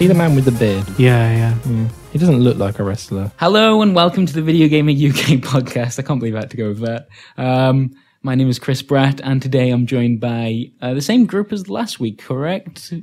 he 0.00 0.06
the 0.06 0.14
man 0.14 0.34
with 0.34 0.46
the 0.46 0.52
beard? 0.52 0.82
Yeah, 0.98 1.54
yeah. 1.66 1.88
He 2.10 2.18
doesn't 2.18 2.38
look 2.38 2.56
like 2.56 2.78
a 2.78 2.82
wrestler. 2.82 3.30
Hello 3.36 3.82
and 3.82 3.94
welcome 3.94 4.24
to 4.24 4.32
the 4.32 4.40
Video 4.40 4.66
Gamer 4.66 4.92
UK 4.92 4.96
podcast. 5.42 5.98
I 5.98 6.02
can't 6.02 6.18
believe 6.18 6.34
I 6.34 6.38
had 6.38 6.50
to 6.52 6.56
go 6.56 6.68
with 6.68 6.80
that. 6.80 7.08
Um, 7.36 7.90
my 8.22 8.34
name 8.34 8.48
is 8.48 8.58
Chris 8.58 8.82
Bratt, 8.82 9.20
and 9.22 9.42
today 9.42 9.68
I'm 9.68 9.84
joined 9.84 10.18
by 10.18 10.70
uh, 10.80 10.94
the 10.94 11.02
same 11.02 11.26
group 11.26 11.52
as 11.52 11.68
last 11.68 12.00
week, 12.00 12.16
correct? 12.16 12.94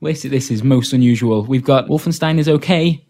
Wait, 0.00 0.22
this 0.22 0.52
is 0.52 0.62
most 0.62 0.92
unusual. 0.92 1.44
We've 1.44 1.64
got 1.64 1.88
Wolfenstein 1.88 2.38
is 2.38 2.48
okay, 2.48 3.04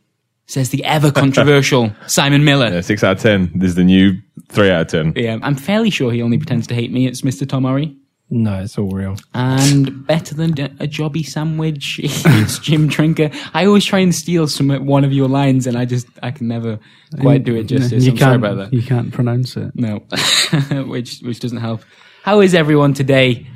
says 0.47 0.71
the 0.71 0.83
ever 0.83 1.13
controversial 1.13 1.93
Simon 2.07 2.45
Miller. 2.45 2.71
Yeah, 2.71 2.81
six 2.81 3.05
out 3.05 3.19
of 3.19 3.23
ten. 3.23 3.53
This 3.55 3.69
is 3.69 3.75
the 3.75 3.85
new 3.85 4.23
three 4.49 4.71
out 4.71 4.81
of 4.81 4.89
ten. 4.89 5.13
Yeah, 5.23 5.37
I'm 5.43 5.57
fairly 5.57 5.91
sure 5.91 6.11
he 6.11 6.23
only 6.23 6.39
pretends 6.39 6.67
to 6.69 6.75
hate 6.75 6.91
me. 6.91 7.07
It's 7.07 7.21
Mr. 7.21 7.47
Tom 7.47 7.65
Murray. 7.65 7.95
No, 8.31 8.61
it's 8.63 8.79
all 8.79 8.91
real. 8.91 9.17
And 9.35 10.07
better 10.07 10.35
than 10.35 10.53
a 10.81 10.89
jobby 10.89 11.25
sandwich, 11.25 12.01
it's 12.03 12.59
Jim 12.59 12.89
Trinca. 12.89 13.33
I 13.53 13.67
always 13.67 13.85
try 13.85 14.01
and 14.01 14.15
steal 14.15 14.49
some 14.49 14.71
one 14.87 15.05
of 15.05 15.13
your 15.13 15.29
lines, 15.29 15.67
and 15.67 15.77
I 15.77 15.85
just 15.85 16.07
I 16.23 16.31
can 16.31 16.49
never 16.49 16.81
quite 17.21 17.45
do 17.45 17.55
it 17.55 17.65
justice. 17.65 18.05
You 18.05 18.13
I'm 18.13 18.17
can't, 18.19 18.37
about 18.37 18.57
that. 18.57 18.73
You 18.73 18.83
can't 18.83 19.13
pronounce 19.13 19.57
it. 19.57 19.73
No, 19.75 19.99
which 20.87 21.21
which 21.21 21.39
doesn't 21.41 21.59
help. 21.59 21.83
How 22.23 22.41
is 22.41 22.55
everyone 22.55 22.95
today? 22.95 23.47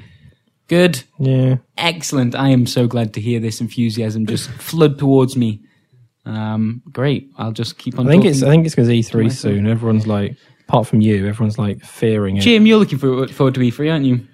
Good, 0.69 1.03
Yeah. 1.19 1.57
excellent. 1.79 2.35
I 2.35 2.51
am 2.51 2.66
so 2.66 2.87
glad 2.87 3.15
to 3.15 3.23
hear 3.23 3.41
this 3.41 3.63
enthusiasm 3.63 4.27
just 4.27 4.51
flood 4.51 4.99
towards 4.99 5.35
me. 5.35 5.63
Um, 6.27 6.83
great. 6.93 7.30
I'll 7.39 7.53
just 7.53 7.79
keep 7.79 7.99
on. 7.99 8.07
I 8.07 8.11
think 8.11 8.27
it's 8.27 8.43
I 8.43 8.51
think 8.51 8.66
it's 8.66 8.75
because 8.75 8.91
E3 8.91 9.33
soon. 9.33 9.66
Everyone's 9.66 10.07
like, 10.07 10.37
apart 10.69 10.87
from 10.87 11.01
you, 11.01 11.27
everyone's 11.27 11.59
like 11.59 11.80
fearing 11.80 12.37
it. 12.37 12.41
Jim, 12.43 12.66
you're 12.66 12.79
looking 12.79 12.99
forward, 12.99 13.30
forward 13.30 13.55
to 13.55 13.61
E3, 13.61 13.91
aren't 13.91 14.05
you? 14.05 14.27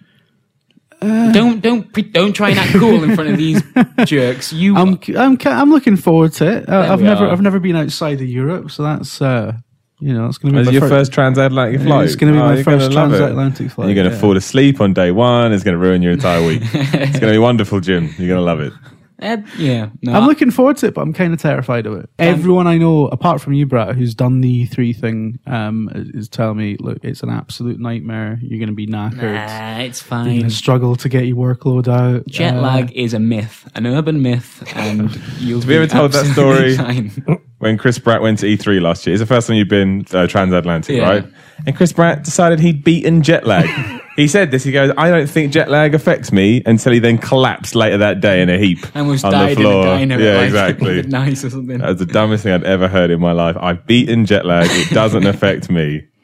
Don't 1.32 1.60
don't 1.60 1.92
pre- 1.92 2.02
don't 2.02 2.32
try 2.32 2.50
and 2.50 2.58
act 2.58 2.72
cool 2.72 3.02
in 3.04 3.14
front 3.14 3.30
of 3.30 3.36
these 3.36 3.62
jerks. 4.04 4.52
You 4.52 4.76
I'm 4.76 4.98
I'm 5.16 5.38
I'm 5.44 5.70
looking 5.70 5.96
forward 5.96 6.32
to 6.34 6.58
it. 6.58 6.68
Uh, 6.68 6.92
I've 6.92 7.00
we 7.00 7.06
never 7.06 7.26
are. 7.26 7.30
I've 7.32 7.42
never 7.42 7.60
been 7.60 7.76
outside 7.76 8.20
of 8.20 8.26
Europe, 8.28 8.70
so 8.70 8.82
that's 8.82 9.20
uh, 9.22 9.52
you 10.00 10.12
know 10.12 10.24
that's 10.26 10.38
going 10.38 10.52
to 10.52 10.58
be 10.58 10.60
Is 10.62 10.66
my 10.66 10.72
your 10.72 10.88
first 10.88 11.12
transatlantic 11.12 11.80
flight? 11.82 12.06
It's 12.06 12.16
going 12.16 12.32
to 12.32 12.38
be 12.38 12.42
Oh, 12.42 12.46
my 12.48 12.54
you're 12.54 12.64
gonna 12.64 12.78
first 12.80 12.92
love 12.92 13.12
it. 13.12 13.18
transatlantic 13.18 13.70
flight. 13.70 13.88
You're 13.88 13.94
going 13.94 14.08
to 14.08 14.14
yeah. 14.14 14.20
fall 14.20 14.36
asleep 14.36 14.80
on 14.80 14.92
day 14.92 15.10
one. 15.12 15.52
It's 15.52 15.64
going 15.64 15.74
to 15.78 15.78
ruin 15.78 16.02
your 16.02 16.12
entire 16.12 16.44
week. 16.46 16.62
it's 16.72 17.18
going 17.18 17.32
to 17.32 17.32
be 17.32 17.38
wonderful, 17.38 17.80
Jim. 17.80 18.04
You're 18.18 18.28
going 18.28 18.40
to 18.40 18.40
love 18.40 18.60
it. 18.60 18.72
Eh, 19.20 19.36
yeah. 19.58 19.90
No, 20.02 20.12
I'm 20.12 20.26
looking 20.26 20.50
forward 20.50 20.76
to 20.78 20.86
it, 20.88 20.94
but 20.94 21.02
I'm 21.02 21.12
kind 21.12 21.32
of 21.32 21.40
terrified 21.40 21.86
of 21.86 21.94
it. 21.94 22.10
Everyone 22.18 22.66
I 22.66 22.78
know, 22.78 23.06
apart 23.06 23.40
from 23.40 23.52
you, 23.52 23.64
Brad, 23.64 23.94
who's 23.94 24.14
done 24.14 24.40
the 24.40 24.66
E3 24.66 24.96
thing, 24.96 25.38
um, 25.46 25.88
is 25.94 26.28
telling 26.28 26.56
me, 26.58 26.76
look, 26.80 26.98
it's 27.04 27.22
an 27.22 27.30
absolute 27.30 27.78
nightmare. 27.78 28.38
You're 28.42 28.58
going 28.58 28.68
to 28.70 28.74
be 28.74 28.86
knackered. 28.88 29.34
nah, 29.34 29.78
it's 29.78 30.02
You're 30.02 30.08
fine. 30.08 30.24
going 30.26 30.42
to 30.42 30.50
struggle 30.50 30.96
to 30.96 31.08
get 31.08 31.26
your 31.26 31.36
workload 31.36 31.86
out. 31.86 32.26
Jet 32.26 32.56
Uh, 32.56 32.60
lag 32.60 32.92
is 32.92 33.14
a 33.14 33.20
myth, 33.20 33.70
an 33.76 33.86
urban 33.86 34.20
myth, 34.20 34.64
and 34.76 35.14
you'll 35.38 35.60
Have 35.60 35.70
you 35.70 35.76
ever 35.76 35.86
told 35.86 36.12
that 36.12 36.26
story? 36.32 36.76
fine. 36.76 37.10
When 37.58 37.78
Chris 37.78 37.98
Bratt 38.00 38.20
went 38.20 38.40
to 38.40 38.46
E3 38.46 38.80
last 38.82 39.06
year, 39.06 39.14
it's 39.14 39.20
the 39.20 39.26
first 39.26 39.46
time 39.46 39.56
you've 39.56 39.68
been 39.68 40.04
uh, 40.12 40.26
transatlantic, 40.26 40.96
Yeah. 40.96 41.08
right? 41.08 41.24
And 41.66 41.74
Chris 41.76 41.92
Bratt 41.92 42.24
decided 42.24 42.58
he'd 42.60 42.82
beaten 42.84 43.22
jet 43.22 43.46
lag. 43.46 43.68
he 44.16 44.28
said 44.28 44.50
this. 44.50 44.64
He 44.64 44.72
goes, 44.72 44.92
"I 44.96 45.10
don't 45.10 45.28
think 45.28 45.52
jet 45.52 45.70
lag 45.70 45.94
affects 45.94 46.32
me." 46.32 46.62
Until 46.66 46.92
he 46.92 46.98
then 46.98 47.18
collapsed 47.18 47.74
later 47.74 47.98
that 47.98 48.20
day 48.20 48.42
in 48.42 48.50
a 48.50 48.58
heap 48.58 48.78
I 48.94 49.00
almost 49.00 49.24
on 49.24 49.32
died 49.32 49.56
the 49.56 49.62
floor. 49.62 49.82
in 49.96 50.10
a 50.12 50.16
diner. 50.16 50.20
yeah, 50.20 50.36
like, 50.36 50.46
exactly. 50.46 50.96
with 50.96 51.06
Nice 51.08 51.44
or 51.44 51.50
something. 51.50 51.78
That's 51.78 51.98
the 51.98 52.06
dumbest 52.06 52.42
thing 52.44 52.52
I'd 52.52 52.64
ever 52.64 52.88
heard 52.88 53.10
in 53.10 53.20
my 53.20 53.32
life. 53.32 53.56
I've 53.58 53.86
beaten 53.86 54.26
jet 54.26 54.44
lag. 54.46 54.68
It 54.70 54.90
doesn't 54.90 55.26
affect 55.26 55.70
me. 55.70 56.06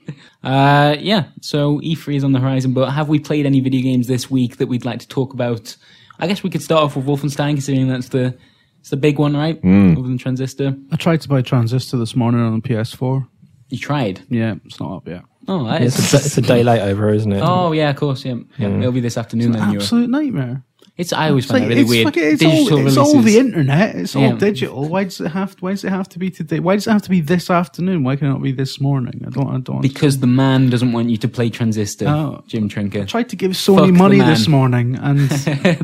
Uh, 0.42 0.96
yeah. 0.98 1.24
So 1.42 1.80
E3 1.80 2.16
is 2.16 2.24
on 2.24 2.32
the 2.32 2.40
horizon, 2.40 2.72
but 2.72 2.90
have 2.92 3.10
we 3.10 3.18
played 3.18 3.44
any 3.44 3.60
video 3.60 3.82
games 3.82 4.06
this 4.06 4.30
week 4.30 4.56
that 4.56 4.68
we'd 4.68 4.86
like 4.86 5.00
to 5.00 5.06
talk 5.06 5.34
about? 5.34 5.76
I 6.18 6.26
guess 6.26 6.42
we 6.42 6.48
could 6.48 6.62
start 6.62 6.82
off 6.82 6.96
with 6.96 7.04
Wolfenstein, 7.04 7.52
considering 7.52 7.88
that's 7.88 8.08
the 8.08 8.38
it's 8.80 8.88
the 8.88 8.96
big 8.96 9.18
one, 9.18 9.36
right? 9.36 9.60
Hmm. 9.60 9.92
Other 9.92 10.08
than 10.08 10.16
Transistor. 10.16 10.74
I 10.90 10.96
tried 10.96 11.20
to 11.20 11.28
buy 11.28 11.42
Transistor 11.42 11.98
this 11.98 12.16
morning 12.16 12.40
on 12.40 12.58
the 12.58 12.66
PS4. 12.66 13.28
You 13.68 13.78
tried. 13.78 14.22
Yeah, 14.30 14.54
it's 14.64 14.80
not 14.80 14.96
up 14.96 15.06
yet. 15.06 15.24
Oh, 15.50 15.64
that 15.64 15.82
It's 15.82 15.98
is. 15.98 16.14
a, 16.14 16.16
it's 16.18 16.38
a 16.38 16.42
day 16.42 16.62
late 16.62 16.80
over, 16.80 17.12
isn't 17.12 17.32
it? 17.32 17.42
Oh 17.44 17.72
yeah, 17.72 17.90
of 17.90 17.96
course. 17.96 18.24
Yeah, 18.24 18.36
yeah. 18.56 18.68
It'll 18.78 18.92
be 18.92 19.00
this 19.00 19.18
afternoon. 19.18 19.52
Then 19.52 19.72
you're. 19.72 19.82
Absolute 19.82 20.08
nightmare. 20.08 20.62
It's. 20.96 21.12
I 21.12 21.30
always 21.30 21.44
It's, 21.44 21.50
find 21.52 21.62
like, 21.64 21.68
that 21.70 21.74
really 21.74 21.80
it's, 21.82 21.90
weird. 21.90 22.04
fucking- 22.06 22.22
it's, 22.24 22.40
Digital 22.40 22.78
all, 22.78 22.86
it's 22.86 22.96
all 22.96 23.20
the 23.22 23.38
internet. 23.38 23.96
It's 23.96 24.14
all 24.14 24.22
Yeah. 24.22 24.32
digital. 24.36 24.88
Why 24.88 25.04
does 25.04 25.20
it 25.20 25.28
have? 25.30 25.56
Why 25.60 25.70
does 25.72 25.82
it 25.84 25.90
have 25.90 26.08
to 26.10 26.18
be 26.18 26.30
today? 26.30 26.60
Why 26.60 26.74
does 26.76 26.86
it 26.86 26.90
have 26.92 27.02
to 27.02 27.10
be 27.10 27.20
this 27.20 27.50
afternoon? 27.50 28.04
Why 28.04 28.16
can 28.16 28.28
it 28.28 28.30
not 28.30 28.42
be 28.42 28.52
this 28.52 28.80
morning? 28.80 29.24
I 29.26 29.30
don't. 29.30 29.48
I 29.48 29.58
don't. 29.58 29.80
Because 29.80 30.18
the 30.20 30.26
man 30.28 30.70
doesn't 30.70 30.92
want 30.92 31.10
you 31.10 31.16
to 31.16 31.28
play 31.28 31.50
Transistor, 31.50 32.06
Oh. 32.06 32.44
Jim 32.46 32.68
Trinca. 32.68 33.02
I 33.02 33.04
tried 33.06 33.28
to 33.30 33.36
give 33.36 33.52
Sony 33.52 33.86
the 33.86 33.92
money 33.92 34.18
this 34.20 34.46
morning, 34.46 34.96
and 35.02 35.20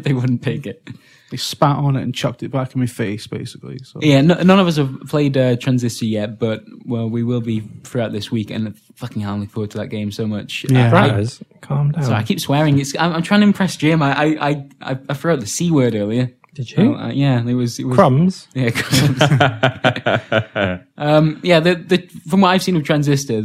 they 0.05 0.13
wouldn't 0.13 0.43
take 0.43 0.67
it. 0.67 0.89
They 1.31 1.37
spat 1.37 1.77
on 1.77 1.97
it 1.97 2.03
and 2.03 2.15
chucked 2.15 2.43
it 2.43 2.51
back 2.51 2.75
in 2.75 2.81
my 2.81 2.87
face, 2.87 3.27
basically. 3.27 3.79
So 3.79 3.99
Yeah, 4.03 4.21
no, 4.21 4.35
none 4.43 4.61
of 4.61 4.67
us 4.67 4.77
have 4.77 5.01
played 5.09 5.37
uh, 5.37 5.57
Transistor 5.57 6.05
yet, 6.05 6.39
but 6.39 6.63
well, 6.85 7.09
we 7.11 7.23
will 7.25 7.41
be 7.41 7.61
throughout 7.83 8.13
this 8.13 8.31
week, 8.31 8.51
and 8.51 8.79
fucking 8.95 9.23
hell, 9.23 9.35
I'm 9.35 9.41
looking 9.41 9.53
forward 9.53 9.71
to 9.73 9.79
that 9.79 9.89
game 9.89 10.13
so 10.13 10.27
much. 10.27 10.65
Yeah. 10.69 10.93
Uh, 10.93 10.97
I, 10.97 11.09
Guys, 11.09 11.43
calm 11.63 11.91
down. 11.93 12.05
sorry, 12.05 12.17
I 12.17 12.23
keep 12.23 12.41
swearing. 12.41 12.79
It's 12.79 12.97
I'm, 12.99 13.13
I'm 13.13 13.23
trying 13.23 13.41
to 13.41 13.47
impress 13.47 13.77
Jim. 13.77 14.03
I 14.03 14.13
I 14.13 14.49
I, 14.49 14.69
I, 14.81 14.99
I 15.09 15.15
threw 15.15 15.33
out 15.33 15.41
the 15.41 15.47
c 15.47 15.71
word 15.71 15.95
earlier. 15.95 16.33
Did 16.55 16.71
you? 16.71 16.95
Oh, 16.95 16.99
uh, 16.99 17.11
yeah, 17.11 17.47
it 17.47 17.53
was 17.53 17.79
it 17.79 17.85
was 17.85 17.97
Crumbs. 17.97 18.49
Yeah, 18.55 18.71
crumbs. 18.71 19.21
um, 20.97 21.39
yeah. 21.43 21.61
The, 21.61 21.75
the 21.75 21.99
from 22.31 22.41
what 22.41 22.49
I've 22.49 22.63
seen 22.63 22.77
of 22.77 22.85
Transistor, 22.85 23.43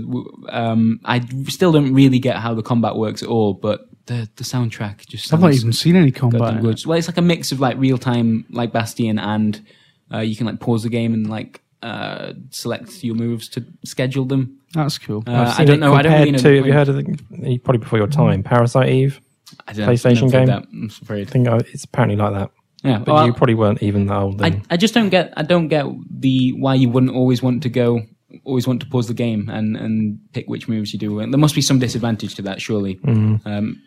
um, 0.48 1.02
I 1.04 1.20
still 1.50 1.74
don't 1.74 1.94
really 1.94 2.20
get 2.20 2.38
how 2.38 2.54
the 2.54 2.64
combat 2.64 2.96
works 2.96 3.22
at 3.22 3.28
all. 3.28 3.54
But 3.54 3.82
the 4.06 4.30
the 4.36 4.44
soundtrack 4.44 5.06
just 5.08 5.34
I've 5.34 5.42
not 5.42 5.54
even 5.54 5.74
seen 5.74 5.96
any 5.96 6.12
combat. 6.12 6.40
goddamn 6.40 6.62
good. 6.62 6.86
Well, 6.86 6.98
it's 6.98 7.08
like 7.08 7.18
a 7.18 7.22
mix 7.22 7.52
of 7.52 7.60
like 7.60 7.78
real 7.78 7.98
time, 7.98 8.46
like 8.50 8.72
Bastion, 8.72 9.20
and 9.20 9.66
uh, 10.14 10.20
you 10.20 10.36
can 10.36 10.46
like 10.46 10.60
pause 10.60 10.84
the 10.84 10.90
game 10.90 11.14
and 11.14 11.30
like 11.30 11.62
uh, 11.82 12.34
select 12.50 13.04
your 13.04 13.16
moves 13.16 13.50
to 13.50 13.66
schedule 13.84 14.26
them. 14.26 14.60
That's 14.74 14.98
cool. 14.98 15.24
Uh, 15.28 15.32
I've 15.32 15.48
I 15.48 15.52
seen 15.54 15.66
don't 15.68 15.80
know. 15.80 15.94
I 15.94 16.02
don't 16.02 16.12
compared 16.12 16.20
really 16.20 16.32
know. 16.32 16.38
to, 16.38 16.56
have 16.58 16.66
you 16.66 16.74
heard 16.74 16.90
of 16.90 16.96
the, 16.96 17.58
probably 17.60 17.80
before 17.80 18.00
your 18.00 18.08
time, 18.08 18.44
Parasite 18.44 18.90
Eve? 18.90 19.22
I 19.68 19.74
don't 19.74 19.88
PlayStation 19.88 20.04
never 20.04 20.20
played 20.20 20.32
game? 20.32 20.46
That, 20.48 20.64
I'm 20.72 20.90
afraid. 21.02 21.28
I 21.28 21.32
think 21.32 21.48
uh, 21.48 21.60
it's 21.74 21.84
apparently 21.84 22.16
like 22.16 22.34
that. 22.34 22.52
Yeah, 22.84 22.98
But 22.98 23.14
well, 23.14 23.26
you 23.28 23.34
probably 23.34 23.54
weren't 23.54 23.84
even 23.84 24.08
that 24.08 24.18
old 24.18 24.40
then. 24.40 24.64
I, 24.70 24.74
I 24.74 24.78
just 24.78 24.94
don't 24.94 25.10
get 25.10 25.34
I 25.38 25.44
don't 25.44 25.68
get 25.68 25.86
the 26.10 26.54
why 26.54 26.74
you 26.74 26.90
wouldn't 26.90 27.16
always 27.16 27.44
want 27.44 27.62
to 27.64 27.70
go 27.70 28.02
always 28.44 28.68
want 28.68 28.82
to 28.82 28.88
pause 28.88 29.08
the 29.08 29.14
game 29.14 29.50
and 29.50 29.76
and 29.78 30.20
pick 30.34 30.48
which 30.48 30.68
moves 30.68 30.94
you 30.94 31.00
do. 31.00 31.20
And 31.20 31.34
there 31.34 31.40
must 31.40 31.56
be 31.56 31.62
some 31.62 31.80
disadvantage 31.80 32.36
to 32.36 32.42
that, 32.44 32.62
surely. 32.62 32.96
Mm-hmm. 32.96 33.48
Um, 33.48 33.82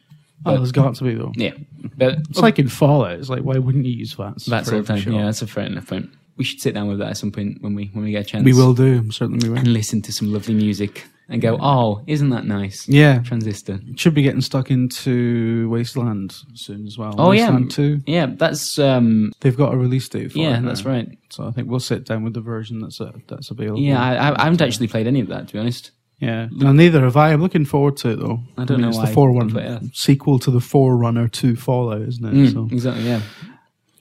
oh, 0.46 0.56
there's 0.56 0.72
got 0.72 0.94
to 0.96 1.04
be 1.04 1.14
though. 1.14 1.32
yeah, 1.36 1.52
but 1.96 2.18
It's 2.30 2.38
like 2.38 2.58
in 2.58 2.68
Fallout. 2.68 3.18
It's 3.18 3.28
like 3.28 3.42
why 3.42 3.58
wouldn't 3.58 3.86
you 3.86 3.92
use 3.92 4.12
VATS? 4.14 4.46
that's 4.46 4.70
all 4.72 4.80
the 4.80 4.86
time. 4.86 4.98
shot? 5.00 5.12
Yeah, 5.12 5.24
that's 5.26 5.42
a 5.42 5.46
fair 5.46 5.64
enough 5.66 5.86
point. 5.88 6.10
We 6.36 6.44
should 6.44 6.60
sit 6.60 6.74
down 6.74 6.88
with 6.88 6.98
that 6.98 7.10
at 7.10 7.16
some 7.16 7.30
point 7.30 7.62
when 7.62 7.74
we 7.74 7.86
when 7.92 8.04
we 8.04 8.10
get 8.10 8.22
a 8.22 8.28
chance. 8.28 8.44
we 8.44 8.52
will 8.52 8.74
do. 8.74 9.10
Certainly, 9.12 9.46
we 9.48 9.52
will. 9.52 9.58
and 9.58 9.68
listen 9.72 10.02
to 10.02 10.12
some 10.12 10.32
lovely 10.32 10.54
music 10.54 11.06
and 11.28 11.40
go, 11.40 11.56
oh, 11.60 12.02
isn't 12.06 12.28
that 12.30 12.44
nice? 12.44 12.86
Yeah, 12.88 13.20
Transistor. 13.20 13.78
should 13.96 14.12
be 14.14 14.20
getting 14.22 14.42
stuck 14.42 14.70
into 14.70 15.70
Wasteland 15.70 16.34
soon 16.54 16.86
as 16.86 16.98
well. 16.98 17.14
Oh 17.16 17.30
Wasteland 17.30 17.70
yeah, 17.70 17.76
two. 17.76 18.00
yeah. 18.06 18.26
That's 18.26 18.78
um, 18.78 19.32
They've 19.40 19.56
got 19.56 19.72
a 19.72 19.76
release 19.76 20.08
date 20.08 20.32
for 20.32 20.38
yeah, 20.38 20.60
that's 20.60 20.84
now. 20.84 20.90
right. 20.90 21.18
So 21.30 21.46
I 21.46 21.50
think 21.52 21.68
we'll 21.68 21.80
sit 21.80 22.04
down 22.04 22.24
with 22.24 22.34
the 22.34 22.40
version 22.42 22.80
that's 22.80 23.00
uh, 23.00 23.12
that's 23.28 23.50
available. 23.50 23.80
Yeah, 23.80 24.02
I, 24.02 24.34
I 24.38 24.44
haven't 24.44 24.60
actually 24.60 24.88
played 24.88 25.06
any 25.06 25.20
of 25.20 25.28
that 25.28 25.46
to 25.48 25.52
be 25.54 25.58
honest. 25.60 25.92
Yeah. 26.18 26.48
No, 26.50 26.72
neither 26.72 27.02
have 27.02 27.16
I. 27.16 27.32
I'm 27.32 27.40
looking 27.42 27.64
forward 27.64 27.96
to 27.98 28.10
it 28.10 28.16
though. 28.16 28.40
I 28.56 28.64
don't 28.64 28.80
know 28.80 28.88
It's 28.88 28.96
why 28.98 29.04
the 29.06 29.10
I 29.10 29.14
Forerunner 29.14 29.50
play 29.50 29.78
sequel 29.92 30.38
to 30.40 30.50
the 30.50 30.60
Forerunner 30.60 31.28
to 31.28 31.56
Fallout, 31.56 32.02
isn't 32.02 32.24
it? 32.24 32.32
Mm, 32.34 32.52
So 32.52 32.68
Exactly. 32.72 33.04
Yeah, 33.04 33.20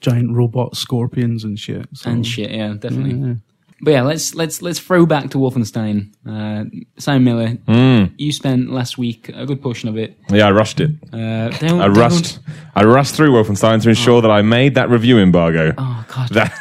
giant 0.00 0.32
robot 0.34 0.76
scorpions 0.76 1.44
and 1.44 1.58
shit. 1.58 1.86
So. 1.94 2.10
and 2.10 2.26
shit. 2.26 2.50
Yeah, 2.50 2.74
definitely. 2.78 3.14
Yeah. 3.28 3.34
But 3.82 3.90
yeah, 3.90 4.02
let's 4.02 4.34
let's 4.34 4.62
let's 4.62 4.78
throw 4.78 5.04
back 5.04 5.30
to 5.30 5.38
Wolfenstein. 5.38 6.12
Uh, 6.26 6.64
Simon 6.96 7.24
Miller, 7.24 7.48
Mm. 7.68 8.12
you 8.16 8.32
spent 8.32 8.70
last 8.70 8.96
week 8.96 9.28
a 9.34 9.44
good 9.44 9.60
portion 9.60 9.88
of 9.90 9.98
it. 9.98 10.16
Yeah, 10.30 10.46
I 10.46 10.52
rushed 10.52 10.80
it. 10.80 10.90
Uh, 11.12 11.48
don't, 11.58 11.80
I 11.80 11.86
don't- 11.88 11.94
rushed. 11.94 12.38
I 12.74 12.84
rushed 12.84 13.14
through 13.14 13.32
Wolfenstein 13.32 13.82
to 13.82 13.88
ensure 13.90 14.22
that 14.22 14.30
I 14.30 14.40
made 14.42 14.76
that 14.76 14.88
review 14.88 15.18
embargo. 15.18 15.74
Oh 15.76 16.04
God, 16.08 16.28
That, 16.30 16.52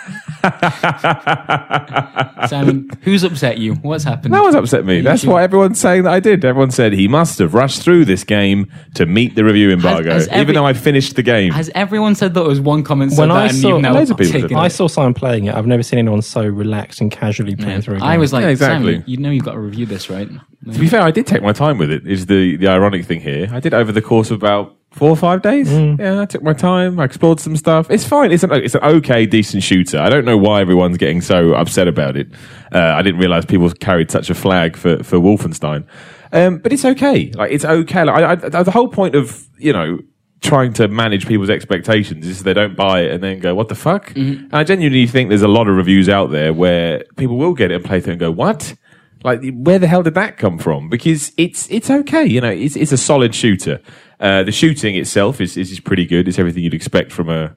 Simon, 2.48 2.90
who's 3.02 3.24
upset 3.24 3.58
you? 3.58 3.76
What's 3.76 4.04
happened? 4.04 4.34
that 4.34 4.44
was 4.44 4.56
upset 4.56 4.86
me. 4.86 5.02
That's 5.02 5.22
should- 5.22 5.30
what 5.30 5.44
everyone's 5.44 5.80
saying 5.80 6.04
that 6.04 6.14
I 6.14 6.20
did. 6.20 6.44
Everyone 6.44 6.72
said 6.72 6.94
he 6.94 7.08
must 7.08 7.40
have 7.40 7.54
rushed 7.54 7.82
through 7.82 8.06
this 8.06 8.24
game 8.24 8.72
to 8.96 9.06
meet 9.06 9.36
the 9.36 9.44
review 9.44 9.72
embargo, 9.72 10.12
has 10.12 10.28
every- 10.28 10.42
even 10.42 10.56
though 10.56 10.66
I 10.66 10.74
finished 10.74 11.16
the 11.16 11.24
game. 11.24 11.52
Has 11.54 11.70
everyone 11.76 12.16
said 12.16 12.34
that? 12.34 12.42
It 12.44 12.48
was 12.48 12.60
one 12.60 12.84
comment 12.84 13.14
said 13.14 13.20
When 13.22 13.30
that, 13.30 13.36
I 13.36 13.46
and 13.48 13.56
saw- 13.56 13.68
you've 13.70 13.82
now 13.82 13.94
loads 13.94 14.10
of 14.10 14.18
people 14.18 14.34
taken 14.34 14.50
said 14.50 14.58
it. 14.58 14.62
I 14.62 14.68
saw 14.68 14.88
someone 14.88 15.14
playing 15.14 15.46
it. 15.46 15.56
I've 15.56 15.68
never 15.68 15.84
seen 15.84 16.00
anyone 16.00 16.22
so 16.22 16.46
relaxed 16.46 17.00
and 17.02 17.12
casually 17.12 17.56
playing 17.56 17.72
Yeah. 17.78 17.82
through 17.82 17.96
a 17.96 18.00
game. 18.00 18.08
I 18.08 18.18
was 18.18 18.34
like, 18.34 18.44
Yeah, 18.44 18.50
exactly. 18.50 18.94
Simon, 18.96 19.04
you 19.08 19.18
know 19.18 19.30
you've 19.32 19.46
got 19.46 19.54
to 19.54 19.60
review 19.60 19.86
this, 19.86 20.10
right? 20.10 20.30
To 20.72 20.80
be 20.80 20.88
fair, 20.88 21.02
I 21.02 21.12
did 21.12 21.28
take 21.28 21.44
my 21.44 21.52
time 21.52 21.78
with 21.78 21.92
it. 21.92 22.08
Is 22.08 22.28
the 22.28 22.56
the 22.56 22.70
ironic 22.70 23.06
thing 23.06 23.20
here? 23.20 23.50
I 23.52 23.60
did 23.60 23.74
over 23.74 23.92
the 23.92 24.02
course 24.02 24.32
of 24.32 24.38
about 24.42 24.76
four 24.94 25.10
or 25.10 25.16
five 25.18 25.42
days. 25.42 25.72
Yeah, 25.72 26.22
I 26.22 26.26
took 26.26 26.44
my 26.44 26.54
time. 26.54 27.00
I 27.00 27.04
explored 27.04 27.40
some 27.40 27.58
stuff. 27.58 27.90
It's 27.90 28.06
fine. 28.06 28.32
It's 28.32 28.44
an 28.44 28.52
it's 28.52 28.76
an 28.76 28.84
okay, 28.84 29.26
decent 29.26 29.64
shooter. 29.64 30.00
I 30.00 30.10
don't 30.10 30.24
know 30.24 30.38
why 30.38 30.62
everyone's 30.62 30.98
getting 30.98 31.22
so 31.22 31.54
upset 31.54 31.88
about 31.88 32.16
it. 32.16 32.28
Uh, 32.72 32.80
I 32.80 33.02
didn't 33.02 33.20
realize 33.20 33.46
people 33.46 33.70
carried 33.72 34.12
such 34.12 34.30
a 34.30 34.36
flag 34.36 34.78
for 34.78 35.04
for 35.04 35.18
Wolfenstein. 35.18 35.86
Um, 36.32 36.60
but 36.60 36.72
it's 36.72 36.86
okay. 36.86 37.32
Like 37.32 37.52
it's 37.52 37.66
okay. 37.66 38.04
Like, 38.04 38.44
I, 38.44 38.60
I, 38.60 38.64
the 38.64 38.72
whole 38.72 38.88
point 38.88 39.16
of 39.16 39.48
you 39.58 39.74
know 39.74 40.00
trying 40.42 40.74
to 40.74 40.88
manage 40.88 41.26
people's 41.28 41.50
expectations 41.50 42.28
is 42.28 42.44
they 42.44 42.54
don't 42.54 42.76
buy 42.76 43.02
it 43.02 43.12
and 43.12 43.24
then 43.24 43.40
go, 43.40 43.56
"What 43.56 43.70
the 43.70 43.76
fuck?" 43.76 44.14
And 44.44 44.54
I 44.54 44.64
genuinely 44.64 45.08
think 45.08 45.30
there's 45.30 45.42
a 45.42 45.48
lot 45.48 45.68
of 45.68 45.76
reviews 45.76 46.10
out 46.10 46.32
there 46.32 46.54
where 46.54 47.04
people 47.18 47.38
will 47.38 47.54
get 47.54 47.72
it 47.72 47.76
and 47.76 47.86
play 47.86 48.00
through 48.00 48.14
and 48.14 48.20
go, 48.20 48.32
"What?" 48.32 48.76
Like, 49.24 49.42
where 49.54 49.80
the 49.80 49.88
hell 49.88 50.04
did 50.04 50.16
that 50.16 50.38
come 50.38 50.60
from? 50.60 50.90
Because 50.90 51.32
it's 51.38 51.70
it's 51.72 51.90
okay, 51.90 52.26
you 52.26 52.42
know, 52.42 52.50
it's 52.50 52.76
it's 52.76 52.92
a 52.92 52.98
solid 52.98 53.34
shooter. 53.34 53.80
Uh, 54.24 54.42
the 54.42 54.54
shooting 54.54 54.96
itself 54.96 55.42
is, 55.42 55.58
is 55.58 55.70
is 55.70 55.82
pretty 55.82 56.06
good. 56.06 56.30
It's 56.30 56.40
everything 56.40 56.64
you'd 56.64 56.74
expect 56.74 57.12
from 57.12 57.28
a, 57.28 57.54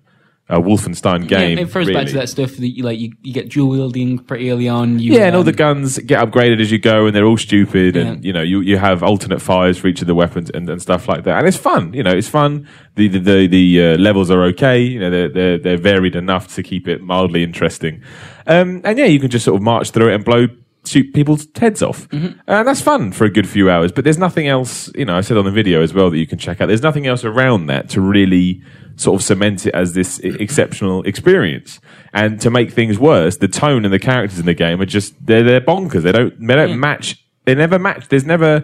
a 0.48 0.60
Wolfenstein 0.60 1.28
game. 1.28 1.58
yeah, 1.58 1.62
it 1.62 1.66
refers 1.66 1.88
back 1.90 2.08
to 2.08 2.14
that 2.14 2.28
stuff 2.28 2.56
that 2.56 2.68
you 2.68 2.82
like. 2.82 2.98
You, 2.98 3.12
you 3.22 3.32
get 3.32 3.50
dual 3.50 3.68
wielding 3.68 4.18
pretty 4.18 4.50
early 4.50 4.68
on. 4.68 4.98
You, 4.98 5.12
Yeah, 5.12 5.26
and 5.26 5.36
all 5.36 5.42
um, 5.42 5.46
the 5.46 5.52
guns 5.52 5.96
get 6.00 6.20
upgraded 6.20 6.60
as 6.60 6.72
you 6.72 6.78
go, 6.80 7.06
and 7.06 7.14
they're 7.14 7.24
all 7.24 7.36
stupid, 7.36 7.96
and 7.96 8.24
you 8.24 8.32
know 8.32 8.42
you, 8.42 8.62
you 8.62 8.78
have 8.78 9.04
alternate 9.04 9.40
fires 9.40 9.78
for 9.78 9.86
each 9.86 10.00
of 10.00 10.08
the 10.08 10.14
weapons 10.16 10.50
and, 10.50 10.68
and 10.68 10.82
stuff 10.82 11.06
like 11.08 11.22
that, 11.22 11.38
and 11.38 11.46
it's 11.46 11.56
fun. 11.56 11.94
You 11.94 12.02
know, 12.02 12.10
it's 12.10 12.28
fun. 12.28 12.66
The 12.96 13.06
the 13.06 13.20
the, 13.20 13.46
the 13.46 13.84
uh, 13.84 13.96
levels 13.98 14.28
are 14.32 14.42
okay. 14.46 14.80
You 14.80 14.98
know, 14.98 15.10
they're, 15.10 15.28
they're 15.28 15.58
they're 15.58 15.76
varied 15.78 16.16
enough 16.16 16.52
to 16.56 16.64
keep 16.64 16.88
it 16.88 17.00
mildly 17.00 17.44
interesting. 17.44 18.02
Um, 18.48 18.80
and 18.82 18.98
yeah, 18.98 19.06
you 19.06 19.20
can 19.20 19.30
just 19.30 19.44
sort 19.44 19.54
of 19.54 19.62
march 19.62 19.90
through 19.90 20.10
it 20.10 20.16
and 20.16 20.24
blow 20.24 20.48
shoot 20.86 21.12
people's 21.14 21.46
heads 21.56 21.82
off, 21.82 22.08
Mm-hmm. 22.08 22.38
and 22.46 22.68
that's 22.68 22.80
fun 22.80 23.12
for 23.12 23.24
a 23.24 23.30
good 23.30 23.48
few 23.48 23.70
hours. 23.70 23.92
But 23.92 24.04
there's 24.04 24.18
nothing 24.18 24.46
else. 24.48 24.90
You 24.94 25.04
know, 25.04 25.16
I 25.16 25.20
said 25.20 25.36
on 25.36 25.44
the 25.44 25.50
video 25.50 25.82
as 25.82 25.92
well 25.94 26.10
that 26.10 26.18
you 26.18 26.26
can 26.26 26.38
check 26.38 26.60
out. 26.60 26.66
There's 26.66 26.82
nothing 26.82 27.06
else 27.06 27.24
around 27.24 27.66
that 27.66 27.88
to 27.90 28.00
really 28.00 28.62
sort 28.96 29.20
of 29.20 29.24
cement 29.24 29.66
it 29.66 29.74
as 29.74 29.92
this 29.92 30.18
exceptional 30.20 31.02
experience. 31.02 31.80
And 32.14 32.40
to 32.40 32.50
make 32.50 32.72
things 32.72 32.98
worse, 32.98 33.36
the 33.36 33.48
tone 33.48 33.84
and 33.84 33.92
the 33.92 33.98
characters 33.98 34.38
in 34.38 34.46
the 34.46 34.54
game 34.54 34.80
are 34.80 34.86
just 34.86 35.14
they're 35.24 35.42
they're 35.42 35.60
bonkers. 35.60 36.02
They 36.02 36.12
don't 36.12 36.38
they 36.46 36.54
don't 36.54 36.80
match. 36.80 37.22
They 37.44 37.54
never 37.54 37.78
match. 37.78 38.08
There's 38.08 38.24
never. 38.24 38.62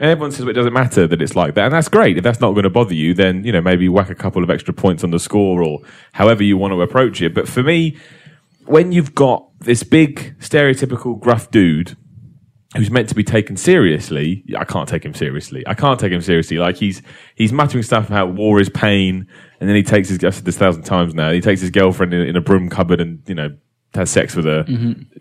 And 0.00 0.10
everyone 0.12 0.30
says 0.30 0.42
well, 0.42 0.50
it 0.50 0.54
doesn't 0.54 0.72
matter 0.72 1.08
that 1.08 1.20
it's 1.20 1.34
like 1.34 1.54
that, 1.54 1.64
and 1.64 1.74
that's 1.74 1.88
great. 1.88 2.16
If 2.18 2.22
that's 2.24 2.40
not 2.40 2.52
going 2.52 2.62
to 2.62 2.70
bother 2.70 2.94
you, 2.94 3.14
then 3.14 3.42
you 3.44 3.50
know 3.50 3.60
maybe 3.60 3.88
whack 3.88 4.10
a 4.10 4.14
couple 4.14 4.44
of 4.44 4.50
extra 4.50 4.72
points 4.72 5.02
on 5.02 5.10
the 5.10 5.18
score 5.18 5.60
or 5.62 5.80
however 6.12 6.44
you 6.44 6.56
want 6.56 6.72
to 6.72 6.80
approach 6.82 7.20
it. 7.20 7.34
But 7.34 7.48
for 7.48 7.64
me, 7.64 7.96
when 8.68 8.92
you've 8.92 9.14
got 9.14 9.48
this 9.60 9.82
big 9.82 10.38
stereotypical 10.40 11.18
gruff 11.18 11.50
dude 11.50 11.96
who's 12.76 12.90
meant 12.90 13.08
to 13.08 13.14
be 13.14 13.24
taken 13.24 13.56
seriously, 13.56 14.44
I 14.56 14.64
can't 14.64 14.88
take 14.88 15.04
him 15.04 15.14
seriously. 15.14 15.64
I 15.66 15.74
can't 15.74 15.98
take 15.98 16.12
him 16.12 16.20
seriously. 16.20 16.58
Like 16.58 16.76
he's 16.76 17.02
he's 17.34 17.52
muttering 17.52 17.82
stuff 17.82 18.08
about 18.08 18.34
war 18.34 18.60
is 18.60 18.68
pain, 18.68 19.26
and 19.60 19.68
then 19.68 19.76
he 19.76 19.82
takes 19.82 20.08
his 20.08 20.22
I've 20.22 20.34
said 20.34 20.44
this 20.44 20.56
a 20.56 20.58
thousand 20.58 20.82
times 20.82 21.14
now. 21.14 21.32
He 21.32 21.40
takes 21.40 21.60
his 21.60 21.70
girlfriend 21.70 22.12
in, 22.12 22.20
in 22.20 22.36
a 22.36 22.40
broom 22.40 22.68
cupboard 22.68 23.00
and 23.00 23.22
you 23.26 23.34
know 23.34 23.56
has 23.94 24.10
sex 24.10 24.36
with 24.36 24.44
her 24.44 24.64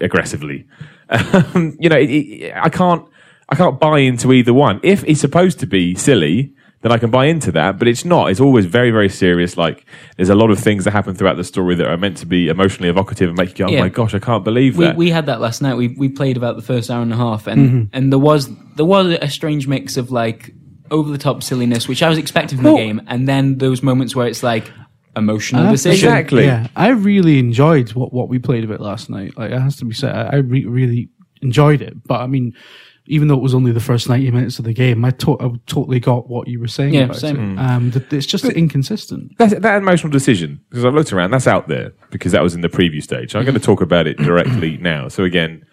aggressively. 0.01 0.67
Um, 1.09 1.77
you 1.79 1.87
know, 1.87 1.95
it, 1.95 2.09
it, 2.09 2.53
I 2.53 2.67
can't 2.67 3.07
I 3.47 3.55
can't 3.55 3.79
buy 3.79 3.99
into 3.99 4.33
either 4.33 4.53
one. 4.53 4.81
If 4.83 5.03
he's 5.03 5.21
supposed 5.21 5.57
to 5.61 5.65
be 5.65 5.95
silly. 5.95 6.53
Then 6.81 6.91
I 6.91 6.99
can 6.99 7.09
buy 7.09 7.25
into 7.25 7.51
that, 7.53 7.79
but 7.79 7.87
it's 7.87 8.05
not. 8.05 8.29
It's 8.29 8.39
always 8.39 8.65
very, 8.65 8.91
very 8.91 9.09
serious. 9.09 9.57
Like 9.57 9.83
there's 10.15 10.29
a 10.29 10.35
lot 10.35 10.51
of 10.51 10.59
things 10.59 10.83
that 10.85 10.91
happen 10.91 11.15
throughout 11.15 11.35
the 11.37 11.43
story 11.43 11.73
that 11.75 11.87
are 11.87 11.97
meant 11.97 12.17
to 12.17 12.25
be 12.27 12.49
emotionally 12.49 12.87
evocative 12.89 13.29
and 13.29 13.37
make 13.37 13.49
you 13.49 13.55
go, 13.55 13.65
"Oh 13.65 13.71
Yeah. 13.71 13.79
my 13.81 13.89
gosh, 13.89 14.13
I 14.13 14.19
can't 14.19 14.43
believe 14.43 14.77
we, 14.77 14.85
that." 14.85 14.95
we 14.95 15.09
had 15.09 15.25
that 15.25 15.41
last 15.41 15.61
night. 15.61 15.75
We 15.75 15.87
we 15.97 16.07
played 16.07 16.37
about 16.37 16.55
the 16.55 16.61
first 16.61 16.91
hour 16.91 17.01
and 17.01 17.11
a 17.11 17.15
half, 17.17 17.47
and 17.47 17.89
and 17.93 18.11
there 18.11 18.19
was 18.19 18.47
there 18.75 18.85
was 18.85 19.07
a 19.21 19.27
strange 19.29 19.67
mix 19.67 19.97
of 19.97 20.11
like 20.11 20.51
over 20.91 21.11
the 21.11 21.17
top 21.17 21.41
silliness, 21.41 21.87
which 21.87 22.03
I 22.03 22.09
was 22.09 22.17
expecting 22.19 22.57
from 22.59 22.65
Well- 22.65 22.77
the 22.77 22.83
game, 22.85 23.01
and 23.07 23.27
then 23.27 23.57
those 23.57 23.81
moments 23.81 24.15
where 24.15 24.27
it's 24.27 24.43
like 24.43 24.71
emotional 25.15 25.65
Uh, 25.65 25.71
decision. 25.71 26.09
exactly. 26.09 26.45
Yeah, 26.45 26.67
I 26.75 26.89
really 26.89 27.39
enjoyed 27.39 27.89
what, 27.93 28.13
what 28.13 28.29
we 28.29 28.37
played 28.37 28.63
a 28.63 28.67
bit 28.67 28.79
last 28.79 29.09
night. 29.09 29.35
Like 29.35 29.49
it 29.51 29.59
has 29.59 29.77
to 29.77 29.85
be 29.85 29.95
said, 29.95 30.13
I, 30.15 30.29
I 30.33 30.35
re- 30.35 30.65
really 30.65 31.09
enjoyed 31.41 31.81
it. 31.81 31.95
But 32.07 32.21
I 32.21 32.27
mean, 32.27 32.53
even 33.07 33.27
though 33.27 33.35
it 33.35 33.41
was 33.41 33.55
only 33.55 33.71
the 33.71 33.79
first 33.79 34.07
ninety 34.09 34.29
minutes 34.31 34.59
of 34.59 34.65
the 34.65 34.73
game, 34.73 35.03
I, 35.05 35.11
to- 35.11 35.39
I 35.39 35.49
totally 35.65 35.99
got 35.99 36.29
what 36.29 36.47
you 36.47 36.59
were 36.59 36.67
saying. 36.67 36.93
Yeah, 36.93 37.03
about 37.05 37.15
same. 37.17 37.57
It. 37.57 37.61
Um, 37.61 37.91
that 37.91 38.11
it's 38.13 38.25
just 38.25 38.45
inconsistent. 38.45 39.33
That's, 39.37 39.53
that 39.59 39.77
emotional 39.77 40.11
decision, 40.11 40.61
because 40.69 40.85
I've 40.85 40.93
looked 40.93 41.13
around, 41.13 41.31
that's 41.31 41.47
out 41.47 41.67
there 41.67 41.93
because 42.11 42.31
that 42.33 42.41
was 42.43 42.53
in 42.55 42.61
the 42.61 42.69
preview 42.69 43.01
stage. 43.01 43.35
I'm 43.35 43.43
going 43.43 43.53
to 43.55 43.59
talk 43.59 43.81
about 43.81 44.07
it 44.07 44.17
directly 44.17 44.77
now. 44.81 45.07
So 45.07 45.23
again, 45.23 45.65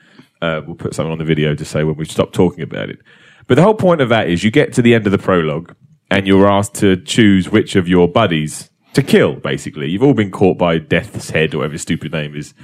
uh, 0.42 0.60
we'll 0.66 0.76
put 0.76 0.94
something 0.94 1.12
on 1.12 1.18
the 1.18 1.24
video 1.24 1.54
to 1.54 1.64
say 1.64 1.84
when 1.84 1.96
we 1.96 2.04
stop 2.04 2.32
talking 2.32 2.62
about 2.62 2.90
it. 2.90 2.98
But 3.46 3.56
the 3.56 3.62
whole 3.62 3.74
point 3.74 4.00
of 4.00 4.08
that 4.08 4.28
is 4.28 4.42
you 4.42 4.50
get 4.50 4.72
to 4.74 4.82
the 4.82 4.94
end 4.94 5.06
of 5.06 5.12
the 5.12 5.18
prologue 5.18 5.74
and 6.10 6.26
you're 6.26 6.48
asked 6.48 6.74
to 6.76 6.96
choose 6.96 7.50
which 7.50 7.76
of 7.76 7.88
your 7.88 8.08
buddies 8.08 8.70
to 8.94 9.02
kill, 9.02 9.34
basically. 9.34 9.88
You've 9.90 10.02
all 10.02 10.14
been 10.14 10.30
caught 10.30 10.56
by 10.56 10.78
Death's 10.78 11.30
Head 11.30 11.52
or 11.54 11.58
whatever 11.58 11.72
his 11.72 11.82
stupid 11.82 12.12
name 12.12 12.34
is. 12.36 12.54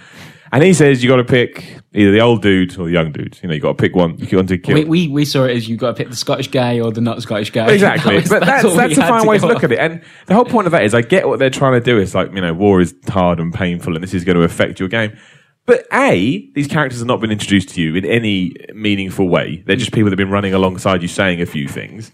And 0.53 0.65
he 0.65 0.75
says 0.75 1.03
you 1.03 1.09
got 1.09 1.17
to 1.17 1.25
pick 1.25 1.79
either 1.95 2.11
the 2.11 2.21
old 2.21 2.43
dude 2.43 2.77
or 2.79 2.87
the 2.87 2.91
young 2.93 3.13
dude. 3.13 3.39
You 3.41 3.49
know, 3.49 3.55
you 3.55 3.61
got 3.61 3.79
to 3.79 3.81
pick 3.83 3.95
one. 3.95 4.19
You 4.19 4.37
want 4.37 4.49
to 4.49 4.59
kill. 4.59 4.75
We, 4.75 4.85
we 4.85 5.09
we 5.09 5.25
saw 5.25 5.45
it 5.45 5.57
as 5.57 5.69
you 5.69 5.77
got 5.77 5.89
to 5.89 5.95
pick 5.95 6.11
the 6.11 6.17
Scottish 6.17 6.49
guy 6.49 6.81
or 6.81 6.91
the 6.91 7.01
not 7.01 7.23
Scottish 7.23 7.51
guy. 7.51 7.71
Exactly, 7.71 8.15
That 8.21 8.23
was- 8.23 8.29
but 8.31 8.45
that's 8.45 8.65
we 8.65 8.75
that's 8.75 8.99
a 8.99 9.03
fine 9.07 9.27
way 9.27 9.39
to 9.39 9.47
look 9.47 9.63
at 9.63 9.71
it. 9.71 9.79
And 9.79 10.03
the 10.27 10.35
whole 10.35 10.45
point 10.45 10.67
of 10.67 10.73
that 10.73 10.83
is, 10.83 10.93
I 10.95 11.03
get 11.03 11.29
what 11.29 11.39
they're 11.39 11.51
trying 11.51 11.75
to 11.75 11.81
do. 11.85 11.99
It's 11.99 12.15
like 12.15 12.33
you 12.35 12.41
know, 12.41 12.53
war 12.53 12.81
is 12.81 12.95
hard 13.09 13.39
and 13.39 13.55
painful, 13.55 13.95
and 13.95 14.03
this 14.03 14.13
is 14.13 14.25
going 14.25 14.37
to 14.37 14.43
affect 14.43 14.81
your 14.81 14.89
game. 14.89 15.17
But 15.67 15.87
a, 15.93 16.51
these 16.55 16.67
characters 16.67 16.99
have 16.99 17.07
not 17.07 17.21
been 17.21 17.31
introduced 17.31 17.69
to 17.71 17.81
you 17.81 17.95
in 17.95 18.05
any 18.05 18.55
meaningful 18.75 19.29
way. 19.29 19.63
They're 19.67 19.77
just 19.77 19.93
people 19.93 20.07
that 20.07 20.13
have 20.13 20.27
been 20.27 20.31
running 20.31 20.53
alongside 20.53 21.01
you, 21.03 21.07
saying 21.07 21.41
a 21.41 21.47
few 21.47 21.69
things. 21.69 22.11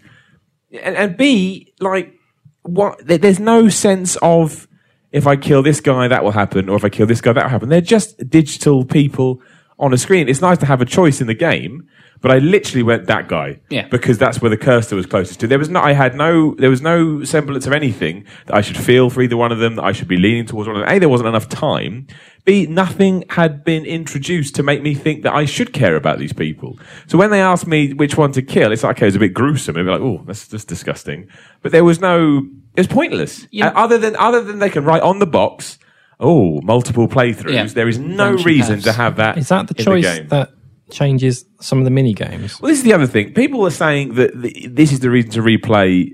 And, 0.83 0.95
and 0.95 1.17
B, 1.17 1.73
like, 1.79 2.13
what? 2.61 2.99
There's 3.03 3.39
no 3.39 3.69
sense 3.69 4.15
of 4.21 4.66
if 5.11 5.25
I 5.27 5.35
kill 5.35 5.63
this 5.63 5.79
guy, 5.81 6.07
that 6.07 6.23
will 6.23 6.31
happen, 6.31 6.69
or 6.69 6.75
if 6.75 6.83
I 6.85 6.89
kill 6.89 7.05
this 7.07 7.21
guy, 7.21 7.33
that 7.33 7.43
will 7.43 7.49
happen. 7.49 7.69
They're 7.69 7.81
just 7.81 8.29
digital 8.29 8.85
people 8.85 9.41
on 9.79 9.93
a 9.93 9.97
screen. 9.97 10.27
It's 10.27 10.41
nice 10.41 10.57
to 10.59 10.65
have 10.65 10.81
a 10.81 10.85
choice 10.85 11.21
in 11.21 11.27
the 11.27 11.35
game, 11.35 11.87
but 12.19 12.31
I 12.31 12.39
literally 12.39 12.81
went 12.81 13.05
that 13.05 13.27
guy 13.27 13.59
Yeah. 13.69 13.87
because 13.89 14.17
that's 14.17 14.41
where 14.41 14.49
the 14.49 14.57
cursor 14.57 14.95
was 14.95 15.05
closest 15.05 15.39
to. 15.41 15.47
There 15.47 15.59
was 15.59 15.69
no, 15.69 15.79
I 15.79 15.93
had 15.93 16.15
no, 16.15 16.55
there 16.55 16.71
was 16.71 16.81
no 16.81 17.23
semblance 17.23 17.67
of 17.67 17.73
anything 17.73 18.25
that 18.47 18.55
I 18.55 18.61
should 18.61 18.77
feel 18.77 19.11
for 19.11 19.21
either 19.21 19.37
one 19.37 19.51
of 19.51 19.59
them. 19.59 19.75
That 19.75 19.83
I 19.85 19.91
should 19.91 20.07
be 20.07 20.17
leaning 20.17 20.47
towards 20.47 20.67
one 20.67 20.77
of 20.77 20.81
them. 20.81 20.95
A, 20.95 20.97
there 20.97 21.09
wasn't 21.09 21.29
enough 21.29 21.47
time. 21.47 22.07
B, 22.43 22.65
nothing 22.65 23.23
had 23.29 23.63
been 23.63 23.85
introduced 23.85 24.55
to 24.55 24.63
make 24.63 24.81
me 24.81 24.95
think 24.95 25.21
that 25.23 25.35
I 25.35 25.45
should 25.45 25.73
care 25.73 25.95
about 25.95 26.17
these 26.17 26.33
people. 26.33 26.79
So 27.05 27.17
when 27.19 27.29
they 27.29 27.41
asked 27.41 27.67
me 27.67 27.93
which 27.93 28.17
one 28.17 28.31
to 28.31 28.41
kill, 28.41 28.71
it's 28.71 28.83
like 28.83 28.97
okay, 28.97 29.05
it 29.05 29.09
was 29.09 29.15
a 29.17 29.19
bit 29.19 29.33
gruesome. 29.35 29.75
It'd 29.75 29.85
be 29.85 29.91
like, 29.91 30.01
oh, 30.01 30.23
that's 30.25 30.47
that's 30.47 30.65
disgusting. 30.65 31.27
But 31.61 31.71
there 31.71 31.83
was 31.83 31.99
no, 32.01 32.47
it 32.77 32.81
was 32.81 32.87
pointless. 32.87 33.45
Yeah. 33.51 33.67
Uh, 33.69 33.83
other 33.83 33.97
than 33.97 34.15
other 34.15 34.41
than 34.41 34.59
they 34.59 34.69
can 34.69 34.85
write 34.85 35.01
on 35.01 35.19
the 35.19 35.25
box. 35.27 35.77
Oh, 36.19 36.61
multiple 36.61 37.07
playthroughs. 37.07 37.53
Yeah. 37.53 37.65
There 37.65 37.87
is 37.89 37.99
no 37.99 38.29
Branching 38.29 38.45
reason 38.45 38.75
paths. 38.75 38.85
to 38.85 38.91
have 38.93 39.15
that. 39.17 39.37
Is 39.37 39.49
that 39.49 39.67
the 39.67 39.75
in 39.77 39.83
choice 39.85 40.03
game. 40.03 40.27
that 40.29 40.49
changes 40.89 41.45
some 41.61 41.77
of 41.79 41.83
the 41.85 41.91
mini 41.91 42.13
games? 42.13 42.59
Well, 42.61 42.69
this 42.69 42.79
is 42.79 42.83
the 42.83 42.93
other 42.93 43.05
thing. 43.07 43.33
People 43.33 43.65
are 43.67 43.71
saying 43.71 44.15
that 44.15 44.31
the, 44.41 44.67
this 44.67 44.91
is 44.91 44.99
the 45.01 45.09
reason 45.11 45.29
to 45.31 45.41
replay 45.41 46.09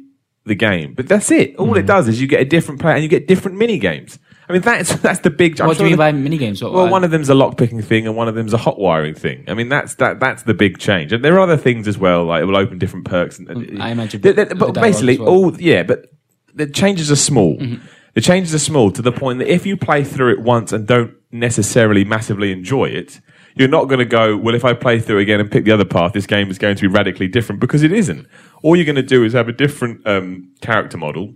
the 0.46 0.56
game, 0.56 0.94
but 0.94 1.08
that's 1.08 1.32
it. 1.32 1.56
All 1.56 1.78
it 1.78 1.86
does 1.86 2.10
is 2.10 2.20
you 2.20 2.28
get 2.28 2.42
a 2.42 2.46
different 2.46 2.82
player 2.82 2.96
and 2.96 3.04
you 3.04 3.08
get 3.08 3.28
different 3.28 3.58
mini 3.58 3.80
games. 3.80 4.20
I 4.50 4.52
mean, 4.52 4.62
that's 4.62 4.94
that's 5.06 5.22
the 5.22 5.30
big. 5.30 5.62
I'm 5.62 5.68
What 5.68 5.76
do 5.78 5.84
sure 5.84 5.86
you 5.88 5.92
mean 5.92 5.98
the- 5.98 5.98
by 5.98 6.12
mini 6.12 6.38
games? 6.38 6.62
What, 6.62 6.74
well, 6.74 6.90
one 6.90 7.06
of 7.06 7.12
them's 7.12 7.30
a 7.30 7.34
lock 7.34 7.56
picking 7.58 7.82
thing, 7.82 8.06
and 8.06 8.18
one 8.18 8.28
of 8.28 8.36
them's 8.36 8.52
a 8.52 8.58
hot 8.58 8.78
wiring 8.78 9.14
thing. 9.16 9.46
I 9.48 9.54
mean, 9.54 9.70
that's 9.70 9.96
that 9.96 10.20
that's 10.20 10.44
the 10.44 10.54
big 10.54 10.80
change. 10.80 11.14
And 11.14 11.24
there 11.24 11.36
are 11.36 11.40
other 11.40 11.56
things 11.56 11.88
as 11.88 11.98
well, 11.98 12.26
like 12.26 12.42
it 12.42 12.46
will 12.46 12.58
open 12.58 12.78
different 12.78 13.06
perks. 13.06 13.40
And, 13.40 13.48
and- 13.50 13.64
Mm, 13.68 13.80
I 13.80 13.92
imagine 13.92 14.20
The- 14.20 14.34
the- 14.34 14.46
the 14.48 14.56
but 14.56 14.74
dialogue 14.74 14.82
basically, 14.84 15.14
as 15.14 15.20
well. 15.20 15.30
all 15.30 15.62
yeah, 15.62 15.84
but 15.84 16.08
the 16.54 16.68
changes 16.68 17.12
are 17.12 17.16
small. 17.16 17.58
Mm-hmm. 17.58 17.86
The 18.14 18.22
changes 18.22 18.54
are 18.54 18.60
small 18.60 18.92
to 18.92 19.02
the 19.02 19.12
point 19.12 19.40
that 19.40 19.52
if 19.52 19.66
you 19.66 19.76
play 19.76 20.04
through 20.04 20.34
it 20.34 20.42
once 20.42 20.72
and 20.72 20.88
don't 20.88 21.16
necessarily 21.32 22.04
massively 22.04 22.52
enjoy 22.52 22.86
it, 22.86 23.20
you're 23.56 23.68
not 23.68 23.86
going 23.86 24.00
to 24.00 24.06
go, 24.06 24.38
well, 24.38 24.56
if 24.56 24.66
I 24.66 24.74
play 24.74 25.00
through 25.00 25.20
again 25.20 25.40
and 25.40 25.52
pick 25.52 25.66
the 25.66 25.72
other 25.72 25.86
path, 25.86 26.14
this 26.14 26.26
game 26.26 26.50
is 26.50 26.58
going 26.58 26.76
to 26.76 26.82
be 26.82 26.88
radically 26.88 27.28
different 27.28 27.60
because 27.60 27.84
it 27.84 27.92
isn't. 27.92 28.28
All 28.62 28.76
you're 28.76 28.86
going 28.86 28.96
to 28.96 29.04
do 29.04 29.24
is 29.24 29.34
have 29.34 29.48
a 29.48 29.54
different 29.54 30.06
um, 30.08 30.52
character 30.62 30.98
model, 30.98 31.34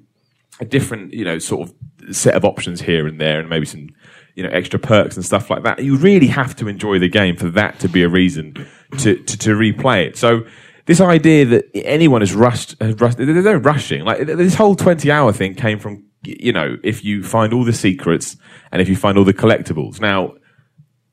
a 0.59 0.65
different, 0.65 1.13
you 1.13 1.25
know, 1.25 1.39
sort 1.39 1.69
of 1.69 2.15
set 2.15 2.35
of 2.35 2.45
options 2.45 2.81
here 2.81 3.07
and 3.07 3.19
there, 3.19 3.39
and 3.39 3.49
maybe 3.49 3.65
some, 3.65 3.89
you 4.35 4.43
know, 4.43 4.49
extra 4.49 4.79
perks 4.79 5.15
and 5.15 5.25
stuff 5.25 5.49
like 5.49 5.63
that. 5.63 5.83
You 5.83 5.95
really 5.97 6.27
have 6.27 6.55
to 6.57 6.67
enjoy 6.67 6.99
the 6.99 7.09
game 7.09 7.35
for 7.35 7.49
that 7.49 7.79
to 7.79 7.87
be 7.87 8.03
a 8.03 8.09
reason 8.09 8.53
to, 8.99 9.15
to, 9.15 9.37
to 9.37 9.55
replay 9.55 10.05
it. 10.07 10.17
So, 10.17 10.45
this 10.87 11.01
idea 11.01 11.45
that 11.45 11.65
anyone 11.75 12.21
has 12.21 12.33
rushed, 12.33 12.75
has 12.81 12.99
rushed, 12.99 13.17
there's 13.17 13.45
no 13.45 13.55
rushing. 13.55 14.03
Like 14.05 14.25
this 14.25 14.55
whole 14.55 14.75
20 14.75 15.11
hour 15.11 15.31
thing 15.33 15.53
came 15.53 15.79
from, 15.79 16.05
you 16.23 16.53
know, 16.53 16.77
if 16.81 17.03
you 17.03 17.23
find 17.23 17.53
all 17.53 17.65
the 17.65 17.73
secrets 17.73 18.37
and 18.71 18.81
if 18.81 18.87
you 18.87 18.95
find 18.95 19.17
all 19.17 19.25
the 19.25 19.33
collectibles. 19.33 19.99
Now, 19.99 20.35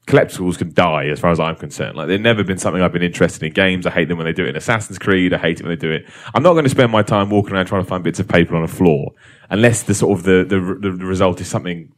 collectibles 0.07 0.59
can 0.59 0.73
die 0.73 1.07
as 1.07 1.19
far 1.19 1.33
as 1.33 1.41
I'm 1.41 1.57
concerned. 1.57 1.97
Like 1.97 2.07
they've 2.07 2.21
never 2.21 2.45
been 2.45 2.57
something 2.57 2.83
I've 2.83 2.93
been 2.93 3.03
interested 3.03 3.43
in 3.43 3.53
games. 3.53 3.85
I 3.85 3.91
hate 3.91 4.09
them 4.09 4.17
when 4.17 4.27
they 4.27 4.33
do 4.33 4.45
it 4.45 4.51
in 4.51 4.57
Assassin's 4.57 4.99
Creed. 4.99 5.35
I 5.35 5.39
hate 5.39 5.59
it 5.59 5.65
when 5.65 5.71
they 5.71 5.81
do 5.81 5.91
it. 5.91 6.07
I'm 6.35 6.45
not 6.45 6.53
going 6.53 6.65
to 6.65 6.71
spend 6.71 6.93
my 6.93 7.03
time 7.03 7.29
walking 7.29 7.55
around 7.55 7.67
trying 7.67 7.83
to 7.83 7.89
find 7.89 8.05
bits 8.05 8.21
of 8.21 8.29
paper 8.29 8.55
on 8.55 8.63
a 8.63 8.69
floor 8.69 9.11
unless 9.51 9.83
the 9.83 9.95
sort 9.95 10.17
of 10.17 10.25
the, 10.25 10.45
the, 10.49 10.59
the 10.81 11.05
result 11.05 11.41
is 11.41 11.49
something 11.49 11.93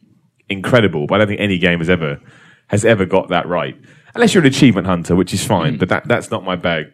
incredible. 0.48 1.06
But 1.06 1.16
I 1.16 1.18
don't 1.18 1.28
think 1.28 1.40
any 1.40 1.58
game 1.58 1.80
has 1.80 1.90
ever, 1.90 2.20
has 2.68 2.86
ever 2.86 3.04
got 3.04 3.28
that 3.28 3.46
right. 3.46 3.76
Unless 4.14 4.32
you're 4.32 4.42
an 4.42 4.48
achievement 4.48 4.86
hunter, 4.86 5.14
which 5.14 5.34
is 5.34 5.44
fine, 5.44 5.74
mm. 5.74 5.78
but 5.78 5.90
that, 5.90 6.08
that's 6.08 6.30
not 6.30 6.42
my 6.42 6.56
bag. 6.56 6.86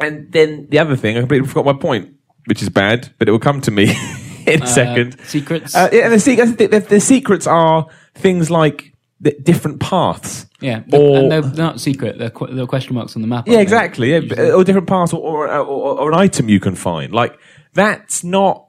And 0.00 0.30
then 0.32 0.66
the 0.70 0.78
other 0.78 0.96
thing, 0.96 1.16
I 1.16 1.20
completely 1.20 1.48
forgot 1.48 1.64
my 1.64 1.72
point, 1.80 2.14
which 2.46 2.62
is 2.62 2.68
bad, 2.68 3.12
but 3.18 3.28
it 3.28 3.32
will 3.32 3.38
come 3.40 3.60
to 3.62 3.70
me 3.70 3.90
in 4.46 4.62
a 4.62 4.66
second. 4.66 5.18
secrets? 5.24 5.74
Uh, 5.74 5.88
yeah, 5.92 6.04
and 6.04 6.12
the, 6.12 6.20
se- 6.20 6.36
the, 6.36 6.66
the, 6.66 6.80
the 6.80 7.00
secrets 7.00 7.46
are 7.46 7.86
things 8.14 8.50
like 8.50 8.94
the 9.20 9.32
different 9.42 9.80
paths. 9.80 10.46
yeah, 10.60 10.82
Or, 10.92 11.16
and 11.18 11.32
they're, 11.32 11.40
they're 11.42 11.64
not 11.66 11.80
secret. 11.80 12.18
They're, 12.18 12.30
qu- 12.30 12.54
they're 12.54 12.66
question 12.66 12.94
marks 12.94 13.16
on 13.16 13.22
the 13.22 13.28
map. 13.28 13.48
yeah, 13.48 13.54
aren't 13.54 13.58
they? 13.58 13.62
exactly. 13.62 14.10
Yeah, 14.12 14.18
Usually. 14.20 14.50
or 14.52 14.62
different 14.64 14.86
paths, 14.86 15.12
or, 15.12 15.48
or, 15.48 15.48
or, 15.52 15.98
or 16.00 16.12
an 16.12 16.18
item 16.18 16.48
you 16.48 16.60
can 16.60 16.76
find. 16.76 17.12
Like 17.12 17.36
that's 17.74 18.22
not 18.22 18.68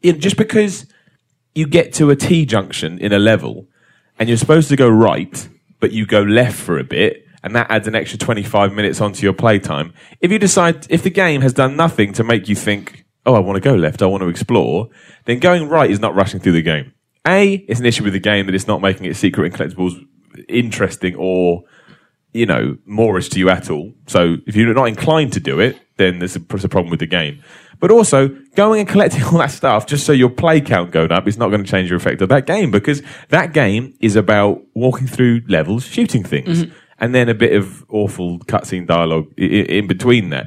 it, 0.00 0.14
just 0.18 0.38
because 0.38 0.86
you 1.54 1.66
get 1.66 1.92
to 1.94 2.08
a 2.08 2.16
T 2.16 2.46
junction 2.46 2.98
in 2.98 3.12
a 3.12 3.18
level 3.18 3.66
and 4.18 4.28
you're 4.30 4.38
supposed 4.38 4.70
to 4.70 4.76
go 4.76 4.88
right, 4.88 5.48
but 5.80 5.92
you 5.92 6.06
go 6.06 6.22
left 6.22 6.58
for 6.58 6.78
a 6.78 6.84
bit, 6.84 7.26
and 7.42 7.54
that 7.56 7.70
adds 7.70 7.88
an 7.88 7.94
extra 7.94 8.18
25 8.18 8.72
minutes 8.72 9.00
onto 9.00 9.22
your 9.22 9.32
playtime. 9.32 9.92
If 10.20 10.30
you 10.30 10.38
decide, 10.38 10.86
if 10.90 11.02
the 11.02 11.10
game 11.10 11.40
has 11.40 11.52
done 11.52 11.76
nothing 11.76 12.12
to 12.14 12.24
make 12.24 12.48
you 12.48 12.54
think, 12.54 13.04
oh, 13.26 13.34
I 13.34 13.38
want 13.38 13.56
to 13.56 13.60
go 13.60 13.74
left, 13.74 14.02
I 14.02 14.06
want 14.06 14.22
to 14.22 14.28
explore, 14.28 14.88
then 15.24 15.38
going 15.38 15.68
right 15.68 15.90
is 15.90 16.00
not 16.00 16.14
rushing 16.14 16.40
through 16.40 16.52
the 16.52 16.62
game. 16.62 16.92
A, 17.26 17.54
it's 17.68 17.80
an 17.80 17.86
issue 17.86 18.04
with 18.04 18.12
the 18.12 18.20
game 18.20 18.46
that 18.46 18.54
it's 18.54 18.66
not 18.66 18.80
making 18.80 19.06
its 19.06 19.18
secret 19.18 19.46
and 19.46 19.54
collectibles 19.54 19.94
interesting 20.48 21.14
or, 21.16 21.64
you 22.32 22.46
know, 22.46 22.76
moreish 22.88 23.30
to 23.30 23.38
you 23.38 23.50
at 23.50 23.70
all. 23.70 23.92
So 24.06 24.36
if 24.46 24.56
you're 24.56 24.72
not 24.74 24.88
inclined 24.88 25.32
to 25.34 25.40
do 25.40 25.60
it, 25.60 25.78
then 25.96 26.18
there's 26.18 26.36
a, 26.36 26.38
there's 26.38 26.64
a 26.64 26.68
problem 26.68 26.90
with 26.90 27.00
the 27.00 27.06
game. 27.06 27.42
But 27.78 27.90
also, 27.90 28.28
going 28.54 28.80
and 28.80 28.88
collecting 28.88 29.24
all 29.32 29.38
that 29.38 29.50
stuff 29.50 29.86
just 29.86 30.06
so 30.06 30.12
your 30.12 30.30
play 30.30 30.60
count 30.60 30.92
goes 30.92 31.10
up 31.10 31.26
is 31.26 31.38
not 31.38 31.48
going 31.48 31.64
to 31.64 31.70
change 31.70 31.90
your 31.90 31.96
effect 31.96 32.22
of 32.22 32.28
that 32.28 32.46
game 32.46 32.70
because 32.70 33.02
that 33.28 33.52
game 33.52 33.94
is 34.00 34.16
about 34.16 34.62
walking 34.74 35.06
through 35.06 35.42
levels, 35.48 35.84
shooting 35.84 36.22
things, 36.22 36.64
mm-hmm. 36.64 36.74
And 37.00 37.14
then 37.14 37.28
a 37.28 37.34
bit 37.34 37.52
of 37.54 37.84
awful 37.88 38.38
cutscene 38.40 38.86
dialogue 38.86 39.26
i- 39.38 39.42
i- 39.42 39.46
in 39.78 39.86
between 39.86 40.30
that. 40.30 40.46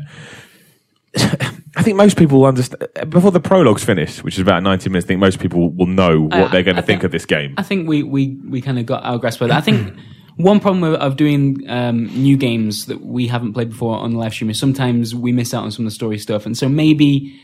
I 1.75 1.81
think 1.81 1.97
most 1.97 2.17
people 2.17 2.39
will 2.39 2.45
understand 2.47 2.87
before 3.09 3.31
the 3.31 3.39
prologue's 3.39 3.83
finished, 3.83 4.23
which 4.23 4.35
is 4.35 4.39
about 4.39 4.63
90 4.63 4.89
minutes. 4.89 5.05
I 5.05 5.07
think 5.09 5.19
most 5.19 5.39
people 5.39 5.69
will 5.69 5.87
know 5.87 6.21
what 6.21 6.33
I- 6.33 6.47
they're 6.49 6.63
going 6.63 6.75
to 6.75 6.81
think 6.81 7.01
think- 7.01 7.03
of 7.03 7.11
this 7.11 7.25
game. 7.25 7.53
I 7.57 7.63
think 7.63 7.87
we 7.87 8.03
we 8.03 8.37
we 8.47 8.61
kind 8.61 8.79
of 8.79 8.85
got 8.85 9.03
our 9.03 9.17
grasp 9.17 9.41
of 9.41 9.49
it. 9.49 9.53
I 9.53 9.61
think 9.61 9.95
one 10.37 10.59
problem 10.59 10.83
of 10.95 11.15
doing 11.15 11.63
um, 11.69 12.05
new 12.07 12.37
games 12.37 12.85
that 12.87 13.01
we 13.01 13.27
haven't 13.27 13.53
played 13.53 13.69
before 13.69 13.97
on 13.97 14.11
the 14.11 14.17
live 14.17 14.33
stream 14.33 14.49
is 14.49 14.59
sometimes 14.59 15.13
we 15.15 15.31
miss 15.31 15.53
out 15.53 15.63
on 15.63 15.71
some 15.71 15.85
of 15.85 15.91
the 15.91 15.95
story 15.95 16.17
stuff, 16.17 16.45
and 16.45 16.57
so 16.57 16.67
maybe 16.69 17.39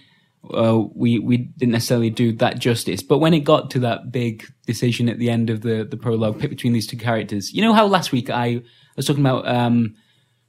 uh, 0.54 0.80
we 0.96 1.20
we 1.20 1.38
didn't 1.38 1.74
necessarily 1.74 2.10
do 2.10 2.32
that 2.34 2.60
justice. 2.60 3.04
But 3.04 3.20
when 3.20 3.34
it 3.34 3.42
got 3.42 3.70
to 3.72 3.80
that 3.80 4.12
big 4.12 4.46
decision 4.66 5.10
at 5.10 5.20
the 5.20 5.30
end 5.30 5.50
of 5.50 5.62
the 5.62 5.86
the 5.90 5.98
prologue, 5.98 6.40
pick 6.40 6.50
between 6.50 6.74
these 6.74 6.88
two 6.88 6.98
characters, 6.98 7.52
you 7.54 7.62
know 7.62 7.74
how 7.74 7.86
last 7.88 8.12
week 8.12 8.30
I 8.30 8.62
was 9.00 9.06
talking 9.08 9.26
about. 9.26 9.48
Um, 9.48 9.96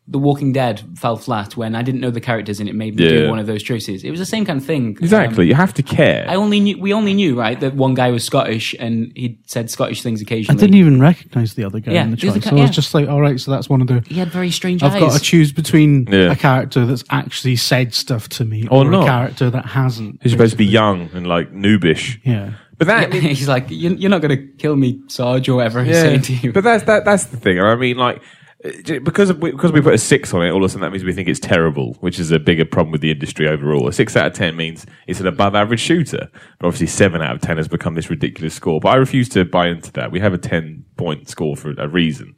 the 0.08 0.18
Walking 0.18 0.52
Dead 0.52 0.82
fell 0.96 1.16
flat 1.16 1.56
when 1.56 1.76
I 1.76 1.82
didn't 1.82 2.00
know 2.00 2.10
the 2.10 2.20
characters 2.20 2.58
and 2.58 2.68
it 2.68 2.74
made 2.74 2.96
me 2.96 3.04
Yeah. 3.04 3.10
do 3.10 3.28
one 3.30 3.38
of 3.38 3.46
those 3.46 3.62
choices. 3.62 4.02
It 4.02 4.10
was 4.10 4.18
the 4.18 4.26
same 4.26 4.44
kind 4.44 4.58
of 4.58 4.66
thing. 4.66 4.96
Exactly. 5.00 5.46
you 5.46 5.54
have 5.54 5.72
to 5.74 5.84
care. 5.84 6.24
I 6.28 6.34
only 6.34 6.58
knew 6.58 6.76
we 6.80 6.92
only 6.92 7.14
knew 7.14 7.38
right 7.38 7.60
that 7.60 7.76
one 7.76 7.94
guy 7.94 8.10
was 8.10 8.24
Scottish 8.24 8.74
and 8.80 9.12
he 9.14 9.38
said 9.46 9.70
Scottish 9.70 10.02
things 10.02 10.20
occasionally. 10.20 10.54
I 10.54 10.58
occasionally. 10.66 10.80
didn't 10.80 10.88
even 10.88 11.00
recognize 11.00 11.54
the 11.54 11.62
other 11.62 11.78
guy 11.78 11.92
Yeah, 11.92 12.02
in 12.02 12.10
the 12.10 12.16
the 12.16 12.28
other 12.28 12.40
choice. 12.40 12.50
guy- 12.50 12.56
I 12.56 12.60
was 12.62 12.70
yeah. 12.70 12.74
just 12.74 12.92
like, 12.92 13.08
all 13.08 13.20
right, 13.20 13.38
so 13.38 13.52
that's 13.52 13.68
one 13.68 13.80
of 13.82 13.86
the. 13.86 14.02
He 14.08 14.16
had 14.18 14.30
very 14.32 14.50
strange 14.50 14.82
I've 14.82 14.94
eyes. 14.94 15.00
got 15.00 15.12
to 15.12 15.20
choose 15.20 15.52
between 15.52 16.08
Yeah. 16.10 16.32
a 16.32 16.34
character 16.34 16.84
that's 16.86 17.04
actually 17.10 17.54
said 17.54 17.94
stuff 17.94 18.28
to 18.30 18.44
me 18.44 18.66
Or 18.68 18.84
or, 18.84 18.90
not. 18.90 19.04
a 19.04 19.06
character 19.06 19.48
that 19.50 19.66
hasn't. 19.66 20.18
Who's 20.24 20.32
supposed 20.32 20.52
to 20.52 20.58
be 20.58 20.66
young 20.66 21.08
and 21.14 21.24
like 21.28 21.52
noobish. 21.54 22.18
Yeah. 22.24 22.54
But 22.78 22.88
that, 22.88 23.12
He's 23.38 23.46
like, 23.46 23.70
"You- 23.70 23.94
you're 23.94 24.10
not 24.10 24.22
going 24.22 24.36
to 24.36 24.42
kill 24.58 24.74
me, 24.74 24.98
Sarge, 25.06 25.48
or 25.48 25.56
whatever 25.56 25.84
he's 25.84 26.00
saying 26.00 26.22
to 26.22 26.32
you. 26.32 26.50
But 26.52 26.64
that's 26.64 26.82
that. 26.84 27.04
That's 27.04 27.26
the 27.26 27.36
thing. 27.36 27.60
I 27.60 27.76
mean, 27.76 27.96
like 27.98 28.22
Uh, 28.62 28.98
because 29.02 29.30
of, 29.30 29.40
because 29.40 29.72
we 29.72 29.80
put 29.80 29.94
a 29.94 29.98
six 29.98 30.34
on 30.34 30.44
it, 30.44 30.50
all 30.50 30.58
of 30.58 30.64
a 30.64 30.68
sudden 30.68 30.82
that 30.82 30.90
means 30.90 31.02
we 31.02 31.14
think 31.14 31.28
it's 31.28 31.40
terrible, 31.40 31.94
which 32.00 32.18
is 32.18 32.30
a 32.30 32.38
bigger 32.38 32.64
problem 32.66 32.92
with 32.92 33.00
the 33.00 33.10
industry 33.10 33.48
overall. 33.48 33.88
A 33.88 33.92
six 33.92 34.14
out 34.16 34.26
of 34.26 34.32
ten 34.34 34.54
means 34.54 34.84
it's 35.06 35.18
an 35.20 35.26
above 35.26 35.54
average 35.54 35.80
shooter, 35.80 36.28
but 36.58 36.66
obviously 36.66 36.86
seven 36.88 37.22
out 37.22 37.34
of 37.36 37.40
ten 37.40 37.56
has 37.56 37.68
become 37.68 37.94
this 37.94 38.10
ridiculous 38.10 38.52
score. 38.54 38.78
But 38.80 38.90
I 38.90 38.96
refuse 38.96 39.28
to 39.30 39.44
buy 39.46 39.68
into 39.68 39.90
that. 39.92 40.12
We 40.12 40.20
have 40.20 40.34
a 40.34 40.38
ten 40.38 40.84
point 40.98 41.28
score 41.28 41.56
for 41.56 41.70
a 41.78 41.88
reason. 41.88 42.34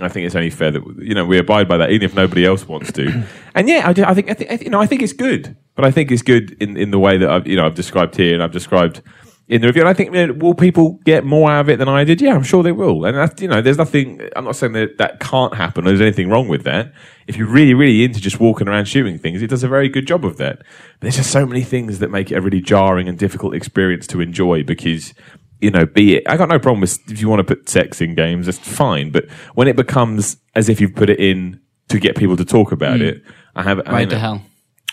I 0.00 0.08
think 0.08 0.26
it's 0.26 0.34
only 0.34 0.50
fair 0.50 0.70
that 0.70 0.82
you 0.98 1.14
know 1.14 1.26
we 1.26 1.36
abide 1.38 1.68
by 1.68 1.76
that, 1.76 1.90
even 1.90 2.06
if 2.06 2.14
nobody 2.14 2.46
else 2.46 2.66
wants 2.66 2.92
to. 2.92 3.24
And 3.54 3.68
yeah, 3.70 3.88
I, 3.88 3.94
do- 3.94 4.04
think 4.14 4.28
I 4.30 4.34
think 4.34 4.50
I 4.50 4.56
think- 4.58 4.64
you 4.64 4.70
know 4.70 4.80
I 4.80 4.86
think 4.86 5.00
it's 5.00 5.14
good, 5.14 5.56
but 5.76 5.84
I 5.86 5.90
think 5.90 6.10
it's 6.10 6.20
good 6.22 6.56
in 6.60 6.76
in 6.76 6.90
the 6.90 6.98
way 6.98 7.16
that 7.16 7.28
I've 7.30 7.46
you 7.46 7.56
know 7.56 7.64
I've 7.64 7.74
described 7.74 8.14
here 8.16 8.34
and 8.34 8.42
I've 8.42 8.52
described 8.52 9.00
in 9.48 9.60
the 9.60 9.68
review. 9.68 9.82
And 9.82 9.88
I 9.88 9.92
think, 9.92 10.12
you 10.12 10.26
know, 10.26 10.32
will 10.32 10.54
people 10.54 10.98
get 11.04 11.24
more 11.24 11.50
out 11.50 11.60
of 11.60 11.68
it 11.68 11.78
than 11.78 11.88
I 11.88 12.04
did? 12.04 12.20
Yeah, 12.20 12.34
I'm 12.34 12.42
sure 12.42 12.62
they 12.62 12.72
will. 12.72 13.04
And 13.04 13.16
that's, 13.16 13.40
you 13.40 13.46
know, 13.46 13.62
there's 13.62 13.78
nothing, 13.78 14.28
I'm 14.34 14.44
not 14.44 14.56
saying 14.56 14.72
that 14.72 14.98
that 14.98 15.20
can't 15.20 15.54
happen 15.54 15.84
or 15.84 15.90
there's 15.90 16.00
anything 16.00 16.28
wrong 16.28 16.48
with 16.48 16.64
that. 16.64 16.92
If 17.26 17.36
you're 17.36 17.48
really, 17.48 17.74
really 17.74 18.04
into 18.04 18.20
just 18.20 18.40
walking 18.40 18.66
around 18.66 18.86
shooting 18.86 19.18
things, 19.18 19.42
it 19.42 19.48
does 19.48 19.62
a 19.62 19.68
very 19.68 19.88
good 19.88 20.06
job 20.06 20.24
of 20.24 20.36
that. 20.38 20.58
But 20.58 20.66
there's 21.00 21.16
just 21.16 21.30
so 21.30 21.46
many 21.46 21.62
things 21.62 22.00
that 22.00 22.10
make 22.10 22.32
it 22.32 22.36
a 22.36 22.40
really 22.40 22.60
jarring 22.60 23.08
and 23.08 23.18
difficult 23.18 23.54
experience 23.54 24.06
to 24.08 24.20
enjoy 24.20 24.64
because, 24.64 25.14
you 25.60 25.70
know, 25.70 25.86
be 25.86 26.16
it, 26.16 26.24
I 26.28 26.36
got 26.36 26.48
no 26.48 26.58
problem 26.58 26.80
with 26.80 26.98
if 27.08 27.20
you 27.20 27.28
want 27.28 27.46
to 27.46 27.56
put 27.56 27.68
sex 27.68 28.00
in 28.00 28.16
games, 28.16 28.46
that's 28.46 28.58
fine. 28.58 29.12
But 29.12 29.30
when 29.54 29.68
it 29.68 29.76
becomes 29.76 30.38
as 30.56 30.68
if 30.68 30.80
you've 30.80 30.94
put 30.94 31.08
it 31.08 31.20
in 31.20 31.60
to 31.88 32.00
get 32.00 32.16
people 32.16 32.36
to 32.36 32.44
talk 32.44 32.72
about 32.72 32.98
hmm. 32.98 33.06
it, 33.06 33.22
I 33.54 33.62
have, 33.62 33.78
I 33.86 33.92
Right 33.92 33.98
mean, 34.00 34.08
to 34.08 34.18
hell. 34.18 34.42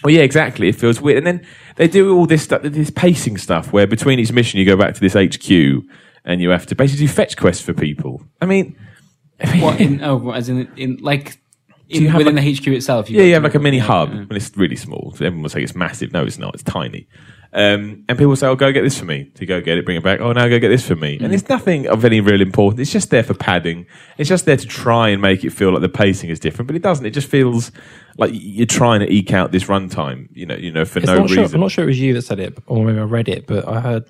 Well, 0.04 0.14
yeah, 0.14 0.22
exactly. 0.22 0.68
It 0.70 0.76
feels 0.76 1.00
weird. 1.02 1.18
And 1.20 1.28
then 1.28 1.46
they 1.78 1.88
do 1.88 2.16
all 2.16 2.26
this 2.26 2.44
stuff, 2.44 2.62
this 2.64 2.90
pacing 2.90 3.38
stuff, 3.38 3.72
where 3.74 3.88
between 3.88 4.20
each 4.20 4.32
mission 4.32 4.60
you 4.60 4.66
go 4.66 4.76
back 4.78 4.94
to 4.96 5.00
this 5.00 5.14
HQ 5.14 5.50
and 6.26 6.42
you 6.42 6.50
have 6.50 6.66
to 6.68 6.76
basically 6.76 7.06
do 7.08 7.12
fetch 7.14 7.38
quests 7.38 7.64
for 7.64 7.74
people. 7.74 8.24
I 8.42 8.46
mean, 8.46 8.76
What 9.60 9.80
in? 9.82 10.02
Oh, 10.04 10.32
as 10.32 10.50
in, 10.50 10.70
in 10.78 10.98
like 10.98 11.38
in, 11.90 12.14
within 12.14 12.36
like- 12.36 12.44
the 12.46 12.54
HQ 12.56 12.68
itself. 12.68 13.10
yeah, 13.10 13.24
you 13.24 13.34
have 13.34 13.44
like 13.44 13.56
a 13.56 13.60
mini 13.60 13.78
hub, 13.80 14.10
and 14.12 14.32
it's 14.32 14.56
really 14.58 14.76
small. 14.76 15.12
So 15.16 15.26
everyone 15.26 15.44
will 15.44 15.50
say 15.50 15.62
it's 15.64 15.76
massive. 15.76 16.12
No, 16.14 16.24
it's 16.24 16.38
not. 16.38 16.54
It's 16.54 16.64
tiny. 16.64 17.08
Um, 17.56 18.04
and 18.10 18.18
people 18.18 18.36
say, 18.36 18.48
"Oh, 18.48 18.56
go 18.56 18.72
get 18.72 18.82
this 18.82 18.98
for 18.98 19.06
me." 19.06 19.30
So 19.36 19.42
you 19.42 19.48
go 19.48 19.62
get 19.62 19.78
it, 19.78 19.86
bring 19.86 19.98
it 19.98 20.04
back. 20.04 20.20
Oh, 20.22 20.32
now 20.32 20.48
go 20.48 20.58
get 20.58 20.70
this 20.70 20.88
for 20.88 20.96
me. 20.96 21.18
And 21.22 21.32
Mm. 21.32 21.34
it's 21.36 21.48
nothing 21.50 21.88
of 21.88 22.04
any 22.04 22.20
real 22.20 22.42
importance. 22.42 22.80
It's 22.82 22.92
just 22.92 23.12
there 23.12 23.22
for 23.22 23.36
padding. 23.36 23.86
It's 24.18 24.28
just 24.28 24.46
there 24.46 24.58
to 24.58 24.66
try 24.66 25.10
and 25.10 25.22
make 25.22 25.44
it 25.44 25.52
feel 25.52 25.72
like 25.72 25.82
the 25.82 25.90
pacing 25.90 26.32
is 26.32 26.40
different, 26.40 26.66
but 26.68 26.76
it 26.76 26.82
doesn't. 26.82 27.06
It 27.06 27.12
just 27.12 27.28
feels 27.30 27.72
like 28.18 28.32
you're 28.34 28.66
trying 28.66 29.02
to 29.02 29.12
eke 29.12 29.34
out 29.34 29.52
this 29.52 29.66
runtime. 29.66 30.30
You 30.34 30.48
know, 30.48 30.56
you 30.56 30.72
know, 30.72 30.84
for 30.84 30.98
It's 31.00 31.08
no 31.08 31.20
not 31.20 31.30
sure, 31.30 31.44
reason. 31.44 31.56
I'm 31.56 31.62
not 31.62 31.72
sure 31.72 31.84
it 31.84 31.88
was 31.88 32.00
you 32.00 32.14
that 32.16 32.24
said 32.24 32.40
it, 32.40 32.58
or 32.66 32.84
maybe 32.86 32.98
I 33.00 33.04
read 33.04 33.30
it, 33.30 33.46
but 33.46 33.68
I 33.68 33.82
heard 33.82 34.06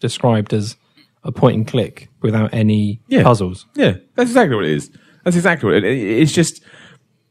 described 0.00 0.54
as 0.54 0.76
a 1.24 1.32
point 1.32 1.56
and 1.56 1.66
click 1.66 2.08
without 2.22 2.54
any 2.54 3.00
Yeah. 3.08 3.22
puzzles. 3.22 3.66
Yeah, 3.74 3.96
that's 4.14 4.30
exactly 4.30 4.56
what 4.56 4.64
it 4.64 4.70
is. 4.72 4.90
That's 5.24 5.36
exactly 5.36 5.66
what 5.66 5.76
it 5.76 5.84
is. 5.84 6.22
It's 6.22 6.32
just 6.32 6.62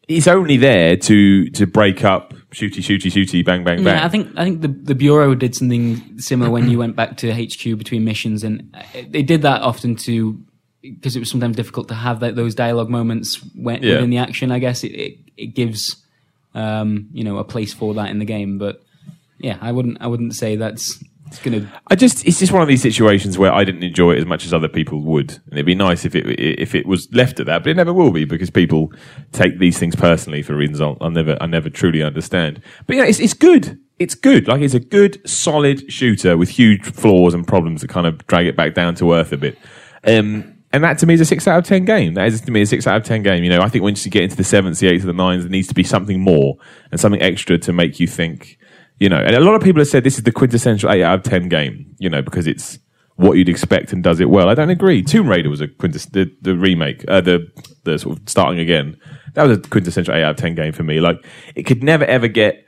it's 0.07 0.27
only 0.27 0.57
there 0.57 0.95
to 0.97 1.49
to 1.49 1.65
break 1.65 2.03
up 2.03 2.33
shooty 2.51 2.77
shooty 2.81 3.11
shooty 3.11 3.43
bang 3.45 3.63
bang 3.63 3.83
bang. 3.83 3.95
Yeah, 3.97 4.05
I 4.05 4.09
think 4.09 4.29
I 4.37 4.43
think 4.43 4.61
the 4.61 4.69
the 4.69 4.95
bureau 4.95 5.35
did 5.35 5.55
something 5.55 6.19
similar 6.19 6.49
when 6.49 6.69
you 6.69 6.77
went 6.77 6.95
back 6.95 7.17
to 7.17 7.31
HQ 7.33 7.77
between 7.77 8.03
missions, 8.05 8.43
and 8.43 8.75
they 9.09 9.21
did 9.23 9.41
that 9.41 9.61
often 9.61 9.95
to 9.97 10.39
because 10.81 11.15
it 11.15 11.19
was 11.19 11.29
sometimes 11.29 11.55
difficult 11.55 11.87
to 11.89 11.93
have 11.95 12.19
that, 12.21 12.35
those 12.35 12.55
dialogue 12.55 12.89
moments 12.89 13.43
when, 13.55 13.83
Yeah. 13.83 13.95
within 13.95 14.09
the 14.09 14.17
action. 14.19 14.51
I 14.51 14.59
guess 14.59 14.83
it 14.83 14.91
it, 14.93 15.17
it 15.35 15.47
gives 15.55 15.97
um, 16.53 17.09
you 17.11 17.23
know 17.23 17.37
a 17.37 17.43
place 17.43 17.73
for 17.73 17.93
that 17.95 18.09
in 18.09 18.19
the 18.19 18.25
game, 18.25 18.57
but 18.57 18.81
yeah, 19.39 19.57
I 19.61 19.71
wouldn't 19.71 19.97
I 20.01 20.07
wouldn't 20.07 20.33
say 20.35 20.55
that's 20.55 21.03
it's 21.27 21.39
gonna 21.39 21.71
I 21.87 21.95
just 21.95 22.25
it's 22.25 22.39
just 22.39 22.51
one 22.51 22.61
of 22.61 22.67
these 22.67 22.81
situations 22.81 23.37
where 23.37 23.53
I 23.53 23.63
didn't 23.63 23.83
enjoy 23.83 24.13
it 24.13 24.19
as 24.19 24.25
much 24.25 24.45
as 24.45 24.53
other 24.53 24.67
people 24.67 25.01
would, 25.01 25.31
and 25.31 25.53
it'd 25.53 25.65
be 25.65 25.75
nice 25.75 26.05
if 26.05 26.15
it 26.15 26.39
if 26.39 26.73
it 26.73 26.85
was 26.85 27.11
left 27.13 27.39
at 27.39 27.45
that, 27.45 27.63
but 27.63 27.69
it 27.69 27.75
never 27.75 27.93
will 27.93 28.11
be 28.11 28.25
because 28.25 28.49
people 28.49 28.91
take 29.31 29.59
these 29.59 29.77
things 29.77 29.95
personally 29.95 30.41
for 30.41 30.55
reasons 30.55 30.81
I'll, 30.81 30.97
I'll 31.01 31.11
never 31.11 31.37
I 31.41 31.45
never 31.45 31.69
truly 31.69 32.01
understand. 32.01 32.61
But 32.85 32.95
yeah, 32.97 33.05
it's 33.05 33.19
it's 33.19 33.33
good. 33.33 33.79
It's 33.99 34.15
good. 34.15 34.47
Like 34.47 34.61
it's 34.61 34.75
a 34.75 34.79
good, 34.79 35.27
solid 35.27 35.91
shooter 35.91 36.37
with 36.37 36.49
huge 36.49 36.83
flaws 36.85 37.33
and 37.33 37.47
problems 37.47 37.81
that 37.81 37.89
kind 37.89 38.05
of 38.05 38.25
drag 38.27 38.45
it 38.45 38.55
back 38.55 38.75
down 38.75 38.95
to 38.95 39.13
earth 39.13 39.31
a 39.31 39.37
bit. 39.37 39.57
Um, 40.03 40.57
and 40.71 40.83
that 40.83 40.99
to 40.99 41.05
me 41.05 41.13
is 41.13 41.21
a 41.21 41.25
six 41.25 41.47
out 41.47 41.57
of 41.57 41.65
ten 41.65 41.85
game. 41.85 42.13
That 42.13 42.27
is 42.27 42.41
to 42.41 42.51
me 42.51 42.61
a 42.61 42.65
six 42.65 42.85
out 42.85 42.97
of 42.97 43.03
ten 43.03 43.23
game. 43.23 43.43
You 43.43 43.49
know, 43.49 43.61
I 43.61 43.69
think 43.69 43.83
once 43.83 44.05
you 44.05 44.11
get 44.11 44.23
into 44.23 44.35
the 44.35 44.43
sevenths, 44.43 44.79
the 44.79 44.87
eights, 44.87 45.05
the 45.05 45.13
nines, 45.13 45.43
there 45.43 45.49
needs 45.49 45.67
to 45.69 45.73
be 45.73 45.83
something 45.83 46.19
more 46.19 46.57
and 46.91 46.99
something 46.99 47.21
extra 47.21 47.57
to 47.59 47.73
make 47.73 47.99
you 47.99 48.07
think. 48.07 48.59
You 48.99 49.09
know, 49.09 49.17
and 49.17 49.35
a 49.35 49.39
lot 49.39 49.55
of 49.55 49.61
people 49.61 49.79
have 49.79 49.87
said 49.87 50.03
this 50.03 50.17
is 50.17 50.23
the 50.23 50.31
quintessential 50.31 50.89
eight 50.89 51.03
out 51.03 51.19
of 51.19 51.23
ten 51.23 51.49
game. 51.49 51.95
You 51.99 52.09
know, 52.09 52.21
because 52.21 52.47
it's 52.47 52.79
what 53.17 53.33
you'd 53.33 53.49
expect 53.49 53.93
and 53.93 54.03
does 54.03 54.19
it 54.19 54.29
well. 54.29 54.47
I 54.47 54.53
don't 54.53 54.69
agree. 54.69 55.03
Tomb 55.03 55.27
Raider 55.27 55.49
was 55.49 55.61
a 55.61 55.67
quintess 55.67 56.05
the, 56.05 56.31
the 56.41 56.55
remake, 56.55 57.03
uh, 57.07 57.21
the 57.21 57.51
the 57.83 57.97
sort 57.99 58.19
of 58.19 58.29
starting 58.29 58.59
again. 58.59 58.97
That 59.33 59.47
was 59.47 59.57
a 59.57 59.61
quintessential 59.61 60.13
eight 60.13 60.23
out 60.23 60.31
of 60.31 60.37
ten 60.37 60.55
game 60.55 60.71
for 60.71 60.83
me. 60.83 60.99
Like 60.99 61.25
it 61.55 61.63
could 61.63 61.83
never 61.83 62.05
ever 62.05 62.27
get 62.27 62.63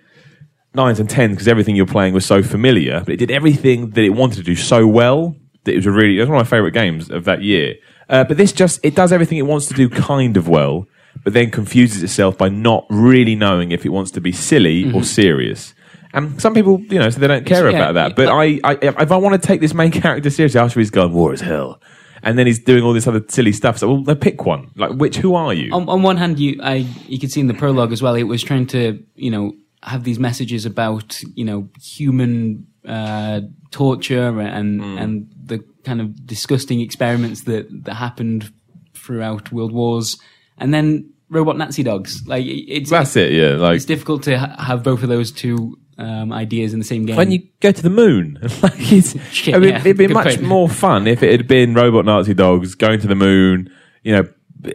nines 0.73 0.99
and 0.99 1.09
tens 1.09 1.31
because 1.31 1.47
everything 1.47 1.75
you're 1.75 1.85
playing 1.85 2.13
was 2.13 2.25
so 2.25 2.43
familiar, 2.43 2.99
but 2.99 3.09
it 3.09 3.17
did 3.17 3.31
everything 3.31 3.91
that 3.91 4.03
it 4.03 4.09
wanted 4.09 4.37
to 4.37 4.43
do 4.43 4.55
so 4.55 4.87
well 4.87 5.35
that 5.63 5.73
it 5.73 5.77
was 5.77 5.85
a 5.85 5.91
really 5.91 6.17
it 6.17 6.21
was 6.21 6.29
one 6.29 6.39
of 6.39 6.45
my 6.45 6.49
favorite 6.49 6.73
games 6.73 7.09
of 7.09 7.25
that 7.25 7.41
year. 7.41 7.75
Uh, 8.07 8.23
but 8.23 8.37
this 8.37 8.51
just 8.51 8.79
it 8.83 8.95
does 8.95 9.11
everything 9.11 9.37
it 9.37 9.43
wants 9.43 9.67
to 9.67 9.73
do 9.73 9.87
kind 9.87 10.35
of 10.35 10.47
well, 10.47 10.87
but 11.23 11.33
then 11.33 11.51
confuses 11.51 12.01
itself 12.01 12.37
by 12.37 12.49
not 12.49 12.85
really 12.89 13.35
knowing 13.35 13.71
if 13.71 13.85
it 13.85 13.89
wants 13.89 14.09
to 14.11 14.21
be 14.21 14.31
silly 14.31 14.91
or 14.93 15.03
serious. 15.03 15.73
And 16.13 16.41
some 16.41 16.53
people, 16.53 16.79
you 16.81 16.97
know, 16.99 17.09
so 17.09 17.19
they 17.19 17.27
don't 17.27 17.45
care 17.45 17.69
yeah, 17.69 17.77
about 17.77 17.93
that. 17.93 18.15
But 18.15 18.29
I, 18.29 18.59
I, 18.63 18.77
if 18.81 19.11
I 19.11 19.17
want 19.17 19.39
to 19.39 19.47
take 19.47 19.61
this 19.61 19.73
main 19.73 19.91
character 20.01 20.29
seriously 20.29 20.59
after 20.59 20.79
he's 20.79 20.89
gone 20.89 21.13
war 21.13 21.33
is 21.33 21.41
hell, 21.41 21.81
and 22.23 22.37
then 22.37 22.47
he's 22.47 22.59
doing 22.59 22.83
all 22.83 22.93
this 22.93 23.07
other 23.07 23.23
silly 23.29 23.51
stuff, 23.53 23.77
so 23.77 23.87
well, 23.87 24.03
then 24.03 24.17
pick 24.17 24.45
one. 24.45 24.71
Like, 24.75 24.91
which? 24.91 25.17
Who 25.17 25.35
are 25.35 25.53
you? 25.53 25.71
on, 25.71 25.87
on 25.87 26.01
one 26.01 26.17
hand, 26.17 26.39
you 26.39 26.59
I 26.61 26.85
you 27.07 27.19
could 27.19 27.31
see 27.31 27.39
in 27.39 27.47
the 27.47 27.53
prologue 27.53 27.91
as 27.91 28.01
well. 28.01 28.15
It 28.15 28.23
was 28.23 28.43
trying 28.43 28.67
to 28.67 29.01
you 29.15 29.31
know 29.31 29.53
have 29.83 30.03
these 30.03 30.19
messages 30.19 30.65
about 30.65 31.21
you 31.35 31.45
know 31.45 31.69
human 31.81 32.67
uh, 32.85 33.41
torture 33.71 34.39
and 34.39 34.81
Hmm. 34.81 34.97
and 34.97 35.27
the 35.45 35.63
kind 35.85 36.01
of 36.01 36.25
disgusting 36.25 36.81
experiments 36.81 37.41
that 37.43 37.67
that 37.85 37.93
happened 37.93 38.51
throughout 38.93 39.51
world 39.53 39.71
wars, 39.71 40.17
and 40.57 40.73
then 40.73 41.13
robot 41.29 41.57
Nazi 41.57 41.83
dogs. 41.83 42.23
Like 42.27 42.43
it's 42.45 42.89
That's 42.89 43.15
it. 43.15 43.31
Yeah, 43.31 43.55
like 43.55 43.77
it's 43.77 43.85
difficult 43.85 44.23
to 44.23 44.37
ha- 44.37 44.55
have 44.61 44.83
both 44.83 45.03
of 45.03 45.09
those 45.09 45.31
to 45.43 45.77
um, 45.99 46.31
ideas 46.31 46.73
in 46.73 46.79
the 46.79 46.85
same 46.85 47.05
game. 47.05 47.17
when 47.17 47.31
you 47.31 47.47
go 47.59 47.71
to 47.71 47.83
the 47.83 47.89
moon. 47.89 48.39
like 48.63 48.73
it's, 48.77 49.21
Shit, 49.31 49.53
I 49.55 49.59
mean, 49.59 49.69
yeah, 49.69 49.79
it'd 49.81 49.97
be 49.97 50.07
good 50.07 50.13
much 50.13 50.35
point. 50.35 50.41
more 50.41 50.69
fun 50.69 51.07
if 51.07 51.21
it 51.21 51.31
had 51.31 51.47
been 51.47 51.73
robot 51.73 52.05
Nazi 52.05 52.33
dogs 52.33 52.73
going 52.75 52.99
to 53.01 53.07
the 53.07 53.15
moon, 53.15 53.69
you 54.03 54.13
know, 54.13 54.27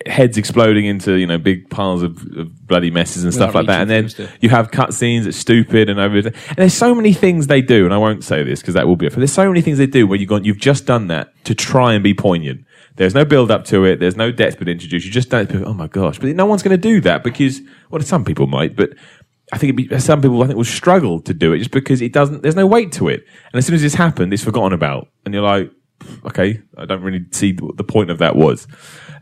heads 0.06 0.38
exploding 0.38 0.86
into, 0.86 1.14
you 1.14 1.26
know, 1.26 1.38
big 1.38 1.68
piles 1.68 2.02
of, 2.02 2.22
of 2.36 2.66
bloody 2.66 2.90
messes 2.90 3.24
and 3.24 3.34
stuff 3.34 3.54
like 3.54 3.66
that. 3.66 3.82
And 3.82 3.90
then 3.90 4.08
them 4.08 4.28
you 4.40 4.48
have 4.48 4.70
cutscenes 4.70 5.24
that's 5.24 5.36
stupid 5.36 5.90
and 5.90 5.98
over. 5.98 6.16
And 6.16 6.34
there's 6.56 6.74
so 6.74 6.94
many 6.94 7.12
things 7.12 7.46
they 7.46 7.60
do, 7.60 7.84
and 7.84 7.92
I 7.92 7.98
won't 7.98 8.24
say 8.24 8.42
this 8.42 8.60
because 8.60 8.74
that 8.74 8.86
will 8.86 8.96
be 8.96 9.06
it. 9.06 9.10
But 9.10 9.18
there's 9.18 9.32
so 9.32 9.48
many 9.48 9.60
things 9.60 9.78
they 9.78 9.86
do 9.86 10.06
where 10.06 10.18
you've 10.18 10.28
gone, 10.28 10.44
you've 10.44 10.58
just 10.58 10.86
done 10.86 11.08
that 11.08 11.32
to 11.44 11.54
try 11.54 11.92
and 11.94 12.02
be 12.02 12.14
poignant. 12.14 12.64
There's 12.96 13.14
no 13.14 13.24
build 13.24 13.50
up 13.50 13.64
to 13.66 13.84
it. 13.84 13.98
There's 13.98 14.16
no 14.16 14.30
depth 14.30 14.58
been 14.58 14.68
introduced. 14.68 15.04
You 15.04 15.10
just 15.12 15.28
don't. 15.28 15.52
Oh 15.52 15.74
my 15.74 15.88
gosh! 15.88 16.18
But 16.18 16.28
no 16.36 16.46
one's 16.46 16.62
going 16.62 16.78
to 16.78 16.88
do 16.88 17.00
that 17.00 17.24
because, 17.24 17.60
well, 17.90 18.00
some 18.02 18.24
people 18.24 18.46
might, 18.46 18.76
but 18.76 18.90
I 19.54 19.58
think 19.58 19.74
it'd 19.74 19.88
be, 19.88 19.98
some 20.00 20.20
people 20.20 20.42
I 20.42 20.46
think 20.46 20.56
will 20.56 20.64
struggle 20.64 21.20
to 21.20 21.32
do 21.32 21.52
it 21.52 21.58
just 21.58 21.70
because 21.70 22.02
it 22.02 22.12
doesn't. 22.12 22.42
There's 22.42 22.56
no 22.56 22.66
weight 22.66 22.92
to 22.92 23.08
it, 23.08 23.24
and 23.52 23.58
as 23.58 23.66
soon 23.66 23.76
as 23.76 23.82
this 23.82 23.94
happened, 23.94 24.32
it's 24.32 24.42
forgotten 24.42 24.72
about, 24.72 25.08
and 25.24 25.32
you're 25.32 25.44
like, 25.44 25.70
okay, 26.26 26.60
I 26.76 26.84
don't 26.84 27.02
really 27.02 27.24
see 27.30 27.52
what 27.52 27.76
the 27.76 27.84
point 27.84 28.10
of 28.10 28.18
that 28.18 28.36
was. 28.36 28.66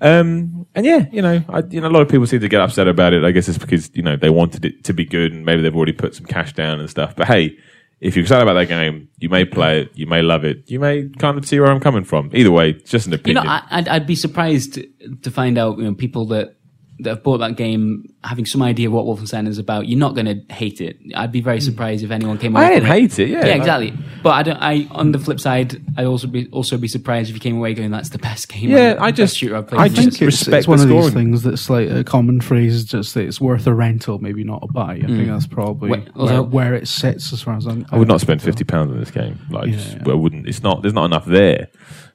Um, 0.00 0.66
and 0.74 0.84
yeah, 0.86 1.06
you 1.12 1.22
know, 1.22 1.44
I, 1.48 1.62
you 1.68 1.80
know, 1.80 1.88
a 1.88 1.90
lot 1.90 2.02
of 2.02 2.08
people 2.08 2.26
seem 2.26 2.40
to 2.40 2.48
get 2.48 2.60
upset 2.60 2.88
about 2.88 3.12
it. 3.12 3.24
I 3.24 3.30
guess 3.30 3.48
it's 3.48 3.58
because 3.58 3.90
you 3.94 4.02
know 4.02 4.16
they 4.16 4.30
wanted 4.30 4.64
it 4.64 4.84
to 4.84 4.94
be 4.94 5.04
good, 5.04 5.32
and 5.32 5.44
maybe 5.44 5.62
they've 5.62 5.76
already 5.76 5.92
put 5.92 6.14
some 6.14 6.24
cash 6.24 6.54
down 6.54 6.80
and 6.80 6.88
stuff. 6.88 7.14
But 7.14 7.28
hey, 7.28 7.58
if 8.00 8.16
you're 8.16 8.24
excited 8.24 8.42
about 8.42 8.54
that 8.54 8.66
game, 8.66 9.08
you 9.18 9.28
may 9.28 9.44
play 9.44 9.82
it, 9.82 9.92
you 9.94 10.06
may 10.06 10.22
love 10.22 10.44
it, 10.44 10.68
you 10.68 10.80
may 10.80 11.08
kind 11.18 11.38
of 11.38 11.46
see 11.46 11.60
where 11.60 11.70
I'm 11.70 11.78
coming 11.78 12.02
from. 12.02 12.30
Either 12.32 12.50
way, 12.50 12.70
it's 12.70 12.90
just 12.90 13.06
an 13.06 13.12
opinion. 13.12 13.44
You 13.44 13.48
know, 13.48 13.54
I, 13.54 13.62
I'd, 13.70 13.88
I'd 13.88 14.06
be 14.06 14.16
surprised 14.16 14.80
to 15.22 15.30
find 15.30 15.56
out, 15.56 15.78
you 15.78 15.84
know, 15.84 15.94
people 15.94 16.26
that, 16.28 16.56
that 17.02 17.10
have 17.10 17.22
bought 17.22 17.38
that 17.38 17.56
game 17.56 18.12
having 18.24 18.46
some 18.46 18.62
idea 18.62 18.88
of 18.88 18.92
what 18.92 19.04
Wolfenstein 19.04 19.46
is 19.48 19.58
about. 19.58 19.88
You're 19.88 19.98
not 19.98 20.14
going 20.14 20.26
to 20.26 20.54
hate 20.54 20.80
it. 20.80 20.98
I'd 21.14 21.32
be 21.32 21.40
very 21.40 21.60
surprised 21.60 22.04
if 22.04 22.10
anyone 22.10 22.38
came. 22.38 22.56
I 22.56 22.64
away 22.66 22.74
didn't 22.74 22.88
hate 22.88 23.18
it, 23.18 23.28
yeah. 23.28 23.46
yeah, 23.46 23.54
exactly. 23.54 23.92
But 24.22 24.30
I 24.30 24.42
don't. 24.42 24.56
I 24.58 24.86
on 24.92 25.12
the 25.12 25.18
flip 25.18 25.40
side, 25.40 25.82
I'd 25.96 26.04
also 26.06 26.26
be 26.28 26.48
also 26.50 26.76
be 26.78 26.88
surprised 26.88 27.28
if 27.30 27.34
you 27.34 27.40
came 27.40 27.56
away 27.56 27.74
going, 27.74 27.90
"That's 27.90 28.10
the 28.10 28.18
best 28.18 28.48
game." 28.48 28.70
Yeah, 28.70 28.94
the 28.94 29.02
I 29.02 29.10
just- 29.10 29.36
shooter 29.36 29.56
I've 29.56 29.66
played. 29.66 29.80
I 29.80 29.84
I 29.84 29.88
think 29.88 30.04
just 30.12 30.22
it's, 30.22 30.40
respect 30.40 30.56
it's 30.58 30.68
one 30.68 30.78
the 30.78 30.84
of 30.96 31.04
these 31.04 31.12
things 31.12 31.42
that's 31.42 31.68
like 31.68 31.90
a 31.90 32.04
common 32.04 32.40
phrase, 32.40 32.84
just 32.84 33.14
that 33.14 33.26
it's 33.26 33.40
worth 33.40 33.66
a 33.66 33.74
rental, 33.74 34.18
maybe 34.18 34.44
not 34.44 34.60
a 34.62 34.72
buy. 34.72 35.00
I 35.02 35.06
think 35.06 35.28
that's 35.28 35.46
probably 35.46 35.90
Wait, 35.90 36.04
where, 36.14 36.20
although- 36.20 36.42
where 36.42 36.74
it 36.74 36.86
sits 36.88 37.32
as 37.32 37.42
far 37.42 37.56
as 37.56 37.66
I'm. 37.66 37.84
I 37.90 37.98
would 37.98 38.08
not 38.08 38.20
spend 38.20 38.40
fifty 38.42 38.64
pounds 38.64 38.92
on 38.92 38.98
this 39.00 39.10
game. 39.10 39.38
Like, 39.50 39.66
Yeah, 39.68 39.72
just- 39.76 39.96
yeah. 39.96 40.12
I 40.12 40.14
wouldn't. 40.14 40.46
It's 40.48 40.62
not. 40.62 40.82
There's 40.82 40.94
not 40.94 41.04
enough 41.06 41.24
there. 41.26 41.68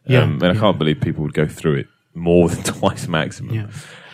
Yeah, 0.05 0.21
um, 0.21 0.41
and 0.41 0.57
I 0.57 0.59
can't 0.59 0.77
believe 0.77 1.01
people 1.01 1.23
would 1.23 1.33
go 1.33 1.45
through 1.47 1.75
it 1.79 1.87
more 2.15 2.47
than 2.49 2.63
twice 2.63 3.09
maximum. 3.09 3.53
Yeah. 3.53 3.67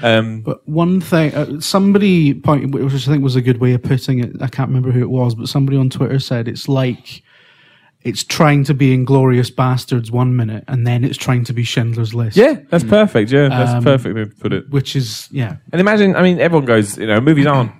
Um, 0.04 0.42
But 0.42 0.68
one 0.68 1.02
thing, 1.02 1.34
uh, 1.34 1.60
somebody 1.62 2.34
pointed, 2.34 2.74
which 2.74 2.94
I 2.94 3.12
think 3.12 3.24
was 3.24 3.36
a 3.36 3.42
good 3.42 3.60
way 3.60 3.74
of 3.74 3.82
putting 3.82 4.20
it. 4.20 4.42
I 4.42 4.48
can't 4.48 4.68
remember 4.70 4.92
who 4.92 5.02
it 5.02 5.10
was, 5.10 5.34
but 5.34 5.48
somebody 5.48 5.78
on 5.78 5.90
Twitter 5.90 6.20
said 6.20 6.48
it's 6.48 6.68
like 6.68 7.24
it's 8.04 8.24
trying 8.24 8.66
to 8.66 8.74
be 8.74 8.94
Inglorious 8.94 9.50
Bastards 9.50 10.12
one 10.12 10.36
minute, 10.36 10.66
and 10.68 10.86
then 10.86 11.06
it's 11.06 11.18
trying 11.18 11.46
to 11.46 11.54
be 11.54 11.64
Schindler's 11.64 12.14
List. 12.14 12.36
yeah, 12.36 12.56
that's 12.70 12.84
perfect. 12.84 13.32
Yeah, 13.32 13.48
that's 13.48 13.72
Um, 13.72 13.84
perfect 13.84 14.14
way 14.16 14.26
to 14.26 14.30
put 14.30 14.52
it. 14.52 14.70
which 14.70 14.94
is 14.96 15.30
yeah, 15.32 15.56
And 15.72 15.80
imagine, 15.80 16.14
I 16.16 16.22
mean, 16.22 16.38
everyone 16.40 16.66
goes, 16.66 16.98
you 16.98 17.08
know, 17.08 17.22
movies 17.22 17.46
aren't 17.46 17.72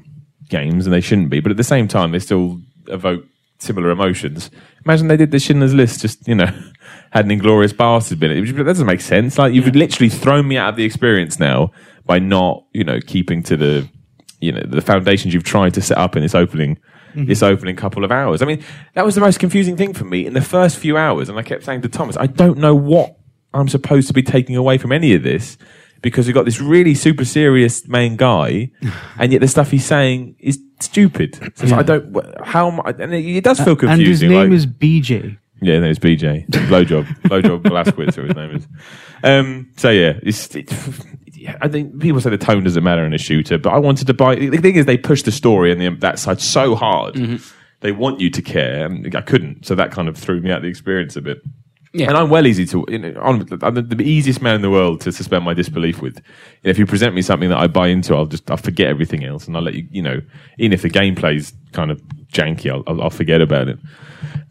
games 0.50 0.86
and 0.86 0.94
they 0.94 1.02
shouldn't 1.02 1.30
be, 1.30 1.42
but 1.42 1.52
at 1.52 1.58
the 1.58 1.64
same 1.64 1.90
time, 1.90 2.12
they 2.14 2.20
still 2.20 2.62
evoke 2.88 3.26
similar 3.60 3.90
emotions. 3.92 4.50
Imagine 4.86 5.08
they 5.10 5.18
did 5.18 5.32
the 5.32 5.40
Schindler's 5.40 5.74
List, 5.74 6.02
just, 6.02 6.26
you 6.28 6.36
know, 6.36 6.48
had 7.12 7.26
an 7.26 7.32
Inglorious 7.32 7.74
Bastard 7.74 8.20
been 8.22 8.32
it. 8.32 8.56
That 8.56 8.64
doesn't 8.64 8.88
make 8.88 9.02
sense. 9.02 9.38
Like, 9.38 9.54
you've 9.54 9.74
literally 9.76 10.10
thrown 10.10 10.48
me 10.48 10.58
out 10.58 10.70
of 10.70 10.76
the 10.78 10.84
experience 10.86 11.38
now 11.38 11.72
by 12.06 12.20
not, 12.20 12.66
you 12.74 12.84
know, 12.84 13.00
keeping 13.06 13.44
to 13.44 13.58
the, 13.58 13.88
you 14.40 14.52
know, 14.52 14.62
the 14.66 14.82
foundations 14.82 15.34
you've 15.34 15.44
tried 15.44 15.74
to 15.76 15.82
set 15.82 15.98
up 15.98 16.16
in 16.16 16.22
this 16.24 16.36
opening. 16.36 16.78
This 17.16 17.44
opening 17.44 17.76
couple 17.76 18.04
of 18.04 18.12
hours. 18.12 18.42
I 18.42 18.46
mean, 18.46 18.64
that 18.96 19.06
was 19.06 19.14
the 19.14 19.22
most 19.22 19.38
confusing 19.40 19.78
thing 19.78 19.94
for 19.94 20.04
me 20.04 20.26
in 20.26 20.34
the 20.34 20.42
first 20.42 20.80
few 20.80 20.98
hours. 20.98 21.30
And 21.30 21.38
I 21.38 21.44
kept 21.44 21.64
saying 21.64 21.84
to 21.84 21.88
Thomas, 21.88 22.18
I 22.18 22.26
don't 22.26 22.58
know 22.58 22.74
what 22.74 23.18
I'm 23.54 23.68
supposed 23.68 24.08
to 24.08 24.14
be 24.16 24.24
taking 24.24 24.56
away 24.56 24.80
from 24.80 24.92
any 24.92 25.14
of 25.14 25.22
this 25.22 25.60
because 26.02 26.26
we've 26.26 26.34
got 26.34 26.46
this 26.46 26.60
really 26.60 26.96
super 26.96 27.24
serious 27.24 27.88
main 27.88 28.16
guy, 28.16 28.72
and 29.20 29.32
yet 29.32 29.42
the 29.42 29.48
stuff 29.48 29.70
he's 29.70 29.86
saying 29.86 30.38
is 30.40 30.60
stupid. 30.80 31.36
So 31.56 31.68
like, 31.68 31.74
I 31.74 31.84
don't. 31.84 32.18
How 32.44 32.72
am 32.72 32.80
I- 32.84 32.96
and 32.98 33.14
it, 33.14 33.24
it 33.24 33.44
does 33.44 33.60
feel 33.60 33.76
confusing. 33.76 34.02
and 34.02 34.08
his 34.10 34.24
name 34.24 34.50
like- 34.50 34.52
is 34.52 34.66
BJ. 34.66 35.38
yeah, 35.62 35.78
no, 35.82 35.90
it's 35.92 36.00
BJ. 36.00 36.48
Blowjob. 36.50 37.06
Blowjob 37.26 37.62
Velasquez, 37.62 38.16
who 38.16 38.24
his 38.24 38.36
name 38.36 38.56
is. 38.56 38.68
Um, 39.24 39.70
so 39.78 39.92
yeah, 39.92 40.14
it's, 40.24 40.54
it, 40.56 40.72
yeah, 40.72 41.23
I 41.62 41.68
think 41.68 42.00
people 42.00 42.22
say 42.22 42.30
the 42.30 42.38
tone 42.38 42.64
doesn't 42.64 42.84
matter 42.84 43.06
in 43.06 43.14
a 43.14 43.18
shooter, 43.18 43.58
but 43.58 43.74
I 43.74 43.78
wanted 43.78 44.08
to 44.08 44.14
buy. 44.14 44.36
The 44.36 44.58
thing 44.58 44.76
is, 44.76 44.86
they 44.86 44.98
push 44.98 45.24
the 45.24 45.32
story 45.32 45.72
and 45.72 45.82
the, 45.82 45.90
that 46.02 46.20
side 46.20 46.42
so 46.42 46.76
hard. 46.76 47.16
They 47.82 47.92
want 47.92 48.22
you 48.22 48.30
to 48.30 48.42
care, 48.42 48.86
and 48.86 49.14
I 49.16 49.22
couldn't. 49.22 49.66
So 49.66 49.76
that 49.76 49.92
kind 49.92 50.08
of 50.08 50.18
threw 50.18 50.40
me 50.40 50.52
out 50.52 50.62
the 50.62 50.70
experience 50.70 51.16
a 51.16 51.22
bit. 51.22 51.42
Yeah. 51.96 52.08
And 52.08 52.18
I'm 52.18 52.32
well 52.32 52.48
easy 52.48 52.66
to, 52.68 52.84
you 52.88 52.98
know, 52.98 53.22
I'm, 53.22 53.48
I'm 53.62 53.76
the, 53.76 54.04
easiest 54.04 54.42
man 54.42 54.56
in 54.56 54.64
the 54.64 54.72
world 54.72 55.02
to 55.02 55.12
suspend 55.12 55.46
my 55.46 55.54
disbelief 55.54 56.02
with. 56.02 56.18
And 56.18 56.72
if 56.72 56.80
you 56.80 56.88
present 56.88 57.14
me 57.14 57.22
something 57.22 57.50
that 57.50 57.60
I 57.60 57.68
buy 57.68 57.88
into, 57.90 58.16
I'll 58.16 58.26
just, 58.26 58.50
I'll 58.50 58.58
forget 58.58 58.88
everything 58.88 59.24
else 59.24 59.46
and 59.46 59.56
I'll 59.56 59.62
let 59.62 59.76
you, 59.76 59.88
you 59.92 60.02
know, 60.02 60.20
even 60.58 60.74
if 60.74 60.82
the 60.82 60.90
gameplay's 60.90 61.54
kind 61.72 61.92
of 61.92 62.02
janky, 62.34 62.72
I'll, 62.72 62.84
I'll, 62.88 63.04
I'll 63.04 63.10
forget 63.12 63.42
about 63.42 63.68
it. 63.68 63.78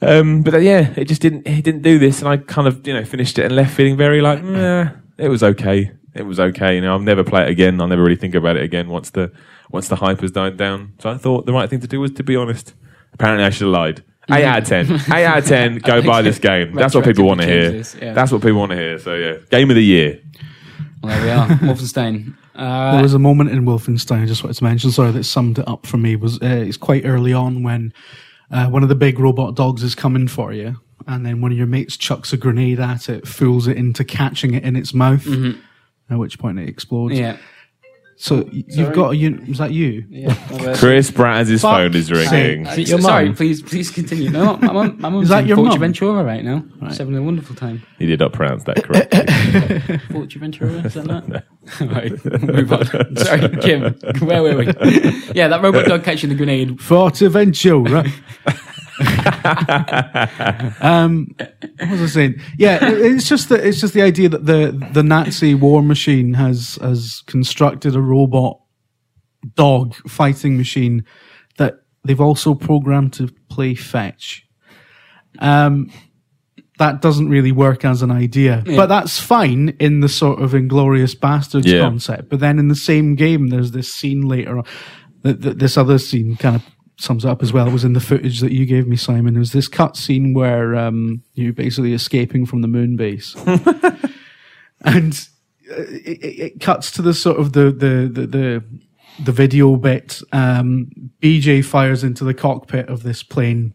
Um, 0.01 0.43
but 0.43 0.63
yeah, 0.63 0.95
it 0.97 1.07
just 1.07 1.21
didn't, 1.21 1.45
it 1.49 1.65
didn't 1.65 1.83
do 1.83 1.99
this. 1.99 2.21
And 2.21 2.29
I 2.29 2.37
kind 2.37 2.69
of, 2.69 2.87
you 2.87 2.95
know, 2.95 3.05
finished 3.05 3.37
it 3.41 3.47
and 3.47 3.57
left 3.57 3.75
feeling 3.75 3.97
very 3.97 4.21
like, 4.21 4.45
nah, 4.45 4.91
it 5.19 5.29
was 5.29 5.43
okay. 5.43 5.91
It 6.15 6.23
was 6.27 6.39
okay. 6.39 6.75
You 6.75 6.81
know, 6.83 6.93
I'll 6.93 6.99
never 6.99 7.25
play 7.25 7.43
it 7.43 7.49
again. 7.49 7.81
I'll 7.81 7.87
never 7.89 8.03
really 8.03 8.17
think 8.17 8.35
about 8.35 8.57
it 8.57 8.63
again 8.63 8.89
once 8.89 9.11
the, 9.11 9.33
once 9.71 9.89
the 9.89 9.97
hype 9.97 10.21
has 10.21 10.31
died 10.31 10.57
down. 10.57 10.93
So 10.99 11.11
I 11.11 11.17
thought 11.17 11.47
the 11.47 11.53
right 11.53 11.69
thing 11.71 11.81
to 11.81 11.87
do 11.87 12.01
was 12.01 12.11
to 12.13 12.23
be 12.23 12.37
honest. 12.37 12.75
Apparently 13.15 13.45
I 13.45 13.51
should 13.51 13.67
have 13.67 13.73
lied. 13.73 14.05
8 14.31 14.45
out 14.45 14.59
of 14.63 14.69
10. 14.69 14.93
8 15.13 15.25
out 15.25 15.39
of 15.39 15.47
10. 15.47 15.79
Go 15.79 16.01
buy 16.07 16.23
this 16.23 16.39
game. 16.39 16.75
That's 16.75 16.95
what 16.95 17.05
people 17.05 17.25
want 17.25 17.41
to 17.41 17.47
hear. 17.47 17.71
Changes, 17.71 17.97
yeah. 18.01 18.13
That's 18.13 18.31
what 18.31 18.41
people 18.43 18.59
want 18.61 18.71
to 18.71 18.77
hear. 18.77 18.99
So 18.99 19.15
yeah, 19.15 19.37
game 19.51 19.69
of 19.71 19.77
the 19.77 19.83
year. 19.85 20.21
Well, 21.03 21.13
there 21.17 21.25
we 21.25 21.31
are. 21.31 21.49
Wolfenstein. 21.75 22.37
Uh, 22.55 22.93
There 22.93 23.03
was 23.03 23.15
a 23.15 23.19
moment 23.19 23.51
in 23.51 23.65
Wolfenstein 23.65 24.23
I 24.23 24.27
just 24.27 24.45
wanted 24.45 24.59
to 24.59 24.65
mention. 24.65 24.91
Sorry, 24.93 25.11
that 25.11 25.25
summed 25.25 25.59
it 25.59 25.67
up 25.67 25.87
for 25.87 25.97
me. 25.97 26.17
Was 26.17 26.37
uh, 26.41 26.47
it's 26.47 26.77
quite 26.77 27.05
early 27.05 27.33
on 27.33 27.63
when 27.63 27.93
uh, 28.51 28.69
one 28.69 28.83
of 28.83 28.89
the 28.89 28.95
big 28.95 29.19
robot 29.19 29.55
dogs 29.57 29.83
is 29.83 29.95
coming 29.95 30.29
for 30.29 30.53
you, 30.53 30.77
and 31.09 31.27
then 31.27 31.41
one 31.41 31.51
of 31.51 31.59
your 31.59 31.67
mates 31.67 31.97
chucks 31.97 32.33
a 32.33 32.37
grenade 32.37 32.79
at 32.79 33.09
it, 33.09 33.27
fools 33.27 33.67
it 33.67 33.77
into 33.77 34.05
catching 34.05 34.55
it 34.55 34.63
in 34.63 34.77
its 34.77 34.95
mouth. 34.95 35.27
At 36.13 36.19
which 36.19 36.39
point 36.39 36.59
it 36.59 36.69
explodes. 36.69 37.19
yeah. 37.19 37.37
So 38.17 38.43
y- 38.45 38.63
you've 38.69 38.93
got 38.93 39.15
a 39.15 39.17
un- 39.17 39.45
was 39.49 39.59
that 39.59 39.73
you? 39.73 40.05
Yeah. 40.09 40.35
Chris 40.77 41.11
Bratt's 41.11 41.51
Fuck 41.51 41.61
phone 41.63 41.95
is 41.97 42.09
ringing. 42.13 42.67
Is 42.67 42.79
it 42.79 42.89
your 42.91 43.01
Sorry, 43.01 43.27
mum? 43.27 43.35
please, 43.35 43.63
please 43.63 43.91
continue. 43.91 44.31
No, 44.31 44.59
my 44.59 44.73
mum, 44.73 44.97
my 45.01 45.09
mum's 45.09 45.25
Is 45.25 45.29
that 45.31 45.41
in 45.43 45.49
your 45.49 45.57
Fortune 45.57 45.71
mum? 45.73 45.81
Ventura 45.81 46.23
right 46.23 46.45
now. 46.45 46.63
She's 46.87 46.99
having 46.99 47.17
a 47.17 47.23
wonderful 47.23 47.57
time. 47.57 47.83
He 47.99 48.07
did 48.07 48.21
not 48.21 48.33
pronounce 48.33 48.63
that 48.65 48.85
correctly. 48.85 49.99
Fortune 50.13 50.41
Ventura, 50.43 50.71
is 50.85 50.95
that 50.95 51.07
that? 51.09 51.45
right, 51.81 52.43
move 52.43 52.73
on. 52.73 53.17
Sorry, 53.17 53.49
Kim. 53.57 53.95
Where 54.29 54.43
were 54.43 54.57
we? 54.57 54.67
yeah, 55.35 55.49
that 55.49 55.61
robot 55.63 55.87
dog 55.87 56.05
catching 56.05 56.29
the 56.29 56.37
grenade. 56.37 56.79
Fortaventura. 56.79 58.09
um, 60.81 61.27
what 61.79 61.91
was 61.91 62.03
I 62.03 62.07
saying? 62.07 62.41
Yeah, 62.59 62.79
it's 62.83 63.29
just 63.29 63.49
the 63.49 63.67
it's 63.67 63.81
just 63.81 63.95
the 63.95 64.03
idea 64.03 64.29
that 64.29 64.47
the 64.47 64.89
the 64.93 65.03
Nazi 65.03 65.55
war 65.55 65.83
machine 65.83 66.35
has 66.35 66.79
has 66.81 67.23
constructed 67.27 67.95
a 67.97 68.01
robot 68.01 68.59
dog 69.55 69.95
fighting 70.09 70.57
machine 70.57 71.05
that 71.59 71.75
they've 72.05 72.21
also 72.21 72.55
programmed 72.55 73.13
to 73.15 73.29
play 73.49 73.75
fetch. 73.75 74.45
Um, 75.39 75.91
that 76.79 77.01
doesn't 77.01 77.29
really 77.29 77.53
work 77.53 77.85
as 77.85 78.03
an 78.03 78.11
idea, 78.11 78.63
but 78.67 78.87
that's 78.87 79.19
fine 79.19 79.71
in 79.79 80.01
the 80.01 80.09
sort 80.09 80.41
of 80.43 80.55
Inglorious 80.55 81.15
Bastards 81.15 81.67
Yeah. 81.71 81.81
concept. 81.81 82.29
But 82.29 82.41
then 82.41 82.59
in 82.59 82.69
the 82.69 82.75
same 82.75 83.15
game, 83.15 83.49
there's 83.49 83.71
this 83.73 83.93
scene 83.93 84.23
later 84.27 84.59
on. 84.59 84.65
Th- 85.23 85.41
th- 85.41 85.57
this 85.57 85.77
other 85.77 85.99
scene 85.99 86.37
kind 86.37 86.57
of 86.57 86.63
sums 86.99 87.25
it 87.25 87.29
up 87.29 87.43
as 87.43 87.53
well. 87.53 87.67
It 87.67 87.73
was 87.73 87.85
in 87.85 87.93
the 87.93 88.01
footage 88.01 88.41
that 88.41 88.53
you 88.53 88.67
gave 88.67 88.87
me, 88.87 88.97
Simon. 88.97 89.35
There 89.35 89.41
was 89.41 89.53
this 89.53 89.69
cut 89.69 89.97
scene 89.97 90.35
where 90.35 90.77
um, 90.77 91.23
you're 91.35 91.53
basically 91.53 91.93
escaping 91.93 92.47
from 92.47 92.63
the 92.63 92.69
moon 92.69 92.97
base, 92.97 93.35
and 94.83 95.13
uh, 95.71 95.83
it, 95.89 96.19
it, 96.23 96.41
it 96.41 96.61
cuts 96.61 96.91
to 96.93 97.03
the 97.03 97.15
sort 97.15 97.39
of 97.39 97.53
the 97.53 97.71
the 97.71 98.11
the 98.13 98.27
the, 98.27 98.65
the 99.25 99.33
video 99.33 99.77
bit. 99.77 100.21
Um, 100.33 100.91
BJ 101.21 101.65
fires 101.65 102.05
into 102.05 102.25
the 102.25 102.35
cockpit 102.35 102.89
of 102.89 103.03
this 103.03 103.23
plane, 103.23 103.75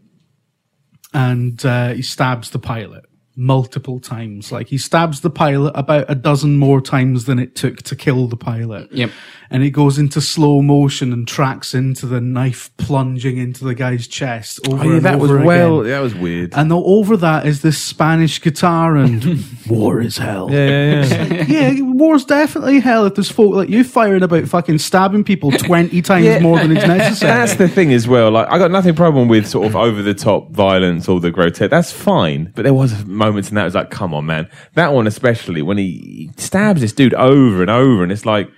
and 1.14 1.64
uh, 1.66 1.94
he 1.94 2.02
stabs 2.02 2.52
the 2.52 2.60
pilot. 2.60 3.06
Multiple 3.38 4.00
times. 4.00 4.52
Like 4.52 4.68
he 4.68 4.78
stabs 4.78 5.22
the 5.22 5.30
pilot 5.30 5.72
about 5.76 6.06
a 6.10 6.16
dozen 6.16 6.58
more 6.58 6.82
times 6.82 7.26
than 7.26 7.38
it 7.40 7.56
took 7.56 7.84
to 7.84 7.96
kill 7.96 8.28
the 8.28 8.36
pilot. 8.36 8.92
Yep. 8.92 9.12
And 9.50 9.64
it 9.64 9.70
goes 9.70 9.98
into 9.98 10.20
slow 10.20 10.62
motion 10.62 11.14
and 11.14 11.26
tracks 11.26 11.74
into 11.74 12.06
the 12.06 12.20
knife 12.20 12.70
plunging 12.76 13.38
into 13.38 13.64
the 13.64 13.76
guy's 13.76 14.06
chest 14.06 14.60
over 14.68 14.84
Oh, 14.84 14.90
yeah, 14.90 14.96
and 14.98 15.06
that 15.06 15.20
was 15.20 15.32
over 15.32 15.46
well. 15.46 15.80
again. 15.82 15.92
That 15.92 16.00
was 16.02 16.16
weird. 16.16 16.54
And 16.54 16.74
over 16.74 17.16
that 17.18 17.46
is 17.46 17.62
this 17.62 17.82
Spanish 17.82 18.42
guitar 18.42 18.98
and 18.98 19.46
war 19.70 20.02
is 20.02 20.18
hell. 20.18 20.52
yeah, 20.52 20.68
yeah, 21.04 21.26
yeah. 21.26 21.46
Yeah, 21.48 21.82
war's 21.82 22.26
definitely 22.26 22.80
hell 22.82 23.06
if 23.06 23.16
there's 23.16 23.32
folk 23.32 23.54
like 23.56 23.70
you 23.70 23.84
firing 23.86 24.24
about 24.24 24.48
fucking 24.50 24.80
stabbing 24.80 25.24
people 25.24 25.52
20 25.52 26.02
times 26.02 26.26
Yeah. 26.26 26.40
more 26.40 26.58
than 26.60 26.76
it's 26.76 26.86
necessary. 26.86 27.32
That's 27.32 27.56
the 27.56 27.70
thing 27.70 27.94
as 27.94 28.06
well. 28.08 28.32
Like, 28.32 28.50
I 28.50 28.58
got 28.58 28.72
nothing 28.72 28.96
problem 28.96 29.30
with 29.30 29.48
sort 29.48 29.66
of 29.68 29.76
over 29.78 30.02
the 30.02 30.14
top 30.14 30.52
violence 30.52 31.08
or 31.08 31.20
the 31.22 31.32
grotesque. 31.32 31.70
That's 31.70 31.92
fine. 31.94 32.52
But 32.54 32.64
there 32.64 32.74
was 32.74 33.06
moments 33.28 33.50
in 33.50 33.56
that 33.56 33.66
was 33.66 33.76
like, 33.76 33.90
come 33.92 34.14
on, 34.14 34.26
man. 34.26 34.50
That 34.76 34.94
one 34.94 35.08
especially 35.08 35.62
when 35.62 35.78
he 35.78 36.32
stabs 36.38 36.82
this 36.82 36.94
dude 36.94 37.14
over 37.14 37.62
and 37.62 37.70
over, 37.72 38.04
and 38.04 38.12
it's 38.12 38.26
like, 38.26 38.50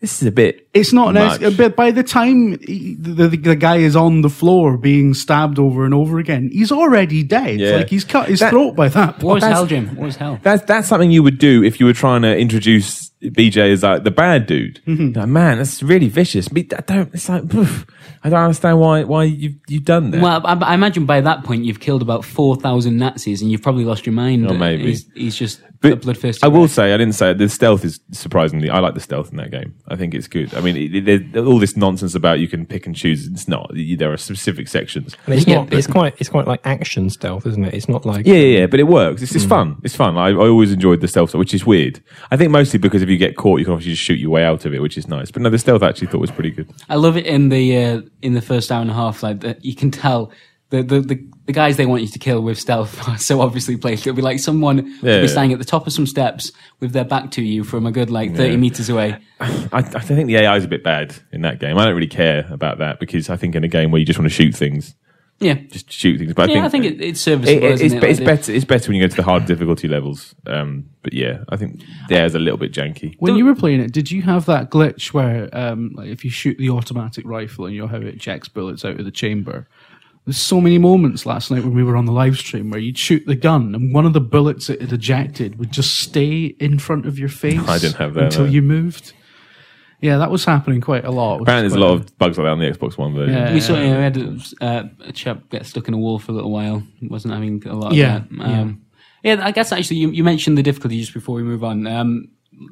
this 0.00 0.20
is 0.20 0.28
a 0.28 0.32
bit. 0.32 0.68
It's 0.74 0.92
not 0.92 1.14
much. 1.14 1.40
necessary, 1.40 1.54
but 1.54 1.76
by 1.76 1.90
the 1.90 2.02
time 2.02 2.58
he, 2.60 2.94
the, 2.98 3.28
the 3.28 3.36
the 3.38 3.56
guy 3.56 3.76
is 3.76 3.96
on 3.96 4.20
the 4.20 4.28
floor 4.28 4.76
being 4.76 5.14
stabbed 5.14 5.58
over 5.58 5.84
and 5.86 5.94
over 5.94 6.18
again, 6.18 6.50
he's 6.52 6.70
already 6.70 7.22
dead. 7.22 7.58
Yeah. 7.58 7.76
Like 7.76 7.88
he's 7.88 8.04
cut 8.04 8.28
his 8.28 8.40
That- 8.40 8.50
throat 8.50 8.76
by 8.76 8.88
that 8.88 9.22
War 9.22 9.34
point. 9.34 9.44
hell, 9.44 9.64
Jim. 9.66 9.94
War 9.96 10.08
is 10.08 10.16
hell. 10.16 10.38
That's 10.42 10.62
that's 10.64 10.88
something 10.88 11.10
you 11.10 11.22
would 11.22 11.38
do 11.38 11.62
if 11.64 11.80
you 11.80 11.86
were 11.86 11.94
trying 11.94 12.20
to 12.22 12.36
introduce 12.36 13.12
BJ 13.24 13.70
is 13.70 13.82
like 13.82 14.04
the 14.04 14.10
bad 14.10 14.46
dude. 14.46 14.80
Like, 15.14 15.28
man, 15.28 15.58
that's 15.58 15.82
really 15.82 16.08
vicious. 16.08 16.48
But 16.48 16.72
I 16.76 16.80
don't. 16.80 17.14
It's 17.14 17.28
like, 17.28 17.48
poof, 17.48 17.86
I 18.22 18.30
don't 18.30 18.40
understand 18.40 18.80
why 18.80 19.04
why 19.04 19.24
you 19.24 19.54
you've 19.68 19.84
done 19.84 20.10
that. 20.10 20.22
Well, 20.22 20.40
I, 20.44 20.54
I 20.54 20.74
imagine 20.74 21.04
by 21.04 21.20
that 21.20 21.44
point 21.44 21.64
you've 21.64 21.78
killed 21.78 22.02
about 22.02 22.24
four 22.24 22.56
thousand 22.56 22.96
Nazis, 22.96 23.42
and 23.42 23.50
you've 23.50 23.62
probably 23.62 23.84
lost 23.84 24.06
your 24.06 24.14
mind. 24.14 24.50
Oh, 24.50 24.54
maybe. 24.54 24.86
he's, 24.86 25.06
he's 25.14 25.36
just 25.36 25.60
But 25.80 25.92
a 25.92 25.96
bloodthirsty. 25.96 26.42
I 26.42 26.48
will 26.48 26.62
wreck. 26.62 26.70
say, 26.70 26.94
I 26.94 26.96
didn't 26.96 27.14
say 27.14 27.32
it, 27.32 27.38
the 27.38 27.48
stealth 27.48 27.84
is 27.84 28.00
surprisingly. 28.12 28.70
I 28.70 28.78
like 28.78 28.94
the 28.94 29.00
stealth 29.00 29.30
in 29.30 29.36
that 29.36 29.50
game. 29.50 29.74
I 29.88 29.96
think 29.96 30.14
it's 30.14 30.26
good. 30.26 30.54
I 30.54 30.60
mean, 30.60 30.76
it, 30.76 31.08
it, 31.08 31.36
all 31.36 31.58
this 31.58 31.76
nonsense 31.76 32.14
about 32.14 32.40
you 32.40 32.48
can 32.48 32.66
pick 32.66 32.86
and 32.86 32.96
choose. 32.96 33.26
It's 33.26 33.46
not. 33.46 33.70
There 33.74 34.12
are 34.12 34.16
specific 34.16 34.68
sections. 34.68 35.16
And 35.26 35.34
it's 35.34 35.46
Yeah, 35.46 35.56
not. 35.56 35.72
It's 35.72 35.86
quite. 35.86 36.14
It's 36.18 36.30
quite 36.30 36.46
like 36.46 36.60
action 36.64 37.10
stealth, 37.10 37.46
isn't 37.46 37.64
it? 37.64 37.74
It's 37.74 37.88
not 37.88 38.06
like. 38.06 38.26
Yeah, 38.26 38.34
yeah, 38.34 38.58
yeah, 38.60 38.66
but 38.66 38.80
it 38.80 38.84
works. 38.84 39.22
It's, 39.22 39.34
it's 39.34 39.44
hmm. 39.44 39.50
fun. 39.50 39.76
It's 39.84 39.94
fun. 39.94 40.16
I, 40.16 40.28
I 40.28 40.48
always 40.48 40.72
enjoyed 40.72 41.00
the 41.00 41.08
stealth, 41.08 41.34
which 41.34 41.52
is 41.52 41.66
weird. 41.66 42.02
I 42.30 42.36
think 42.36 42.50
mostly 42.50 42.78
because 42.78 43.02
if 43.02 43.08
you 43.08 43.13
get 43.18 43.36
caught, 43.36 43.58
you 43.58 43.64
can 43.64 43.74
obviously 43.74 43.92
just 43.92 44.02
shoot 44.04 44.18
your 44.18 44.30
way 44.30 44.44
out 44.44 44.64
of 44.64 44.74
it, 44.74 44.80
which 44.80 44.96
is 44.98 45.08
nice. 45.08 45.30
But 45.30 45.42
no, 45.42 45.50
the 45.50 45.58
stealth 45.58 45.82
I 45.82 45.88
actually 45.88 46.08
thought 46.08 46.20
was 46.20 46.30
pretty 46.30 46.50
good. 46.50 46.70
I 46.88 46.96
love 46.96 47.16
it 47.16 47.26
in 47.26 47.48
the 47.48 47.76
uh, 47.84 48.02
in 48.22 48.34
the 48.34 48.42
first 48.42 48.70
hour 48.72 48.80
and 48.82 48.90
a 48.90 48.94
half. 48.94 49.22
Like 49.22 49.40
that, 49.40 49.64
you 49.64 49.74
can 49.74 49.90
tell 49.90 50.30
the, 50.70 50.82
the 50.82 51.00
the 51.00 51.28
the 51.46 51.52
guys 51.52 51.76
they 51.76 51.84
want 51.84 52.00
you 52.02 52.08
to 52.08 52.18
kill 52.18 52.40
with 52.42 52.58
stealth 52.58 53.06
are 53.08 53.18
so 53.18 53.40
obviously 53.42 53.76
placed. 53.76 54.06
It'll 54.06 54.16
be 54.16 54.22
like 54.22 54.38
someone 54.40 54.86
Yeah. 55.02 55.20
be 55.20 55.28
standing 55.28 55.52
at 55.52 55.58
the 55.58 55.64
top 55.64 55.86
of 55.86 55.92
some 55.92 56.06
steps 56.06 56.50
with 56.80 56.92
their 56.92 57.04
back 57.04 57.30
to 57.32 57.42
you 57.42 57.64
from 57.64 57.86
a 57.86 57.92
good 57.92 58.10
like 58.10 58.34
thirty 58.34 58.52
Yeah. 58.52 58.56
meters 58.56 58.88
away. 58.88 59.18
I, 59.40 59.66
I 59.72 59.82
think 59.82 60.26
the 60.26 60.36
AI 60.36 60.56
is 60.56 60.64
a 60.64 60.68
bit 60.68 60.82
bad 60.82 61.14
in 61.32 61.42
that 61.42 61.60
game. 61.60 61.76
I 61.76 61.84
don't 61.84 61.94
really 61.94 62.06
care 62.06 62.46
about 62.50 62.78
that 62.78 62.98
because 62.98 63.28
I 63.28 63.36
think 63.36 63.54
in 63.54 63.62
a 63.64 63.68
game 63.68 63.90
where 63.90 63.98
you 63.98 64.06
just 64.06 64.18
want 64.18 64.30
to 64.30 64.34
shoot 64.34 64.54
things, 64.54 64.94
Yeah, 65.40 65.54
just 65.54 65.90
shoot 65.92 66.18
things. 66.18 66.32
But 66.32 66.48
I 66.48 66.52
yeah. 66.54 66.68
think, 66.68 66.84
I 66.84 66.88
think 66.90 67.00
it, 67.02 67.04
it's 67.04 67.20
serviceable. 67.20 67.64
it- 67.64 67.72
isn't 67.72 67.86
it's, 67.86 67.94
it? 67.94 68.00
be- 68.00 68.06
it's 68.08 68.20
Like, 68.20 68.26
better. 68.26 68.52
It's 68.52 68.64
better 68.64 68.88
when 68.88 68.96
you 68.96 69.02
go 69.02 69.08
to 69.10 69.16
the 69.16 69.22
hard 69.24 69.46
difficulty 69.46 69.88
levels. 69.88 70.34
Um, 70.46 70.88
but 71.02 71.12
yeah, 71.12 71.44
I 71.48 71.56
think 71.56 71.82
there's 72.08 72.34
a 72.34 72.38
little 72.38 72.56
bit 72.56 72.72
janky. 72.72 73.16
When 73.18 73.36
you 73.36 73.44
were 73.44 73.54
playing 73.54 73.80
it, 73.80 73.92
did 73.92 74.10
you 74.10 74.22
have 74.22 74.46
that 74.46 74.70
glitch 74.70 75.12
where, 75.12 75.48
um, 75.52 75.92
like 75.94 76.08
if 76.08 76.24
you 76.24 76.30
shoot 76.30 76.56
the 76.56 76.70
automatic 76.70 77.24
rifle 77.26 77.66
and 77.66 77.74
you 77.74 77.82
know 77.82 77.88
how 77.88 77.96
it 77.96 78.04
ejects 78.06 78.48
bullets 78.48 78.84
out 78.84 78.98
of 78.98 79.04
the 79.04 79.10
chamber? 79.10 79.66
There's 80.24 80.38
so 80.38 80.58
many 80.58 80.78
moments 80.78 81.26
last 81.26 81.50
night 81.50 81.64
when 81.64 81.74
we 81.74 81.82
were 81.82 81.96
on 81.96 82.06
the 82.06 82.12
live 82.12 82.38
stream 82.38 82.70
where 82.70 82.80
you'd 82.80 82.96
shoot 82.96 83.26
the 83.26 83.34
gun 83.34 83.74
and 83.74 83.92
one 83.92 84.06
of 84.06 84.14
the 84.14 84.22
bullets 84.22 84.70
it 84.70 84.80
had 84.80 84.90
ejected 84.92 85.58
would 85.58 85.70
just 85.70 85.98
stay 85.98 86.44
in 86.58 86.78
front 86.78 87.04
of 87.04 87.18
your 87.18 87.28
face. 87.44 87.60
I 87.68 87.78
didn't 87.78 87.96
have 87.96 88.14
that, 88.14 88.24
until 88.24 88.44
no. 88.46 88.50
you 88.50 88.62
moved. 88.62 89.12
Yeah, 90.04 90.18
that 90.18 90.30
was 90.30 90.44
happening 90.44 90.80
quite 90.82 91.04
a 91.06 91.10
lot. 91.10 91.40
Apparently, 91.40 91.62
there's 91.68 91.72
a 91.72 91.76
quite 91.78 91.86
lot 91.86 91.94
of 91.94 92.18
bugs 92.18 92.36
like 92.38 92.44
that 92.44 92.50
on 92.50 92.58
the 92.58 92.70
Xbox 92.70 92.98
One 92.98 93.14
version. 93.14 93.34
Yeah. 93.34 93.52
we 93.54 93.60
saw 93.60 93.74
you 93.80 93.88
know, 93.88 93.96
we 93.96 94.02
had 94.02 94.16
a, 94.18 94.38
uh, 94.60 94.82
a 95.06 95.12
chap 95.12 95.48
get 95.50 95.64
stuck 95.64 95.88
in 95.88 95.94
a 95.94 95.98
wall 95.98 96.18
for 96.18 96.32
a 96.32 96.34
little 96.34 96.50
while. 96.52 96.82
Wasn't 97.02 97.32
having 97.32 97.62
a 97.66 97.72
lot 97.74 97.92
of 97.92 97.96
Yeah, 97.96 98.22
that. 98.30 98.44
Um, 98.44 98.82
yeah. 99.22 99.40
I 99.42 99.50
guess 99.50 99.72
actually 99.72 99.96
you, 99.96 100.10
you 100.10 100.22
mentioned 100.22 100.58
the 100.58 100.62
difficulty 100.62 101.00
just 101.00 101.14
before 101.14 101.34
we 101.36 101.42
move 101.42 101.64
on. 101.64 101.86
Um, 101.86 102.28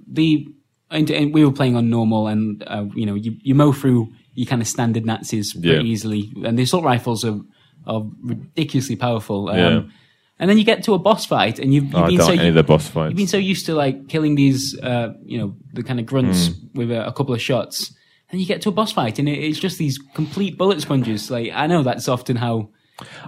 the 0.07 0.47
and, 0.91 1.11
and 1.11 1.33
we 1.33 1.43
were 1.45 1.53
playing 1.53 1.75
on 1.75 1.89
normal, 1.89 2.27
and 2.29 2.63
uh, 2.67 2.85
you 2.95 3.07
know 3.07 3.15
you, 3.15 3.35
you 3.43 3.55
mow 3.55 3.73
through 3.73 4.13
your 4.35 4.47
kind 4.47 4.61
of 4.61 4.69
standard 4.69 5.07
Nazis 5.07 5.55
pretty 5.55 5.69
Yeah. 5.69 5.81
easily, 5.81 6.31
and 6.45 6.59
the 6.59 6.65
assault 6.65 6.85
rifles 6.85 7.25
are 7.25 7.41
are 7.87 8.03
ridiculously 8.23 8.97
powerful. 8.97 9.49
Um, 9.49 9.57
Yeah. 9.59 9.81
And 10.39 10.51
then 10.51 10.59
you 10.59 10.65
get 10.65 10.83
to 10.85 10.95
a 10.95 10.99
boss 10.99 11.25
fight, 11.25 11.59
and 11.61 11.73
you've, 11.73 11.85
you've 11.85 11.95
Oh, 11.95 12.07
been 12.07 12.19
so 12.21 12.33
any 12.33 12.51
the 12.51 12.63
boss 12.65 12.89
fights. 12.89 13.11
You've 13.11 13.17
been 13.19 13.27
so 13.29 13.37
used 13.37 13.67
to 13.67 13.75
like 13.75 14.09
killing 14.09 14.35
these, 14.35 14.77
uh, 14.81 15.13
you 15.25 15.39
know, 15.39 15.55
the 15.73 15.83
kind 15.85 16.01
of 16.01 16.07
grunts 16.07 16.49
Hmm. 16.49 16.79
with 16.79 16.91
a, 16.91 17.07
a 17.07 17.13
couple 17.13 17.33
of 17.35 17.41
shots, 17.41 17.95
and 18.31 18.41
you 18.41 18.47
get 18.47 18.63
to 18.63 18.69
a 18.69 18.73
boss 18.73 18.91
fight, 18.93 19.19
and 19.21 19.29
it, 19.29 19.39
it's 19.39 19.59
just 19.61 19.79
these 19.79 19.99
complete 20.15 20.59
bullet 20.59 20.81
sponges. 20.81 21.31
Like 21.31 21.53
I 21.55 21.67
know 21.69 21.83
that's 21.85 22.09
often 22.09 22.37
how 22.37 22.71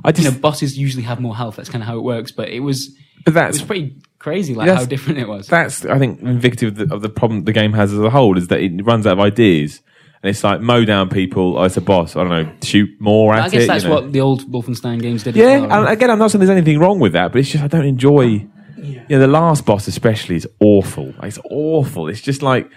I 0.04 0.08
you 0.08 0.12
just, 0.14 0.34
know 0.34 0.40
bosses 0.40 0.76
usually 0.76 1.04
have 1.04 1.20
more 1.20 1.36
health. 1.36 1.56
That's 1.56 1.68
kind 1.68 1.82
of 1.82 1.88
how 1.88 1.96
it 1.98 2.02
works. 2.02 2.32
But 2.32 2.48
it 2.48 2.60
was, 2.60 2.88
but 3.24 3.30
it 3.30 3.34
that's 3.34 3.58
was 3.60 3.66
pretty 3.66 3.96
crazy, 4.18 4.54
like 4.54 4.68
how 4.70 4.84
different 4.84 5.18
it 5.20 5.28
was. 5.28 5.46
that's 5.46 5.84
I 5.84 5.98
think 5.98 6.20
indicative 6.20 6.80
of 6.80 6.88
the, 6.88 6.94
of 6.94 7.02
the 7.02 7.10
problem 7.10 7.44
the 7.44 7.52
game 7.52 7.74
has 7.74 7.92
as 7.92 8.00
a 8.00 8.10
whole 8.10 8.36
is 8.38 8.48
that 8.48 8.60
it 8.60 8.84
runs 8.84 9.06
out 9.06 9.12
of 9.12 9.20
ideas. 9.20 9.80
And 10.24 10.30
it's 10.30 10.42
like 10.42 10.62
mow 10.62 10.86
down 10.86 11.10
people. 11.10 11.58
Oh, 11.58 11.64
it's 11.64 11.76
a 11.76 11.82
boss. 11.82 12.16
I 12.16 12.20
don't 12.24 12.30
know. 12.30 12.50
Shoot 12.62 12.88
more 12.98 13.34
at 13.34 13.40
it. 13.40 13.42
I 13.42 13.48
guess 13.50 13.62
it. 13.64 13.66
that's 13.66 13.84
you 13.84 13.90
know. 13.90 13.94
what 13.96 14.12
the 14.14 14.20
old 14.22 14.50
Wolfenstein 14.50 14.98
games 15.02 15.22
did. 15.22 15.36
Yeah, 15.36 15.44
as 15.44 15.60
well, 15.60 15.80
and 15.82 15.88
again, 15.90 16.10
I'm 16.10 16.18
not 16.18 16.30
saying 16.30 16.40
there's 16.40 16.48
anything 16.48 16.78
wrong 16.78 16.98
with 16.98 17.12
that, 17.12 17.30
but 17.30 17.40
it's 17.40 17.50
just 17.50 17.62
I 17.62 17.66
don't 17.66 17.84
enjoy. 17.84 18.46
You 18.78 19.02
know, 19.10 19.18
the 19.18 19.26
last 19.26 19.66
boss 19.66 19.86
especially 19.86 20.36
is 20.36 20.48
awful. 20.60 21.12
It's 21.22 21.38
awful. 21.50 22.08
It's 22.08 22.22
just 22.22 22.40
like 22.40 22.70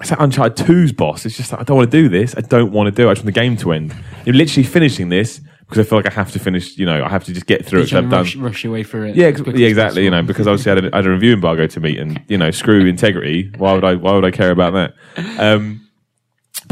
it's 0.00 0.10
like 0.10 0.20
Uncharted 0.20 0.66
2's 0.66 0.92
boss. 0.92 1.24
It's 1.24 1.34
just 1.38 1.50
like 1.50 1.62
I 1.62 1.64
don't 1.64 1.78
want 1.78 1.90
to 1.90 1.96
do 2.02 2.10
this. 2.10 2.34
I 2.36 2.42
don't 2.42 2.72
want 2.72 2.88
to 2.88 2.90
do. 2.90 3.08
it. 3.08 3.10
I 3.10 3.14
just 3.14 3.24
want 3.24 3.34
the 3.34 3.40
game 3.40 3.56
to 3.56 3.72
end. 3.72 3.94
You're 4.26 4.34
literally 4.34 4.64
finishing 4.64 5.08
this 5.08 5.40
because 5.60 5.78
I 5.78 5.88
feel 5.88 5.98
like 5.98 6.06
I 6.06 6.12
have 6.12 6.30
to 6.32 6.38
finish. 6.38 6.76
You 6.76 6.84
know, 6.84 7.02
I 7.02 7.08
have 7.08 7.24
to 7.24 7.32
just 7.32 7.46
get 7.46 7.64
through 7.64 7.78
You're 7.80 7.86
it. 7.86 7.90
'cause 7.90 7.96
I've 7.96 8.04
to 8.04 8.10
done. 8.10 8.20
rush, 8.20 8.36
rush 8.36 8.64
your 8.64 8.72
way 8.74 8.82
through 8.82 9.04
it. 9.08 9.16
Yeah, 9.16 9.28
as 9.28 9.32
ex- 9.32 9.40
quickly 9.40 9.62
yeah, 9.62 9.68
exactly. 9.68 10.04
You 10.04 10.10
possible. 10.10 10.22
know, 10.24 10.26
because 10.26 10.46
obviously 10.46 10.72
I 10.72 10.74
had, 10.74 10.84
a, 10.84 10.94
I 10.94 10.96
had 10.98 11.06
a 11.06 11.10
review 11.10 11.32
embargo 11.32 11.66
to 11.66 11.80
meet, 11.80 11.98
and 11.98 12.20
you 12.28 12.36
know, 12.36 12.50
screw 12.50 12.84
integrity. 12.84 13.50
Why 13.56 13.72
would 13.72 13.84
I? 13.84 13.94
Why 13.94 14.12
would 14.12 14.26
I 14.26 14.30
care 14.30 14.50
about 14.50 14.74
that? 14.74 14.94
Um, 15.38 15.81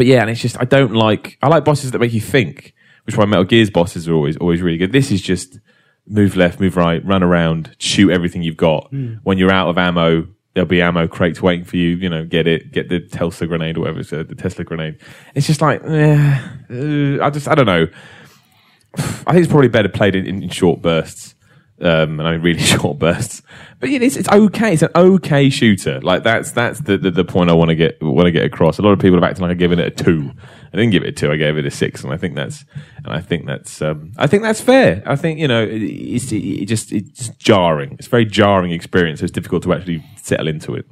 but 0.01 0.07
yeah, 0.07 0.23
and 0.23 0.31
it's 0.31 0.41
just 0.41 0.59
I 0.59 0.65
don't 0.65 0.95
like. 0.95 1.37
I 1.43 1.49
like 1.49 1.63
bosses 1.63 1.91
that 1.91 1.99
make 1.99 2.15
you 2.15 2.23
think, 2.23 2.73
which 3.05 3.13
is 3.13 3.19
why 3.19 3.27
Metal 3.27 3.45
Gear's 3.45 3.69
bosses 3.69 4.09
are 4.09 4.15
always 4.15 4.35
always 4.39 4.63
really 4.63 4.79
good. 4.79 4.93
This 4.93 5.11
is 5.11 5.21
just 5.21 5.59
move 6.07 6.37
left, 6.37 6.59
move 6.59 6.79
right, 6.79 7.05
run 7.05 7.23
around, 7.23 7.77
shoot 7.79 8.11
everything 8.11 8.43
you've 8.43 8.57
got. 8.57 8.91
When 9.25 9.37
you're 9.37 9.53
out 9.53 9.69
of 9.69 9.77
ammo, 9.77 10.27
there'll 10.55 10.67
be 10.67 10.81
ammo 10.81 11.07
crates 11.07 11.43
waiting 11.43 11.67
for 11.67 11.77
you. 11.77 11.97
You 11.97 12.09
know, 12.09 12.25
get 12.25 12.47
it, 12.47 12.73
get 12.73 12.89
the 12.89 13.01
Tesla 13.01 13.47
grenade 13.47 13.77
or 13.77 13.81
whatever 13.81 14.01
it's 14.01 14.11
uh, 14.11 14.23
the 14.27 14.35
Tesla 14.35 14.65
grenade. 14.65 14.99
It's 15.35 15.47
just 15.47 15.61
like, 15.61 15.83
eh, 15.85 16.41
uh, 16.71 17.23
I 17.23 17.29
just 17.29 17.47
I 17.47 17.55
don't 17.55 17.67
know. 17.67 17.87
I 18.97 19.33
think 19.33 19.37
it's 19.37 19.49
probably 19.49 19.69
better 19.69 19.91
played 19.91 20.15
in, 20.15 20.25
in 20.25 20.49
short 20.49 20.81
bursts. 20.81 21.35
Um, 21.83 22.21
and 22.21 22.29
I 22.29 22.33
mean 22.33 22.43
really 22.43 22.61
short 22.61 22.99
bursts, 22.99 23.43
but 23.79 23.89
yeah, 23.89 24.01
it's, 24.03 24.17
it's 24.17 24.29
okay. 24.29 24.75
It's 24.75 24.83
an 24.83 24.91
okay 24.95 25.49
shooter. 25.49 26.01
Like 26.01 26.23
that's 26.23 26.53
that's 26.53 26.81
the, 26.81 26.99
the, 26.99 27.11
the 27.11 27.25
point 27.25 27.49
I 27.49 27.55
want 27.55 27.71
to 27.71 27.75
get 27.75 28.03
want 28.03 28.27
to 28.27 28.33
get 28.33 28.45
across. 28.45 28.79
A 28.79 28.83
lot 28.83 28.93
of 28.93 28.99
people 28.99 29.17
have 29.17 29.25
acted 29.25 29.41
like 29.41 29.53
I've 29.53 29.59
given 29.59 29.79
it 29.79 29.87
a 29.99 30.05
two. 30.05 30.31
I 30.73 30.77
didn't 30.77 30.91
give 30.91 31.03
it 31.03 31.09
a 31.09 31.13
two. 31.13 31.33
I 31.33 31.37
gave 31.37 31.57
it 31.57 31.65
a 31.65 31.71
six, 31.71 32.05
and 32.05 32.13
I 32.13 32.19
think 32.19 32.35
that's 32.35 32.65
and 32.99 33.09
I 33.09 33.21
think 33.21 33.47
that's 33.47 33.81
um, 33.81 34.13
I 34.19 34.27
think 34.27 34.43
that's 34.43 34.61
fair. 34.61 35.03
I 35.07 35.17
think 35.17 35.39
you 35.39 35.49
know 35.49 35.63
it, 35.63 35.83
it's 35.83 36.31
it, 36.33 36.67
just 36.67 36.93
it's 36.93 37.29
jarring. 37.31 37.93
It's 37.93 38.07
a 38.07 38.11
very 38.11 38.27
jarring 38.27 38.73
experience. 38.73 39.21
So 39.21 39.25
it's 39.25 39.33
difficult 39.33 39.63
to 39.63 39.73
actually 39.73 40.05
settle 40.17 40.49
into 40.49 40.75
it. 40.75 40.85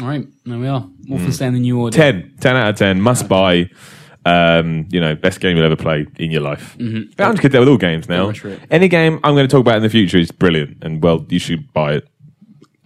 All 0.00 0.06
right, 0.06 0.26
there 0.46 0.58
we 0.58 0.68
are. 0.68 0.88
Wolfenstein: 1.08 1.52
The 1.52 1.58
New 1.58 1.80
Order. 1.80 1.96
10, 1.96 2.36
10 2.40 2.56
out 2.56 2.70
of 2.70 2.76
ten, 2.76 3.00
must 3.00 3.28
buy. 3.28 3.68
Um, 4.26 4.86
you 4.90 5.00
know, 5.00 5.14
best 5.14 5.40
game 5.40 5.56
you'll 5.56 5.64
ever 5.64 5.76
play 5.76 6.06
in 6.18 6.30
your 6.30 6.42
life. 6.42 6.76
Mm-hmm. 6.78 7.20
I'm 7.20 7.32
just 7.32 7.42
gonna 7.42 7.52
do 7.52 7.60
with 7.60 7.68
all 7.68 7.78
games 7.78 8.08
now. 8.08 8.26
rush 8.26 8.40
for 8.40 8.48
it. 8.48 8.60
Any 8.70 8.88
game 8.88 9.18
I'm 9.24 9.34
going 9.34 9.48
to 9.48 9.50
talk 9.50 9.60
about 9.62 9.76
in 9.76 9.82
the 9.82 9.88
future 9.88 10.18
is 10.18 10.30
brilliant, 10.30 10.78
and 10.82 11.02
well, 11.02 11.24
you 11.30 11.38
should 11.38 11.72
buy 11.72 11.94
it. 11.94 12.08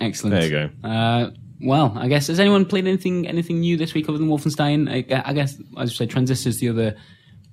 Excellent. 0.01 0.35
There 0.35 0.45
you 0.45 0.71
go. 0.83 0.89
Uh, 0.89 1.31
well, 1.61 1.93
I 1.97 2.09
guess 2.09 2.29
has 2.29 2.39
anyone 2.39 2.67
played 2.67 2.87
anything 2.87 3.27
anything 3.27 3.61
new 3.61 3.77
this 3.77 3.95
week 3.95 4.09
other 4.09 4.19
than 4.19 4.29
Wolfenstein? 4.29 4.89
I, 4.89 5.23
I 5.25 5.33
guess 5.33 5.61
as 5.79 5.91
you 5.91 5.97
said, 5.97 6.11
Transistor's 6.11 6.59
the 6.59 6.69
other 6.69 6.97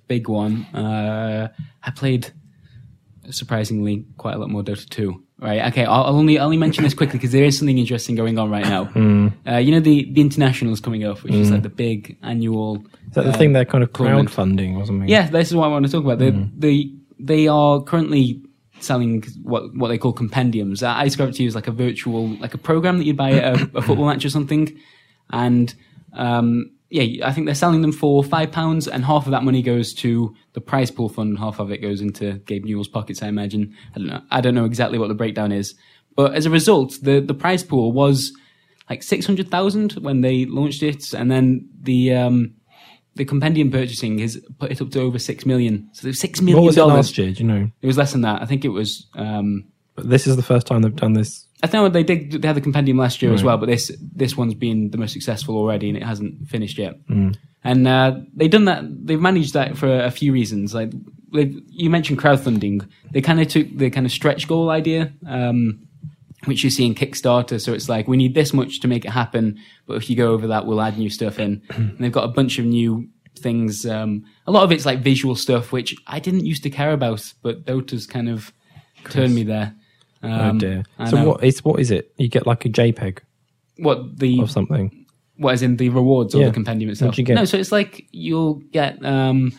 big 0.07 0.27
one. 0.27 0.65
Uh, 0.75 1.47
I 1.83 1.91
played 1.91 2.31
surprisingly 3.29 4.05
quite 4.17 4.35
a 4.35 4.37
lot 4.37 4.49
more 4.49 4.63
Dota 4.63 4.87
2. 4.89 5.23
Right. 5.41 5.65
Okay. 5.71 5.85
I'll, 5.85 6.03
I'll 6.03 6.15
only 6.15 6.37
I'll 6.37 6.45
only 6.45 6.57
mention 6.57 6.83
this 6.83 6.93
quickly 6.93 7.17
because 7.17 7.31
there 7.31 7.43
is 7.43 7.57
something 7.57 7.79
interesting 7.79 8.15
going 8.15 8.37
on 8.37 8.51
right 8.51 8.63
now. 8.63 8.85
Hmm. 8.85 9.29
Uh, 9.47 9.57
you 9.57 9.71
know 9.71 9.79
the 9.79 10.07
the 10.11 10.21
international 10.21 10.71
is 10.71 10.79
coming 10.79 11.03
up, 11.03 11.23
which 11.23 11.33
is 11.33 11.49
like 11.49 11.63
the 11.63 11.69
big 11.69 12.15
annual. 12.21 12.85
Is 13.07 13.15
that 13.15 13.23
the 13.23 13.31
uh, 13.31 13.37
thing 13.37 13.53
they're 13.53 13.65
kind 13.65 13.83
of 13.83 13.91
crowdfunding 13.91 14.77
or 14.77 14.85
something? 14.85 15.09
Yeah, 15.09 15.27
this 15.31 15.49
is 15.49 15.55
what 15.55 15.65
I 15.65 15.67
want 15.69 15.85
to 15.87 15.91
talk 15.91 16.03
about. 16.03 16.19
They 16.19 16.29
they 16.29 16.91
they 17.19 17.47
are 17.47 17.81
currently 17.81 18.39
selling 18.81 19.23
what 19.41 19.75
what 19.75 19.87
they 19.87 19.97
call 19.97 20.13
compendiums. 20.13 20.83
I 20.83 21.05
describe 21.05 21.29
it 21.29 21.35
to 21.35 21.43
you 21.43 21.47
as 21.47 21.55
like 21.55 21.67
a 21.67 21.71
virtual 21.71 22.27
like 22.37 22.53
a 22.53 22.59
program 22.59 22.99
that 22.99 23.05
you 23.05 23.15
buy 23.15 23.31
at 23.31 23.59
a, 23.59 23.77
a 23.77 23.81
football 23.81 24.05
match 24.05 24.23
or 24.23 24.29
something, 24.29 24.77
and 25.31 25.73
um, 26.13 26.69
yeah, 26.91 27.25
I 27.25 27.31
think 27.31 27.45
they're 27.45 27.55
selling 27.55 27.81
them 27.81 27.93
for 27.93 28.21
five 28.23 28.51
pounds, 28.51 28.87
and 28.87 29.05
half 29.05 29.25
of 29.25 29.31
that 29.31 29.43
money 29.43 29.61
goes 29.61 29.93
to 29.95 30.35
the 30.53 30.61
prize 30.61 30.91
pool 30.91 31.07
fund, 31.07 31.29
and 31.29 31.39
half 31.39 31.59
of 31.59 31.71
it 31.71 31.77
goes 31.77 32.01
into 32.01 32.33
Gabe 32.45 32.65
Newell's 32.65 32.89
pockets. 32.89 33.23
I 33.23 33.27
imagine. 33.27 33.73
I 33.95 33.99
don't 33.99 34.07
know. 34.07 34.21
I 34.29 34.41
don't 34.41 34.55
know 34.55 34.65
exactly 34.65 34.99
what 34.99 35.07
the 35.07 35.15
breakdown 35.15 35.51
is, 35.51 35.73
But 36.15 36.33
as 36.35 36.45
a 36.45 36.49
result, 36.49 36.97
the 37.01 37.21
the 37.21 37.33
prize 37.33 37.63
pool 37.63 37.91
was 37.93 38.33
like 38.89 39.03
six 39.03 39.25
hundred 39.25 39.49
thousand 39.49 39.93
when 39.93 40.21
they 40.21 40.45
launched 40.45 40.83
it, 40.83 41.13
and 41.13 41.31
then 41.31 41.69
the 41.81 42.13
um, 42.13 42.55
the 43.15 43.25
compendium 43.25 43.71
purchasing 43.71 44.19
has 44.19 44.37
put 44.59 44.71
it 44.71 44.81
up 44.81 44.91
to 44.91 45.01
over 45.01 45.19
six 45.19 45.45
million. 45.45 45.89
So 45.93 46.03
there's 46.03 46.19
six 46.19 46.41
What 46.41 46.63
was 46.63 46.77
it 46.77 46.83
last 46.83 47.17
year? 47.17 47.31
Do 47.31 47.43
you 47.43 47.47
know? 47.47 47.71
It 47.81 47.87
was 47.87 47.97
less 47.97 48.11
than 48.11 48.21
that. 48.21 48.41
I 48.41 48.45
think 48.45 48.65
it 48.65 48.69
was. 48.69 49.07
Um, 49.15 49.65
But 49.95 50.09
this 50.09 50.27
is 50.27 50.35
the 50.35 50.43
first 50.43 50.67
time 50.67 50.81
they've 50.81 50.95
done 50.95 51.13
this. 51.13 51.47
I 51.63 51.67
know 51.73 51.89
they 51.89 52.03
did. 52.03 52.41
They 52.41 52.47
had 52.47 52.55
the 52.55 52.61
compendium 52.61 52.97
last 52.97 53.21
year 53.21 53.31
as 53.33 53.43
well, 53.43 53.57
but 53.57 53.67
this 53.67 53.91
this 54.15 54.35
one's 54.35 54.55
been 54.55 54.89
the 54.91 54.97
most 54.97 55.13
successful 55.13 55.55
already, 55.57 55.89
and 55.89 55.97
it 55.97 56.03
hasn't 56.03 56.47
finished 56.47 56.77
yet. 56.77 56.95
And 57.63 57.87
uh, 57.87 58.15
they've 58.35 58.49
done 58.49 58.65
that. 58.65 58.83
They've 59.05 59.21
managed 59.21 59.53
that 59.53 59.77
for 59.77 59.87
a 60.03 60.09
few 60.11 60.33
reasons. 60.33 60.73
Like 60.73 60.91
they've- 61.31 61.61
you 61.69 61.89
mentioned 61.91 62.19
crowdfunding, 62.19 62.87
they 63.11 63.21
kind 63.21 63.39
of 63.39 63.47
took 63.47 63.67
the 63.77 63.89
kind 63.91 64.05
of 64.07 64.11
stretch 64.11 64.47
goal 64.47 64.69
idea, 64.71 65.13
um, 65.27 65.79
which 66.45 66.63
you 66.63 66.71
see 66.71 66.85
in 66.87 66.95
Kickstarter. 66.95 67.61
So 67.61 67.73
it's 67.73 67.87
like 67.87 68.07
we 68.07 68.17
need 68.17 68.33
this 68.33 68.51
much 68.53 68.79
to 68.79 68.87
make 68.87 69.05
it 69.05 69.11
happen, 69.11 69.59
but 69.85 69.97
if 69.97 70.09
you 70.09 70.15
go 70.15 70.31
over 70.31 70.47
that, 70.47 70.65
we'll 70.65 70.81
add 70.81 70.97
new 70.97 71.09
stuff 71.11 71.37
in. 71.37 71.61
and 71.69 71.97
they've 71.99 72.11
got 72.11 72.23
a 72.25 72.33
bunch 72.33 72.57
of 72.57 72.65
new 72.65 73.07
things. 73.37 73.85
Um, 73.85 74.25
a 74.47 74.51
lot 74.51 74.63
of 74.63 74.71
it's 74.71 74.85
like 74.87 74.99
visual 74.99 75.35
stuff, 75.35 75.71
which 75.71 75.95
I 76.07 76.19
didn't 76.19 76.45
used 76.47 76.63
to 76.63 76.69
care 76.71 76.91
about, 76.91 77.31
but 77.43 77.65
Dota's 77.65 78.07
kind 78.07 78.27
of 78.29 78.51
turned 79.09 79.35
me 79.35 79.43
there. 79.43 79.75
Um, 80.23 80.57
oh 80.57 80.59
dear. 80.59 80.83
I 80.99 81.09
So 81.09 81.17
know. 81.17 81.29
what 81.29 81.43
is 81.43 81.63
what 81.65 81.79
is 81.79 81.91
it? 81.91 82.13
You 82.17 82.27
get 82.27 82.45
like 82.45 82.65
a 82.65 82.69
JPEG 82.69 83.19
What 83.77 84.19
the 84.19 84.39
or 84.39 84.47
something. 84.47 85.05
what 85.37 85.53
is 85.53 85.61
in 85.61 85.77
the 85.77 85.89
rewards 85.89 86.35
or 86.35 86.41
Yeah. 86.41 86.47
the 86.47 86.53
compendium 86.53 86.91
itself? 86.91 87.09
What'd 87.09 87.17
you 87.19 87.23
get? 87.25 87.35
No, 87.35 87.45
so 87.45 87.57
it's 87.57 87.71
like 87.71 88.05
you'll 88.11 88.55
get 88.71 89.03
um 89.05 89.51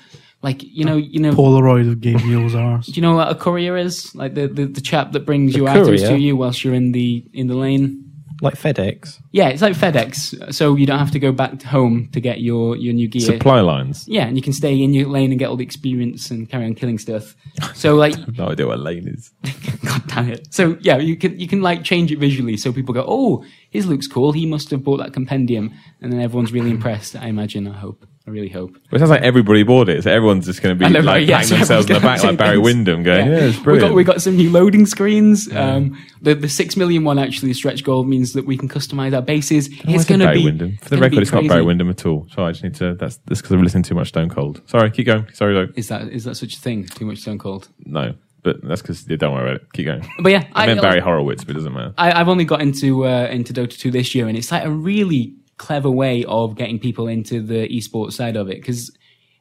like 0.43 0.63
you 0.63 0.85
know 0.85 0.97
you 0.97 1.21
know 1.21 1.33
Polaroid 1.33 1.89
of 1.91 2.01
game 2.01 2.19
Gabriel's 2.19 2.55
arse. 2.55 2.87
do 2.93 2.93
you 2.93 3.03
know 3.03 3.15
what 3.17 3.29
a 3.31 3.35
courier 3.35 3.77
is? 3.77 4.15
Like 4.15 4.35
the, 4.35 4.47
the, 4.49 4.67
the 4.67 4.81
chap 4.81 5.13
that 5.13 5.27
brings 5.27 5.53
The 5.53 5.59
your 5.59 5.69
items 5.69 6.03
to 6.03 6.17
you 6.19 6.37
whilst 6.37 6.63
you're 6.65 6.75
in 6.75 6.93
the 6.93 7.25
in 7.33 7.47
the 7.49 7.55
lane. 7.57 8.12
Like 8.43 8.55
FedEx. 8.55 9.21
Yeah, 9.31 9.49
it's 9.49 9.63
like 9.63 9.75
FedEx, 9.75 10.53
so 10.53 10.75
you 10.75 10.85
don't 10.85 10.99
have 10.99 11.13
to 11.13 11.21
go 11.21 11.31
back 11.31 11.63
home 11.63 12.09
to 12.13 12.21
get 12.21 12.41
your 12.41 12.77
your 12.77 12.93
new 12.93 13.07
gear. 13.09 13.23
Supply 13.23 13.61
lines. 13.61 14.05
yeah, 14.09 14.27
and 14.27 14.37
you 14.37 14.43
can 14.43 14.53
stay 14.53 14.83
in 14.83 14.93
your 14.93 15.09
lane 15.09 15.31
and 15.31 15.39
get 15.39 15.49
all 15.49 15.57
the 15.57 15.63
experience 15.65 16.29
and 16.31 16.51
carry 16.51 16.65
on 16.67 16.75
killing 16.75 16.99
stuff. 16.99 17.37
So 17.75 17.95
like, 18.05 18.15
No 18.37 18.49
idea 18.49 18.67
what 18.67 18.81
lane 18.81 19.07
is. 19.07 19.31
god 19.85 20.03
damn 20.09 20.29
it. 20.29 20.53
So 20.53 20.77
yeah, 20.81 20.99
you 20.99 21.17
can 21.17 21.39
you 21.39 21.47
can 21.47 21.63
like 21.63 21.85
change 21.85 22.11
it 22.11 22.19
visually, 22.19 22.57
so 22.57 22.73
people 22.73 22.93
go, 22.93 23.05
oh, 23.07 23.45
his 23.71 23.87
looks 23.87 24.09
cool. 24.09 24.33
He 24.33 24.45
must 24.45 24.71
have 24.73 24.83
bought 24.83 24.99
that 24.99 25.13
compendium, 25.13 25.73
and 26.01 26.13
then 26.13 26.21
everyone's 26.21 26.53
really 26.53 26.71
impressed. 26.71 27.15
I 27.15 27.29
imagine. 27.29 27.69
I 27.69 27.79
hope. 27.79 28.05
I 28.27 28.31
really 28.31 28.49
hope. 28.49 28.71
Well, 28.71 28.81
it 28.93 28.99
sounds 29.01 29.11
like 29.11 29.23
everybody 29.23 29.65
bought 29.65 29.89
it, 29.89 30.05
so 30.05 30.11
everyone's 30.11 30.47
just 30.47 30.63
going 30.63 30.79
to 30.79 30.85
be 30.85 30.89
know, 30.93 31.01
like 31.01 31.27
yeah, 31.27 31.39
patting 31.39 31.57
themselves 31.59 31.91
in 31.91 31.95
the 31.95 32.01
back 32.01 32.23
like 32.23 32.39
Barry 32.39 32.59
Windham, 32.59 33.03
going, 33.03 33.27
"Yeah, 33.31 33.39
it's 33.39 33.59
we 33.59 33.65
brilliant." 33.65 33.91
got 33.91 33.97
we 33.97 34.05
got 34.05 34.23
some 34.23 34.37
new 34.37 34.49
loading 34.49 34.87
screens. 34.87 35.53
Um, 35.53 36.01
the 36.21 36.35
the 36.35 36.49
six 36.49 36.77
million 36.77 37.03
one 37.03 37.19
actually 37.19 37.53
stretch 37.53 37.83
goal 37.83 38.05
means 38.05 38.33
that 38.35 38.47
we 38.47 38.57
can 38.57 38.69
customize 38.69 39.13
our 39.13 39.23
bases. 39.23 39.69
Why 39.85 39.95
it's 39.95 40.05
going 40.05 40.21
to 40.21 40.27
Barry 40.27 40.39
be 40.39 40.45
Windham. 40.45 40.77
For 40.77 40.91
the 40.91 40.99
record, 40.99 41.19
it's 41.19 41.33
not. 41.33 41.49
Barry 41.49 41.63
Windham 41.63 41.91
at 41.91 42.07
all. 42.07 42.29
Sorry, 42.33 42.51
I 42.51 42.53
just 42.53 42.63
need 42.63 42.77
to. 42.77 42.95
That's 42.95 43.17
this 43.27 43.41
because 43.41 43.53
I'm 43.53 43.63
listening 43.63 43.83
to 43.85 43.89
too 43.89 43.95
much 43.97 44.09
Stone 44.09 44.31
Cold. 44.31 44.63
Sorry, 44.67 44.89
keep 44.93 45.07
going. 45.07 45.27
Sorry, 45.33 45.55
though. 45.55 45.73
Is 45.75 45.89
that 45.89 46.03
is 46.09 46.23
that 46.25 46.37
such 46.37 46.55
a 46.55 46.61
thing? 46.61 46.87
Too 46.87 47.07
much 47.07 47.19
Stone 47.19 47.39
Cold. 47.39 47.71
No, 47.85 48.15
but 48.43 48.63
that's 48.63 48.83
because 48.83 49.09
yeah, 49.09 49.17
don't 49.17 49.35
worry 49.35 49.51
about 49.51 49.63
it. 49.63 49.73
Keep 49.73 49.87
going. 49.87 50.09
But 50.21 50.31
yeah, 50.31 50.47
I 50.53 50.67
meant 50.67 50.81
Barry 50.81 51.01
Horowitz, 51.01 51.43
but 51.43 51.53
it 51.53 51.59
doesn't 51.59 51.73
matter. 51.73 51.95
I, 51.99 52.13
I've 52.21 52.29
only 52.29 52.45
got 52.45 52.63
into 52.63 53.05
uh, 53.05 53.27
into 53.27 53.53
Dota 53.53 53.77
2 53.77 53.91
this 53.91 54.15
year, 54.15 54.29
and 54.29 54.37
it's 54.37 54.53
like 54.53 54.65
a 54.65 54.71
really 54.71 55.35
clever 55.59 55.91
way 55.91 56.25
of 56.25 56.57
getting 56.57 56.79
people 56.79 57.07
into 57.07 57.41
the 57.41 57.69
esports 57.69 58.13
side 58.13 58.37
of 58.37 58.49
it 58.49 58.61
because 58.61 58.91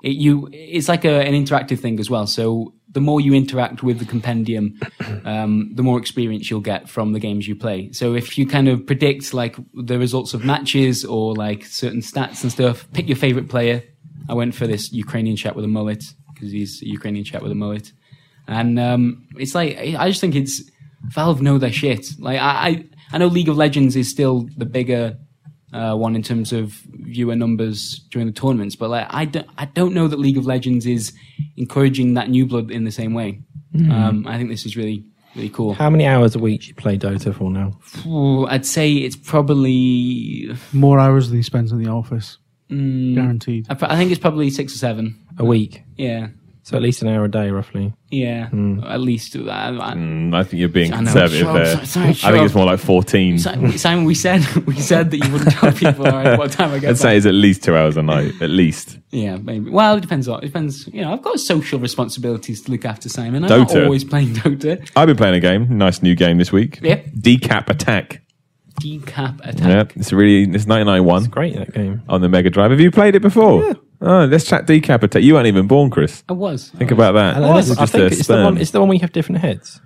it, 0.03 0.15
you 0.15 0.49
it's 0.51 0.87
like 0.87 1.05
a, 1.05 1.21
an 1.21 1.33
interactive 1.33 1.79
thing 1.79 1.99
as 1.99 2.09
well. 2.09 2.27
So 2.27 2.73
the 2.89 3.01
more 3.01 3.21
you 3.21 3.33
interact 3.33 3.83
with 3.83 3.99
the 3.99 4.05
compendium, 4.05 4.79
um, 5.25 5.71
the 5.73 5.83
more 5.83 5.97
experience 5.97 6.49
you'll 6.49 6.61
get 6.61 6.89
from 6.89 7.13
the 7.13 7.19
games 7.19 7.47
you 7.47 7.55
play. 7.55 7.91
So 7.91 8.13
if 8.13 8.37
you 8.37 8.45
kind 8.45 8.67
of 8.67 8.85
predict 8.85 9.33
like 9.33 9.55
the 9.73 9.97
results 9.97 10.33
of 10.33 10.43
matches 10.43 11.05
or 11.05 11.33
like 11.35 11.65
certain 11.65 12.01
stats 12.01 12.43
and 12.43 12.51
stuff, 12.51 12.87
pick 12.93 13.07
your 13.07 13.17
favorite 13.17 13.49
player. 13.49 13.83
I 14.29 14.33
went 14.33 14.55
for 14.55 14.67
this 14.67 14.91
Ukrainian 14.91 15.35
chap 15.35 15.55
with 15.55 15.65
a 15.65 15.69
mullet 15.69 16.03
because 16.33 16.51
he's 16.51 16.81
a 16.81 16.87
Ukrainian 16.87 17.25
chap 17.25 17.41
with 17.41 17.51
a 17.51 17.55
mullet. 17.55 17.91
And 18.47 18.79
um, 18.79 19.27
it's 19.37 19.55
like 19.55 19.77
I 19.77 20.09
just 20.09 20.21
think 20.21 20.35
it's 20.35 20.61
Valve 21.03 21.41
know 21.41 21.57
their 21.57 21.71
shit. 21.71 22.05
Like 22.19 22.39
I, 22.39 22.67
I, 22.67 22.85
I 23.13 23.17
know 23.17 23.27
League 23.27 23.49
of 23.49 23.57
Legends 23.57 23.95
is 23.95 24.09
still 24.09 24.47
the 24.57 24.65
bigger 24.65 25.17
uh, 25.73 25.95
one 25.95 26.15
in 26.15 26.21
terms 26.23 26.51
of 26.53 26.71
viewer 27.13 27.35
numbers 27.35 27.99
during 28.11 28.27
the 28.27 28.33
tournaments, 28.33 28.75
but 28.75 28.89
like 28.89 29.07
I 29.09 29.25
don't, 29.25 29.47
I 29.57 29.65
don't 29.65 29.93
know 29.93 30.07
that 30.07 30.19
League 30.19 30.37
of 30.37 30.45
Legends 30.45 30.85
is 30.85 31.13
encouraging 31.57 32.13
that 32.15 32.29
new 32.29 32.45
blood 32.45 32.71
in 32.71 32.83
the 32.83 32.91
same 32.91 33.13
way. 33.13 33.41
Um, 33.73 34.27
I 34.27 34.37
think 34.37 34.49
this 34.49 34.65
is 34.65 34.75
really, 34.75 35.05
really 35.35 35.47
cool. 35.49 35.73
How 35.75 35.89
many 35.89 36.05
hours 36.05 36.35
a 36.35 36.39
week 36.39 36.61
do 36.61 36.67
you 36.67 36.73
play 36.75 36.97
Dota 36.97 37.33
for 37.33 37.49
now? 37.49 37.79
Ooh, 38.05 38.45
I'd 38.47 38.65
say 38.65 38.93
it's 38.93 39.15
probably, 39.15 40.51
More 40.73 40.99
hours 40.99 41.29
than 41.29 41.37
he 41.37 41.43
spends 41.43 41.71
in 41.71 41.81
the 41.81 41.89
office. 41.89 42.37
mm, 42.69 43.15
Guaranteed. 43.15 43.67
I, 43.69 43.77
I 43.93 43.95
think 43.95 44.11
it's 44.11 44.19
probably 44.19 44.49
six 44.49 44.75
or 44.75 44.77
seven. 44.77 45.17
A 45.37 45.45
week. 45.45 45.83
Yeah, 45.95 46.27
So 46.63 46.77
at 46.77 46.83
least 46.83 47.01
an 47.01 47.07
hour 47.07 47.25
a 47.25 47.31
day, 47.31 47.49
roughly. 47.49 47.91
yeah, 48.11 48.47
at 48.87 48.99
least. 49.01 49.35
I, 49.35 49.39
I, 49.69 49.93
Mm, 49.95 50.33
I 50.35 50.43
think 50.43 50.59
you're 50.59 50.69
being 50.69 50.93
I 50.93 50.97
conservative 50.97 51.39
sure, 51.39 51.53
there. 51.53 51.85
sorry, 51.85 52.13
sorry, 52.13 52.33
I 52.33 52.37
think 52.37 52.45
it's 52.45 52.53
more 52.53 52.65
like 52.67 52.79
14. 52.79 53.39
Si- 53.39 53.77
Simon, 53.79 54.05
we 54.05 54.13
said 54.13 54.45
we 54.67 54.75
said 54.79 55.09
that 55.09 55.17
you 55.17 55.31
wouldn't 55.31 55.51
tell 55.51 55.71
people 55.85 56.05
all 56.05 56.11
right, 56.13 56.37
what 56.37 56.51
time 56.51 56.71
I 56.71 56.77
get 56.77 56.91
I'd 56.91 56.97
say 56.99 57.17
it's 57.17 57.25
at 57.25 57.33
least 57.33 57.63
two 57.63 57.75
hours 57.75 57.97
a 57.97 58.03
night, 58.03 58.33
at 58.41 58.51
least. 58.51 58.99
Yeah, 59.09 59.37
maybe. 59.37 59.71
Well, 59.71 59.95
it 59.97 60.01
depends. 60.01 60.27
On, 60.27 60.37
it 60.37 60.45
depends. 60.45 60.87
You 60.87 61.01
know, 61.01 61.13
I've 61.13 61.23
got 61.23 61.39
social 61.39 61.79
responsibilities 61.79 62.61
to 62.61 62.71
look 62.71 62.85
after, 62.85 63.09
Simon. 63.09 63.43
I'm 63.43 63.49
Dota. 63.49 63.73
not 63.73 63.83
always 63.85 64.03
playing 64.03 64.35
Dota. 64.35 64.87
I've 64.95 65.07
been 65.07 65.17
playing 65.17 65.35
a 65.35 65.39
game, 65.39 65.77
nice 65.79 66.03
new 66.03 66.13
game 66.15 66.37
this 66.37 66.51
week. 66.51 66.77
Yeah. 66.83 66.97
Decap 67.17 67.69
Attack. 67.69 68.21
Decap 68.79 69.39
Attack. 69.47 69.67
Yeah, 69.95 69.99
it's 69.99 70.13
really 70.13 70.43
it's 70.43 70.67
991 70.67 71.25
Great 71.25 71.55
that 71.55 71.73
game. 71.73 72.03
on 72.07 72.21
the 72.21 72.29
Mega 72.29 72.49
Drive. 72.51 72.69
Have 72.71 72.79
you 72.79 72.91
played 72.91 73.15
it 73.15 73.21
before? 73.21 73.75
Oh, 74.01 74.25
let's 74.25 74.45
chat 74.45 74.65
decapitate. 74.67 75.23
You 75.23 75.35
weren't 75.35 75.47
even 75.47 75.67
born, 75.67 75.89
Chris. 75.91 76.23
I 76.27 76.33
was. 76.33 76.69
Think 76.69 76.91
about 76.91 77.13
that. 77.13 77.35
And 77.37 77.45
It 77.45 77.49
was 77.49 77.71
I 77.71 77.81
just 77.81 77.91
think 77.93 78.03
a 78.03 78.17
it's 78.17 78.27
the 78.27 78.43
one. 78.43 78.57
It's 78.57 78.71
the 78.71 78.79
one 78.79 78.89
where 78.89 78.95
you 78.95 79.01
have 79.01 79.11
different 79.11 79.41
heads. 79.41 79.79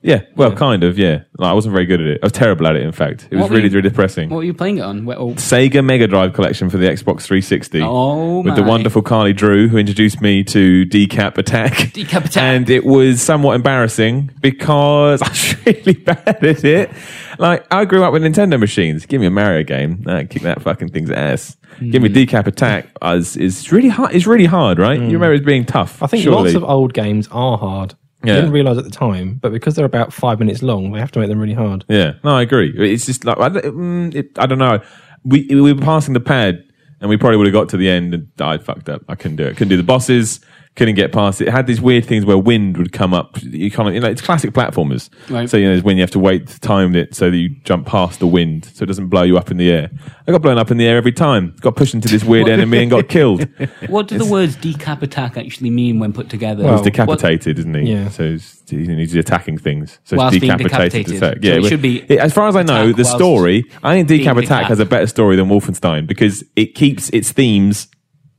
Yeah, 0.00 0.20
well, 0.36 0.52
kind 0.54 0.84
of. 0.84 0.96
Yeah, 0.96 1.22
like, 1.38 1.50
I 1.50 1.52
wasn't 1.52 1.72
very 1.72 1.84
good 1.84 2.00
at 2.00 2.06
it. 2.06 2.20
I 2.22 2.26
was 2.26 2.32
terrible 2.32 2.68
at 2.68 2.76
it. 2.76 2.82
In 2.82 2.92
fact, 2.92 3.26
it 3.30 3.34
was 3.34 3.42
What 3.42 3.50
were 3.50 3.56
really, 3.56 3.68
you- 3.68 3.74
really 3.76 3.88
depressing. 3.88 4.28
What 4.30 4.36
were 4.36 4.44
you 4.44 4.54
playing 4.54 4.78
it 4.78 4.82
on? 4.82 5.04
Where, 5.04 5.18
oh, 5.18 5.30
Sega 5.32 5.84
Mega 5.84 6.06
Drive 6.06 6.34
collection 6.34 6.70
for 6.70 6.76
the 6.78 6.86
Xbox 6.86 7.22
360. 7.22 7.80
Oh, 7.82 8.42
with 8.42 8.54
the 8.54 8.62
my. 8.62 8.68
wonderful 8.68 9.02
Carly 9.02 9.32
Drew, 9.32 9.66
who 9.66 9.76
introduced 9.76 10.20
me 10.20 10.44
to 10.44 10.84
Decap 10.86 11.36
Attack. 11.36 11.72
Decap 11.92 12.26
Attack. 12.26 12.36
And 12.42 12.70
it 12.70 12.84
was 12.84 13.20
somewhat 13.20 13.54
embarrassing 13.56 14.30
because 14.40 15.20
I 15.22 15.28
was 15.30 15.66
really 15.66 15.94
bad 15.94 16.44
at 16.44 16.64
it. 16.64 16.90
Like, 17.38 17.66
I 17.72 17.84
grew 17.84 18.04
up 18.04 18.12
with 18.12 18.22
Nintendo 18.22 18.58
machines. 18.58 19.04
Give 19.04 19.20
me 19.20 19.26
a 19.26 19.30
Mario 19.30 19.64
game. 19.64 20.04
Uh, 20.06 20.22
kick 20.30 20.42
that 20.42 20.62
fucking 20.62 20.90
thing's 20.90 21.10
ass. 21.10 21.56
Give 21.80 22.02
Hmm. 22.02 22.02
me 22.04 22.08
Decap 22.26 22.46
Attack. 22.46 22.88
Is 23.02 23.36
is 23.36 23.72
really 23.72 23.88
hard. 23.88 24.14
It's 24.14 24.26
really 24.28 24.46
hard, 24.46 24.78
right? 24.78 24.98
You 25.00 25.06
remember 25.18 25.34
it 25.34 25.44
being 25.44 25.64
tough. 25.64 26.02
I 26.02 26.06
think 26.06 26.22
surely. 26.22 26.44
lots 26.44 26.54
of 26.54 26.62
old 26.62 26.94
games 26.94 27.28
are 27.32 27.58
hard. 27.58 27.94
Yeah. 28.24 28.32
I 28.32 28.36
didn't 28.36 28.52
realize 28.52 28.76
at 28.78 28.84
the 28.84 28.90
time, 28.90 29.34
but 29.34 29.52
because 29.52 29.76
they're 29.76 29.84
about 29.86 30.12
five 30.12 30.38
minutes 30.40 30.62
long, 30.62 30.90
they 30.92 30.98
have 30.98 31.12
to 31.12 31.20
make 31.20 31.28
them 31.28 31.38
really 31.38 31.54
hard. 31.54 31.84
Yeah, 31.88 32.14
no, 32.24 32.30
I 32.36 32.42
agree. 32.42 32.74
It's 32.92 33.06
just 33.06 33.24
like 33.24 33.38
I, 33.38 33.48
don't- 33.48 33.64
mm, 33.64 34.14
it, 34.14 34.30
I 34.38 34.46
don't 34.46 34.58
know. 34.58 34.80
We 35.24 35.46
we 35.48 35.72
were 35.72 35.80
passing 35.80 36.14
the 36.14 36.20
pad, 36.20 36.64
and 37.00 37.08
we 37.08 37.16
probably 37.16 37.36
would 37.36 37.46
have 37.46 37.52
got 37.52 37.68
to 37.70 37.76
the 37.76 37.88
end, 37.88 38.14
and 38.14 38.28
I 38.40 38.58
fucked 38.58 38.88
up. 38.88 39.02
I 39.08 39.14
couldn't 39.14 39.36
do 39.36 39.44
it. 39.44 39.56
Couldn't 39.56 39.68
do 39.68 39.76
the 39.76 39.82
bosses. 39.84 40.40
Couldn't 40.78 40.94
get 40.94 41.10
past 41.10 41.40
it. 41.40 41.48
It 41.48 41.50
had 41.50 41.66
these 41.66 41.80
weird 41.80 42.04
things 42.04 42.24
where 42.24 42.38
wind 42.38 42.76
would 42.76 42.92
come 42.92 43.12
up. 43.12 43.36
You 43.42 43.68
kind 43.68 43.88
of, 43.88 43.94
you 43.96 44.00
know, 44.00 44.08
it's 44.08 44.22
classic 44.22 44.52
platformers. 44.52 45.10
Right. 45.28 45.50
So 45.50 45.56
you 45.56 45.68
know, 45.68 45.74
it's 45.74 45.82
when 45.82 45.96
you 45.96 46.02
have 46.04 46.12
to 46.12 46.20
wait 46.20 46.46
to 46.46 46.60
time 46.60 46.94
it 46.94 47.16
so 47.16 47.30
that 47.32 47.36
you 47.36 47.48
jump 47.64 47.84
past 47.84 48.20
the 48.20 48.28
wind, 48.28 48.64
so 48.66 48.84
it 48.84 48.86
doesn't 48.86 49.08
blow 49.08 49.24
you 49.24 49.36
up 49.36 49.50
in 49.50 49.56
the 49.56 49.70
air. 49.72 49.90
I 50.28 50.30
got 50.30 50.40
blown 50.40 50.56
up 50.56 50.70
in 50.70 50.76
the 50.76 50.86
air 50.86 50.96
every 50.96 51.10
time. 51.10 51.56
Got 51.60 51.74
pushed 51.74 51.94
into 51.94 52.06
this 52.08 52.22
weird 52.22 52.48
enemy 52.48 52.78
and 52.78 52.90
got 52.90 53.08
killed. 53.08 53.48
what 53.88 54.06
do 54.06 54.18
the 54.18 54.24
words 54.24 54.56
decap 54.56 55.02
attack 55.02 55.36
actually 55.36 55.70
mean 55.70 55.98
when 55.98 56.12
put 56.12 56.30
together? 56.30 56.62
Well, 56.62 56.74
He's 56.74 56.82
decapitated, 56.84 57.58
isn't 57.58 57.74
he? 57.74 57.92
Yeah. 57.92 58.08
So 58.10 58.30
he's, 58.30 58.62
he's 58.70 59.16
attacking 59.16 59.58
things. 59.58 59.98
So 60.04 60.16
Whilst 60.16 60.36
it's 60.36 60.42
decapitated. 60.42 60.70
decapitated. 61.06 61.16
attack. 61.16 61.34
So 61.42 61.48
Yeah, 61.48 61.54
it 61.56 61.62
but 61.62 61.68
should 61.70 61.82
be 61.82 62.02
it- 62.08 62.20
as 62.20 62.32
far 62.32 62.46
as 62.46 62.54
I 62.54 62.62
know, 62.62 62.92
the 62.92 63.04
story. 63.04 63.64
I 63.82 63.94
think 63.96 64.06
being 64.08 64.20
Decap 64.20 64.40
Attack 64.40 64.66
decapped. 64.66 64.68
has 64.68 64.78
a 64.78 64.86
better 64.86 65.08
story 65.08 65.34
than 65.34 65.46
Wolfenstein 65.48 66.06
because 66.06 66.44
it 66.54 66.76
keeps 66.76 67.08
its 67.10 67.32
themes, 67.32 67.88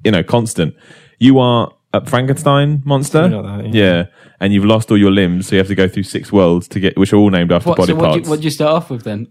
you 0.05 0.11
know, 0.11 0.23
constant. 0.23 0.73
You 1.19 1.39
are 1.39 1.73
a 1.93 2.05
Frankenstein 2.05 2.81
monster, 2.85 3.27
like 3.27 3.63
that, 3.63 3.73
yeah. 3.73 4.05
and 4.39 4.53
you've 4.53 4.65
lost 4.65 4.91
all 4.91 4.97
your 4.97 5.11
limbs, 5.11 5.47
so 5.47 5.55
you 5.55 5.59
have 5.59 5.67
to 5.67 5.75
go 5.75 5.87
through 5.87 6.03
six 6.03 6.31
worlds 6.31 6.67
to 6.69 6.79
get, 6.79 6.97
which 6.97 7.13
are 7.13 7.17
all 7.17 7.29
named 7.29 7.51
after 7.51 7.69
What, 7.69 7.77
body 7.77 7.93
so 7.93 7.95
what 7.95 8.05
parts. 8.05 8.25
you, 8.25 8.29
what'd 8.29 8.43
you 8.45 8.51
start 8.51 8.73
off 8.73 8.89
with 8.89 9.03
then? 9.03 9.27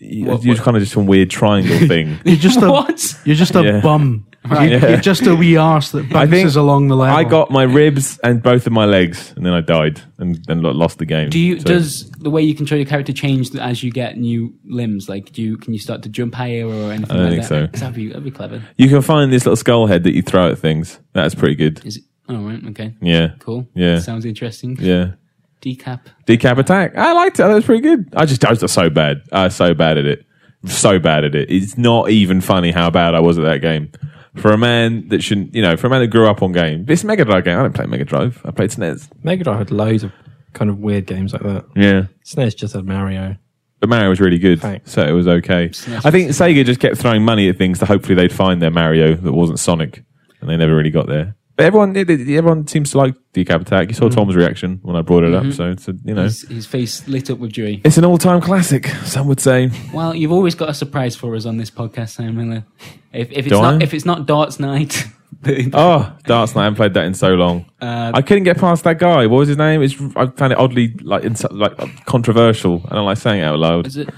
You- 0.00 0.26
what- 0.26 0.44
you're 0.44 0.54
kind 0.56 0.76
of 0.76 0.82
just 0.82 0.92
some 0.94 1.06
weird 1.06 1.30
triangle 1.30 1.78
thing. 1.88 2.18
You're 2.24 2.36
just 2.36 2.62
a 2.62 2.70
What? 2.70 3.14
you're 3.24 3.36
just 3.36 3.54
a 3.54 3.62
Yeah. 3.62 3.80
bum. 3.80 4.24
Right. 4.48 4.70
You're, 4.70 4.90
you're 4.90 5.00
just 5.00 5.26
a 5.26 5.34
wee 5.34 5.56
arse 5.56 5.90
that 5.90 6.06
I 6.14 6.20
think 6.24 6.44
bounces 6.44 6.56
along 6.56 6.88
the 6.88 6.96
level. 6.96 7.14
I 7.14 7.24
got 7.24 7.50
my 7.50 7.64
ribs 7.64 8.18
and 8.22 8.40
both 8.42 8.66
of 8.66 8.72
my 8.72 8.86
legs, 8.86 9.34
and 9.36 9.44
then 9.44 9.52
I 9.52 9.60
died 9.60 10.00
and 10.16 10.42
then 10.46 10.62
lost 10.62 10.98
the 10.98 11.04
game. 11.04 11.28
Do 11.28 11.38
you 11.40 11.58
So- 11.58 11.64
does 11.66 12.08
the 12.12 12.30
way 12.30 12.40
you 12.42 12.54
control 12.54 12.78
your 12.78 12.88
character 12.88 13.12
change 13.12 13.54
as 13.56 13.82
you 13.82 13.90
get 13.90 14.16
new 14.16 14.54
limbs? 14.64 15.06
Like, 15.08 15.32
do 15.32 15.42
you 15.42 15.56
can 15.58 15.74
you 15.74 15.78
start 15.80 16.02
to 16.04 16.08
jump 16.08 16.34
higher 16.34 16.64
or 16.66 16.92
anything 16.92 17.10
I 17.10 17.14
don't 17.18 17.30
like 17.30 17.46
think 17.46 17.72
that? 17.72 17.76
so. 17.76 17.80
That'd 17.80 17.96
be 17.96 18.08
that'd 18.08 18.24
be 18.24 18.30
clever. 18.30 18.62
You 18.78 18.88
can 18.88 19.02
find 19.02 19.30
this 19.32 19.44
little 19.44 19.56
skull 19.56 19.86
head 19.86 20.04
that 20.04 20.14
you 20.14 20.22
throw 20.22 20.50
at 20.50 20.58
things. 20.58 20.98
That's 21.12 21.34
pretty 21.34 21.56
good. 21.56 21.84
Is 21.84 21.96
it? 21.98 22.04
Oh 22.28 22.36
right, 22.38 22.64
okay, 22.68 22.94
Yeah. 23.02 23.32
cool. 23.40 23.68
Yeah. 23.74 23.98
sounds 23.98 24.24
interesting. 24.24 24.78
Yeah. 24.80 25.14
Decap. 25.60 26.00
Decap 26.26 26.58
Attack. 26.58 26.96
I 26.96 27.12
liked 27.12 27.38
it. 27.40 27.42
That 27.42 27.54
was 27.54 27.64
pretty 27.64 27.82
good. 27.82 28.08
I 28.14 28.26
just 28.26 28.44
I 28.44 28.50
was 28.50 28.72
so 28.72 28.90
bad. 28.90 29.22
I 29.32 29.44
was 29.44 29.56
so 29.56 29.74
bad 29.74 29.98
at 29.98 30.04
it. 30.06 30.24
So 30.66 30.98
bad 30.98 31.24
at 31.24 31.34
it. 31.34 31.50
It's 31.50 31.76
not 31.78 32.10
even 32.10 32.40
funny 32.40 32.70
how 32.72 32.90
bad 32.90 33.14
I 33.14 33.20
was 33.20 33.38
at 33.38 33.44
that 33.44 33.60
game. 33.60 33.90
For 34.36 34.52
a 34.52 34.58
man 34.58 35.08
that 35.08 35.22
shouldn't, 35.22 35.54
you 35.54 35.62
know, 35.62 35.76
for 35.76 35.86
a 35.88 35.90
man 35.90 36.00
that 36.00 36.08
grew 36.08 36.28
up 36.28 36.42
on 36.42 36.52
game, 36.52 36.84
this 36.84 37.02
Mega 37.04 37.24
Drive 37.24 37.44
game, 37.44 37.58
I 37.58 37.62
didn't 37.62 37.74
play 37.74 37.86
Mega 37.86 38.04
Drive. 38.04 38.40
I 38.44 38.50
played 38.52 38.70
SNES. 38.70 39.08
Mega 39.24 39.44
Drive 39.44 39.58
had 39.58 39.70
loads 39.70 40.04
of 40.04 40.12
kind 40.52 40.70
of 40.70 40.78
weird 40.78 41.06
games 41.06 41.32
like 41.32 41.42
that. 41.42 41.64
Yeah. 41.74 42.04
SNES 42.24 42.56
just 42.56 42.74
had 42.74 42.84
Mario. 42.84 43.36
But 43.80 43.88
Mario 43.88 44.08
was 44.08 44.20
really 44.20 44.38
good, 44.38 44.60
Thanks. 44.60 44.90
so 44.92 45.02
it 45.06 45.12
was 45.12 45.28
okay. 45.28 45.66
I 46.04 46.10
think 46.10 46.30
Sega 46.30 46.64
just 46.64 46.80
kept 46.80 46.96
throwing 46.96 47.22
money 47.24 47.48
at 47.48 47.56
things 47.58 47.78
to 47.78 47.86
hopefully 47.86 48.16
they'd 48.16 48.32
find 48.32 48.60
their 48.60 48.72
Mario 48.72 49.14
that 49.14 49.32
wasn't 49.32 49.60
Sonic, 49.60 50.02
and 50.40 50.50
they 50.50 50.56
never 50.56 50.74
really 50.74 50.90
got 50.90 51.06
there. 51.06 51.36
But 51.58 51.66
everyone, 51.66 51.96
everyone 51.96 52.68
seems 52.68 52.92
to 52.92 52.98
like 52.98 53.16
Decap 53.34 53.62
Attack. 53.62 53.88
You 53.88 53.94
saw 53.94 54.08
Tom's 54.08 54.36
reaction 54.36 54.78
when 54.82 54.94
I 54.94 55.02
brought 55.02 55.24
it 55.24 55.34
up, 55.34 55.52
so 55.52 55.72
it's 55.72 55.88
a, 55.88 55.94
you 56.04 56.14
know, 56.14 56.22
His, 56.22 56.42
his 56.42 56.66
face 56.66 57.08
lit 57.08 57.30
up 57.30 57.38
with 57.40 57.50
joy. 57.50 57.80
it's 57.84 57.98
an 57.98 58.04
all-time 58.04 58.40
classic. 58.40 58.86
Some 59.04 59.26
would 59.26 59.40
say. 59.40 59.72
Well, 59.92 60.14
you've 60.14 60.30
always 60.30 60.54
got 60.54 60.68
a 60.68 60.74
surprise 60.74 61.16
for 61.16 61.34
us 61.34 61.46
on 61.46 61.56
this 61.56 61.68
podcast, 61.68 62.10
Sam 62.10 62.36
Miller. 62.36 62.64
If, 63.12 63.32
if 63.32 63.38
it's 63.38 63.48
Do 63.48 63.60
not 63.60 63.82
I? 63.82 63.84
if 63.84 63.92
it's 63.92 64.04
not 64.04 64.24
darts 64.24 64.60
night, 64.60 65.04
Oh, 65.74 66.16
Darts 66.26 66.54
Night! 66.54 66.60
I 66.62 66.64
haven't 66.64 66.76
played 66.76 66.94
that 66.94 67.04
in 67.06 67.14
so 67.14 67.34
long. 67.34 67.66
Uh, 67.80 68.12
I 68.14 68.22
couldn't 68.22 68.44
get 68.44 68.58
past 68.58 68.84
that 68.84 68.98
guy. 69.00 69.26
What 69.26 69.38
was 69.38 69.48
his 69.48 69.56
name? 69.56 69.82
It's, 69.82 69.94
I 70.14 70.26
found 70.26 70.52
it 70.52 70.58
oddly 70.58 70.94
like 71.02 71.22
insu- 71.24 71.50
like 71.52 72.04
controversial. 72.06 72.82
I 72.88 72.94
don't 72.94 73.04
like 73.04 73.18
saying 73.18 73.40
it 73.40 73.44
out 73.44 73.58
loud. 73.58 73.84
was 73.86 73.96
it? 73.96 74.08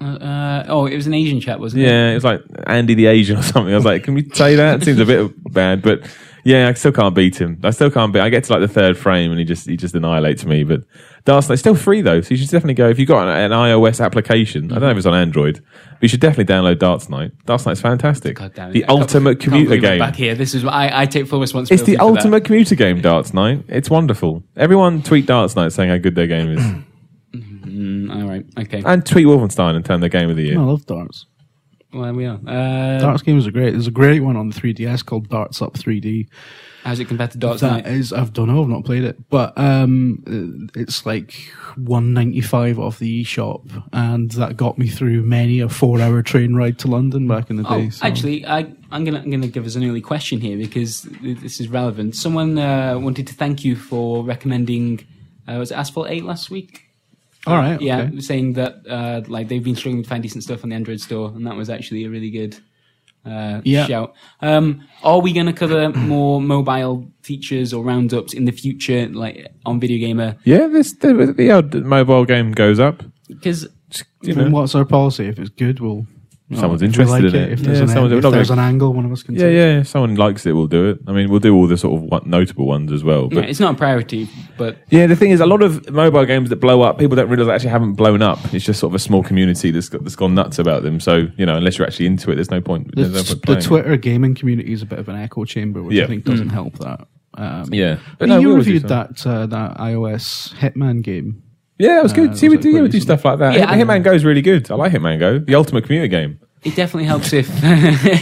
Uh, 0.00 0.04
uh, 0.04 0.64
oh, 0.68 0.86
it 0.86 0.96
was 0.96 1.06
an 1.06 1.12
Asian 1.14 1.38
chap, 1.40 1.58
wasn't 1.58 1.82
it? 1.82 1.86
Yeah, 1.86 2.10
it 2.12 2.14
was 2.14 2.24
like 2.24 2.40
Andy 2.66 2.94
the 2.94 3.06
Asian 3.06 3.38
or 3.38 3.42
something. 3.42 3.72
I 3.72 3.76
was 3.76 3.84
like, 3.84 4.04
can 4.04 4.14
we 4.14 4.28
say 4.30 4.56
that? 4.56 4.82
It 4.82 4.84
seems 4.84 4.98
a 5.00 5.04
bit 5.06 5.52
bad, 5.52 5.80
but 5.82 6.00
yeah, 6.46 6.68
I 6.68 6.72
still 6.74 6.92
can't 6.92 7.14
beat 7.14 7.40
him. 7.40 7.58
I 7.64 7.70
still 7.70 7.90
can't 7.90 8.12
beat. 8.12 8.20
I 8.20 8.28
get 8.28 8.44
to 8.44 8.52
like 8.52 8.60
the 8.62 8.68
third 8.72 8.96
frame 8.96 9.30
and 9.32 9.38
he 9.40 9.44
just 9.44 9.66
he 9.68 9.76
just 9.76 9.94
annihilates 9.94 10.44
me. 10.44 10.62
But 10.62 10.82
Darts 11.24 11.48
Night's 11.48 11.60
still 11.60 11.74
free 11.74 12.02
though, 12.02 12.20
so 12.20 12.30
you 12.30 12.36
should 12.36 12.50
definitely 12.50 12.74
go 12.74 12.88
if 12.88 12.98
you've 12.98 13.08
got 13.08 13.26
an, 13.28 13.50
an 13.50 13.58
iOS 13.58 14.04
application. 14.04 14.66
I 14.70 14.74
don't 14.76 14.82
know 14.84 14.90
if 14.90 14.96
it's 14.96 15.06
on 15.06 15.14
Android, 15.14 15.60
but 15.90 16.02
you 16.02 16.08
should 16.08 16.20
definitely 16.20 16.52
download 16.54 16.78
Darts 16.78 17.08
Night. 17.08 17.32
Darts 17.46 17.66
Night's 17.66 17.80
fantastic. 17.80 18.36
God 18.36 18.54
damn 18.54 18.70
it. 18.70 18.72
The 18.74 18.84
I 18.84 18.86
can't- 18.86 19.00
ultimate 19.00 19.30
can't 19.40 19.40
commuter 19.42 19.68
believe 19.70 19.82
we're 19.82 19.88
game. 19.90 19.98
Back 19.98 20.14
here, 20.16 20.34
this 20.36 20.54
is 20.54 20.64
I, 20.64 21.02
I 21.02 21.06
take 21.06 21.26
full 21.26 21.40
responsibility. 21.40 21.74
It's 21.82 21.88
responsibility. 21.88 21.92
the 21.92 21.98
for 21.98 22.12
that. 22.14 22.18
ultimate 22.26 22.44
commuter 22.44 22.74
game, 22.76 23.00
Darts 23.00 23.34
Night. 23.34 23.64
It's 23.68 23.90
wonderful. 23.90 24.44
Everyone 24.56 25.02
tweet 25.02 25.26
Darts 25.26 25.56
Night 25.56 25.72
saying 25.72 25.90
how 25.90 25.96
good 25.98 26.14
their 26.14 26.28
game 26.28 26.50
is, 26.56 26.64
Mm, 27.34 28.14
all 28.22 28.28
right, 28.28 28.46
okay. 28.58 28.82
and 28.86 29.04
tweet 29.04 29.26
Wolfenstein 29.26 29.74
and 29.74 29.84
tell 29.84 29.94
them 29.94 30.00
their 30.00 30.08
game 30.08 30.30
of 30.30 30.36
the 30.36 30.44
year. 30.44 30.58
I 30.58 30.62
love 30.62 30.86
darts. 30.86 31.26
Well, 31.96 32.12
we 32.12 32.26
are. 32.26 32.38
Uh, 32.46 32.98
Darts 33.00 33.22
games 33.22 33.46
are 33.46 33.50
great. 33.50 33.70
There's 33.72 33.86
a 33.86 33.90
great 33.92 34.20
one 34.20 34.36
on 34.36 34.48
the 34.50 34.54
3DS 34.60 35.04
called 35.04 35.28
Darts 35.28 35.62
Up 35.62 35.74
3D. 35.74 36.28
how's 36.84 37.00
it 37.00 37.06
compared 37.08 37.30
to 37.32 37.38
darts 37.38 37.62
That 37.62 37.84
night? 37.84 37.86
is, 37.86 38.12
I 38.12 38.24
don't 38.24 38.48
know, 38.48 38.62
I've 38.62 38.68
not 38.68 38.84
played 38.84 39.02
it, 39.04 39.16
but 39.30 39.56
um, 39.58 40.22
uh, 40.74 40.80
it's 40.80 41.04
like 41.06 41.32
195 41.76 42.78
off 42.78 42.98
the 42.98 43.24
eShop, 43.24 43.82
and 43.92 44.30
that 44.32 44.56
got 44.56 44.78
me 44.78 44.86
through 44.88 45.22
many 45.22 45.60
a 45.60 45.68
four-hour 45.68 46.22
train 46.22 46.54
ride 46.54 46.78
to 46.80 46.88
London 46.88 47.26
back 47.26 47.50
in 47.50 47.56
the 47.56 47.64
Oh, 47.68 47.78
day. 47.80 47.90
so- 47.90 48.06
actually, 48.06 48.46
I, 48.46 48.72
I'm 48.92 49.04
gonna 49.04 49.18
I'm 49.20 49.30
gonna 49.30 49.48
give 49.48 49.66
us 49.66 49.74
an 49.74 49.84
early 49.88 50.00
question 50.00 50.40
here 50.40 50.56
because 50.56 51.02
this 51.22 51.60
is 51.60 51.68
relevant. 51.68 52.14
Someone 52.14 52.58
uh, 52.58 52.98
wanted 52.98 53.26
to 53.28 53.34
thank 53.34 53.64
you 53.64 53.74
for 53.74 54.22
recommending. 54.24 55.04
Uh, 55.48 55.54
was 55.58 55.70
it 55.70 55.74
Asphalt 55.78 56.08
Eight 56.10 56.24
last 56.24 56.50
week? 56.50 56.82
All 57.46 57.56
right, 57.56 57.80
Yeah, 57.80 58.02
okay. 58.02 58.20
saying 58.20 58.54
that 58.54 58.74
uh, 58.88 59.22
like 59.28 59.48
they've 59.48 59.62
been 59.64 59.76
struggling 59.76 60.02
to 60.02 60.08
find 60.08 60.22
decent 60.22 60.42
stuff 60.44 60.62
on 60.64 60.70
the 60.70 60.76
Android 60.76 61.00
store, 61.00 61.28
and 61.34 61.46
that 61.46 61.56
was 61.56 61.70
actually 61.70 62.04
a 62.04 62.10
really 62.10 62.30
good 62.30 62.56
uh, 63.24 63.60
Yeah. 63.64 63.86
shout. 63.86 64.14
Um, 64.40 64.82
are 65.02 65.20
we 65.20 65.32
going 65.32 65.46
to 65.46 65.52
cover 65.52 65.90
more 66.14 66.40
mobile 66.40 67.10
features 67.22 67.72
or 67.72 67.82
roundups 67.84 68.34
in 68.34 68.44
the 68.44 68.52
future, 68.52 69.08
like 69.08 69.46
on 69.64 69.80
Video 69.80 69.98
Gamer? 69.98 70.36
Yeah, 70.44 70.66
this 70.68 70.92
the, 70.94 71.34
the 71.36 71.50
odd 71.50 71.74
mobile 71.74 72.24
game 72.24 72.52
goes 72.52 72.78
up. 72.78 73.02
Because 73.28 73.66
You 74.22 74.34
know. 74.34 74.50
what's 74.50 74.74
our 74.74 74.84
policy? 74.84 75.26
If 75.28 75.38
it's 75.38 75.50
good, 75.50 75.80
we'll. 75.80 76.06
Someone's 76.54 76.80
if 76.82 76.86
interested 76.90 77.12
like 77.24 77.34
in 77.34 77.40
it. 77.40 77.48
it. 77.48 77.52
If 77.54 77.60
there's, 77.60 77.78
Yeah, 77.78 77.82
an, 77.82 77.88
someone's- 77.88 78.12
if 78.12 78.24
we're 78.24 78.30
there's 78.30 78.48
gonna- 78.50 78.62
an 78.62 78.68
angle, 78.68 78.92
one 78.92 79.04
of 79.04 79.10
us 79.10 79.24
can 79.24 79.34
Yeah, 79.34 79.40
take. 79.40 79.54
yeah. 79.56 79.80
If 79.80 79.88
someone 79.88 80.14
likes 80.14 80.46
it, 80.46 80.52
we'll 80.52 80.68
do 80.68 80.90
it. 80.90 81.00
I 81.08 81.12
mean, 81.12 81.28
we'll 81.28 81.40
do 81.40 81.52
all 81.56 81.66
the 81.66 81.76
sort 81.76 82.00
of 82.12 82.24
notable 82.26 82.66
ones 82.68 82.92
as 82.92 83.02
well. 83.02 83.28
yeah, 83.32 83.40
But 83.40 83.48
it's 83.50 83.58
not 83.58 83.74
a 83.74 83.76
priority, 83.76 84.28
but 84.56 84.76
yeah, 84.90 85.08
the 85.08 85.16
thing 85.16 85.32
is, 85.32 85.40
a 85.40 85.46
lot 85.46 85.60
of 85.62 85.90
mobile 85.90 86.24
games 86.24 86.48
that 86.50 86.56
blow 86.60 86.82
up, 86.82 86.98
people 87.00 87.16
don't 87.16 87.28
realize 87.28 87.48
they 87.48 87.52
actually 87.54 87.70
haven't 87.70 87.94
blown 87.94 88.22
up. 88.22 88.38
It's 88.54 88.64
just 88.64 88.78
sort 88.78 88.92
of 88.92 88.94
a 88.94 89.00
small 89.00 89.24
community 89.24 89.72
that's 89.72 89.88
got, 89.88 90.04
that's 90.04 90.14
gone 90.14 90.36
nuts 90.36 90.60
about 90.60 90.84
them. 90.84 91.00
So 91.00 91.26
you 91.36 91.46
know, 91.46 91.56
unless 91.56 91.78
you're 91.78 91.86
actually 91.86 92.06
into 92.06 92.30
it, 92.30 92.36
there's 92.36 92.50
no 92.52 92.60
point. 92.60 92.94
The, 92.94 93.02
no 93.08 93.08
point 93.14 93.26
the 93.26 93.36
playing 93.36 93.58
it. 93.58 93.64
Twitter 93.64 93.96
gaming 93.96 94.34
community 94.36 94.72
is 94.72 94.82
a 94.82 94.86
bit 94.86 95.00
of 95.00 95.08
an 95.08 95.16
echo 95.16 95.44
chamber, 95.46 95.82
which 95.82 95.96
Yeah. 95.96 96.04
I 96.04 96.06
think 96.06 96.24
doesn't 96.24 96.50
help 96.50 96.78
that. 96.78 97.08
Um, 97.38 97.64
Yeah, 97.72 97.98
But 98.18 98.28
no, 98.28 98.38
you 98.38 98.46
we 98.46 98.52
always 98.52 98.66
do 98.66 98.72
reviewed 98.74 98.88
that 98.88 99.26
uh, 99.26 99.46
that 99.46 99.76
iOS 99.78 100.54
Hitman 100.54 101.02
game. 101.02 101.42
Yeah, 101.78 101.94
that 101.96 102.02
was 102.02 102.12
Uh, 102.12 102.16
good. 102.16 102.36
See, 102.38 102.48
we 102.48 102.56
do, 102.56 102.70
it 102.70 102.74
yeah, 102.74 102.82
we 102.82 102.88
do 102.88 103.00
stuff 103.00 103.24
like 103.24 103.38
that. 103.38 103.54
Yeah, 103.54 103.60
Hit- 103.60 103.68
I- 103.88 103.98
Hitman 103.98 104.02
Go 104.02 104.12
is 104.12 104.24
really 104.24 104.42
good. 104.42 104.70
I 104.70 104.74
like 104.76 104.92
Hitman 104.92 105.18
Go, 105.18 105.38
the 105.38 105.54
ultimate 105.54 105.84
commuter 105.84 106.06
game. 106.06 106.38
it 106.64 106.74
definitely 106.74 107.04
helps 107.04 107.32
if 107.32 107.48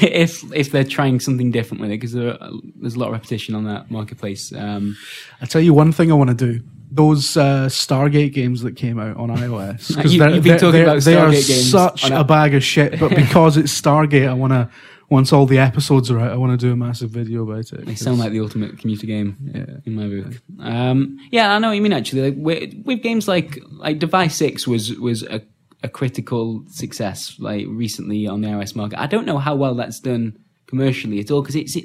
if 0.03 0.43
if 0.53 0.71
they're 0.73 0.85
trying 0.85 1.21
something 1.21 1.51
different 1.51 1.81
with 1.81 1.90
it 1.90 1.95
because 2.01 2.12
there, 2.12 2.37
there's 2.81 2.95
a 2.97 2.99
lot 2.99 3.07
of 3.07 3.12
repetition 3.12 3.55
on 3.55 3.64
that 3.64 3.90
marketplace. 3.90 4.53
Um, 4.53 4.97
I 5.40 5.47
tell 5.47 5.61
you 5.61 5.73
one 5.75 5.93
thing 5.93 6.11
I 6.11 6.14
want 6.14 6.31
to 6.31 6.37
do. 6.37 6.61
Those 6.90 7.37
uh, 7.37 7.67
Stargate 7.71 8.33
games 8.33 8.62
that 8.62 8.77
came 8.77 9.01
out 9.01 9.17
on 9.17 9.29
iOS. 9.31 9.95
'Cause 10.01 10.12
You- 10.12 10.19
they're- 10.21 10.31
you've 10.31 10.45
been 10.45 10.51
they're- 10.53 10.59
talking 10.59 10.73
they're- 10.73 10.83
about 10.85 11.03
they 11.03 11.17
are 11.17 11.33
such 11.35 12.05
on 12.05 12.12
a 12.12 12.21
a- 12.21 12.25
bag 12.25 12.55
of 12.55 12.62
shit, 12.62 13.01
but 13.01 13.09
because 13.17 13.57
it's 13.57 13.81
Stargate, 13.81 14.29
I 14.29 14.33
want 14.35 14.53
to. 14.53 14.69
Once 15.11 15.33
all 15.33 15.47
the 15.47 15.59
episodes 15.59 16.11
are 16.11 16.19
out, 16.19 16.33
I 16.33 16.37
want 16.37 16.59
to 16.59 16.67
do 16.67 16.73
a 16.73 16.77
massive 16.77 17.11
video 17.11 17.43
about 17.43 17.73
it. 17.73 17.85
They 17.87 17.95
sound 17.95 18.19
like 18.19 18.33
the 18.33 18.40
ultimate 18.40 18.79
commuter 18.79 19.07
game 19.07 19.81
in 19.85 19.95
my 19.95 20.09
book. 20.09 20.40
Um, 20.61 21.19
yeah, 21.31 21.55
I 21.55 21.59
know 21.59 21.69
what 21.69 21.75
you 21.75 21.83
mean. 21.83 21.93
Actually, 21.93 22.31
like 22.31 22.35
with, 22.38 22.75
with 22.85 23.03
games 23.03 23.29
like 23.29 23.59
like 23.73 23.99
Device 23.99 24.35
Six 24.37 24.67
was 24.67 24.93
was 24.99 25.23
a, 25.25 25.43
a 25.83 25.88
critical 25.88 26.64
success 26.69 27.37
like 27.38 27.67
recently 27.69 28.27
on 28.27 28.40
the 28.40 28.49
iOS 28.49 28.75
market. 28.75 28.99
I 28.99 29.07
don't 29.07 29.27
know 29.27 29.38
how 29.38 29.55
well 29.55 29.75
that's 29.75 30.01
done 30.01 30.38
commercially 30.67 31.21
at 31.21 31.31
all 31.31 31.43
because 31.43 31.57
it's 31.57 31.77
it, 31.77 31.85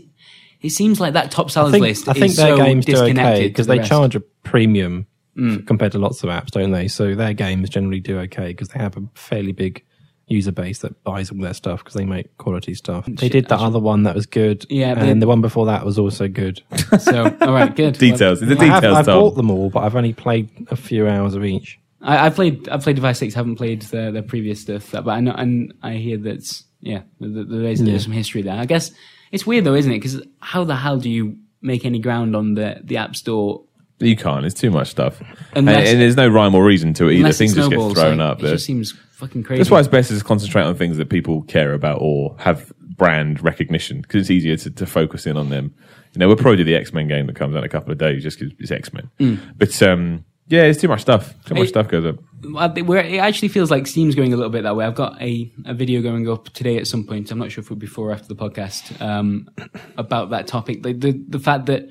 it 0.62 0.70
seems 0.70 1.00
like 1.00 1.14
that 1.14 1.30
top 1.32 1.48
I 1.48 1.50
sellers 1.50 1.72
think, 1.74 1.84
list 1.84 2.08
I 2.08 2.14
think 2.14 2.26
is 2.26 2.38
their 2.38 2.56
so 2.56 2.64
games 2.64 2.86
do 2.86 2.96
okay 2.98 3.48
because 3.48 3.68
the 3.68 3.74
they 3.74 3.80
rest. 3.80 3.90
charge 3.90 4.16
a 4.16 4.22
premium 4.44 5.08
f- 5.38 5.66
compared 5.66 5.92
to 5.92 6.00
lots 6.00 6.24
of 6.24 6.30
apps, 6.30 6.48
don't 6.52 6.72
they? 6.72 6.88
So 6.88 7.16
their 7.16 7.34
games 7.34 7.70
generally 7.70 8.00
do 8.00 8.18
okay 8.20 8.48
because 8.48 8.70
they 8.70 8.80
have 8.80 8.96
a 8.98 9.04
fairly 9.14 9.52
big 9.52 9.84
user 10.30 10.52
base 10.52 10.80
that 10.80 11.04
buys 11.04 11.32
all 11.32 11.40
their 11.40 11.54
stuff 11.54 11.80
because 11.80 11.96
they 11.96 12.06
make 12.06 12.38
quality 12.38 12.74
stuff. 12.76 13.06
They 13.08 13.30
did 13.30 13.48
that 13.50 13.60
other 13.60 13.80
one 13.80 14.04
that 14.04 14.16
was 14.16 14.26
good, 14.26 14.66
Yeah, 14.70 14.94
but- 14.96 15.04
and 15.04 15.22
the 15.22 15.28
one 15.28 15.42
before 15.42 15.66
that 15.68 15.86
was 15.86 15.98
also 16.00 16.28
good. 16.28 16.62
So 17.00 17.24
all 17.42 17.54
right, 17.54 17.76
good 17.76 17.98
Details. 18.00 18.42
It's 18.42 18.50
the 18.58 18.64
I 18.64 18.68
have, 18.68 18.82
details, 18.82 18.98
I've 18.98 19.06
Tom. 19.06 19.20
bought 19.20 19.36
them 19.36 19.50
all, 19.52 19.70
but 19.70 19.82
I've 19.84 19.96
only 19.96 20.14
played 20.14 20.50
a 20.72 20.76
few 20.76 21.08
hours 21.08 21.34
of 21.36 21.44
each. 21.46 21.80
I, 22.02 22.28
I 22.28 22.30
played 22.30 22.68
I 22.70 22.78
played 22.78 22.96
Device 22.96 23.20
Six. 23.20 23.34
Haven't 23.34 23.56
played 23.58 23.82
the 23.84 24.12
the 24.12 24.22
previous 24.24 24.62
stuff, 24.62 24.92
but 24.92 25.08
I 25.08 25.20
know 25.20 25.32
and 25.32 25.74
I 25.84 25.94
hear 25.94 26.18
that 26.18 26.62
yeah, 26.82 27.02
there, 27.20 27.44
there 27.44 27.64
is 27.64 27.84
there's 27.84 28.04
some 28.04 28.12
history 28.14 28.42
there. 28.42 28.56
I 28.56 28.66
guess 28.66 28.92
it's 29.32 29.46
weird 29.46 29.66
though, 29.66 29.76
isn't 29.76 29.92
it? 29.92 29.98
Because 29.98 30.22
how 30.40 30.64
the 30.64 30.76
hell 30.76 30.98
do 30.98 31.10
you 31.10 31.38
make 31.62 31.86
any 31.86 32.00
ground 32.00 32.36
on 32.36 32.54
the 32.56 32.80
the 32.84 32.98
App 32.98 33.16
Store 33.16 33.64
You 34.00 34.16
can't. 34.16 34.46
It's 34.46 34.60
too 34.60 34.72
much 34.72 34.90
stuff, 34.90 35.20
and, 35.20 35.68
Unless- 35.68 35.90
and 35.90 36.02
there's 36.02 36.16
no 36.16 36.28
rhyme 36.28 36.56
or 36.56 36.64
reason 36.64 36.94
to 36.96 37.08
it 37.10 37.16
either. 37.16 37.32
Things 37.34 37.54
just 37.54 37.70
get 37.70 37.78
thrown 37.78 38.18
like, 38.18 38.20
up. 38.20 38.40
It 38.40 38.44
There. 38.44 38.52
just 38.54 38.66
seems 38.66 38.94
fucking 39.14 39.44
crazy. 39.44 39.60
That's 39.60 39.70
why 39.70 39.80
it's 39.80 39.88
best 39.90 40.10
to 40.18 40.24
concentrate 40.24 40.64
on 40.64 40.76
things 40.76 40.98
that 40.98 41.10
people 41.10 41.42
care 41.44 41.74
about 41.74 42.00
or 42.02 42.36
have 42.40 42.72
brand 42.80 43.44
recognition 43.44 44.02
because 44.02 44.22
it's 44.22 44.32
easier 44.32 44.56
to, 44.58 44.72
to 44.72 44.86
focus 44.86 45.26
in 45.26 45.38
on 45.38 45.50
them. 45.50 45.74
You 46.14 46.20
know, 46.20 46.28
we'll 46.28 46.38
probably 46.38 46.58
do 46.58 46.64
the 46.64 46.76
X 46.76 46.94
Men 46.94 47.08
game 47.08 47.28
that 47.28 47.36
comes 47.36 47.56
out 47.56 47.60
in 47.60 47.66
a 47.66 47.70
couple 47.70 47.92
of 47.92 47.98
days 47.98 48.24
just 48.24 48.40
because 48.40 48.54
it's 48.60 48.72
X 48.72 48.92
Men. 48.94 49.42
But 49.58 49.82
um, 49.84 50.24
yeah, 50.48 50.64
it's 50.64 50.80
too 50.82 50.88
much 50.88 51.02
stuff. 51.02 51.34
Too 51.46 51.56
much 51.56 51.66
It- 51.66 51.70
stuff 51.70 51.88
goes 51.88 52.06
up. 52.06 52.16
It 52.42 53.18
actually 53.20 53.50
feels 53.50 53.70
like 53.70 53.86
Steam's 53.86 54.16
going 54.16 54.32
a 54.32 54.38
little 54.38 54.50
bit 54.50 54.64
that 54.64 54.74
way. 54.74 54.86
I've 54.86 54.96
got 54.96 55.22
a, 55.22 55.52
a 55.66 55.74
video 55.74 56.02
going 56.02 56.30
up 56.30 56.48
today 56.54 56.78
at 56.78 56.88
some 56.88 57.04
point. 57.06 57.30
I'm 57.32 57.38
not 57.38 57.52
sure 57.52 57.62
if 57.62 57.68
it'll 57.68 57.76
be 57.76 57.86
before 57.86 58.10
or 58.10 58.14
after 58.14 58.30
the 58.30 58.36
podcast 58.36 59.02
um, 59.02 59.50
about 59.98 60.30
that 60.30 60.48
topic. 60.48 60.82
The, 60.84 60.94
the 60.94 61.22
the 61.28 61.40
fact 61.40 61.66
that 61.66 61.90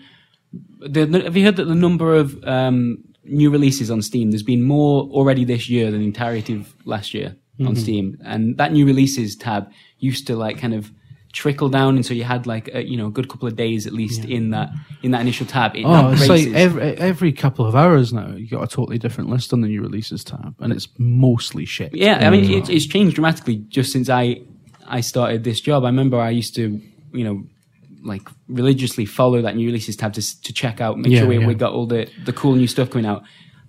the, 0.52 1.22
have 1.24 1.36
you 1.36 1.44
heard 1.44 1.56
that 1.56 1.64
the 1.64 1.74
number 1.74 2.14
of 2.14 2.42
um, 2.44 3.04
new 3.24 3.50
releases 3.50 3.90
on 3.90 4.02
Steam? 4.02 4.30
There's 4.30 4.42
been 4.42 4.62
more 4.62 5.02
already 5.10 5.44
this 5.44 5.68
year 5.68 5.90
than 5.90 6.00
the 6.00 6.06
entirety 6.06 6.54
of 6.54 6.74
last 6.84 7.14
year 7.14 7.36
on 7.66 7.74
Steam, 7.74 8.16
and 8.24 8.56
that 8.58 8.72
new 8.72 8.86
releases 8.86 9.34
tab 9.34 9.70
used 9.98 10.26
to 10.28 10.36
like 10.36 10.58
kind 10.58 10.74
of 10.74 10.92
trickle 11.32 11.68
down, 11.68 11.96
and 11.96 12.06
so 12.06 12.14
you 12.14 12.24
had 12.24 12.46
like 12.46 12.68
a, 12.72 12.84
you 12.86 12.96
know 12.96 13.08
a 13.08 13.10
good 13.10 13.28
couple 13.28 13.48
of 13.48 13.56
days 13.56 13.86
at 13.86 13.92
least 13.92 14.24
in 14.24 14.50
that 14.50 14.70
in 15.02 15.10
that 15.10 15.20
initial 15.20 15.44
tab. 15.44 15.74
It 15.76 15.84
Oh, 15.84 16.12
it's 16.12 16.28
like 16.28 16.46
every, 16.54 16.82
every 16.96 17.32
couple 17.32 17.66
of 17.66 17.74
hours 17.74 18.12
now, 18.12 18.30
you 18.30 18.48
got 18.48 18.62
a 18.62 18.68
totally 18.68 18.98
different 18.98 19.28
list 19.28 19.52
on 19.52 19.60
the 19.60 19.68
new 19.68 19.82
releases 19.82 20.22
tab, 20.22 20.54
and 20.60 20.72
it's 20.72 20.88
mostly 20.98 21.64
shit. 21.64 21.94
Yeah, 21.94 22.26
I 22.26 22.30
mean, 22.30 22.50
it's, 22.50 22.68
it's 22.68 22.86
changed 22.86 23.16
dramatically 23.16 23.56
just 23.68 23.92
since 23.92 24.08
I 24.08 24.42
I 24.86 25.00
started 25.00 25.44
this 25.44 25.60
job. 25.60 25.84
I 25.84 25.88
remember 25.88 26.20
I 26.20 26.30
used 26.30 26.54
to, 26.54 26.80
you 27.12 27.24
know, 27.24 27.44
like 28.04 28.22
religiously 28.48 29.04
follow 29.06 29.42
that 29.42 29.56
new 29.56 29.66
releases 29.66 29.96
tab 29.96 30.12
to 30.14 30.42
to 30.42 30.52
check 30.52 30.80
out, 30.80 30.98
make 30.98 31.12
Yeah, 31.12 31.20
sure 31.20 31.28
we, 31.28 31.38
yeah. 31.38 31.46
we 31.46 31.54
got 31.54 31.72
all 31.72 31.86
the 31.86 32.08
the 32.24 32.32
cool 32.32 32.54
new 32.54 32.66
stuff 32.66 32.90
coming 32.90 33.06
out. 33.06 33.22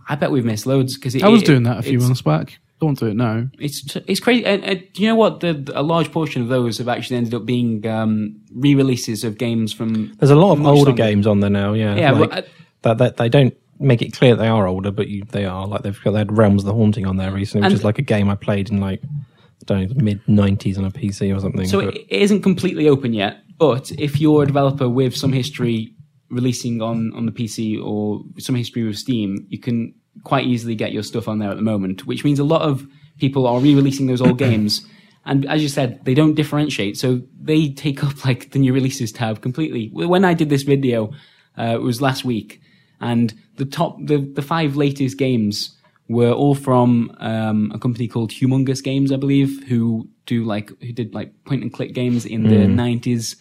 I 0.08 0.16
bet 0.16 0.32
we've 0.32 0.46
missed 0.46 0.66
loads 0.66 0.96
because 0.98 1.22
I 1.22 1.28
was 1.28 1.44
doing 1.44 1.64
that 1.64 1.78
a 1.78 1.82
few 1.84 2.00
months 2.00 2.22
back. 2.22 2.58
Don't 2.82 2.98
do 2.98 3.08
it 3.08 3.16
now. 3.16 3.48
It's 3.60 3.96
it's 4.08 4.20
crazy. 4.22 4.46
And, 4.46 4.64
and 4.64 4.80
do 4.94 5.02
you 5.02 5.10
know 5.10 5.16
what? 5.16 5.42
The, 5.42 5.54
the- 5.54 5.80
a 5.80 5.84
large 5.84 6.12
portion 6.14 6.42
of 6.42 6.48
those 6.48 6.78
have 6.78 6.88
actually 6.88 7.18
ended 7.18 7.34
up 7.34 7.46
being 7.46 7.86
um, 7.86 8.40
re-releases 8.56 9.24
of 9.26 9.38
games 9.38 9.74
from. 9.74 10.14
There's 10.20 10.32
a 10.32 10.36
lot 10.36 10.54
of 10.54 10.66
older 10.66 10.92
longer. 10.92 10.94
games 10.94 11.28
on 11.28 11.42
there 11.42 11.50
now. 11.50 11.74
Yeah, 11.74 11.96
Yeah, 11.96 12.12
like, 12.12 12.30
but 12.30 12.38
I- 12.46 12.48
that, 12.84 12.98
that 13.00 13.18
they 13.18 13.28
don't 13.30 13.54
make 13.80 14.02
it 14.02 14.14
clear 14.14 14.36
they 14.36 14.48
are 14.48 14.66
older, 14.68 14.92
but 14.92 15.10
you, 15.10 15.24
they 15.26 15.44
are 15.46 15.68
like 15.68 15.82
they've 15.84 16.02
got 16.04 16.12
they 16.12 16.20
had 16.20 16.36
Realms 16.38 16.62
of 16.64 16.68
the 16.68 16.74
Haunting 16.74 17.06
on 17.06 17.18
there 17.18 17.32
recently, 17.32 17.66
which 17.66 17.72
And- 17.74 17.80
is 17.80 17.84
like 17.84 18.00
a 18.00 18.02
game 18.04 18.30
I 18.30 18.36
played 18.36 18.70
in 18.70 18.80
like 18.80 19.02
I 19.04 19.64
don't 19.66 19.90
know 19.98 20.04
mid 20.04 20.22
nineties 20.28 20.78
on 20.78 20.86
a 20.86 20.92
PC 20.92 21.36
or 21.36 21.42
something. 21.42 21.68
So 21.68 21.82
but- 21.84 21.96
it 21.96 22.06
it 22.10 22.22
isn't 22.22 22.42
completely 22.44 22.88
open 22.88 23.14
yet, 23.14 23.42
but 23.60 23.92
if 23.92 24.20
you're 24.20 24.44
a 24.44 24.48
developer 24.48 24.88
with 24.88 25.16
some 25.16 25.34
history 25.34 25.94
releasing 26.30 26.82
on, 26.82 27.14
on 27.14 27.26
the 27.26 27.32
PC 27.32 27.84
or 27.84 28.22
some 28.38 28.56
history 28.56 28.84
with 28.84 28.98
Steam, 28.98 29.46
you 29.50 29.60
can 29.60 29.94
quite 30.24 30.46
easily 30.46 30.76
get 30.76 30.94
your 30.94 31.04
stuff 31.04 31.28
on 31.28 31.40
there 31.40 31.50
at 31.50 31.58
the 31.58 31.62
moment, 31.62 32.08
which 32.08 32.24
means 32.24 32.40
a 32.40 32.44
lot 32.44 32.62
of 32.62 32.88
people 33.20 33.46
are 33.46 33.60
re-releasing 33.60 34.08
those 34.08 34.22
old 34.22 34.38
games. 34.48 34.86
And 35.26 35.46
as 35.46 35.62
you 35.62 35.68
said, 35.68 36.04
they 36.06 36.14
don't 36.14 36.36
differentiate, 36.36 36.98
so 36.98 37.22
they 37.40 37.70
take 37.70 38.04
up 38.04 38.26
like 38.26 38.52
the 38.52 38.60
new 38.60 38.74
releases 38.74 39.12
tab 39.12 39.42
completely. 39.42 39.90
When 39.92 40.24
I 40.24 40.34
did 40.34 40.50
this 40.50 40.64
video, 40.64 41.12
uh, 41.58 41.76
it 41.76 41.82
was 41.82 42.02
last 42.02 42.24
week, 42.24 42.62
and 43.02 43.34
the 43.58 43.66
top, 43.66 43.98
the, 44.02 44.18
the 44.18 44.42
five 44.42 44.78
latest 44.78 45.18
games 45.18 45.78
were 46.08 46.32
all 46.32 46.56
from 46.56 47.16
um, 47.20 47.72
a 47.74 47.80
company 47.80 48.08
called 48.08 48.32
Humongous 48.32 48.82
Games, 48.82 49.12
I 49.12 49.18
believe, 49.18 49.66
who 49.68 50.08
do 50.30 50.44
like 50.46 50.70
who 50.82 50.94
did 50.94 51.14
like 51.14 51.34
point 51.46 51.64
and 51.64 51.74
click 51.74 51.94
games 51.94 52.26
in 52.26 52.44
the 52.44 52.68
nineties. 52.68 53.36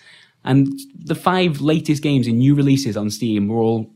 And 0.45 0.67
the 0.95 1.15
five 1.15 1.61
latest 1.61 2.03
games 2.03 2.27
in 2.27 2.39
new 2.39 2.55
releases 2.55 2.97
on 2.97 3.11
Steam 3.11 3.49
were 3.49 3.59
all, 3.59 3.91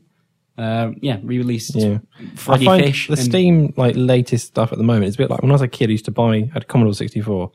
uh, 0.57 0.91
yeah, 1.01 1.17
re-released. 1.23 1.73
Yeah. 1.73 1.99
Froggy 2.35 2.67
I 2.67 2.69
find 2.71 2.83
Fish. 2.83 3.07
the 3.07 3.17
Steam 3.17 3.73
like 3.75 3.95
latest 3.97 4.47
stuff 4.47 4.71
at 4.71 4.77
the 4.77 4.83
moment 4.83 5.05
is 5.07 5.15
a 5.15 5.17
bit 5.17 5.29
like 5.31 5.41
when 5.41 5.51
I 5.51 5.53
was 5.53 5.61
a 5.61 5.67
kid. 5.67 5.89
I 5.89 5.93
used 5.93 6.05
to 6.05 6.11
buy 6.11 6.35
I 6.35 6.49
had 6.53 6.67
Commodore 6.67 6.93
sixty 6.93 7.21
four. 7.21 7.51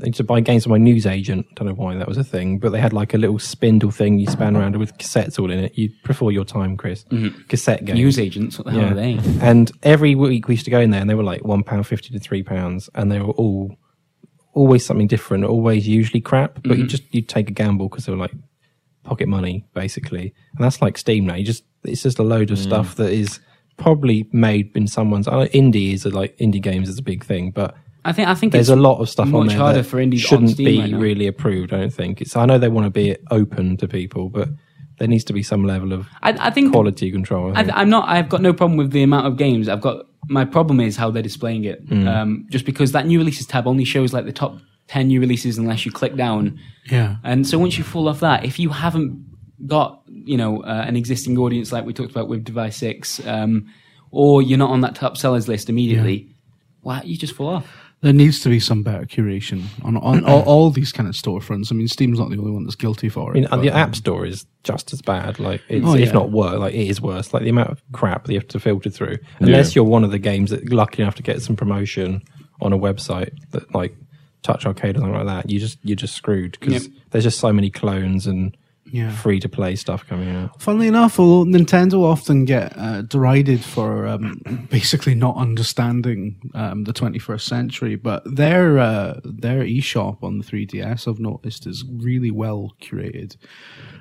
I 0.00 0.06
used 0.06 0.16
to 0.16 0.24
buy 0.24 0.40
games 0.40 0.64
from 0.64 0.72
my 0.72 0.78
news 0.78 1.06
agent. 1.06 1.46
Don't 1.54 1.68
know 1.68 1.74
why 1.74 1.94
that 1.94 2.08
was 2.08 2.18
a 2.18 2.24
thing, 2.24 2.58
but 2.58 2.70
they 2.72 2.80
had 2.80 2.92
like 2.92 3.14
a 3.14 3.18
little 3.18 3.38
spindle 3.38 3.92
thing 3.92 4.18
you 4.18 4.26
span 4.26 4.56
around 4.56 4.74
with 4.76 4.96
cassettes 4.98 5.38
all 5.38 5.52
in 5.52 5.58
it. 5.60 5.78
You 5.78 5.90
before 6.04 6.32
your 6.32 6.44
time, 6.44 6.76
Chris. 6.76 7.04
Cassette 7.48 7.84
games. 7.84 7.98
news 7.98 8.18
agents. 8.18 8.58
What 8.58 8.66
the 8.66 8.72
hell 8.72 8.90
are 8.92 8.94
they? 8.94 9.20
And 9.40 9.70
every 9.82 10.14
week 10.16 10.48
we 10.48 10.54
used 10.54 10.64
to 10.64 10.72
go 10.72 10.80
in 10.80 10.90
there, 10.90 11.00
and 11.00 11.08
they 11.08 11.14
were 11.14 11.30
like 11.32 11.44
one 11.44 11.62
pound 11.62 11.86
fifty 11.86 12.10
to 12.14 12.18
three 12.18 12.42
pounds, 12.42 12.90
and 12.94 13.12
they 13.12 13.20
were 13.20 13.34
all 13.34 13.76
always 14.58 14.84
something 14.84 15.06
different. 15.06 15.44
Always 15.44 15.86
usually 15.86 16.20
crap, 16.20 16.54
but 16.54 16.64
Mm-hmm. 16.64 16.80
you 16.82 16.86
just 16.86 17.04
you 17.14 17.22
take 17.22 17.48
a 17.48 17.52
gamble 17.62 17.88
because 17.88 18.04
they 18.06 18.12
were 18.12 18.18
like 18.26 18.34
pocket 19.04 19.28
money 19.28 19.64
basically, 19.74 20.34
and 20.54 20.64
that's 20.64 20.80
like 20.82 20.98
Steam 20.98 21.26
now. 21.26 21.34
You 21.34 21.44
just 21.44 21.64
it's 21.84 22.02
just 22.02 22.18
a 22.18 22.22
load 22.24 22.48
Mm. 22.48 22.52
of 22.52 22.58
stuff 22.58 22.96
that 22.96 23.12
is 23.12 23.40
probably 23.76 24.28
made 24.32 24.76
in 24.76 24.86
someone's. 24.86 25.28
I 25.28 25.32
know 25.32 25.46
indie 25.62 25.92
is 25.94 26.04
a, 26.04 26.10
like 26.10 26.36
indie 26.38 26.60
games 26.62 26.88
is 26.88 26.98
a 26.98 27.02
big 27.02 27.24
thing, 27.24 27.52
but 27.52 27.74
I 28.04 28.12
think 28.12 28.28
I 28.28 28.34
think 28.34 28.52
there's 28.52 28.68
a 28.68 28.76
lot 28.88 28.98
of 29.00 29.08
stuff 29.08 29.32
on 29.34 29.46
there 29.46 29.56
harder 29.58 29.82
that 29.82 29.88
for 29.88 30.00
indies 30.00 30.20
shouldn't 30.22 30.56
be 30.56 30.80
right 30.80 30.92
really 30.94 31.26
approved. 31.26 31.72
I 31.72 31.78
don't 31.80 31.94
think 31.94 32.20
it's. 32.20 32.36
I 32.36 32.44
know 32.46 32.58
they 32.58 32.68
want 32.68 32.86
to 32.86 32.90
be 32.90 33.16
open 33.30 33.76
to 33.78 33.88
people, 33.88 34.28
but 34.28 34.48
there 34.98 35.08
needs 35.08 35.24
to 35.24 35.32
be 35.32 35.42
some 35.42 35.64
level 35.64 35.92
of 35.92 36.06
I, 36.22 36.48
I 36.48 36.50
think 36.50 36.72
quality 36.72 37.10
control. 37.10 37.56
I 37.56 37.60
I, 37.60 37.64
think. 37.64 37.76
I'm 37.76 37.88
not. 37.88 38.08
I've 38.08 38.28
got 38.28 38.42
no 38.42 38.52
problem 38.52 38.76
with 38.76 38.90
the 38.90 39.02
amount 39.02 39.26
of 39.26 39.36
games. 39.36 39.68
I've 39.68 39.80
got 39.80 40.06
my 40.28 40.44
problem 40.44 40.80
is 40.80 40.96
how 40.96 41.10
they're 41.10 41.22
displaying 41.22 41.64
it. 41.64 41.80
Um, 41.90 42.46
just 42.50 42.64
because 42.64 42.92
that 42.92 43.06
new 43.06 43.18
releases 43.18 43.46
tab 43.46 43.66
only 43.66 43.84
shows 43.84 44.12
like 44.12 44.24
the 44.24 44.32
top 44.32 44.58
ten 44.88 45.08
new 45.08 45.20
releases 45.20 45.58
unless 45.58 45.86
you 45.86 45.92
click 45.92 46.16
down. 46.16 46.58
Yeah. 46.86 47.16
And 47.22 47.46
so 47.46 47.58
once 47.58 47.78
you 47.78 47.84
fall 47.84 48.08
off 48.08 48.20
that, 48.20 48.44
if 48.44 48.58
you 48.58 48.70
haven't 48.70 49.24
got 49.66 50.02
you 50.06 50.36
know 50.36 50.62
uh, 50.62 50.84
an 50.86 50.96
existing 50.96 51.38
audience 51.38 51.72
like 51.72 51.84
we 51.84 51.92
talked 51.92 52.10
about 52.10 52.28
with 52.28 52.44
Device 52.44 52.76
Six, 52.76 53.24
um, 53.26 53.72
or 54.10 54.42
you're 54.42 54.58
not 54.58 54.70
on 54.70 54.80
that 54.82 54.94
top 54.94 55.16
sellers 55.16 55.48
list 55.48 55.68
immediately, 55.68 56.28
well, 56.82 57.04
you 57.04 57.16
just 57.16 57.34
fall 57.34 57.48
off. 57.48 57.87
There 58.00 58.12
needs 58.12 58.38
to 58.40 58.48
be 58.48 58.60
some 58.60 58.84
better 58.84 59.04
curation 59.06 59.64
on 59.84 59.96
on 59.96 60.24
all, 60.24 60.42
all 60.42 60.70
these 60.70 60.92
kind 60.92 61.08
of 61.08 61.16
storefronts. 61.16 61.72
I 61.72 61.74
mean, 61.74 61.88
Steam's 61.88 62.20
not 62.20 62.30
the 62.30 62.38
only 62.38 62.52
one 62.52 62.62
that's 62.62 62.76
guilty 62.76 63.08
for 63.08 63.30
I 63.30 63.32
it. 63.32 63.34
mean, 63.34 63.46
but, 63.50 63.60
the 63.62 63.70
um, 63.70 63.76
App 63.76 63.96
Store 63.96 64.24
is 64.24 64.46
just 64.62 64.92
as 64.92 65.02
bad. 65.02 65.40
Like, 65.40 65.62
it's, 65.68 65.84
Oh, 65.84 65.94
if 65.96 66.12
not 66.12 66.30
worse, 66.30 66.58
like 66.60 66.74
it 66.74 66.86
is 66.88 67.00
worse. 67.00 67.34
Like 67.34 67.42
the 67.42 67.48
amount 67.50 67.70
of 67.70 67.82
crap 67.92 68.24
that 68.26 68.32
you 68.32 68.38
have 68.38 68.46
to 68.48 68.60
filter 68.60 68.88
through, 68.90 69.18
unless 69.40 69.74
you're 69.74 69.84
one 69.84 70.04
of 70.04 70.12
the 70.12 70.18
games 70.20 70.50
that 70.50 70.72
lucky 70.72 71.02
enough 71.02 71.16
to 71.16 71.22
get 71.24 71.42
some 71.42 71.56
promotion 71.56 72.22
on 72.60 72.72
a 72.72 72.78
website 72.78 73.32
that 73.50 73.74
like 73.74 73.96
Touch 74.44 74.64
Arcade 74.64 74.96
or 74.96 75.00
something 75.00 75.14
like 75.16 75.26
that. 75.26 75.50
You 75.50 75.58
just 75.58 75.78
you're 75.82 75.96
just 75.96 76.14
screwed 76.14 76.56
because 76.60 76.84
Yep. 76.86 76.92
there's 77.10 77.24
just 77.24 77.40
so 77.40 77.52
many 77.52 77.68
clones 77.70 78.28
and 78.28 78.56
Yeah. 78.90 79.10
free 79.14 79.40
to 79.40 79.48
play 79.48 79.76
stuff 79.76 80.06
coming 80.06 80.34
out. 80.34 80.60
Funnily 80.60 80.88
enough, 80.88 81.18
although 81.18 81.50
Nintendo 81.50 82.02
often 82.02 82.44
get 82.44 82.72
uh, 82.76 83.02
derided 83.02 83.64
for 83.64 84.06
um, 84.06 84.40
basically 84.70 85.14
not 85.14 85.36
understanding 85.36 86.40
um, 86.54 86.84
the 86.84 86.92
21st 86.92 87.40
century, 87.42 87.96
but 87.96 88.22
their 88.24 88.78
uh, 88.78 89.20
their 89.24 89.62
eShop 89.62 90.22
on 90.22 90.38
the 90.38 90.44
3DS 90.44 91.08
I've 91.08 91.20
noticed 91.20 91.66
is 91.66 91.84
really 91.90 92.30
well 92.30 92.74
curated. 92.80 93.36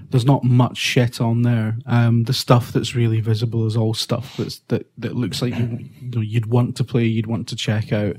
There's 0.09 0.25
not 0.25 0.43
much 0.43 0.77
shit 0.77 1.19
on 1.19 1.41
there. 1.41 1.77
Um, 1.85 2.23
the 2.23 2.33
stuff 2.33 2.71
that's 2.71 2.95
really 2.95 3.19
visible 3.19 3.65
is 3.67 3.75
all 3.75 3.93
stuff 3.93 4.37
that's 4.37 4.59
that 4.69 4.89
that 4.97 5.15
looks 5.15 5.41
like 5.41 5.57
you, 5.57 5.79
you 6.01 6.09
know, 6.09 6.21
you'd 6.21 6.45
want 6.45 6.77
to 6.77 6.83
play, 6.83 7.05
you'd 7.05 7.27
want 7.27 7.47
to 7.49 7.55
check 7.55 7.91
out. 7.91 8.15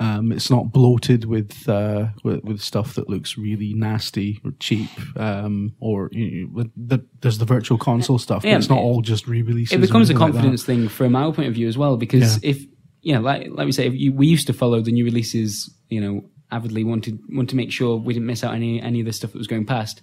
Um, 0.00 0.32
it's 0.32 0.50
not 0.50 0.72
bloated 0.72 1.26
with, 1.26 1.68
uh, 1.68 2.06
with 2.24 2.42
with 2.42 2.60
stuff 2.62 2.94
that 2.94 3.10
looks 3.10 3.36
really 3.36 3.74
nasty 3.74 4.40
or 4.42 4.52
cheap, 4.58 4.88
um, 5.18 5.74
or 5.78 5.99
you 6.12 6.48
know, 6.54 6.64
the, 6.76 7.04
there's 7.20 7.38
the 7.38 7.44
virtual 7.44 7.76
console 7.78 8.18
stuff. 8.18 8.42
But 8.42 8.48
Yeah, 8.48 8.56
it's 8.58 8.68
not 8.70 8.78
it- 8.78 8.82
all 8.82 9.02
just 9.02 9.26
re-releases. 9.26 9.72
it 9.76 9.80
becomes 9.80 10.08
a 10.08 10.12
anything 10.12 10.26
like 10.26 10.32
confidence 10.34 10.64
thing 10.64 10.88
from 10.88 11.14
our 11.16 11.32
point 11.32 11.48
of 11.48 11.54
view 11.54 11.68
as 11.68 11.76
well 11.76 11.96
because 11.96 12.42
Yeah. 12.42 12.50
if 12.50 12.64
yeah 13.02 13.18
like 13.18 13.48
like 13.50 13.66
we 13.66 13.72
say 13.72 13.86
if 13.86 13.94
you, 13.94 14.12
we 14.12 14.26
used 14.26 14.46
to 14.46 14.52
follow 14.52 14.80
the 14.80 14.92
new 14.92 15.04
releases 15.04 15.72
you 15.88 16.00
know 16.00 16.22
avidly 16.52 16.84
wanted 16.84 17.18
want 17.30 17.48
to 17.50 17.56
make 17.56 17.72
sure 17.72 17.96
we 17.96 18.12
didn't 18.14 18.26
miss 18.26 18.42
out 18.44 18.54
any 18.54 18.80
any 18.82 19.00
of 19.00 19.06
the 19.06 19.12
stuff 19.12 19.32
that 19.32 19.38
was 19.38 19.46
going 19.46 19.64
past 19.64 20.02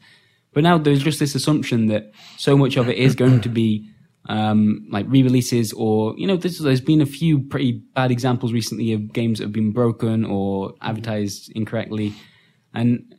but 0.54 0.64
now 0.64 0.78
there's 0.80 1.04
just 1.04 1.20
this 1.20 1.36
assumption 1.36 1.86
that 1.88 2.12
so 2.38 2.58
much 2.58 2.76
of 2.78 2.90
it 2.90 2.98
is 2.98 3.14
going 3.16 3.40
to 3.42 3.50
be 3.50 3.88
um, 4.30 4.86
like 4.92 5.06
re-releases 5.08 5.72
or 5.74 6.14
you 6.18 6.26
know 6.28 6.36
there's, 6.38 6.58
there's 6.60 6.82
been 6.82 7.02
a 7.02 7.06
few 7.06 7.40
pretty 7.40 7.72
bad 7.94 8.12
examples 8.12 8.52
recently 8.52 8.92
of 8.94 9.14
games 9.14 9.38
that 9.40 9.46
have 9.46 9.54
been 9.54 9.72
broken 9.72 10.26
or 10.26 10.74
advertised 10.82 11.52
incorrectly 11.56 12.14
and 12.74 13.14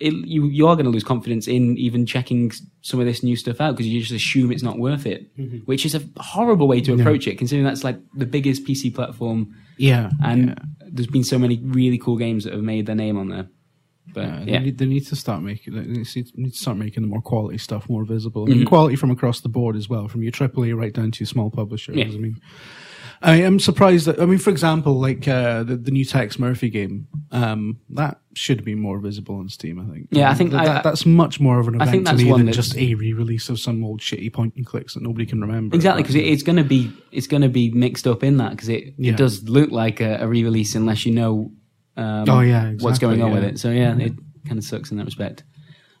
it, 0.00 0.12
you 0.26 0.46
you 0.46 0.66
are 0.68 0.74
going 0.76 0.84
to 0.86 0.90
lose 0.90 1.04
confidence 1.04 1.46
in 1.46 1.76
even 1.78 2.06
checking 2.06 2.52
some 2.82 3.00
of 3.00 3.06
this 3.06 3.22
new 3.22 3.36
stuff 3.36 3.60
out 3.60 3.72
because 3.72 3.86
you 3.86 4.00
just 4.00 4.12
assume 4.12 4.50
it's 4.52 4.62
not 4.62 4.78
worth 4.78 5.06
it, 5.06 5.30
which 5.66 5.84
is 5.86 5.94
a 5.94 6.02
horrible 6.18 6.66
way 6.68 6.80
to 6.80 6.94
approach 6.94 7.26
it. 7.26 7.36
Considering 7.38 7.64
that's 7.64 7.84
like 7.84 7.98
the 8.14 8.26
biggest 8.26 8.64
PC 8.64 8.94
platform, 8.94 9.54
Yeah, 9.76 10.10
and 10.24 10.48
yeah. 10.48 10.54
there's 10.90 11.06
been 11.08 11.24
so 11.24 11.38
many 11.38 11.58
really 11.62 11.98
cool 11.98 12.16
games 12.16 12.44
that 12.44 12.52
have 12.52 12.62
made 12.62 12.86
their 12.86 12.96
name 12.96 13.16
on 13.18 13.28
there. 13.28 13.48
But 14.14 14.24
Yeah, 14.24 14.38
yeah, 14.40 14.44
They, 14.58 14.64
need, 14.64 14.78
they 14.78 14.86
need 14.86 15.06
to 15.06 15.16
start 15.16 15.42
making. 15.42 15.74
They 15.74 15.82
need 15.82 16.04
to 16.06 16.50
start 16.58 16.76
making 16.76 17.02
the 17.02 17.08
more 17.08 17.22
quality 17.22 17.58
stuff 17.58 17.88
more 17.88 18.04
visible. 18.04 18.42
I 18.42 18.50
Mm-hmm. 18.50 18.58
mean, 18.58 18.66
quality 18.66 18.96
from 18.96 19.10
across 19.10 19.40
the 19.40 19.48
board 19.48 19.76
as 19.76 19.88
well, 19.88 20.08
from 20.08 20.22
your 20.22 20.32
AAA 20.32 20.76
right 20.76 20.92
down 20.92 21.10
to 21.12 21.20
your 21.20 21.28
small 21.28 21.50
publishers. 21.50 21.96
Yeah. 21.96 22.06
I 22.06 22.18
mean, 22.18 22.36
I 23.20 23.36
am 23.42 23.58
surprised 23.60 24.06
that. 24.06 24.20
I 24.20 24.26
mean, 24.26 24.38
for 24.38 24.50
example, 24.50 25.00
like 25.00 25.28
uh, 25.28 25.62
the 25.64 25.76
the 25.76 25.90
new 25.90 26.04
Tex 26.04 26.38
Murphy 26.38 26.70
game, 26.70 27.06
um, 27.30 27.78
that 27.90 28.18
should 28.34 28.64
be 28.64 28.74
more 28.74 28.98
visible 28.98 29.36
on 29.36 29.48
Steam. 29.48 29.78
I 29.78 29.92
think. 29.92 30.08
Yeah, 30.10 30.30
I 30.30 30.34
think 30.34 30.52
that, 30.52 30.60
I- 30.60 30.64
that- 30.66 30.84
that's 30.84 31.04
much 31.04 31.38
more 31.40 31.60
of 31.60 31.68
an 31.68 31.80
I 31.80 31.84
event 31.84 32.06
think 32.06 32.18
to 32.18 32.24
me 32.24 32.30
one 32.30 32.40
than 32.40 32.46
that's- 32.46 32.66
just 32.68 32.78
a 32.78 32.94
re-release 32.94 33.48
of 33.48 33.58
some 33.60 33.84
old 33.84 34.00
shitty 34.00 34.32
point 34.32 34.54
and 34.56 34.64
clicks 34.64 34.94
that 34.94 35.02
nobody 35.02 35.26
can 35.26 35.40
remember. 35.40 35.76
exactly 35.76 36.02
because 36.02 36.14
it, 36.14 36.24
it's 36.24 36.42
going 36.42 36.56
to 36.56 36.64
be 36.64 36.90
it's 37.10 37.26
going 37.26 37.42
to 37.42 37.48
be 37.48 37.70
mixed 37.70 38.06
up 38.06 38.22
in 38.24 38.38
that 38.38 38.50
because 38.52 38.68
it 38.68 38.94
Yeah. 38.96 39.12
it 39.12 39.16
does 39.18 39.42
look 39.48 39.70
like 39.70 40.00
a, 40.00 40.18
a 40.22 40.26
re-release 40.28 40.74
unless 40.74 41.04
you 41.04 41.12
know 41.12 41.52
um, 41.96 42.24
Oh, 42.28 42.40
yeah, 42.40 42.72
what's 42.80 42.98
going 42.98 43.20
on 43.22 43.32
with 43.32 43.44
it. 43.44 43.58
So 43.58 43.70
yeah, 43.70 43.94
it 43.98 44.12
kind 44.46 44.58
of 44.58 44.64
sucks 44.64 44.90
in 44.90 44.96
that 44.96 45.04
respect. 45.04 45.44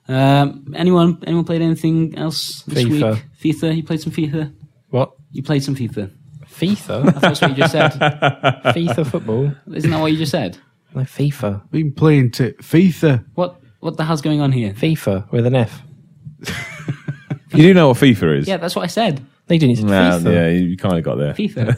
Um, 0.08 0.72
anyone 0.74 1.18
anyone 1.26 1.44
played 1.44 1.62
anything 1.62 2.16
else 2.18 2.62
this 2.66 2.84
FIFA. 2.84 3.14
week? 3.14 3.54
FIFA. 3.56 3.76
You 3.76 3.82
played 3.84 4.00
some 4.00 4.12
FIFA. 4.12 4.52
What 4.90 5.12
You 5.30 5.42
played 5.42 5.62
some 5.62 5.76
FIFA. 5.76 6.10
FIFA? 6.52 7.20
That's 7.20 7.40
what 7.40 7.50
you 7.50 7.56
just 7.56 7.72
said. 7.72 7.92
FIFA 7.92 9.06
football? 9.10 9.52
Isn't 9.74 9.90
that 9.90 10.00
what 10.00 10.12
you 10.12 10.18
just 10.18 10.32
said? 10.32 10.58
No 10.94 11.02
FIFA. 11.02 11.68
Been 11.70 11.92
playing 11.92 12.30
to 12.32 12.52
FIFA. 12.54 13.24
What 13.34 13.60
what 13.80 13.96
the 13.96 14.04
hell's 14.04 14.20
going 14.20 14.40
on 14.40 14.52
here? 14.52 14.72
FIFA 14.72 15.30
with 15.32 15.46
an 15.46 15.56
F. 15.56 15.82
You 17.54 17.64
do 17.64 17.74
know 17.74 17.88
what 17.88 17.98
FIFA 17.98 18.38
is? 18.38 18.48
Yeah, 18.48 18.56
that's 18.56 18.74
what 18.74 18.80
I 18.82 18.86
said. 18.86 19.22
They 19.46 19.58
didn't 19.58 19.76
use 19.76 19.84
Nah, 19.84 20.12
FIFA. 20.20 20.32
yeah, 20.32 20.48
you 20.48 20.74
kind 20.78 20.96
of 20.96 21.04
got 21.04 21.16
there. 21.16 21.34
FIFA. 21.34 21.76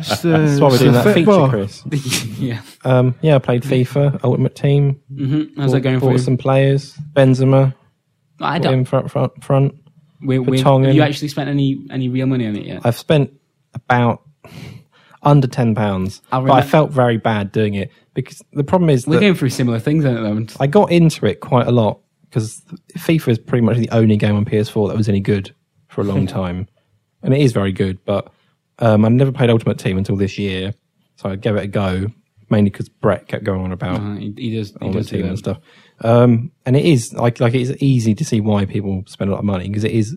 It's, 0.00 0.16
uh, 0.24 0.38
That's 0.38 0.60
why 0.60 0.68
we're 0.68 0.74
it's 0.74 0.78
doing 0.78 0.92
that 0.92 1.04
football. 1.04 1.50
feature, 1.50 1.58
Chris. 1.84 1.84
yeah. 2.38 2.62
Um, 2.84 3.14
yeah, 3.20 3.34
I 3.34 3.38
played 3.38 3.62
FIFA 3.62 4.20
Ultimate 4.24 4.54
Team. 4.54 5.00
hmm 5.14 5.42
How's 5.58 5.72
that 5.72 5.80
going 5.80 5.98
bought 5.98 6.06
for 6.06 6.12
you? 6.12 6.18
some 6.18 6.38
players. 6.38 6.94
Benzema 7.12 7.74
I 8.40 8.58
put 8.58 8.66
him 8.68 8.72
don't. 8.72 8.84
front 8.86 9.10
front 9.10 9.44
front. 9.44 9.74
We, 10.20 10.38
we, 10.38 10.58
Vertonghen. 10.58 10.94
you 10.94 11.02
actually 11.02 11.28
spent 11.28 11.48
any 11.48 11.84
any 11.90 12.08
real 12.08 12.26
money 12.26 12.46
on 12.46 12.56
it 12.56 12.64
yet? 12.64 12.82
I've 12.84 12.96
spent 12.96 13.32
about 13.74 14.22
under 15.22 15.46
ten 15.46 15.74
pounds, 15.74 16.22
but 16.30 16.50
I 16.50 16.62
felt 16.62 16.90
very 16.90 17.16
bad 17.18 17.52
doing 17.52 17.74
it 17.74 17.90
because 18.14 18.42
the 18.52 18.64
problem 18.64 18.90
is 18.90 19.06
We're 19.06 19.20
going 19.20 19.34
through 19.34 19.50
similar 19.50 19.78
things 19.78 20.04
at 20.04 20.14
the 20.14 20.20
moment. 20.20 20.56
I 20.58 20.66
got 20.66 20.90
into 20.90 21.26
it 21.26 21.40
quite 21.40 21.66
a 21.66 21.72
lot 21.72 22.00
because 22.22 22.62
FIFA 22.98 23.28
is 23.28 23.38
pretty 23.38 23.64
much 23.64 23.76
the 23.76 23.90
only 23.90 24.16
game 24.16 24.36
on 24.36 24.44
PS4 24.44 24.88
that 24.88 24.96
was 24.96 25.08
any 25.08 25.20
good 25.20 25.54
for 25.88 26.00
a 26.00 26.04
long 26.04 26.26
time, 26.38 26.68
and 27.22 27.34
it 27.34 27.40
is 27.40 27.52
very 27.52 27.72
good. 27.72 28.04
But 28.04 28.32
um, 28.78 29.04
I 29.04 29.08
never 29.08 29.32
played 29.32 29.50
Ultimate 29.50 29.78
Team 29.78 29.98
until 29.98 30.16
this 30.16 30.38
year, 30.38 30.72
so 31.16 31.30
I 31.30 31.36
gave 31.36 31.56
it 31.56 31.64
a 31.64 31.68
go 31.68 32.06
mainly 32.50 32.70
because 32.70 32.88
Brett 32.88 33.28
kept 33.28 33.44
going 33.44 33.60
on 33.62 33.72
about 33.72 34.00
Uh, 34.00 34.14
he, 34.16 34.54
does. 34.54 34.70
He 34.70 34.76
Ultimate 34.80 34.92
does 34.92 35.10
do 35.10 35.16
Team 35.16 35.26
and 35.26 35.38
stuff. 35.38 35.58
Um, 36.02 36.52
and 36.66 36.76
it 36.76 36.84
is 36.84 37.12
like 37.14 37.40
like 37.40 37.54
it's 37.54 37.82
easy 37.82 38.14
to 38.14 38.24
see 38.24 38.40
why 38.40 38.66
people 38.66 39.02
spend 39.06 39.30
a 39.30 39.32
lot 39.32 39.38
of 39.38 39.44
money 39.44 39.68
because 39.68 39.84
it 39.84 39.92
is 39.92 40.16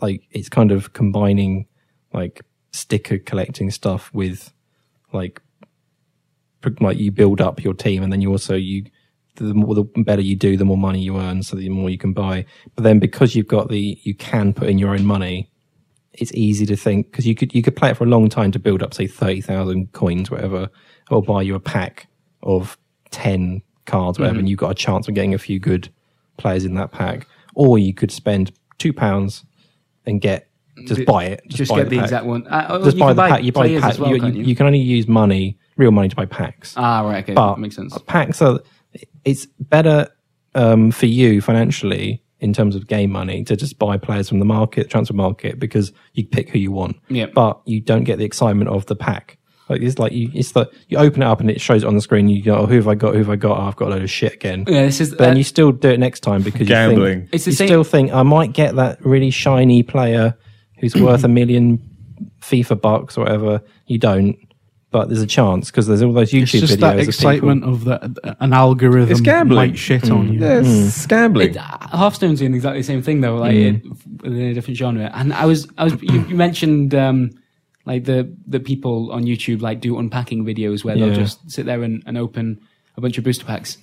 like 0.00 0.22
it's 0.30 0.48
kind 0.48 0.70
of 0.70 0.92
combining 0.92 1.66
like 2.12 2.42
sticker 2.72 3.18
collecting 3.18 3.70
stuff 3.70 4.10
with 4.12 4.52
like 5.12 5.40
like 6.80 6.98
you 6.98 7.10
build 7.10 7.40
up 7.40 7.64
your 7.64 7.74
team 7.74 8.02
and 8.02 8.12
then 8.12 8.20
you 8.20 8.30
also 8.30 8.54
you 8.54 8.84
the 9.36 9.54
more 9.54 9.74
the 9.74 9.84
better 10.04 10.20
you 10.20 10.36
do 10.36 10.56
the 10.56 10.64
more 10.64 10.76
money 10.76 11.00
you 11.00 11.18
earn 11.18 11.42
so 11.42 11.56
the 11.56 11.68
more 11.70 11.88
you 11.88 11.98
can 11.98 12.12
buy. 12.12 12.44
But 12.74 12.84
then 12.84 12.98
because 12.98 13.34
you've 13.34 13.48
got 13.48 13.70
the 13.70 13.98
you 14.02 14.14
can 14.14 14.52
put 14.52 14.68
in 14.68 14.78
your 14.78 14.90
own 14.90 15.06
money 15.06 15.50
it's 16.14 16.32
easy 16.34 16.66
to 16.66 16.76
think 16.76 17.10
because 17.10 17.26
you 17.26 17.34
could 17.34 17.54
you 17.54 17.62
could 17.62 17.76
play 17.76 17.90
it 17.90 17.96
for 17.96 18.04
a 18.04 18.08
long 18.08 18.28
time 18.28 18.52
to 18.52 18.58
build 18.58 18.82
up 18.82 18.92
say 18.92 19.06
30,000 19.06 19.92
coins 19.92 20.30
whatever 20.30 20.68
or 21.10 21.22
buy 21.22 21.40
you 21.40 21.54
a 21.54 21.60
pack 21.60 22.08
of 22.42 22.76
10 23.10 23.62
cards 23.86 24.18
whatever 24.18 24.38
and 24.38 24.48
you've 24.48 24.58
got 24.58 24.70
a 24.70 24.74
chance 24.74 25.08
of 25.08 25.14
getting 25.14 25.34
a 25.34 25.38
few 25.38 25.58
good 25.58 25.88
players 26.36 26.64
in 26.64 26.74
that 26.74 26.92
pack 26.92 27.26
or 27.54 27.78
you 27.78 27.92
could 27.92 28.10
spend 28.10 28.52
2 28.78 28.92
pounds 28.92 29.44
and 30.06 30.20
get 30.20 30.48
just 30.86 31.04
buy 31.04 31.24
it 31.24 31.42
Just 31.48 31.70
buy 31.70 31.78
get 31.80 31.90
the 31.90 31.96
pack. 31.96 32.04
exact 32.04 32.24
one. 32.26 32.46
Uh, 32.46 32.66
oh, 32.70 32.84
just 32.84 32.96
you 32.96 33.00
buy 33.02 33.12
the 33.12 33.22
pack 33.28 33.42
you 33.42 33.52
buy 33.52 33.66
players 33.66 33.80
pack 33.82 33.90
as 33.92 33.98
well, 33.98 34.16
you, 34.16 34.24
you, 34.26 34.42
you 34.44 34.56
can 34.56 34.66
only 34.66 34.78
use 34.78 35.06
money 35.06 35.58
real 35.76 35.90
money 35.90 36.08
to 36.08 36.16
buy 36.16 36.24
packs 36.26 36.74
Ah, 36.76 37.02
right. 37.02 37.22
Okay, 37.24 37.34
but 37.34 37.58
makes 37.58 37.76
sense. 37.76 37.96
packs 38.06 38.40
are 38.40 38.60
it's 39.24 39.46
better 39.60 40.08
um, 40.54 40.90
for 40.90 41.06
you 41.06 41.40
financially 41.40 42.22
in 42.40 42.52
terms 42.52 42.74
of 42.74 42.86
game 42.88 43.10
money 43.10 43.44
to 43.44 43.54
just 43.56 43.78
buy 43.78 43.96
players 43.96 44.28
from 44.28 44.38
the 44.38 44.44
market 44.44 44.90
transfer 44.90 45.14
market 45.14 45.58
because 45.58 45.92
you 46.14 46.24
pick 46.26 46.48
who 46.50 46.58
you 46.58 46.72
want 46.72 46.96
Yeah. 47.08 47.26
but 47.26 47.60
you 47.66 47.80
don't 47.80 48.04
get 48.04 48.18
the 48.18 48.24
excitement 48.24 48.68
of 48.68 48.86
the 48.86 48.96
pack 48.96 49.38
like 49.68 49.80
it's 49.82 49.98
like 49.98 50.12
you 50.12 50.30
it's 50.34 50.54
like 50.56 50.68
you 50.88 50.98
open 50.98 51.22
it 51.22 51.26
up 51.26 51.40
and 51.40 51.50
it 51.50 51.60
shows 51.60 51.82
it 51.82 51.86
on 51.86 51.94
the 51.94 52.00
screen 52.00 52.28
you 52.28 52.42
go 52.42 52.56
oh, 52.58 52.66
who 52.66 52.74
have 52.76 52.88
i 52.88 52.94
got 52.94 53.12
who 53.14 53.18
have 53.18 53.30
i 53.30 53.36
got 53.36 53.58
oh, 53.58 53.62
i've 53.62 53.76
got 53.76 53.88
a 53.88 53.90
load 53.92 54.02
of 54.02 54.10
shit 54.10 54.32
again 54.34 54.64
Yeah, 54.68 54.82
this 54.86 55.00
is 55.00 55.10
but 55.10 55.18
then 55.18 55.34
uh, 55.34 55.36
you 55.38 55.44
still 55.44 55.72
do 55.72 55.88
it 55.90 56.00
next 56.00 56.20
time 56.20 56.42
because 56.42 56.66
Gambling. 56.68 56.98
you 57.12 57.18
think, 57.20 57.28
It's 57.34 57.44
the 57.44 57.50
you 57.52 57.56
same- 57.56 57.68
still 57.68 57.84
think 57.84 58.12
i 58.12 58.22
might 58.22 58.52
get 58.52 58.74
that 58.76 59.04
really 59.04 59.30
shiny 59.30 59.82
player 59.82 60.36
who's 60.78 60.94
worth 60.96 61.24
a 61.24 61.28
million 61.28 61.80
fifa 62.40 62.80
bucks 62.80 63.16
or 63.16 63.22
whatever 63.22 63.62
you 63.86 63.98
don't 63.98 64.36
but 64.90 65.08
there's 65.08 65.22
a 65.22 65.26
chance 65.26 65.70
because 65.70 65.86
there's 65.86 66.02
all 66.02 66.12
those 66.12 66.34
It's 66.34 66.52
youtube 66.52 66.60
just 66.60 66.74
videos 66.74 66.80
that 66.80 66.98
of 67.00 67.08
excitement 67.08 67.64
of 67.64 67.84
that 67.84 68.36
an 68.40 68.52
algorithm 68.52 69.10
It's 69.10 69.20
gambling. 69.22 69.70
might 69.70 69.78
shit 69.78 70.10
on 70.10 70.34
you. 70.34 70.40
Yeah, 70.40 70.60
it's 70.62 71.06
gambling. 71.06 71.50
It, 71.52 71.56
uh, 71.56 71.62
Hearthstone's 71.96 72.40
doing 72.40 72.52
exactly 72.52 72.80
the 72.80 72.84
same 72.86 73.00
thing 73.00 73.22
though, 73.22 73.36
like 73.36 73.54
Mm. 73.54 73.76
it, 73.86 74.22
within 74.22 74.40
a 74.50 74.52
different 74.54 74.76
genre. 74.76 75.10
And 75.14 75.32
I 75.32 75.46
was, 75.46 75.66
I 75.78 75.84
was, 75.84 75.94
you, 76.02 76.20
you 76.28 76.34
mentioned 76.34 76.94
um, 76.94 77.30
like 77.84 78.04
the 78.04 78.34
the 78.46 78.60
people 78.60 79.10
on 79.12 79.24
YouTube 79.24 79.60
like 79.60 79.80
do 79.80 79.98
unpacking 79.98 80.44
videos 80.44 80.84
where 80.84 80.96
they'll 80.96 81.14
just 81.14 81.50
sit 81.50 81.66
there 81.66 81.82
and, 81.82 82.02
and 82.06 82.16
open 82.16 82.60
a 82.96 83.00
bunch 83.00 83.18
of 83.18 83.24
booster 83.24 83.44
packs. 83.44 83.78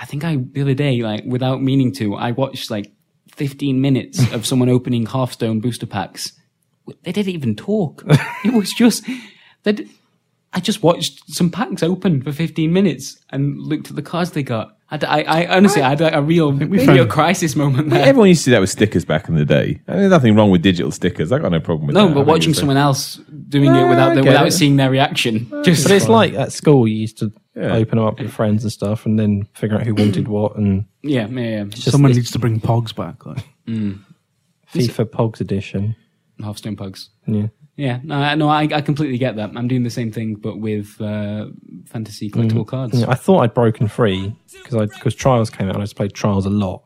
I 0.00 0.06
think 0.06 0.24
I 0.24 0.36
the 0.36 0.62
other 0.62 0.74
day, 0.74 1.02
like 1.02 1.24
without 1.26 1.62
meaning 1.62 1.92
to, 1.94 2.14
I 2.14 2.30
watched 2.30 2.70
like 2.70 2.90
15 3.34 3.80
minutes 3.80 4.32
of 4.32 4.46
someone 4.46 4.68
opening 4.68 5.06
Hearthstone 5.06 5.60
booster 5.60 5.86
packs. 5.86 6.32
They 7.02 7.12
didn't 7.12 7.34
even 7.34 7.54
talk. 7.54 8.02
it 8.44 8.52
was 8.52 8.72
just 8.72 9.04
that. 9.64 9.80
I 10.54 10.60
just 10.60 10.82
watched 10.82 11.32
some 11.32 11.50
packs 11.50 11.82
open 11.82 12.20
for 12.22 12.30
15 12.32 12.72
minutes 12.72 13.18
and 13.30 13.58
looked 13.58 13.88
at 13.90 13.96
the 13.96 14.02
cards 14.02 14.32
they 14.32 14.42
got. 14.42 14.76
I, 14.90 14.98
I, 15.06 15.22
I 15.22 15.56
honestly, 15.56 15.80
I 15.80 15.88
had 15.88 16.02
a, 16.02 16.18
a 16.18 16.20
real 16.22 16.52
video 16.52 16.84
found- 16.98 17.10
crisis 17.10 17.56
moment 17.56 17.88
there. 17.88 18.04
Everyone 18.04 18.28
used 18.28 18.44
to 18.44 18.50
do 18.50 18.54
that 18.56 18.60
with 18.60 18.68
stickers 18.68 19.06
back 19.06 19.26
in 19.30 19.34
the 19.36 19.46
day. 19.46 19.80
I 19.88 19.92
mean, 19.92 20.00
there's 20.00 20.10
nothing 20.10 20.34
wrong 20.36 20.50
with 20.50 20.60
digital 20.60 20.90
stickers. 20.90 21.32
I 21.32 21.38
got 21.38 21.50
no 21.52 21.60
problem 21.60 21.86
with 21.86 21.94
No, 21.94 22.02
that. 22.02 22.10
I 22.10 22.14
but 22.14 22.20
think 22.20 22.26
watching 22.28 22.50
it's 22.50 22.58
a- 22.58 22.60
someone 22.60 22.76
else 22.76 23.16
doing 23.48 23.74
it 23.74 23.88
without 23.88 24.14
the, 24.14 24.22
without 24.22 24.46
it. 24.48 24.50
seeing 24.52 24.76
their 24.76 24.90
reaction, 24.90 25.48
just 25.64 25.84
But 25.84 25.92
it's 25.92 26.08
like 26.08 26.34
at 26.34 26.52
school, 26.52 26.86
you 26.86 26.96
used 26.96 27.16
to 27.20 27.32
Yeah. 27.56 27.72
open 27.72 27.96
them 27.96 28.06
up 28.06 28.20
with 28.20 28.30
friends 28.30 28.64
and 28.64 28.70
stuff, 28.72 29.06
and 29.06 29.18
then 29.18 29.48
figure 29.54 29.78
out 29.78 29.86
who 29.86 29.94
wanted 29.94 30.28
what. 30.28 30.56
And 30.56 30.84
yeah, 31.02 31.26
yeah, 31.28 31.40
yeah. 31.40 31.64
just 31.64 31.90
Someone 31.90 32.12
needs 32.12 32.30
to 32.32 32.38
bring 32.38 32.60
Pogs 32.60 32.94
back. 32.94 33.24
Like. 33.24 33.42
Mm. 33.66 34.00
FIFA 34.74 35.06
Pogs 35.06 35.40
edition. 35.40 35.96
Hearthstone 36.42 36.76
pugs. 36.76 37.08
Yeah, 37.26 37.46
Yeah, 37.76 38.00
no, 38.02 38.34
no, 38.34 38.48
I, 38.48 38.62
I 38.64 38.80
completely 38.82 39.16
get 39.16 39.36
that. 39.36 39.50
I'm 39.56 39.66
doing 39.66 39.82
the 39.82 39.90
same 39.90 40.12
thing, 40.12 40.34
but 40.34 40.58
with 40.58 41.00
uh, 41.00 41.46
fantasy 41.86 42.30
collectible 42.30 42.66
cards. 42.66 43.00
Yeah, 43.00 43.06
I 43.08 43.14
thought 43.14 43.40
I'd 43.40 43.54
broken 43.54 43.88
free 43.88 44.36
because 44.52 44.74
I 44.74 44.86
because 44.86 45.14
Trials 45.14 45.48
came 45.48 45.68
out 45.68 45.76
and 45.76 45.82
I 45.82 45.84
just 45.84 45.96
played 45.96 46.12
Trials 46.12 46.44
a 46.44 46.50
lot. 46.50 46.82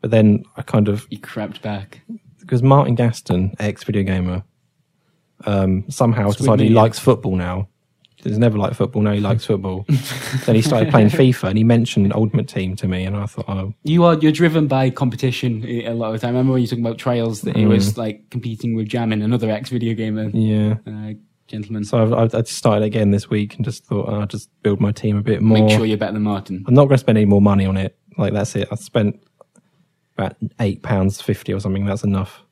But 0.00 0.10
then 0.10 0.44
I 0.56 0.62
kind 0.62 0.88
of 0.88 1.06
You 1.10 1.18
crept 1.18 1.60
back. 1.60 2.00
because 2.38 2.62
Martin 2.62 2.94
Gaston, 2.94 3.54
ex 3.58 3.84
video 3.84 4.02
gamer, 4.02 4.42
um, 5.44 5.84
somehow 5.90 6.30
decided 6.30 6.64
he 6.64 6.72
yeah. 6.72 6.80
likes 6.80 6.98
football 6.98 7.36
now. 7.36 7.68
He's 8.22 8.38
never 8.38 8.58
liked 8.58 8.76
football. 8.76 9.02
Now 9.02 9.12
he 9.12 9.20
likes 9.20 9.44
football. 9.44 9.84
then 10.46 10.54
he 10.54 10.62
started 10.62 10.90
playing 10.90 11.08
FIFA 11.08 11.50
and 11.50 11.58
he 11.58 11.64
mentioned 11.64 12.12
Ultimate 12.12 12.48
Team 12.48 12.76
to 12.76 12.88
me, 12.88 13.04
and 13.04 13.16
I 13.16 13.26
thought, 13.26 13.46
oh, 13.48 13.74
You 13.82 14.04
are 14.04 14.14
you're 14.14 14.32
driven 14.32 14.66
by 14.66 14.90
competition 14.90 15.64
a 15.64 15.92
lot 15.94 16.14
of 16.14 16.20
the 16.20 16.26
time. 16.26 16.34
I 16.34 16.38
remember 16.38 16.52
when 16.52 16.62
you 16.62 16.66
were 16.66 16.70
talking 16.70 16.86
about 16.86 16.98
trials 16.98 17.42
that 17.42 17.56
it 17.56 17.66
was 17.66 17.96
like 17.96 18.28
competing 18.30 18.74
with 18.74 18.88
Jamin, 18.88 19.24
another 19.24 19.50
ex 19.50 19.70
video 19.70 19.94
gamer 19.94 20.28
yeah. 20.30 20.76
uh, 20.86 21.14
gentleman. 21.46 21.84
So 21.84 22.02
I've, 22.02 22.12
I've, 22.12 22.34
I 22.34 22.40
just 22.42 22.58
started 22.58 22.84
again 22.84 23.10
this 23.10 23.28
week 23.28 23.56
and 23.56 23.64
just 23.64 23.84
thought, 23.84 24.08
oh, 24.08 24.20
I'll 24.20 24.26
just 24.26 24.50
build 24.62 24.80
my 24.80 24.92
team 24.92 25.16
a 25.16 25.22
bit 25.22 25.42
more. 25.42 25.58
Make 25.58 25.76
sure 25.76 25.84
you're 25.84 25.98
better 25.98 26.12
than 26.12 26.22
Martin. 26.22 26.64
I'm 26.66 26.74
not 26.74 26.84
going 26.84 26.96
to 26.96 26.98
spend 26.98 27.18
any 27.18 27.26
more 27.26 27.42
money 27.42 27.66
on 27.66 27.76
it. 27.76 27.96
Like 28.16 28.32
that's 28.32 28.54
it. 28.56 28.68
I 28.70 28.74
spent 28.76 29.22
about 30.16 30.36
eight 30.60 30.82
pounds 30.82 31.20
fifty 31.20 31.52
or 31.52 31.60
something. 31.60 31.84
That's 31.86 32.04
enough. 32.04 32.42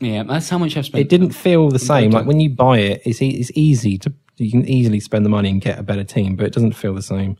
Yeah, 0.00 0.24
that's 0.24 0.48
how 0.48 0.58
much 0.58 0.76
I've 0.76 0.86
spent. 0.86 1.00
It 1.00 1.08
didn't 1.08 1.30
feel 1.30 1.68
the 1.68 1.78
same. 1.78 2.10
Like 2.10 2.26
when 2.26 2.40
you 2.40 2.50
buy 2.50 2.78
it, 2.78 3.02
it's 3.04 3.22
e- 3.22 3.38
it's 3.38 3.52
easy 3.54 3.98
to 3.98 4.12
you 4.36 4.50
can 4.50 4.66
easily 4.66 5.00
spend 5.00 5.24
the 5.24 5.30
money 5.30 5.50
and 5.50 5.60
get 5.60 5.78
a 5.78 5.82
better 5.82 6.04
team, 6.04 6.36
but 6.36 6.46
it 6.46 6.52
doesn't 6.52 6.72
feel 6.72 6.94
the 6.94 7.02
same. 7.02 7.36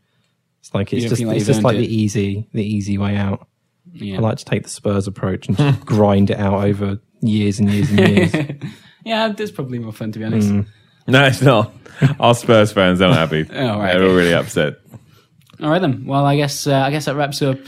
It's 0.60 0.72
like 0.74 0.92
it's 0.92 1.04
just 1.06 1.22
like 1.22 1.36
it's 1.36 1.46
just 1.46 1.62
like 1.62 1.74
earned 1.74 1.84
the 1.84 1.94
easy 1.94 2.48
the 2.52 2.64
easy 2.64 2.98
way 2.98 3.16
out. 3.16 3.48
Yeah. 3.92 4.18
I 4.18 4.20
like 4.20 4.38
to 4.38 4.44
take 4.44 4.62
the 4.62 4.68
Spurs 4.68 5.06
approach 5.08 5.48
and 5.48 5.56
just 5.58 5.84
grind 5.84 6.30
it 6.30 6.38
out 6.38 6.64
over 6.64 6.98
years 7.20 7.58
and 7.58 7.68
years 7.68 7.90
and 7.90 7.98
years. 7.98 8.32
yeah, 9.04 9.28
that's 9.28 9.50
probably 9.50 9.78
more 9.80 9.92
fun 9.92 10.12
to 10.12 10.18
be 10.18 10.24
honest. 10.24 10.48
Mm. 10.48 10.66
No, 11.08 11.24
it's 11.24 11.42
not. 11.42 11.74
Our 12.20 12.34
Spurs 12.34 12.72
fans 12.72 13.00
aren't 13.00 13.16
happy. 13.16 13.46
Oh, 13.52 13.78
right, 13.78 13.92
They're 13.92 14.02
okay. 14.02 14.08
all 14.10 14.16
really 14.16 14.34
upset. 14.34 14.74
All 15.60 15.68
right 15.70 15.80
then. 15.80 16.06
Well, 16.06 16.24
I 16.24 16.36
guess 16.36 16.66
uh, 16.66 16.76
I 16.76 16.90
guess 16.90 17.06
that 17.06 17.16
wraps 17.16 17.42
up. 17.42 17.58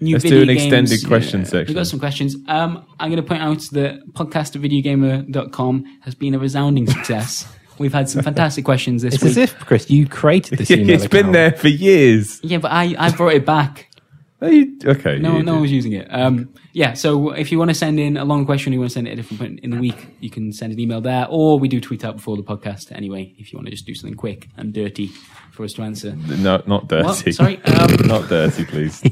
New 0.00 0.12
Let's 0.14 0.22
video 0.22 0.38
do 0.38 0.42
an 0.42 0.56
games. 0.56 0.62
extended 0.62 1.08
question 1.08 1.44
section. 1.44 1.66
We've 1.66 1.74
got 1.76 1.88
some 1.88 1.98
questions. 1.98 2.36
Um, 2.46 2.86
I'm 3.00 3.10
going 3.10 3.20
to 3.20 3.28
point 3.28 3.42
out 3.42 3.60
that 3.72 4.00
podcast 4.12 4.54
videogamer.com 4.56 5.98
has 6.02 6.14
been 6.14 6.34
a 6.34 6.38
resounding 6.38 6.86
success. 6.86 7.52
We've 7.78 7.92
had 7.92 8.08
some 8.08 8.22
fantastic 8.22 8.64
questions 8.64 9.02
this 9.02 9.14
It's 9.14 9.22
week. 9.22 9.30
as 9.30 9.36
if 9.38 9.58
Chris, 9.60 9.90
you 9.90 10.06
created 10.08 10.58
this 10.58 10.70
email. 10.72 10.90
it's 10.90 11.06
been 11.06 11.20
account. 11.20 11.32
there 11.34 11.52
for 11.52 11.68
years. 11.68 12.40
yeah, 12.42 12.58
but 12.58 12.70
I, 12.72 12.94
I 12.98 13.10
brought 13.12 13.34
it 13.34 13.44
back. 13.46 13.84
You- 14.40 14.78
Okay. 14.84 15.18
No, 15.18 15.38
you 15.38 15.42
no 15.42 15.54
one 15.54 15.62
was 15.62 15.72
using 15.72 15.90
it. 15.94 16.06
Um, 16.14 16.54
yeah, 16.72 16.92
so 16.92 17.30
if 17.32 17.50
you 17.50 17.58
want 17.58 17.70
to 17.72 17.74
send 17.74 17.98
in 17.98 18.16
a 18.16 18.24
long 18.24 18.46
question, 18.46 18.72
you 18.72 18.78
want 18.78 18.90
to 18.90 18.94
send 18.94 19.08
it 19.08 19.10
at 19.10 19.14
a 19.14 19.16
different 19.16 19.40
point 19.40 19.60
in 19.64 19.70
the 19.70 19.76
week, 19.78 20.14
you 20.20 20.30
can 20.30 20.52
send 20.52 20.72
an 20.72 20.78
email 20.78 21.00
there, 21.00 21.26
or 21.28 21.58
we 21.58 21.66
do 21.66 21.80
tweet 21.80 22.04
out 22.04 22.14
before 22.14 22.36
the 22.36 22.44
podcast 22.44 22.92
anyway. 22.92 23.34
If 23.36 23.52
you 23.52 23.56
want 23.58 23.66
to 23.66 23.72
just 23.72 23.84
do 23.84 23.96
something 23.96 24.16
quick 24.16 24.46
and 24.56 24.72
dirty 24.72 25.08
for 25.50 25.64
us 25.64 25.72
to 25.72 25.82
answer. 25.82 26.14
No, 26.14 26.62
not 26.68 26.86
dirty. 26.86 27.04
What? 27.04 27.34
Sorry. 27.34 27.60
Um, 27.64 27.96
not 28.06 28.28
dirty, 28.28 28.64
please. 28.64 29.02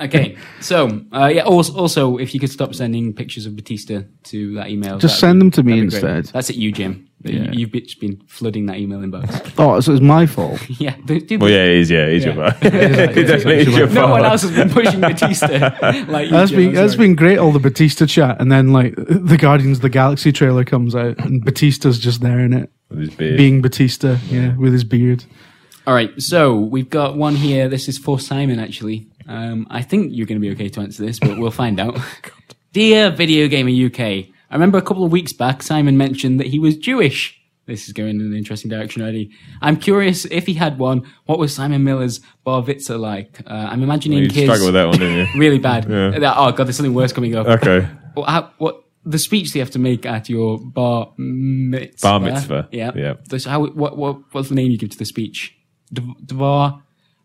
okay, 0.00 0.36
so 0.60 1.00
uh, 1.12 1.26
yeah. 1.26 1.42
Also, 1.42 1.74
also, 1.74 2.18
if 2.18 2.32
you 2.32 2.38
could 2.38 2.50
stop 2.50 2.72
sending 2.72 3.12
pictures 3.14 3.46
of 3.46 3.56
Batista 3.56 4.02
to 4.24 4.54
that 4.54 4.70
email, 4.70 4.98
Just 4.98 5.20
that'd 5.20 5.20
send 5.20 5.38
be- 5.40 5.44
them 5.44 5.50
to 5.50 5.62
me 5.64 5.72
that'd 5.80 5.90
great. 5.90 6.04
instead. 6.18 6.32
That's 6.34 6.50
at 6.50 6.56
you, 6.56 6.70
Jim. 6.70 7.08
Yeah. 7.24 7.52
You, 7.52 7.66
have 7.66 7.72
just 7.84 8.00
been 8.00 8.20
flooding 8.26 8.66
that 8.66 8.78
email 8.78 8.98
inbox. 9.00 9.52
Oh, 9.58 9.78
so 9.80 9.92
it's 9.92 10.00
my 10.00 10.26
fault. 10.26 10.60
yeah, 10.80 10.96
do- 11.04 11.20
do- 11.20 11.38
Well, 11.38 11.50
yeah, 11.50 11.64
it 11.64 11.76
is. 11.78 11.90
Yeah, 11.90 12.06
it 12.06 12.12
is 12.14 12.24
Yeah. 12.24 12.34
your 12.34 12.50
fault. 12.50 12.64
it 12.74 13.26
definitely 13.26 13.58
is 13.58 13.76
your 13.76 13.88
no 13.88 14.08
one 14.08 14.24
else 14.24 14.42
has 14.42 14.50
been 14.50 14.70
pushing 14.70 15.00
Batista 15.00 15.46
like 16.08 16.26
you, 16.26 16.30
That's 16.32 16.50
Jim, 16.50 16.58
been 16.60 16.68
I'm 16.70 16.74
that's 16.74 16.94
sorry. 16.94 17.06
been 17.08 17.16
great. 17.16 17.38
All 17.38 17.52
the 17.52 17.58
Batista 17.58 18.06
chat, 18.06 18.40
and 18.40 18.50
then 18.50 18.72
like 18.72 18.94
the 18.96 19.36
Guardians 19.38 19.78
of 19.78 19.82
the 19.82 19.88
Galaxy 19.90 20.32
trailer 20.32 20.64
comes 20.64 20.94
out, 20.96 21.18
and 21.18 21.44
Batista's 21.44 21.98
just 21.98 22.20
there 22.22 22.40
in 22.40 22.52
it, 22.52 22.70
With 22.88 22.98
his 23.00 23.10
beard. 23.10 23.36
being 23.36 23.62
Batista, 23.62 24.16
yeah, 24.28 24.56
with 24.56 24.72
his 24.72 24.84
beard. 24.84 25.24
All 25.86 25.94
right, 25.94 26.10
so 26.20 26.58
we've 26.60 26.88
got 26.90 27.16
one 27.16 27.34
here. 27.36 27.68
This 27.68 27.88
is 27.88 27.98
for 27.98 28.18
Simon, 28.20 28.58
actually. 28.60 29.08
Um, 29.28 29.66
I 29.70 29.82
think 29.82 30.12
you're 30.12 30.26
going 30.26 30.40
to 30.40 30.46
be 30.46 30.52
okay 30.54 30.68
to 30.70 30.80
answer 30.80 31.04
this, 31.04 31.18
but 31.18 31.38
we'll 31.38 31.50
find 31.50 31.78
out. 31.80 31.98
Dear 32.72 33.10
Video 33.10 33.48
Gamer 33.48 33.70
UK, 33.86 34.31
I 34.52 34.54
remember 34.54 34.76
a 34.76 34.82
couple 34.82 35.02
of 35.04 35.10
weeks 35.10 35.32
back, 35.32 35.62
Simon 35.62 35.96
mentioned 35.96 36.38
that 36.38 36.46
he 36.48 36.58
was 36.58 36.76
Jewish. 36.76 37.38
This 37.64 37.86
is 37.86 37.94
going 37.94 38.10
in 38.10 38.20
an 38.20 38.34
interesting 38.36 38.70
direction 38.70 39.00
already. 39.02 39.30
I'm 39.62 39.76
curious 39.78 40.26
if 40.26 40.46
he 40.46 40.54
had 40.54 40.78
one. 40.78 41.10
What 41.24 41.38
was 41.38 41.54
Simon 41.54 41.84
Miller's 41.84 42.20
bar 42.44 42.62
mitzvah 42.62 42.98
like? 42.98 43.40
Uh, 43.46 43.54
I'm 43.70 43.82
imagining 43.82 44.18
you 44.18 44.28
his 44.30 44.44
struggle 44.44 44.66
with 44.66 44.74
that 44.74 44.88
one, 44.88 44.98
didn't 44.98 45.16
you? 45.26 45.26
really 45.40 45.58
bad. 45.58 45.88
Yeah. 45.88 46.34
Oh 46.36 46.52
god, 46.52 46.64
there's 46.66 46.76
something 46.76 46.92
worse 46.92 47.12
coming 47.14 47.34
up. 47.34 47.46
Okay. 47.46 47.88
What, 48.14 48.28
how, 48.28 48.50
what 48.58 48.84
the 49.06 49.18
speech 49.18 49.52
that 49.52 49.58
you 49.58 49.62
have 49.62 49.70
to 49.70 49.78
make 49.78 50.04
at 50.04 50.28
your 50.28 50.58
bar 50.58 51.12
mitzvah? 51.16 52.06
Bar 52.06 52.20
mitzvah, 52.20 52.68
Yeah. 52.72 52.90
yeah. 52.94 53.14
This- 53.28 53.46
how, 53.46 53.64
what, 53.66 53.96
what, 53.96 54.34
what's 54.34 54.50
the 54.50 54.54
name 54.54 54.70
you 54.70 54.76
give 54.76 54.90
to 54.90 54.98
the 54.98 55.06
speech? 55.06 55.56
Dv- 55.94 56.20
Dvar, 56.26 56.82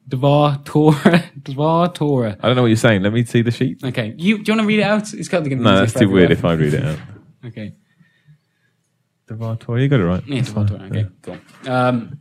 Dvar 0.07 0.63
Torah, 0.63 1.23
Dvar 1.41 1.93
Torah. 1.93 2.37
I 2.41 2.47
don't 2.47 2.55
know 2.55 2.61
what 2.61 2.67
you're 2.69 2.77
saying. 2.77 3.01
Let 3.01 3.11
me 3.11 3.25
see 3.25 3.41
the 3.41 3.51
sheet. 3.51 3.83
Okay, 3.83 4.13
you 4.17 4.37
do 4.37 4.51
you 4.51 4.57
want 4.57 4.61
to 4.61 4.67
read 4.67 4.79
it 4.79 4.83
out? 4.83 5.13
It's 5.13 5.27
kind 5.27 5.43
of 5.45 5.49
going 5.49 5.57
to 5.59 5.63
be 5.63 5.69
No, 5.69 5.79
that's 5.79 5.93
too 5.93 6.09
weird 6.09 6.31
if 6.31 6.45
I 6.45 6.53
read 6.53 6.73
it 6.73 6.85
out. 6.85 6.99
Okay, 7.47 7.73
Devar 9.27 9.57
You 9.77 9.87
got 9.87 9.99
it 9.99 10.05
right. 10.05 10.23
yeah, 10.27 10.41
Dvar 10.41 10.67
Torah. 10.67 10.83
Okay, 10.83 11.07
cool. 11.21 11.37
Um, 11.71 12.19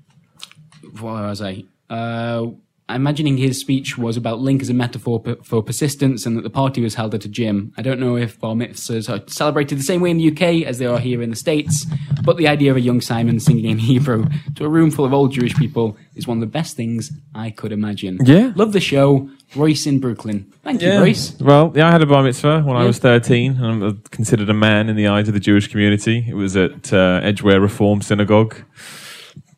what 1.00 1.22
was 1.22 1.42
I? 1.42 1.64
Uh, 1.88 2.46
I'm 2.88 3.00
imagining 3.00 3.36
his 3.36 3.60
speech 3.60 3.98
was 3.98 4.16
about 4.16 4.38
Link 4.38 4.62
as 4.62 4.68
a 4.68 4.74
metaphor 4.74 5.20
per, 5.20 5.36
for 5.42 5.60
persistence 5.60 6.24
and 6.24 6.36
that 6.36 6.42
the 6.42 6.50
party 6.50 6.80
was 6.80 6.94
held 6.94 7.14
at 7.14 7.24
a 7.24 7.28
gym. 7.28 7.72
I 7.76 7.82
don't 7.82 7.98
know 7.98 8.16
if 8.16 8.38
bar 8.38 8.54
mitzvahs 8.54 9.08
are 9.08 9.28
celebrated 9.28 9.78
the 9.78 9.82
same 9.82 10.00
way 10.00 10.10
in 10.10 10.18
the 10.18 10.30
UK 10.30 10.64
as 10.64 10.78
they 10.78 10.86
are 10.86 11.00
here 11.00 11.20
in 11.20 11.30
the 11.30 11.36
States, 11.36 11.84
but 12.22 12.36
the 12.36 12.46
idea 12.46 12.70
of 12.70 12.76
a 12.76 12.80
young 12.80 13.00
Simon 13.00 13.40
singing 13.40 13.64
in 13.64 13.78
Hebrew 13.78 14.26
to 14.54 14.64
a 14.64 14.68
room 14.68 14.92
full 14.92 15.04
of 15.04 15.12
old 15.12 15.32
Jewish 15.32 15.54
people 15.56 15.96
is 16.14 16.28
one 16.28 16.36
of 16.36 16.40
the 16.40 16.46
best 16.46 16.76
things 16.76 17.10
I 17.34 17.50
could 17.50 17.72
imagine. 17.72 18.18
Yeah. 18.24 18.52
Love 18.54 18.72
the 18.72 18.80
show. 18.80 19.28
Royce 19.55 19.86
in 19.86 20.01
Brooklyn. 20.01 20.53
Thank 20.64 20.82
you, 20.82 20.99
Royce. 20.99 21.38
Well, 21.40 21.72
yeah, 21.74 21.88
I 21.88 21.92
had 21.92 22.03
a 22.03 22.07
bar 22.07 22.22
mitzvah 22.22 22.62
when 22.62 22.76
I 22.76 22.84
was 22.84 22.99
13 22.99 23.53
and 23.62 23.82
I'm 23.84 23.99
considered 24.11 24.51
a 24.51 24.55
man 24.55 24.88
in 24.88 24.97
the 24.97 25.07
eyes 25.07 25.28
of 25.28 25.34
the 25.34 25.40
Jewish 25.40 25.68
community. 25.68 26.24
It 26.28 26.34
was 26.34 26.57
at 26.57 26.92
uh, 26.92 27.20
Edgware 27.22 27.61
Reform 27.61 28.03
Synagogue. 28.03 28.57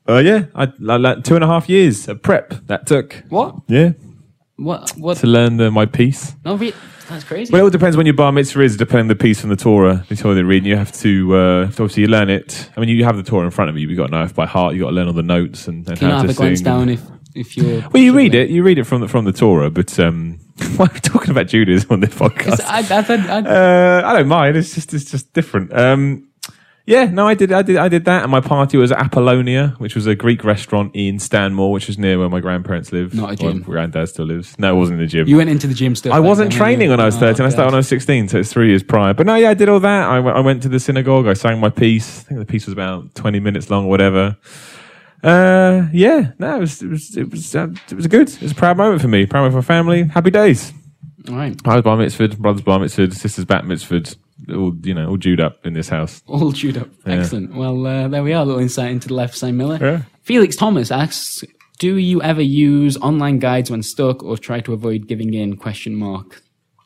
Uh, 0.09 0.19
yeah, 0.19 0.47
I, 0.55 0.65
I, 0.65 0.97
like 0.97 1.25
two 1.25 1.35
and 1.35 1.45
a 1.45 1.47
half 1.47 1.69
years 1.69 2.09
of 2.09 2.23
prep 2.23 2.51
that 2.67 2.87
took. 2.87 3.25
What? 3.29 3.57
Yeah, 3.67 3.93
What? 4.57 4.91
What? 4.97 5.19
to 5.19 5.27
learn 5.27 5.57
the, 5.59 5.71
my 5.71 5.85
piece. 5.87 6.35
No, 6.45 6.57
re- 6.57 6.73
that's 7.09 7.25
crazy. 7.25 7.51
Well, 7.53 7.61
it 7.63 7.65
all 7.65 7.71
depends 7.71 7.97
when 7.97 8.07
your 8.07 8.15
bar 8.15 8.33
mitzvah 8.33 8.61
is, 8.63 8.77
depending 8.77 9.03
on 9.05 9.09
the 9.09 9.17
piece 9.17 9.41
from 9.41 9.51
the 9.51 9.57
Torah, 9.57 10.05
the 10.09 10.17
Torah 10.17 10.35
they're 10.35 10.45
reading. 10.45 10.69
You 10.69 10.77
have 10.77 10.93
to, 10.93 11.35
uh, 11.37 11.65
have 11.67 11.77
to 11.77 11.83
obviously 11.83 12.03
you 12.03 12.09
learn 12.09 12.29
it. 12.31 12.71
I 12.77 12.81
mean, 12.81 12.89
you 12.91 13.05
have 13.05 13.17
the 13.17 13.23
Torah 13.23 13.45
in 13.47 13.51
front 13.51 13.71
of 13.71 13.79
you. 13.79 13.89
You've 13.89 13.97
got 13.99 14.07
to 14.07 14.13
know 14.13 14.25
it 14.25 14.35
by 14.35 14.47
heart. 14.47 14.75
You've 14.75 14.83
got 14.85 14.91
to 14.91 14.95
learn 14.97 15.07
all 15.09 15.13
the 15.15 15.23
notes 15.23 15.69
and, 15.69 15.87
and 15.89 15.99
Can 15.99 16.09
you 16.09 16.15
how 16.15 16.17
not 16.19 16.23
to 16.23 16.29
have 16.29 16.37
a 16.37 16.39
glance 16.39 16.59
sing. 16.61 16.65
down 16.65 16.89
if 16.91 17.03
if 17.39 17.57
you're? 17.57 17.89
Well, 17.91 18.03
you 18.03 18.15
read 18.17 18.35
it. 18.35 18.51
You 18.51 18.63
read 18.63 18.79
it 18.79 18.85
from 18.85 19.01
the 19.01 19.09
from 19.09 19.25
the 19.25 19.33
Torah, 19.33 19.71
but 19.71 19.99
um, 19.99 20.39
why 20.77 20.87
are 20.87 20.91
we 20.93 21.01
talking 21.01 21.31
about 21.31 21.47
Judaism 21.49 21.91
on 21.91 22.01
this 22.01 22.15
podcast? 22.15 22.61
I, 22.65 22.79
I've 22.79 23.11
I, 23.11 23.39
Uh, 23.41 24.03
I 24.05 24.13
don't 24.17 24.29
mind. 24.29 24.57
It's 24.57 24.75
just 24.75 24.93
it's 24.95 25.11
just 25.11 25.33
different. 25.33 25.73
Um, 25.73 26.25
yeah, 26.87 27.05
no, 27.05 27.27
I 27.27 27.35
did 27.35 27.53
I 27.53 27.61
did 27.61 27.77
I 27.77 27.89
did 27.89 28.07
that, 28.07 28.23
and 28.23 28.31
my 28.33 28.41
party 28.41 28.79
was 28.79 28.91
at 28.91 28.99
Apollonia, 28.99 29.75
which 29.77 29.95
was 29.95 30.07
a 30.07 30.15
Greek 30.15 30.43
restaurant 30.43 30.91
in 30.95 31.19
Stanmore, 31.19 31.71
which 31.71 31.87
is 31.91 31.99
near 31.99 32.19
where 32.19 32.31
my 32.31 32.41
grandparents 32.41 32.93
live. 32.93 33.13
Not 33.13 33.33
a 33.33 33.37
gym. 33.37 33.59
Or 33.61 33.65
granddad 33.65 34.09
still 34.09 34.25
lives. 34.25 34.59
No, 34.59 34.75
it 34.75 34.79
wasn't 34.79 34.99
in 35.01 35.05
the 35.07 35.11
gym. 35.11 35.29
you 35.29 35.37
went 35.37 35.51
into 35.51 35.67
the 35.67 35.75
gym 35.75 35.95
stuff. 35.95 36.15
I 36.15 36.19
wasn't 36.21 36.51
then, 36.51 36.59
training 36.59 36.89
when? 36.89 36.99
I 36.99 37.05
was 37.05 37.17
Oh, 37.17 37.21
13. 37.21 37.45
I 37.45 37.51
started 37.51 37.67
when 37.67 37.75
I 37.75 37.77
was 37.77 37.89
16, 37.89 38.29
so 38.29 38.39
it's 38.39 38.51
three 38.51 38.69
years 38.69 38.83
prior. 38.83 39.13
But 39.13 39.27
no, 39.27 39.35
yeah, 39.35 39.51
I 39.51 39.55
did 39.55 39.69
all 39.69 39.81
that. 39.81 40.09
I 40.09 40.19
went, 40.21 40.37
I 40.39 40.41
went 40.41 40.63
to 40.63 40.71
the 40.71 40.81
synagogue. 40.81 41.27
I 41.27 41.35
sang 41.35 41.61
my 41.61 41.69
piece. 41.69 42.21
I 42.21 42.23
think 42.23 42.41
the 42.41 42.47
piece 42.47 42.65
was 42.65 42.73
about 42.73 43.15
20 43.15 43.39
minutes 43.39 43.69
long 43.69 43.85
or 43.85 43.91
whatever. 43.91 44.39
Uh, 45.23 45.89
yeah, 45.93 46.33
no, 46.39 46.57
it 46.57 46.61
was, 46.61 46.83
it 46.83 46.89
was, 46.89 47.17
it 47.17 47.31
was, 47.31 47.55
uh, 47.55 47.69
it 47.91 47.95
was 47.95 48.07
good. 48.07 48.29
It 48.29 48.41
was 48.41 48.53
a 48.53 48.55
proud 48.55 48.77
moment 48.77 49.03
for 49.03 49.09
me. 49.09 49.27
Proud 49.27 49.41
moment 49.43 49.53
for 49.55 49.73
my 49.73 49.79
family. 49.79 50.05
Happy 50.05 50.31
days. 50.31 50.73
All 51.29 51.35
right. 51.35 51.61
I 51.65 51.75
was 51.75 51.83
bar 51.83 51.97
mitzvah, 51.97 52.29
brothers 52.37 52.63
bar 52.63 52.79
mitzvah, 52.79 53.11
sisters 53.11 53.45
bat 53.45 53.67
mitzvah, 53.67 54.03
all, 54.55 54.75
you 54.83 54.95
know, 54.95 55.09
all 55.09 55.17
Jewed 55.17 55.41
up 55.41 55.67
in 55.67 55.75
this 55.75 55.89
house. 55.89 56.23
All 56.27 56.53
chewed 56.53 56.79
up. 56.79 56.89
Yeah. 57.07 57.15
Excellent. 57.15 57.55
Well, 57.55 57.87
uh, 57.87 58.09
there 58.09 58.23
we 58.23 58.33
are. 58.33 58.43
A 58.43 58.45
little 58.45 58.61
insight 58.61 58.93
into 58.93 59.09
the 59.09 59.15
left 59.15 59.37
side 59.37 59.55
Miller. 59.55 59.79
Yeah. 59.81 60.03
Felix 60.23 60.55
Thomas 60.57 60.91
asks, 60.91 61.43
"Do 61.79 61.97
you 61.97 62.23
ever 62.23 62.43
use 62.43 62.97
online 62.99 63.39
guides 63.41 63.71
when 63.71 63.83
stuck, 63.83 64.23
or 64.23 64.37
try 64.39 64.61
to 64.61 64.73
avoid 64.73 65.09
giving 65.09 65.35
in?" 65.35 65.57
Question 65.57 65.97
mark. 65.97 66.43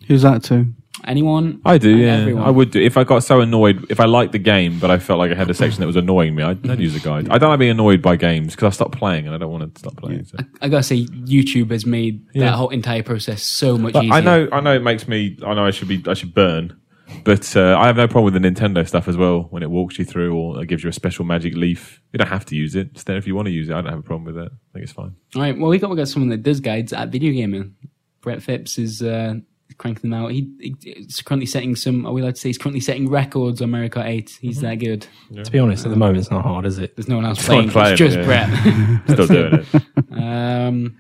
Who's 0.07 0.23
that 0.23 0.43
to? 0.45 0.73
Anyone? 1.05 1.61
I 1.65 1.79
do, 1.79 1.97
yeah. 1.97 2.19
Everyone. 2.19 2.43
I 2.45 2.51
would 2.51 2.71
do. 2.71 2.81
If 2.81 2.97
I 2.97 3.05
got 3.05 3.25
so 3.25 3.41
annoyed, 3.41 3.87
if 3.91 3.99
I 3.99 4.05
liked 4.05 4.33
the 4.33 4.39
game, 4.39 4.79
but 4.79 4.91
I 4.91 4.99
felt 4.99 5.19
like 5.19 5.31
I 5.33 5.35
had 5.35 5.51
a 5.51 5.55
section 5.55 5.81
that 5.81 5.87
was 5.87 5.97
annoying 5.97 6.35
me, 6.35 6.43
I'd, 6.43 6.69
I'd 6.71 6.79
use 6.79 6.95
a 6.95 7.01
guide. 7.01 7.29
I 7.29 7.39
don't 7.39 7.51
like 7.51 7.59
being 7.59 7.73
annoyed 7.73 8.01
by 8.03 8.17
games 8.17 8.55
because 8.55 8.67
I 8.67 8.71
stopped 8.75 8.97
playing 8.97 9.27
and 9.27 9.35
I 9.35 9.39
don't 9.39 9.51
want 9.51 9.75
to 9.75 9.79
stop 9.79 9.97
playing. 9.97 10.25
So. 10.27 10.39
I 10.61 10.69
gotta 10.69 10.83
say, 10.83 11.05
YouTube 11.07 11.71
has 11.73 11.85
made 11.85 12.25
Yeah. 12.35 12.47
that 12.47 12.53
whole 12.55 12.69
entire 12.71 13.03
process 13.03 13.43
so 13.43 13.77
much 13.79 13.95
But 13.95 14.05
easier. 14.05 14.15
I 14.15 14.21
know, 14.21 14.49
I 14.53 14.61
know, 14.61 14.75
it 14.75 14.83
makes 14.83 15.09
me. 15.09 15.39
I 15.45 15.55
know 15.55 15.65
I 15.65 15.71
should 15.73 15.89
be. 15.89 16.03
I 16.07 16.15
should 16.15 16.35
burn, 16.35 16.77
but 17.25 17.57
uh, 17.57 17.77
I 17.79 17.87
have 17.87 17.97
no 17.97 18.07
problem 18.07 18.33
with 18.33 18.41
the 18.41 18.49
Nintendo 18.49 18.87
stuff 18.87 19.09
as 19.09 19.17
well. 19.17 19.49
When 19.51 19.63
it 19.63 19.71
walks 19.71 19.99
you 19.99 20.05
through 20.05 20.37
or 20.37 20.63
it 20.63 20.67
gives 20.69 20.85
you 20.85 20.89
a 20.91 20.93
special 20.93 21.25
magic 21.25 21.55
leaf, 21.57 22.01
you 22.13 22.19
don't 22.19 22.29
have 22.29 22.47
to 22.47 22.55
use 22.55 22.75
it. 22.77 22.93
Just 22.95 23.07
then, 23.07 23.17
if 23.17 23.27
you 23.27 23.35
want 23.35 23.47
to 23.47 23.53
use 23.53 23.69
it, 23.69 23.73
I 23.75 23.81
don't 23.81 23.91
have 23.91 23.99
a 23.99 24.03
problem 24.03 24.25
with 24.33 24.39
it. 24.43 24.53
I 24.53 24.73
think 24.73 24.85
it's 24.85 24.93
fine. 24.93 25.15
All 25.35 25.43
right. 25.43 25.59
Well, 25.59 25.69
we 25.71 25.79
got 25.79 25.91
we 25.91 25.97
got 25.97 26.07
someone 26.09 26.29
that 26.31 26.43
does 26.45 26.61
guides 26.61 26.93
at 26.93 27.09
video 27.09 27.33
gaming. 27.33 27.75
Brett 28.21 28.41
Phipps 28.41 28.79
is 28.79 29.03
uh, 29.03 29.35
cranking 29.79 30.11
them 30.11 30.15
out. 30.21 30.31
He, 30.33 30.51
he's 30.81 31.23
currently 31.23 31.47
setting 31.47 31.75
some. 31.77 32.07
Are 32.07 32.13
we 32.13 32.21
allowed 32.21 32.35
to 32.37 32.41
say 32.41 32.49
he's 32.51 32.59
currently 32.59 32.81
setting 32.81 33.09
records 33.09 33.61
on 33.63 33.71
Mario 33.71 33.89
Kart 33.89 34.07
8? 34.07 34.39
He's 34.41 34.59
Mm-hmm. 34.59 34.67
that 34.67 34.75
good. 34.77 35.07
To 35.45 35.51
be 35.51 35.59
honest, 35.59 35.85
at 35.85 35.91
the 35.91 35.97
moment, 35.97 36.19
it's 36.19 36.31
not 36.31 36.43
hard, 36.45 36.67
is 36.67 36.79
it? 36.79 36.97
There's 36.97 37.09
no 37.09 37.17
one 37.17 37.25
else 37.25 37.41
no 37.49 37.55
playing. 37.55 37.71
playing, 37.71 37.93
it's 37.93 37.99
just 37.99 38.19
yeah. 38.19 38.25
Brett. 38.25 39.01
Still 39.11 39.27
doing 39.27 39.67
it. 39.73 40.13
Um, 40.19 40.97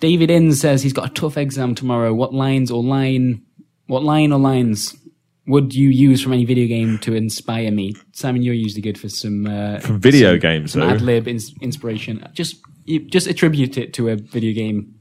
David 0.00 0.30
In 0.30 0.52
says 0.54 0.82
he's 0.82 0.92
got 0.92 1.10
a 1.10 1.14
tough 1.14 1.36
exam 1.36 1.74
tomorrow. 1.74 2.12
What 2.14 2.32
lines 2.34 2.70
or 2.70 2.82
line, 2.82 3.42
what 3.86 4.02
line 4.02 4.32
or 4.32 4.38
lines 4.38 4.94
would 5.46 5.74
you 5.74 5.88
use 5.88 6.22
from 6.22 6.32
any 6.32 6.44
video 6.44 6.66
game 6.66 6.98
to 7.00 7.14
inspire 7.14 7.70
me? 7.70 7.94
Simon, 8.12 8.42
you're 8.42 8.54
usually 8.54 8.82
good 8.82 8.98
for 8.98 9.08
some 9.08 9.46
uh, 9.46 9.78
From 9.80 10.00
video 10.00 10.32
some, 10.32 10.40
games, 10.40 10.72
some 10.72 10.80
though. 10.82 10.90
ad 10.90 11.00
lib 11.02 11.28
ins- 11.28 11.54
inspiration. 11.60 12.26
Just 12.32 12.56
you, 12.84 13.00
just 13.00 13.26
attribute 13.26 13.76
it 13.76 13.92
to 13.94 14.08
a 14.08 14.16
video 14.16 14.54
game. 14.54 14.94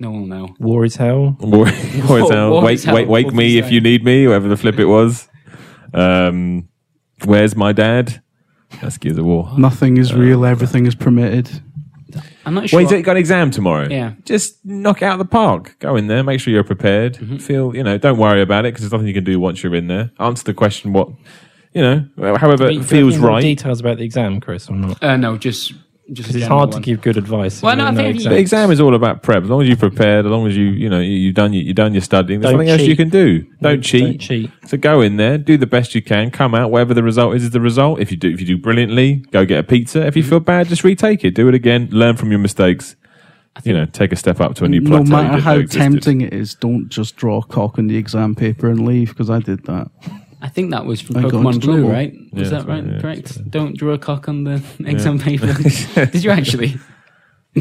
No 0.00 0.10
one 0.10 0.20
will 0.22 0.28
know. 0.28 0.56
War 0.58 0.84
is 0.84 0.96
hell. 0.96 1.36
War, 1.40 1.64
war 2.08 2.20
is 2.20 2.30
hell. 2.30 2.50
War 2.50 2.62
Wake, 2.62 2.74
is 2.74 2.84
hell. 2.84 2.94
wake, 2.94 3.08
wake 3.08 3.32
me 3.34 3.58
if 3.58 3.70
you 3.70 3.80
need 3.80 4.02
me. 4.02 4.26
Whatever 4.26 4.48
the 4.48 4.56
flip 4.56 4.78
it 4.78 4.86
was. 4.86 5.28
Um, 5.92 6.68
where's 7.24 7.54
my 7.54 7.72
dad? 7.72 8.22
That's 8.80 8.96
Gears 8.98 9.18
of 9.18 9.26
War. 9.26 9.52
Nothing 9.58 9.98
is 9.98 10.14
real. 10.14 10.44
Everything 10.46 10.86
is 10.86 10.94
permitted. 10.94 11.62
I'm 12.46 12.54
not 12.54 12.68
sure. 12.68 12.82
Well, 12.82 12.90
you 12.90 13.02
got 13.02 13.12
an 13.12 13.18
exam 13.18 13.50
tomorrow. 13.50 13.88
Yeah. 13.90 14.14
Just 14.24 14.64
knock 14.64 15.02
it 15.02 15.04
out 15.04 15.12
of 15.12 15.18
the 15.18 15.30
park. 15.30 15.76
Go 15.78 15.96
in 15.96 16.06
there. 16.06 16.22
Make 16.24 16.40
sure 16.40 16.52
you're 16.52 16.64
prepared. 16.64 17.14
Mm-hmm. 17.16 17.36
Feel, 17.36 17.76
you 17.76 17.82
know, 17.82 17.98
don't 17.98 18.18
worry 18.18 18.40
about 18.40 18.64
it 18.64 18.68
because 18.72 18.82
there's 18.82 18.92
nothing 18.92 19.06
you 19.06 19.14
can 19.14 19.24
do 19.24 19.38
once 19.38 19.62
you're 19.62 19.74
in 19.74 19.86
there. 19.88 20.10
Answer 20.18 20.44
the 20.44 20.54
question 20.54 20.92
what, 20.92 21.08
you 21.74 21.82
know, 21.82 22.06
however 22.36 22.64
it 22.64 22.68
do 22.68 22.74
you 22.74 22.80
have 22.80 22.88
feels 22.88 23.18
right. 23.18 23.42
Details 23.42 23.80
about 23.80 23.98
the 23.98 24.04
exam, 24.04 24.40
Chris, 24.40 24.68
or 24.70 24.76
not? 24.76 25.02
uh, 25.02 25.16
no, 25.16 25.36
just 25.36 25.74
just. 26.12 26.28
Because 26.28 26.36
it's 26.36 26.44
general 26.44 26.58
hard 26.58 26.72
to 26.72 26.80
give 26.80 27.00
good 27.00 27.16
advice. 27.16 27.58
if 27.58 27.62
Well, 27.62 27.72
you 27.72 27.78
no, 27.78 27.84
don't 27.84 27.94
I 27.94 27.96
know 27.96 28.02
think 28.02 28.16
exactly. 28.16 28.36
The 28.36 28.40
exam 28.40 28.70
is 28.70 28.80
all 28.80 28.94
about 28.94 29.22
prep. 29.22 29.42
As 29.44 29.50
long 29.50 29.62
as 29.62 29.68
you're 29.68 29.76
prepared, 29.76 30.26
as 30.26 30.30
long 30.30 30.46
as 30.46 30.56
you, 30.56 30.66
you 30.66 30.88
know, 30.88 31.00
you, 31.00 31.12
you've 31.12 31.34
done 31.34 31.52
your, 31.52 31.62
you've 31.62 31.76
done 31.76 31.92
your 31.92 32.02
studying. 32.02 32.40
There's 32.40 32.52
Don't 32.52 32.58
nothing 32.58 32.70
else 32.70 32.82
you 32.82 32.96
can 32.96 33.08
do. 33.08 33.46
Don't 33.60 33.82
cheat. 33.82 34.04
Don't 34.04 34.18
cheat. 34.18 34.50
So 34.66 34.76
go 34.76 35.00
in 35.00 35.16
there, 35.16 35.38
do 35.38 35.56
the 35.56 35.66
best 35.66 35.94
you 35.94 36.02
can, 36.02 36.30
come 36.30 36.54
out. 36.54 36.70
Whatever 36.70 36.94
the 36.94 37.02
result 37.02 37.34
is, 37.34 37.44
is 37.44 37.50
the 37.50 37.60
result. 37.60 38.00
If 38.00 38.10
you 38.10 38.16
do, 38.16 38.30
if 38.30 38.40
you 38.40 38.46
do 38.46 38.58
brilliantly, 38.58 39.16
go 39.30 39.44
get 39.44 39.58
a 39.58 39.62
pizza. 39.62 40.06
If 40.06 40.16
you 40.16 40.22
mm-hmm. 40.22 40.30
feel 40.30 40.40
bad, 40.40 40.68
just 40.68 40.84
retake 40.84 41.24
it. 41.24 41.34
Do 41.34 41.48
it 41.48 41.54
again. 41.54 41.88
Learn 41.90 42.16
from 42.16 42.30
your 42.30 42.40
mistakes. 42.40 42.96
You 43.64 43.74
know, 43.74 43.84
take 43.84 44.12
a 44.12 44.16
step 44.16 44.40
up 44.40 44.54
to 44.56 44.64
a 44.64 44.68
new 44.68 44.80
No 44.80 44.90
plateau. 44.90 45.04
you 45.04 45.10
matter 45.10 45.42
how 45.42 45.56
existed. 45.56 45.78
tempting 45.78 46.20
it 46.20 46.32
is, 46.32 46.54
don't 46.54 46.88
just 46.88 47.16
draw 47.16 47.38
a 47.38 47.44
cock 47.44 47.78
on 47.78 47.88
the 47.88 47.96
exam 47.96 48.34
paper 48.34 48.68
and 48.70 48.86
leave 48.86 49.08
because 49.10 49.28
I 49.28 49.40
did 49.40 49.64
that. 49.64 49.90
I 50.42 50.48
think 50.48 50.70
that 50.70 50.86
was 50.86 51.00
from 51.00 51.16
I 51.18 51.22
Pokemon 51.22 51.60
Blue, 51.60 51.74
trouble. 51.80 51.90
right? 51.90 52.12
Was 52.32 52.50
Yeah, 52.50 52.58
that 52.58 52.66
right? 52.68 52.82
right, 52.84 52.92
yeah, 52.94 53.00
Correct. 53.00 53.50
Don't 53.50 53.76
draw 53.76 53.92
a 53.92 53.98
cock 53.98 54.28
on 54.28 54.44
the 54.44 54.62
exam 54.84 55.18
paper. 55.18 55.52
Did 56.12 56.24
you 56.24 56.30
actually? 56.30 56.76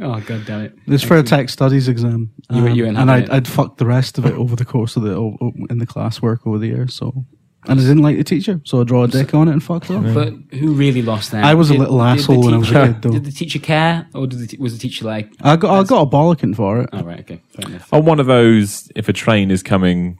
oh 0.00 0.20
god 0.20 0.44
damn 0.46 0.60
it! 0.62 0.74
It's 0.86 1.02
for 1.02 1.16
a 1.16 1.22
tech 1.22 1.48
studies 1.48 1.88
exam, 1.88 2.30
You 2.50 2.62
were- 2.62 2.68
you 2.70 2.86
um, 2.88 2.96
and 2.96 3.10
I'd, 3.10 3.24
it. 3.24 3.30
I'd 3.32 3.48
fucked 3.48 3.78
the 3.78 3.86
rest 3.86 4.16
of 4.18 4.24
it 4.26 4.34
over 4.34 4.54
the 4.56 4.64
course 4.64 4.96
of 4.96 5.02
the 5.02 5.14
o- 5.16 5.36
o- 5.40 5.52
in 5.68 5.78
the 5.78 5.86
classwork 5.86 6.46
over 6.46 6.58
the 6.58 6.68
year. 6.68 6.86
So, 6.86 7.24
and 7.66 7.78
I 7.80 7.82
didn't 7.82 8.02
like 8.02 8.16
the 8.18 8.24
teacher, 8.24 8.60
so 8.64 8.80
I 8.80 8.84
draw 8.84 9.02
a 9.04 9.08
dick 9.08 9.34
on 9.34 9.48
it 9.48 9.52
and 9.52 9.62
fucked 9.62 9.90
off. 9.90 10.04
But 10.14 10.34
who 10.58 10.74
really 10.74 11.02
lost 11.02 11.32
that? 11.32 11.44
I 11.44 11.54
was 11.54 11.70
a 11.70 11.74
little 11.74 11.98
the 11.98 12.04
asshole 12.04 12.44
when 12.44 12.54
I 12.54 12.58
was 12.58 12.70
a 12.70 12.86
kid, 12.86 13.02
though. 13.02 13.10
Did 13.10 13.24
the 13.24 13.32
teacher 13.32 13.58
care, 13.58 14.06
or 14.14 14.28
did 14.28 14.38
the 14.38 14.46
te- 14.46 14.58
was 14.58 14.74
the 14.74 14.78
teacher 14.78 15.04
like? 15.06 15.32
I 15.40 15.56
got 15.56 15.76
I 15.76 15.82
got 15.84 16.02
a 16.02 16.06
bollocking 16.06 16.54
for 16.54 16.80
it. 16.80 16.90
Oh 16.92 17.02
right, 17.02 17.20
okay, 17.20 17.40
fair 17.50 17.68
enough. 17.68 17.92
on 17.92 18.04
one 18.04 18.20
of 18.20 18.26
those, 18.26 18.90
if 18.94 19.08
a 19.08 19.12
train 19.12 19.50
is 19.50 19.64
coming, 19.64 20.18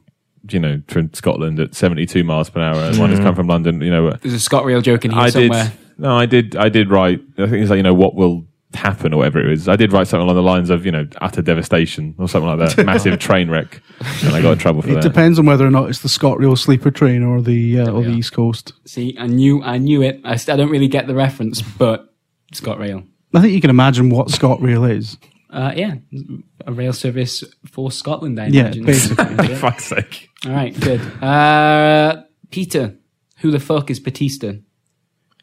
you 0.49 0.59
know, 0.59 0.81
from 0.87 1.13
Scotland 1.13 1.59
at 1.59 1.73
72 1.75 2.23
miles 2.23 2.49
per 2.49 2.59
hour, 2.61 2.75
and 2.77 2.97
one 2.97 3.09
has 3.11 3.19
come 3.19 3.35
from 3.35 3.47
London, 3.47 3.81
you 3.81 3.91
know, 3.91 4.11
There's 4.21 4.33
a 4.33 4.49
ScotRail 4.49 4.81
joke 4.83 5.05
in 5.05 5.11
here 5.11 5.19
I 5.21 5.29
somewhere. 5.29 5.63
did. 5.65 5.99
No, 5.99 6.17
I 6.17 6.25
did. 6.25 6.55
I 6.55 6.69
did 6.69 6.89
write. 6.89 7.21
I 7.37 7.47
think 7.47 7.61
it's 7.61 7.69
like 7.69 7.77
you 7.77 7.83
know 7.83 7.93
what 7.93 8.15
will 8.15 8.45
happen 8.73 9.13
or 9.13 9.17
whatever 9.17 9.39
it 9.39 9.51
is. 9.51 9.69
I 9.69 9.75
did 9.75 9.93
write 9.93 10.07
something 10.07 10.23
along 10.23 10.35
the 10.35 10.41
lines 10.41 10.71
of 10.71 10.85
you 10.85 10.91
know 10.91 11.07
utter 11.21 11.43
devastation 11.43 12.15
or 12.17 12.27
something 12.27 12.49
like 12.57 12.75
that. 12.75 12.85
Massive 12.85 13.19
train 13.19 13.49
wreck, 13.49 13.79
and 14.23 14.35
I 14.35 14.41
got 14.41 14.53
in 14.53 14.57
trouble 14.57 14.81
for 14.81 14.87
that. 14.87 14.93
It 14.97 15.01
that. 15.03 15.07
depends 15.09 15.37
on 15.37 15.45
whether 15.45 15.65
or 15.65 15.69
not 15.69 15.89
it's 15.89 15.99
the 15.99 16.09
ScotRail 16.09 16.57
sleeper 16.57 16.89
train 16.91 17.23
or 17.23 17.41
the 17.41 17.81
uh, 17.81 17.91
or 17.91 17.99
we 17.99 18.05
the. 18.07 18.11
East 18.13 18.33
Coast. 18.33 18.73
See, 18.85 19.15
I 19.19 19.27
knew, 19.27 19.61
I 19.61 19.77
knew 19.77 20.01
it. 20.01 20.19
I, 20.23 20.35
st- 20.35 20.55
I 20.55 20.57
don't 20.57 20.71
really 20.71 20.87
get 20.87 21.05
the 21.05 21.13
reference, 21.15 21.61
but 21.61 22.11
ScotRail. 22.53 23.05
I 23.35 23.41
think 23.41 23.53
you 23.53 23.61
can 23.61 23.69
imagine 23.69 24.09
what 24.09 24.27
ScotRail 24.29 24.89
is. 24.91 25.17
Uh, 25.53 25.71
yeah, 25.75 25.95
a 26.65 26.73
rail 26.73 26.93
service 26.93 27.43
for 27.71 27.91
Scotland. 27.91 28.39
I 28.39 28.47
Yeah, 28.47 28.61
imagine. 28.61 28.85
basically. 28.85 29.25
Yeah. 29.49 29.55
Fuck's 29.57 29.85
sake. 29.85 30.29
All 30.47 30.51
right, 30.51 30.77
good. 30.79 30.99
Uh, 31.23 32.23
Peter, 32.49 32.95
who 33.37 33.51
the 33.51 33.59
fuck 33.59 33.89
is 33.91 33.99
Batista? 33.99 34.53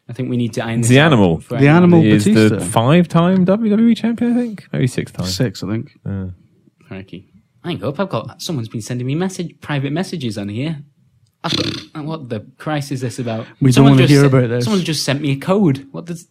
I 0.09 0.13
think 0.13 0.29
we 0.29 0.37
need 0.37 0.53
to 0.55 0.65
iron 0.65 0.81
this 0.81 0.91
The 0.91 0.99
out 0.99 1.13
animal. 1.13 1.39
for 1.41 1.51
The 1.55 1.59
anyone. 1.69 1.77
animal. 1.77 2.03
He 2.03 2.11
is 2.11 2.25
the 2.25 2.35
Batista. 2.51 2.71
five-time 2.73 3.47
WWE 3.47 3.97
champion, 3.97 4.33
I 4.33 4.41
think, 4.41 4.67
maybe 4.73 4.89
six 4.89 5.13
times. 5.13 5.37
Six, 5.37 5.63
I 5.63 5.69
think. 5.69 5.97
Crikey. 6.89 7.29
Hang 7.63 7.85
up, 7.85 8.01
I've 8.01 8.09
got 8.09 8.43
someone's 8.43 8.69
been 8.69 8.81
sending 8.81 9.07
me 9.07 9.15
message 9.15 9.55
private 9.61 9.93
messages 9.93 10.37
on 10.39 10.49
here. 10.49 10.83
I've 11.45 11.57
got, 11.57 11.67
uh, 11.95 12.03
what 12.03 12.29
the 12.29 12.41
Christ 12.59 12.91
is 12.91 13.01
this 13.03 13.19
about? 13.21 13.47
We 13.61 13.67
don't 13.67 13.73
Someone 13.75 13.93
wanna 13.93 14.03
just 14.03 14.11
hear 14.11 14.21
sent- 14.23 14.35
about 14.35 14.49
this. 14.49 14.65
Someone 14.65 14.83
just 14.83 15.05
sent 15.05 15.21
me 15.21 15.31
a 15.33 15.37
code. 15.37 15.87
What 15.93 16.07
does 16.07 16.27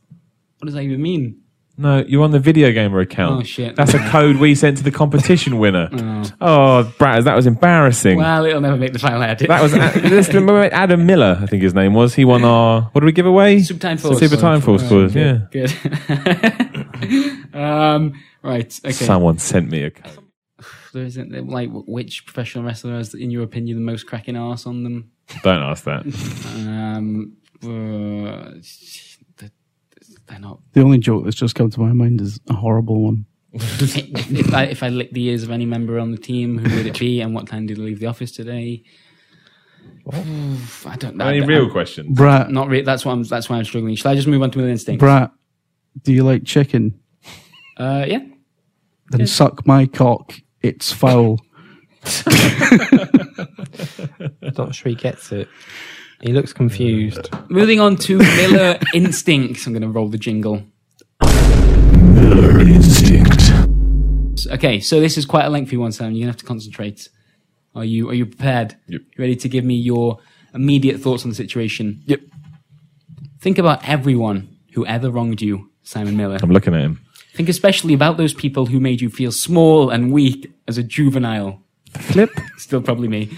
what 0.59 0.65
does 0.65 0.73
that 0.73 0.82
even 0.82 1.01
mean? 1.01 1.38
No, 1.80 2.03
you're 2.05 2.25
on 2.25 2.32
the 2.32 2.39
video 2.39 2.73
gamer 2.73 2.99
account. 2.99 3.39
Oh, 3.39 3.43
shit. 3.43 3.77
That's 3.77 3.93
a 3.93 3.99
code 4.09 4.36
we 4.36 4.53
sent 4.53 4.77
to 4.80 4.84
the 4.84 4.91
competition 4.91 5.57
winner. 5.59 5.89
Oh, 6.41 6.93
Braz, 6.97 7.23
that 7.23 7.36
was 7.36 7.47
embarrassing. 7.47 8.17
Well, 8.17 8.45
it'll 8.45 8.61
never 8.61 8.75
make 8.75 8.93
the 8.93 8.99
final 8.99 9.21
edit. 9.21 9.47
That 9.47 9.61
was 9.61 9.73
listen, 9.73 10.36
remember 10.36 10.69
Adam 10.73 11.05
Miller, 11.05 11.38
I 11.41 11.45
think 11.45 11.63
his 11.63 11.73
name 11.73 11.93
was. 11.93 12.13
He 12.13 12.25
won 12.25 12.43
our 12.43 12.82
what 12.91 13.01
did 13.01 13.05
we 13.05 13.11
give 13.13 13.25
away? 13.25 13.61
Super 13.61 13.80
Time 13.80 13.97
Force. 13.97 14.19
Super 14.19 14.36
Time 14.36 14.61
Force 14.61 14.86
quiz. 14.88 15.15
Yeah. 15.15 15.39
Good. 15.51 15.73
Um, 17.53 18.13
right. 18.43 18.80
Okay. 18.84 18.91
Someone 18.91 19.38
sent 19.39 19.69
me 19.71 19.84
a 19.84 19.91
code. 19.91 20.19
There 20.93 21.03
isn't 21.03 21.47
like 21.47 21.69
which 21.71 22.25
professional 22.25 22.63
wrestler 22.63 22.93
has, 22.97 23.13
in 23.13 23.32
your 23.32 23.43
opinion, 23.43 23.77
the 23.77 23.84
most 23.84 24.05
cracking 24.07 24.36
ass 24.36 24.65
on 24.65 24.84
them? 24.84 25.11
Don't 25.43 25.61
ask 25.61 25.84
that. 25.86 26.03
Um, 26.55 27.38
uh, 27.63 28.53
they're 30.30 30.39
not. 30.39 30.59
The 30.73 30.82
only 30.82 30.97
joke 30.99 31.23
that's 31.23 31.36
just 31.36 31.55
come 31.55 31.69
to 31.71 31.80
my 31.80 31.91
mind 31.91 32.21
is 32.21 32.39
a 32.49 32.53
horrible 32.53 33.01
one. 33.01 33.25
if, 33.53 33.97
if 34.32 34.53
I 34.53 34.63
if 34.65 34.84
I 34.84 34.89
lick 34.89 35.11
the 35.11 35.23
ears 35.25 35.43
of 35.43 35.51
any 35.51 35.65
member 35.65 35.99
on 35.99 36.11
the 36.11 36.17
team, 36.17 36.57
who 36.59 36.75
would 36.77 36.86
it 36.86 36.99
be, 36.99 37.19
and 37.21 37.34
what 37.34 37.47
time 37.47 37.65
did 37.65 37.77
they 37.77 37.82
leave 37.82 37.99
the 37.99 38.05
office 38.07 38.32
today? 38.32 38.84
Oof, 40.13 40.88
I 40.88 40.95
don't 40.95 41.15
know. 41.15 41.27
Any 41.27 41.41
real 41.41 41.69
questions? 41.69 42.17
Bratt, 42.17 42.49
Not 42.49 42.67
really. 42.67 42.84
That's 42.84 43.05
why 43.05 43.11
I'm. 43.11 43.23
That's 43.23 43.49
why 43.49 43.57
I'm 43.57 43.65
struggling. 43.65 43.95
Shall 43.95 44.11
I 44.11 44.15
just 44.15 44.27
move 44.27 44.41
on 44.41 44.51
to 44.51 44.57
Miller 44.57 44.69
Instinct? 44.69 45.03
Bratt, 45.03 45.32
do 46.03 46.13
you 46.13 46.23
like 46.23 46.45
chicken? 46.45 46.99
Uh, 47.77 48.05
yeah. 48.07 48.19
Then 49.11 49.25
suck 49.25 49.65
my 49.65 49.86
cock. 49.88 50.34
It's 50.61 50.91
foul. 50.91 51.39
I'm 52.03 52.32
not 54.57 54.75
sure 54.75 54.89
he 54.89 54.95
gets 54.95 55.32
it. 55.32 55.47
He 56.22 56.34
looks 56.34 56.51
confused. 56.51 57.30
Moving 57.49 57.80
on 57.80 57.95
to 57.97 58.17
Miller 58.17 58.78
Instincts. 58.93 59.65
I'm 59.65 59.74
going 59.74 59.84
to 59.84 59.88
roll 59.89 60.09
the 60.09 60.17
jingle. 60.17 60.63
Miller 61.22 62.59
Instinct. 62.59 63.51
Okay, 64.51 64.80
so 64.80 64.99
this 64.99 65.17
is 65.17 65.26
quite 65.26 65.45
a 65.45 65.49
lengthy 65.49 65.78
one, 65.78 65.91
Sam. 65.91 66.11
You're 66.11 66.22
gonna 66.24 66.32
have 66.32 66.38
to 66.38 66.45
concentrate. 66.45 67.09
Are 67.76 67.84
you 67.84 68.09
are 68.09 68.13
you 68.13 68.26
prepared? 68.26 68.76
Yep. 68.88 69.01
Ready 69.17 69.36
to 69.36 69.49
give 69.49 69.65
me 69.65 69.76
your 69.76 70.20
immediate 70.53 71.01
thoughts 71.01 71.24
on 71.24 71.30
the 71.30 71.36
situation? 71.36 72.01
Yep. 72.05 72.22
Think 73.41 73.57
about 73.57 73.88
everyone 73.88 74.57
who 74.74 74.86
ever 74.86 75.09
wronged 75.09 75.41
you, 75.41 75.70
Simon 75.84 76.15
Miller. 76.15 76.39
I'm 76.41 76.51
looking 76.51 76.74
at 76.74 76.82
him. 76.82 77.01
Think 77.34 77.49
especially 77.49 77.93
about 77.93 78.17
those 78.17 78.34
people 78.34 78.65
who 78.67 78.80
made 78.80 79.01
you 79.01 79.09
feel 79.09 79.32
small 79.32 79.89
and 79.89 80.11
weak 80.11 80.51
as 80.67 80.78
a 80.78 80.84
juvenile. 80.84 81.61
Flip. 81.91 82.32
Still 82.57 82.82
probably 82.82 83.07
me. 83.09 83.38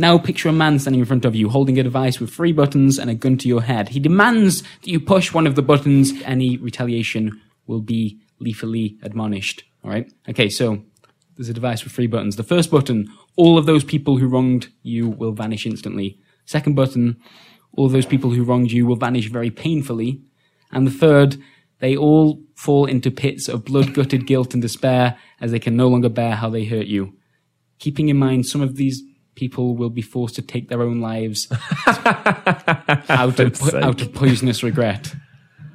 Now 0.00 0.16
picture 0.16 0.48
a 0.48 0.52
man 0.52 0.78
standing 0.78 1.00
in 1.00 1.06
front 1.06 1.24
of 1.24 1.34
you, 1.34 1.48
holding 1.48 1.76
a 1.76 1.82
device 1.82 2.20
with 2.20 2.32
three 2.32 2.52
buttons 2.52 3.00
and 3.00 3.10
a 3.10 3.16
gun 3.16 3.36
to 3.38 3.48
your 3.48 3.62
head. 3.62 3.88
He 3.88 3.98
demands 3.98 4.62
that 4.62 4.86
you 4.86 5.00
push 5.00 5.34
one 5.34 5.44
of 5.44 5.56
the 5.56 5.62
buttons. 5.62 6.12
Any 6.24 6.56
retaliation 6.56 7.40
will 7.66 7.80
be 7.80 8.20
lethally 8.38 8.96
admonished. 9.02 9.64
All 9.82 9.90
right. 9.90 10.08
Okay. 10.28 10.50
So 10.50 10.84
there's 11.36 11.48
a 11.48 11.52
device 11.52 11.82
with 11.82 11.92
three 11.92 12.06
buttons. 12.06 12.36
The 12.36 12.44
first 12.44 12.70
button, 12.70 13.08
all 13.34 13.58
of 13.58 13.66
those 13.66 13.82
people 13.82 14.18
who 14.18 14.28
wronged 14.28 14.68
you 14.82 15.08
will 15.08 15.32
vanish 15.32 15.66
instantly. 15.66 16.20
Second 16.44 16.76
button, 16.76 17.16
all 17.72 17.88
those 17.88 18.06
people 18.06 18.30
who 18.30 18.44
wronged 18.44 18.70
you 18.70 18.86
will 18.86 18.94
vanish 18.94 19.28
very 19.28 19.50
painfully. 19.50 20.22
And 20.70 20.86
the 20.86 20.92
third, 20.92 21.38
they 21.80 21.96
all 21.96 22.40
fall 22.54 22.86
into 22.86 23.10
pits 23.10 23.48
of 23.48 23.64
blood 23.64 23.94
gutted 23.94 24.28
guilt 24.28 24.52
and 24.52 24.62
despair 24.62 25.18
as 25.40 25.50
they 25.50 25.58
can 25.58 25.76
no 25.76 25.88
longer 25.88 26.08
bear 26.08 26.36
how 26.36 26.50
they 26.50 26.66
hurt 26.66 26.86
you. 26.86 27.16
Keeping 27.80 28.08
in 28.08 28.16
mind 28.16 28.46
some 28.46 28.60
of 28.60 28.76
these 28.76 29.02
people 29.38 29.76
will 29.76 29.88
be 29.90 30.02
forced 30.02 30.34
to 30.34 30.42
take 30.42 30.68
their 30.68 30.82
own 30.82 31.00
lives 31.00 31.46
out, 31.86 33.38
of, 33.38 33.56
sake. 33.56 33.74
out 33.74 34.00
of 34.02 34.12
poisonous 34.12 34.64
regret. 34.64 35.14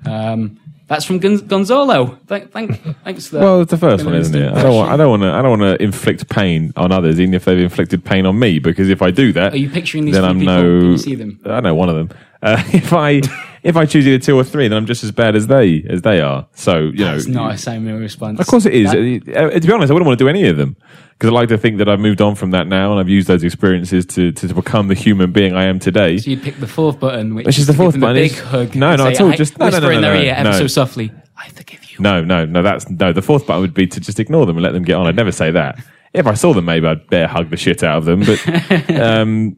Um, 0.05 0.59
that's 0.87 1.05
from 1.05 1.19
Gon- 1.19 1.47
Gonzalo. 1.47 2.19
Thank, 2.27 2.51
thank, 2.51 2.81
thanks 3.05 3.27
for. 3.27 3.39
Well, 3.39 3.61
it's 3.61 3.71
the 3.71 3.77
first 3.77 4.03
one, 4.03 4.15
isn't 4.15 4.35
it? 4.35 4.51
I 4.53 4.61
don't 4.63 4.75
want. 4.75 4.91
I 4.91 4.97
don't 4.97 5.09
want 5.09 5.21
to. 5.23 5.31
I 5.31 5.41
don't 5.41 5.59
want 5.59 5.79
to 5.79 5.83
inflict 5.83 6.27
pain 6.29 6.73
on 6.75 6.91
others, 6.91 7.21
even 7.21 7.33
if 7.33 7.45
they've 7.45 7.57
inflicted 7.57 8.03
pain 8.03 8.25
on 8.25 8.37
me. 8.37 8.59
Because 8.59 8.89
if 8.89 9.01
I 9.01 9.09
do 9.09 9.31
that, 9.31 9.53
Are 9.53 9.57
you 9.57 9.69
picturing 9.69 10.03
these 10.05 10.15
then 10.15 10.25
I'm 10.25 10.39
people? 10.39 10.53
no. 10.55 10.79
Can 10.81 10.91
you 10.91 10.97
see 10.97 11.15
them? 11.15 11.39
I 11.45 11.61
know 11.61 11.73
one 11.73 11.87
of 11.89 11.95
them. 11.95 12.17
Uh, 12.41 12.61
if 12.73 12.91
I 12.91 13.21
if 13.63 13.77
I 13.77 13.85
choose 13.85 14.05
either 14.05 14.23
two 14.23 14.37
or 14.37 14.43
three, 14.43 14.67
then 14.67 14.77
I'm 14.77 14.85
just 14.85 15.03
as 15.03 15.11
bad 15.11 15.35
as 15.35 15.47
they 15.47 15.83
as 15.89 16.01
they 16.01 16.19
are. 16.21 16.47
So 16.53 16.91
you 16.93 17.05
know, 17.05 17.15
It's 17.15 17.27
not 17.27 17.65
a 17.67 17.79
Miller 17.79 17.99
response. 17.99 18.39
Of 18.39 18.47
course 18.47 18.65
it 18.65 18.73
is. 18.73 18.91
That- 18.91 19.35
Uh, 19.35 19.59
to 19.59 19.67
be 19.67 19.73
honest, 19.73 19.89
I 19.89 19.93
wouldn't 19.93 20.05
want 20.07 20.19
to 20.19 20.23
do 20.23 20.29
any 20.29 20.47
of 20.47 20.57
them 20.57 20.75
because 21.13 21.29
I 21.29 21.33
like 21.33 21.49
to 21.49 21.57
think 21.57 21.77
that 21.77 21.87
I've 21.87 21.99
moved 21.99 22.21
on 22.21 22.35
from 22.35 22.51
that 22.51 22.67
now 22.67 22.91
and 22.91 22.99
I've 22.99 23.09
used 23.09 23.27
those 23.27 23.43
experiences 23.43 24.05
to, 24.07 24.31
to, 24.33 24.53
become 24.53 24.89
the 24.89 24.95
human 24.95 25.31
being 25.31 25.55
I 25.55 25.63
am 25.65 25.79
today. 25.79 26.17
so 26.17 26.29
you'd 26.29 26.43
pick 26.43 26.59
the 26.59 26.67
fourth 26.67 26.99
button, 26.99 27.33
which, 27.35 27.45
Which 27.45 27.57
is 27.59 27.65
to 27.67 27.71
the 27.71 27.77
fourth 27.77 27.99
button, 27.99 28.15
big 28.15 28.33
hug. 28.33 28.75
No, 28.75 28.89
and 28.89 28.97
no, 28.97 29.05
say, 29.05 29.11
at 29.13 29.21
all, 29.21 29.31
just- 29.31 29.57
no, 29.57 29.65
no, 29.65 29.71
whisper 29.71 29.81
no, 29.81 29.89
in 29.91 30.01
no, 30.01 30.07
their 30.09 30.15
no, 30.15 30.21
ear 30.21 30.33
ever 30.37 30.53
so 30.53 30.67
softly. 30.67 31.11
I 31.37 31.49
forgive 31.49 31.83
you. 31.91 31.97
No, 31.99 32.23
no, 32.23 32.45
no. 32.45 32.61
That's 32.61 32.89
no. 32.89 33.13
The 33.13 33.21
fourth 33.21 33.47
button 33.47 33.61
would 33.61 33.73
be 33.73 33.87
to 33.87 33.99
just 33.99 34.19
ignore 34.19 34.45
them 34.45 34.57
and 34.57 34.63
let 34.63 34.73
them 34.73 34.83
get 34.83 34.95
on. 34.95 35.07
I'd 35.07 35.15
never 35.15 35.31
say 35.31 35.51
that. 35.51 35.79
If 36.13 36.27
I 36.27 36.35
saw 36.35 36.53
them, 36.53 36.65
maybe 36.65 36.85
I'd 36.87 37.07
bear 37.07 37.27
hug 37.27 37.49
the 37.49 37.57
shit 37.57 37.83
out 37.83 37.97
of 37.97 38.05
them. 38.05 38.19
But 38.21 38.89
um, 38.99 39.57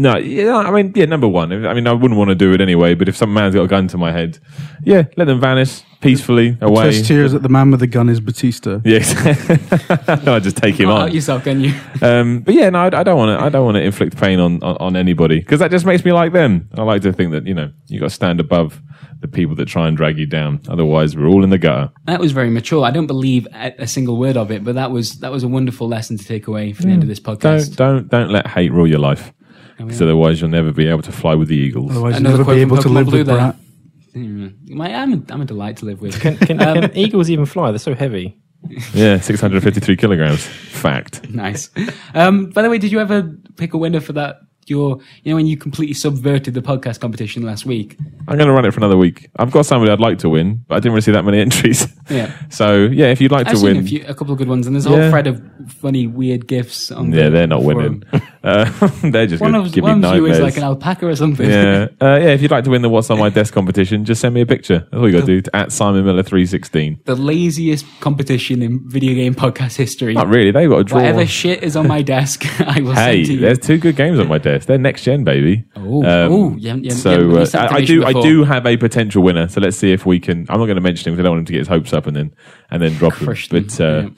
no, 0.00 0.16
yeah, 0.16 0.56
I 0.56 0.70
mean, 0.70 0.92
yeah. 0.96 1.04
Number 1.04 1.28
one, 1.28 1.52
I 1.52 1.74
mean, 1.74 1.86
I 1.86 1.92
wouldn't 1.92 2.16
want 2.16 2.30
to 2.30 2.34
do 2.34 2.54
it 2.54 2.62
anyway. 2.62 2.94
But 2.94 3.10
if 3.10 3.16
some 3.16 3.34
man's 3.34 3.54
got 3.54 3.64
a 3.64 3.68
gun 3.68 3.86
to 3.88 3.98
my 3.98 4.10
head, 4.10 4.38
yeah, 4.82 5.04
let 5.18 5.26
them 5.26 5.40
vanish 5.40 5.82
peacefully 6.00 6.56
away. 6.62 6.84
Twist 6.84 7.04
tears 7.04 7.32
that 7.32 7.42
the 7.42 7.50
man 7.50 7.70
with 7.70 7.80
the 7.80 7.86
gun 7.86 8.08
is 8.08 8.18
Batista. 8.18 8.80
Yes, 8.82 9.14
I 10.26 10.38
just 10.40 10.56
take 10.56 10.76
him 10.76 10.88
on. 10.88 11.02
out 11.02 11.12
yourself, 11.12 11.44
can 11.44 11.60
you? 11.60 11.74
Um, 12.00 12.40
but 12.40 12.54
yeah, 12.54 12.70
no, 12.70 12.78
I, 12.78 13.00
I 13.00 13.02
don't 13.02 13.18
want 13.18 13.38
to. 13.38 13.44
I 13.44 13.50
don't 13.50 13.66
want 13.66 13.76
to 13.76 13.82
inflict 13.82 14.16
pain 14.16 14.40
on 14.40 14.62
on, 14.62 14.78
on 14.78 14.96
anybody 14.96 15.40
because 15.40 15.58
that 15.58 15.70
just 15.70 15.84
makes 15.84 16.02
me 16.02 16.12
like 16.12 16.32
them. 16.32 16.70
I 16.78 16.82
like 16.82 17.02
to 17.02 17.12
think 17.12 17.32
that 17.32 17.46
you 17.46 17.52
know 17.52 17.70
you 17.88 18.00
got 18.00 18.06
to 18.06 18.14
stand 18.14 18.40
above 18.40 18.80
the 19.20 19.28
people 19.28 19.54
that 19.56 19.68
try 19.68 19.86
and 19.86 19.98
drag 19.98 20.16
you 20.16 20.24
down. 20.24 20.62
Otherwise, 20.66 21.14
we're 21.14 21.26
all 21.26 21.44
in 21.44 21.50
the 21.50 21.58
gutter. 21.58 21.92
That 22.06 22.20
was 22.20 22.32
very 22.32 22.48
mature. 22.48 22.86
I 22.86 22.90
don't 22.90 23.06
believe 23.06 23.46
a, 23.52 23.74
a 23.80 23.86
single 23.86 24.16
word 24.16 24.38
of 24.38 24.50
it, 24.50 24.64
but 24.64 24.76
that 24.76 24.90
was 24.90 25.18
that 25.18 25.30
was 25.30 25.42
a 25.42 25.48
wonderful 25.48 25.88
lesson 25.88 26.16
to 26.16 26.24
take 26.24 26.46
away 26.46 26.72
from 26.72 26.86
the 26.86 26.92
end 26.92 27.02
of 27.02 27.08
this 27.08 27.20
podcast. 27.20 27.76
Don't 27.76 28.08
don't 28.08 28.08
don't 28.08 28.30
let 28.30 28.46
hate 28.46 28.72
rule 28.72 28.86
your 28.86 28.98
life. 28.98 29.34
Because 29.86 30.02
otherwise, 30.02 30.40
you'll 30.40 30.50
never 30.50 30.72
be 30.72 30.86
able 30.86 31.02
to 31.02 31.12
fly 31.12 31.34
with 31.34 31.48
the 31.48 31.56
eagles. 31.56 31.90
Otherwise, 31.90 32.12
you'll 32.14 32.26
Another 32.26 32.38
never 32.38 32.44
quote 32.44 32.56
be 32.56 32.62
from 32.62 32.72
able 32.72 32.82
to 32.82 32.88
Pokemon 32.88 32.94
live 32.94 33.06
Blue 33.06 33.18
with 33.18 33.26
there. 33.26 33.36
Bratt. 33.38 33.56
Mm. 34.14 34.70
My- 34.70 34.94
I'm 34.94 35.12
a, 35.12 35.32
I'm 35.32 35.40
a 35.40 35.44
delight 35.44 35.76
to 35.78 35.84
live 35.86 36.00
with. 36.02 36.20
Can, 36.20 36.36
can, 36.36 36.58
can 36.58 36.96
eagles 36.96 37.30
even 37.30 37.46
fly? 37.46 37.70
They're 37.70 37.78
so 37.78 37.94
heavy. 37.94 38.36
Yeah, 38.92 39.18
six 39.20 39.40
hundred 39.40 39.62
fifty-three 39.62 39.96
kilograms. 39.96 40.44
Fact. 40.44 41.28
nice. 41.30 41.70
Um, 42.14 42.50
by 42.50 42.60
the 42.62 42.68
way, 42.68 42.76
did 42.76 42.92
you 42.92 43.00
ever 43.00 43.34
pick 43.56 43.72
a 43.72 43.78
winner 43.78 44.00
for 44.00 44.12
that? 44.12 44.36
Your, 44.66 45.00
you 45.24 45.32
know, 45.32 45.36
when 45.36 45.46
you 45.46 45.56
completely 45.56 45.94
subverted 45.94 46.54
the 46.54 46.60
podcast 46.62 47.00
competition 47.00 47.42
last 47.42 47.64
week. 47.66 47.96
I'm 48.28 48.36
going 48.36 48.46
to 48.46 48.52
run 48.52 48.64
it 48.66 48.70
for 48.72 48.78
another 48.78 48.96
week. 48.98 49.28
I've 49.36 49.50
got 49.50 49.64
somebody 49.66 49.90
I'd 49.90 49.98
like 49.98 50.18
to 50.18 50.28
win, 50.28 50.64
but 50.68 50.76
I 50.76 50.78
didn't 50.78 50.92
really 50.92 51.00
see 51.00 51.10
that 51.12 51.24
many 51.24 51.40
entries. 51.40 51.88
Yeah. 52.08 52.30
So 52.50 52.76
yeah, 52.84 53.06
if 53.06 53.20
you'd 53.20 53.32
like 53.32 53.46
I've 53.46 53.54
to 53.54 53.58
seen 53.58 53.66
win, 53.76 53.76
a, 53.78 53.82
few, 53.88 54.04
a 54.06 54.14
couple 54.14 54.32
of 54.32 54.38
good 54.38 54.48
ones, 54.48 54.66
and 54.66 54.76
there's 54.76 54.86
a 54.86 54.90
whole 54.90 54.98
Yeah. 54.98 55.10
thread 55.10 55.26
of 55.26 55.42
funny, 55.68 56.06
weird 56.06 56.46
gifs 56.46 56.90
on. 56.92 57.10
yeah, 57.12 57.24
the 57.24 57.30
they're 57.30 57.46
not 57.46 57.62
forum. 57.62 58.04
winning. 58.12 58.28
Uh, 58.42 58.64
they're 59.02 59.26
just 59.26 59.40
One 59.42 59.54
of 59.54 59.70
give 59.70 59.84
one 59.84 60.00
me 60.00 60.08
of 60.08 60.14
you 60.16 60.26
is 60.26 60.40
like 60.40 60.56
an 60.56 60.62
alpaca 60.62 61.06
or 61.06 61.14
something. 61.14 61.48
yeah, 61.48 61.88
uh, 62.00 62.06
yeah. 62.20 62.28
If 62.30 62.40
you'd 62.42 62.50
like 62.50 62.64
to 62.64 62.70
win 62.70 62.80
the 62.82 62.88
What's 62.88 63.10
on 63.10 63.18
My 63.18 63.28
Desk 63.28 63.52
competition, 63.52 64.04
just 64.06 64.20
send 64.20 64.34
me 64.34 64.40
a 64.40 64.46
picture. 64.46 64.78
That's 64.90 64.94
all 64.94 65.06
you 65.08 65.18
got 65.18 65.26
to 65.26 65.40
do. 65.42 65.50
At 65.52 65.72
Simon 65.72 66.04
Miller 66.06 66.22
three 66.22 66.46
sixteen. 66.46 67.00
the 67.04 67.14
laziest 67.14 67.84
competition 68.00 68.62
in 68.62 68.88
video 68.88 69.14
game 69.14 69.34
podcast 69.34 69.76
history. 69.76 70.14
Not 70.14 70.28
really. 70.28 70.50
They've 70.52 70.70
got 70.70 70.78
to 70.78 70.84
draw. 70.84 70.98
Whatever 70.98 71.26
shit 71.26 71.62
is 71.62 71.76
on 71.76 71.86
my 71.86 72.00
desk, 72.02 72.44
I 72.60 72.80
will 72.80 72.92
Hey, 72.94 73.16
send 73.24 73.26
to 73.26 73.32
you. 73.34 73.40
there's 73.40 73.58
two 73.58 73.76
good 73.78 73.96
games 73.96 74.18
on 74.18 74.28
my 74.28 74.38
desk. 74.38 74.66
They're 74.66 74.78
next 74.78 75.02
gen, 75.04 75.22
baby. 75.24 75.64
Oh, 75.76 76.02
Um, 76.02 76.32
oh, 76.32 76.36
you 76.36 76.40
haven't- 76.46 76.62
you 76.62 76.68
haven't- 76.70 76.84
you 76.84 76.90
so 76.92 77.10
haven't 77.10 77.54
uh, 77.54 77.58
I, 77.58 77.74
I 77.76 77.84
do. 77.84 78.04
I 78.06 78.12
do 78.14 78.44
have 78.44 78.64
a 78.66 78.76
potential 78.78 79.22
winner. 79.22 79.48
So 79.48 79.60
let's 79.60 79.76
see 79.76 79.92
if 79.92 80.06
we 80.06 80.18
can. 80.18 80.46
I'm 80.48 80.58
not 80.58 80.66
going 80.66 80.76
to 80.76 80.80
mention 80.80 81.08
him 81.08 81.14
because 81.14 81.24
I 81.24 81.26
don't 81.26 81.32
want 81.32 81.40
him 81.40 81.46
to 81.46 81.52
get 81.52 81.58
his 81.58 81.68
hopes 81.68 81.92
up 81.92 82.06
and 82.06 82.16
then 82.16 82.32
and 82.70 82.80
then 82.82 82.92
drop 82.94 83.14
him. 83.16 83.26
Them, 83.26 83.36
But 83.50 83.80
uh, 83.80 84.08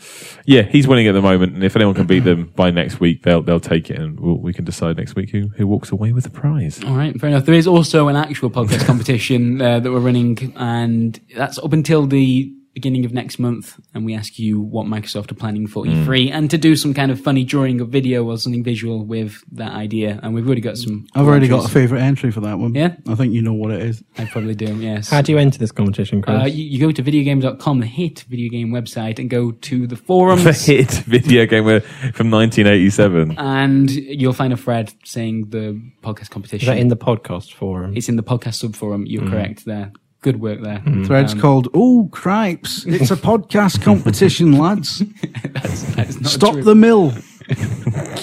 yeah. 0.46 0.62
he's 0.62 0.86
winning 0.86 1.08
at 1.08 1.12
the 1.12 1.22
moment. 1.22 1.54
And 1.54 1.64
if 1.64 1.74
anyone 1.74 1.94
can 1.94 2.06
beat 2.06 2.20
them 2.20 2.52
by 2.54 2.70
next 2.70 3.00
week, 3.00 3.22
they'll 3.22 3.42
they'll 3.42 3.58
take 3.60 3.90
it, 3.90 3.98
and 3.98 4.11
we'll, 4.20 4.38
we 4.38 4.52
can 4.52 4.64
decide 4.64 4.96
next 4.96 5.14
week 5.14 5.30
who 5.30 5.48
who 5.56 5.66
walks 5.66 5.90
away 5.90 6.12
with 6.12 6.24
the 6.24 6.30
prize. 6.30 6.82
All 6.84 6.96
right, 6.96 7.18
fair 7.20 7.30
enough. 7.30 7.44
There 7.44 7.54
is 7.54 7.66
also 7.66 8.08
an 8.08 8.16
actual 8.16 8.50
podcast 8.50 8.86
competition 8.90 9.60
uh, 9.60 9.80
that 9.80 9.90
we're 9.90 10.00
running, 10.00 10.52
and 10.56 11.20
that's 11.36 11.58
up 11.58 11.72
until 11.72 12.06
the 12.06 12.52
beginning 12.74 13.04
of 13.04 13.12
next 13.12 13.38
month. 13.38 13.78
And 13.94 14.04
we 14.04 14.14
ask 14.14 14.38
you 14.38 14.60
what 14.60 14.86
Microsoft 14.86 15.30
are 15.30 15.34
planning 15.34 15.66
for 15.66 15.84
Hmm. 15.84 16.04
E3 16.08 16.30
and 16.32 16.50
to 16.50 16.58
do 16.58 16.74
some 16.76 16.94
kind 16.94 17.10
of 17.10 17.20
funny 17.20 17.44
drawing 17.44 17.80
of 17.80 17.88
video 17.90 18.24
or 18.24 18.38
something 18.38 18.64
visual 18.64 19.04
with 19.04 19.42
that 19.52 19.72
idea. 19.72 20.18
And 20.22 20.34
we've 20.34 20.46
already 20.46 20.60
got 20.62 20.78
some. 20.78 21.06
I've 21.14 21.26
already 21.26 21.48
got 21.48 21.64
a 21.64 21.68
favourite 21.68 22.00
entry 22.02 22.30
for 22.30 22.40
that 22.40 22.58
one. 22.58 22.74
Yeah? 22.74 22.96
I 23.08 23.14
think 23.14 23.32
you 23.34 23.42
know 23.42 23.52
what 23.52 23.70
it 23.72 23.82
is. 23.82 24.02
I 24.18 24.24
probably 24.24 24.54
do, 24.54 24.74
yes. 24.76 25.10
How 25.10 25.20
do 25.22 25.32
you 25.32 25.38
enter 25.38 25.58
this 25.58 25.72
competition, 25.72 26.22
Chris? 26.22 26.42
uh, 26.42 26.46
you, 26.46 26.64
you 26.64 26.80
go 26.80 26.90
to 26.92 27.02
videogamer.com, 27.02 27.80
the 27.80 27.86
hit 27.86 28.20
video 28.28 28.50
game 28.50 28.70
website, 28.70 29.18
and 29.18 29.28
go 29.28 29.50
to 29.52 29.86
the 29.86 29.96
forums. 29.96 30.44
The 30.44 30.52
hit 30.52 30.90
video 31.06 31.46
game 31.46 31.64
from 32.12 32.30
1987. 32.30 33.36
and 33.38 33.90
you'll 33.90 34.32
find 34.32 34.52
a 34.52 34.56
thread 34.56 34.92
saying 35.04 35.50
the 35.50 35.80
podcast 36.02 36.22
Is 36.22 36.28
competition. 36.28 36.66
that 36.68 36.78
in 36.78 36.88
the 36.88 36.96
podcast 36.96 37.52
forum? 37.52 37.96
it's 37.96 38.08
in 38.08 38.16
the 38.16 38.22
podcast 38.22 38.54
sub 38.54 38.74
forum. 38.76 39.04
You're 39.06 39.28
correct 39.28 39.64
there. 39.64 39.92
Good 40.22 40.40
work 40.40 40.60
there. 40.62 40.80
Thread's 41.04 41.34
called 41.34 41.68
"Oh 41.74 42.08
Cripes!" 42.12 42.84
It's 42.86 43.10
a 43.10 43.16
podcast 43.16 43.82
competition, 43.88 44.56
lads. 44.56 44.98
That's, 45.52 45.82
that's 45.94 46.20
not 46.20 46.30
Stop 46.30 46.52
true. 46.54 46.62
the 46.62 46.74
mill. 46.74 47.10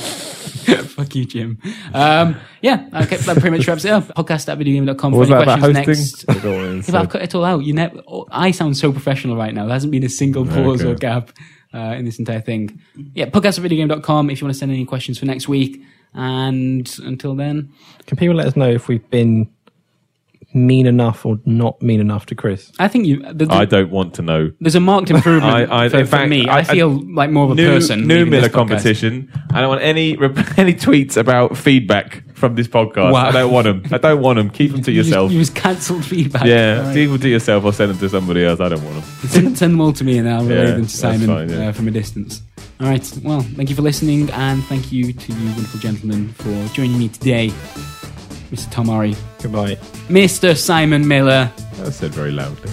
Fuck 0.95 1.16
you, 1.16 1.26
Jim. 1.26 1.58
Um, 1.93 2.36
yeah, 2.62 2.88
okay, 2.93 3.18
that 3.18 3.38
pretty 3.39 3.58
much 3.58 3.68
wraps 3.68 3.86
it 3.86 3.91
up. 3.91 4.06
Podcast 4.16 4.50
at 4.50 4.58
videogamer.com 4.60 5.12
What 5.14 5.28
for 5.28 5.36
any 5.38 5.84
questions 5.86 6.26
next. 6.28 6.41
Go 6.41 6.60
on, 6.60 6.76
Yeah, 6.78 6.82
so- 6.84 6.91
but 6.91 7.02
I've 7.02 7.10
cut 7.10 7.22
it 7.24 7.36
all 7.36 7.45
out. 7.45 7.64
You 7.64 7.74
never. 7.74 8.02
oh, 8.08 8.28
I 8.32 8.52
sound 8.52 8.78
so 8.78 8.91
professional 8.91 9.36
right 9.36 9.54
now. 9.54 9.66
There 9.66 9.74
hasn't 9.74 9.91
been 9.91 10.04
a 10.04 10.10
single 10.10 10.45
pause 10.45 10.82
Okay. 10.82 10.91
or 10.91 10.95
gap 10.95 11.32
uh, 11.74 11.95
in 11.97 12.06
this 12.06 12.20
entire 12.20 12.41
thing. 12.41 12.80
Yeah, 13.14 13.26
podcast 13.28 13.58
at 13.64 13.70
videogamer.com 13.72 14.30
if 14.30 14.41
you 14.41 14.45
want 14.45 14.54
to 14.54 14.60
send 14.60 14.72
any 14.72 14.86
questions 14.86 15.18
for 15.20 15.26
next 15.26 15.47
week. 15.47 15.82
And 16.14 16.91
until 17.04 17.36
then, 17.36 17.72
Can 18.08 18.18
people 18.18 18.36
let 18.36 18.47
us 18.47 18.56
know 18.56 18.70
if 18.70 18.88
we've 18.88 19.08
been 19.12 19.47
mean 20.54 20.88
enough 20.88 21.26
or 21.26 21.39
not 21.45 21.82
mean 21.82 22.00
enough 22.00 22.26
to 22.28 22.36
Chris? 22.36 22.72
I 22.80 22.88
think 22.88 23.06
you. 23.06 23.22
The, 23.22 23.45
the, 23.45 23.54
I 23.54 23.66
don't 23.66 23.91
want 23.91 24.16
to 24.16 24.22
know. 24.22 24.52
there's 24.60 24.76
a 24.76 24.80
marked 24.80 25.10
improvement 25.12 25.72
I, 25.72 25.86
I, 25.86 25.89
for, 25.89 26.00
in 26.00 26.06
for 26.06 26.12
fact, 26.12 26.30
me. 26.30 26.47
I, 26.50 26.64
feel 26.64 26.89
like 27.14 27.30
more 27.30 27.45
of 27.45 27.52
a 27.52 27.56
new, 27.56 27.70
person. 27.70 28.08
New 28.08 28.26
Miller 28.26 28.50
competition. 28.50 29.32
I 29.54 29.62
don't 29.62 29.70
want 29.70 29.82
any 29.82 30.14
any 30.58 30.74
tweets 30.74 31.18
about 31.18 31.58
feedback 31.58 32.24
from 32.36 32.56
this 32.56 32.68
podcast. 32.68 33.12
Wow. 33.12 33.28
I 33.28 33.32
don't 33.32 33.52
want 33.52 33.66
them. 33.66 33.84
I 33.91 33.97
don't 33.97 34.22
want 34.22 34.38
them. 34.38 34.50
Keep 34.50 34.72
them 34.72 34.82
to 34.84 34.91
You 34.93 35.02
just- 35.02 35.10
yourself. 35.10 35.32
You 35.32 35.39
just 35.39 35.56
cancelled 35.56 36.06
feedback. 36.06 36.45
yeah, 36.45 36.82
Right. 36.88 36.93
keep 36.93 37.10
them 37.10 37.20
to 37.20 37.30
yourself 37.30 37.64
or 37.66 37.74
send 37.74 37.91
them 37.91 38.00
to 38.00 38.10
somebody 38.10 38.45
else. 38.45 38.60
I 38.60 38.70
don't 38.70 38.84
want 38.84 38.95
them. 38.95 39.30
send, 39.30 39.58
send 39.58 39.74
them 39.74 39.82
all 39.82 39.93
to 39.93 40.04
me 40.04 40.18
and 40.18 40.30
I'll 40.30 40.43
relay 40.45 40.56
Yeah, 40.70 40.72
them 40.72 40.86
to 40.86 40.89
Simon 40.89 41.28
fine, 41.28 41.50
yeah. 41.50 41.68
uh, 41.70 41.72
from 41.74 41.88
a 41.88 41.91
distance. 41.91 42.41
All 42.80 42.88
right. 42.88 43.20
Well, 43.24 43.41
thank 43.41 43.70
you 43.70 43.76
for 43.76 43.82
listening 43.82 44.30
and 44.32 44.64
thank 44.66 44.91
you 44.91 45.12
to 45.12 45.34
you 45.34 45.45
wonderful 45.52 45.80
gentlemen 45.82 46.30
for 46.30 46.68
joining 46.74 46.97
me 46.97 47.10
today. 47.10 47.50
Mr. 48.52 48.72
Tom 48.72 48.88
Murray, 48.88 49.16
Goodbye. 49.42 49.76
Mr. 50.10 50.56
Simon 50.58 51.08
Miller, 51.08 51.52
That 51.78 51.86
was 51.86 51.96
said 51.96 52.12
very 52.12 52.32
loudly. 52.32 52.72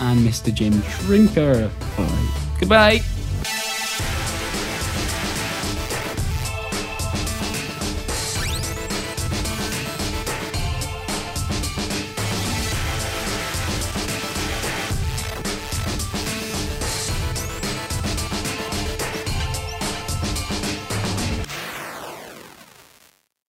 and 0.00 0.20
Mr. 0.26 0.52
Jim 0.52 0.72
Trinca. 0.82 1.70
Goodbye. 2.60 3.00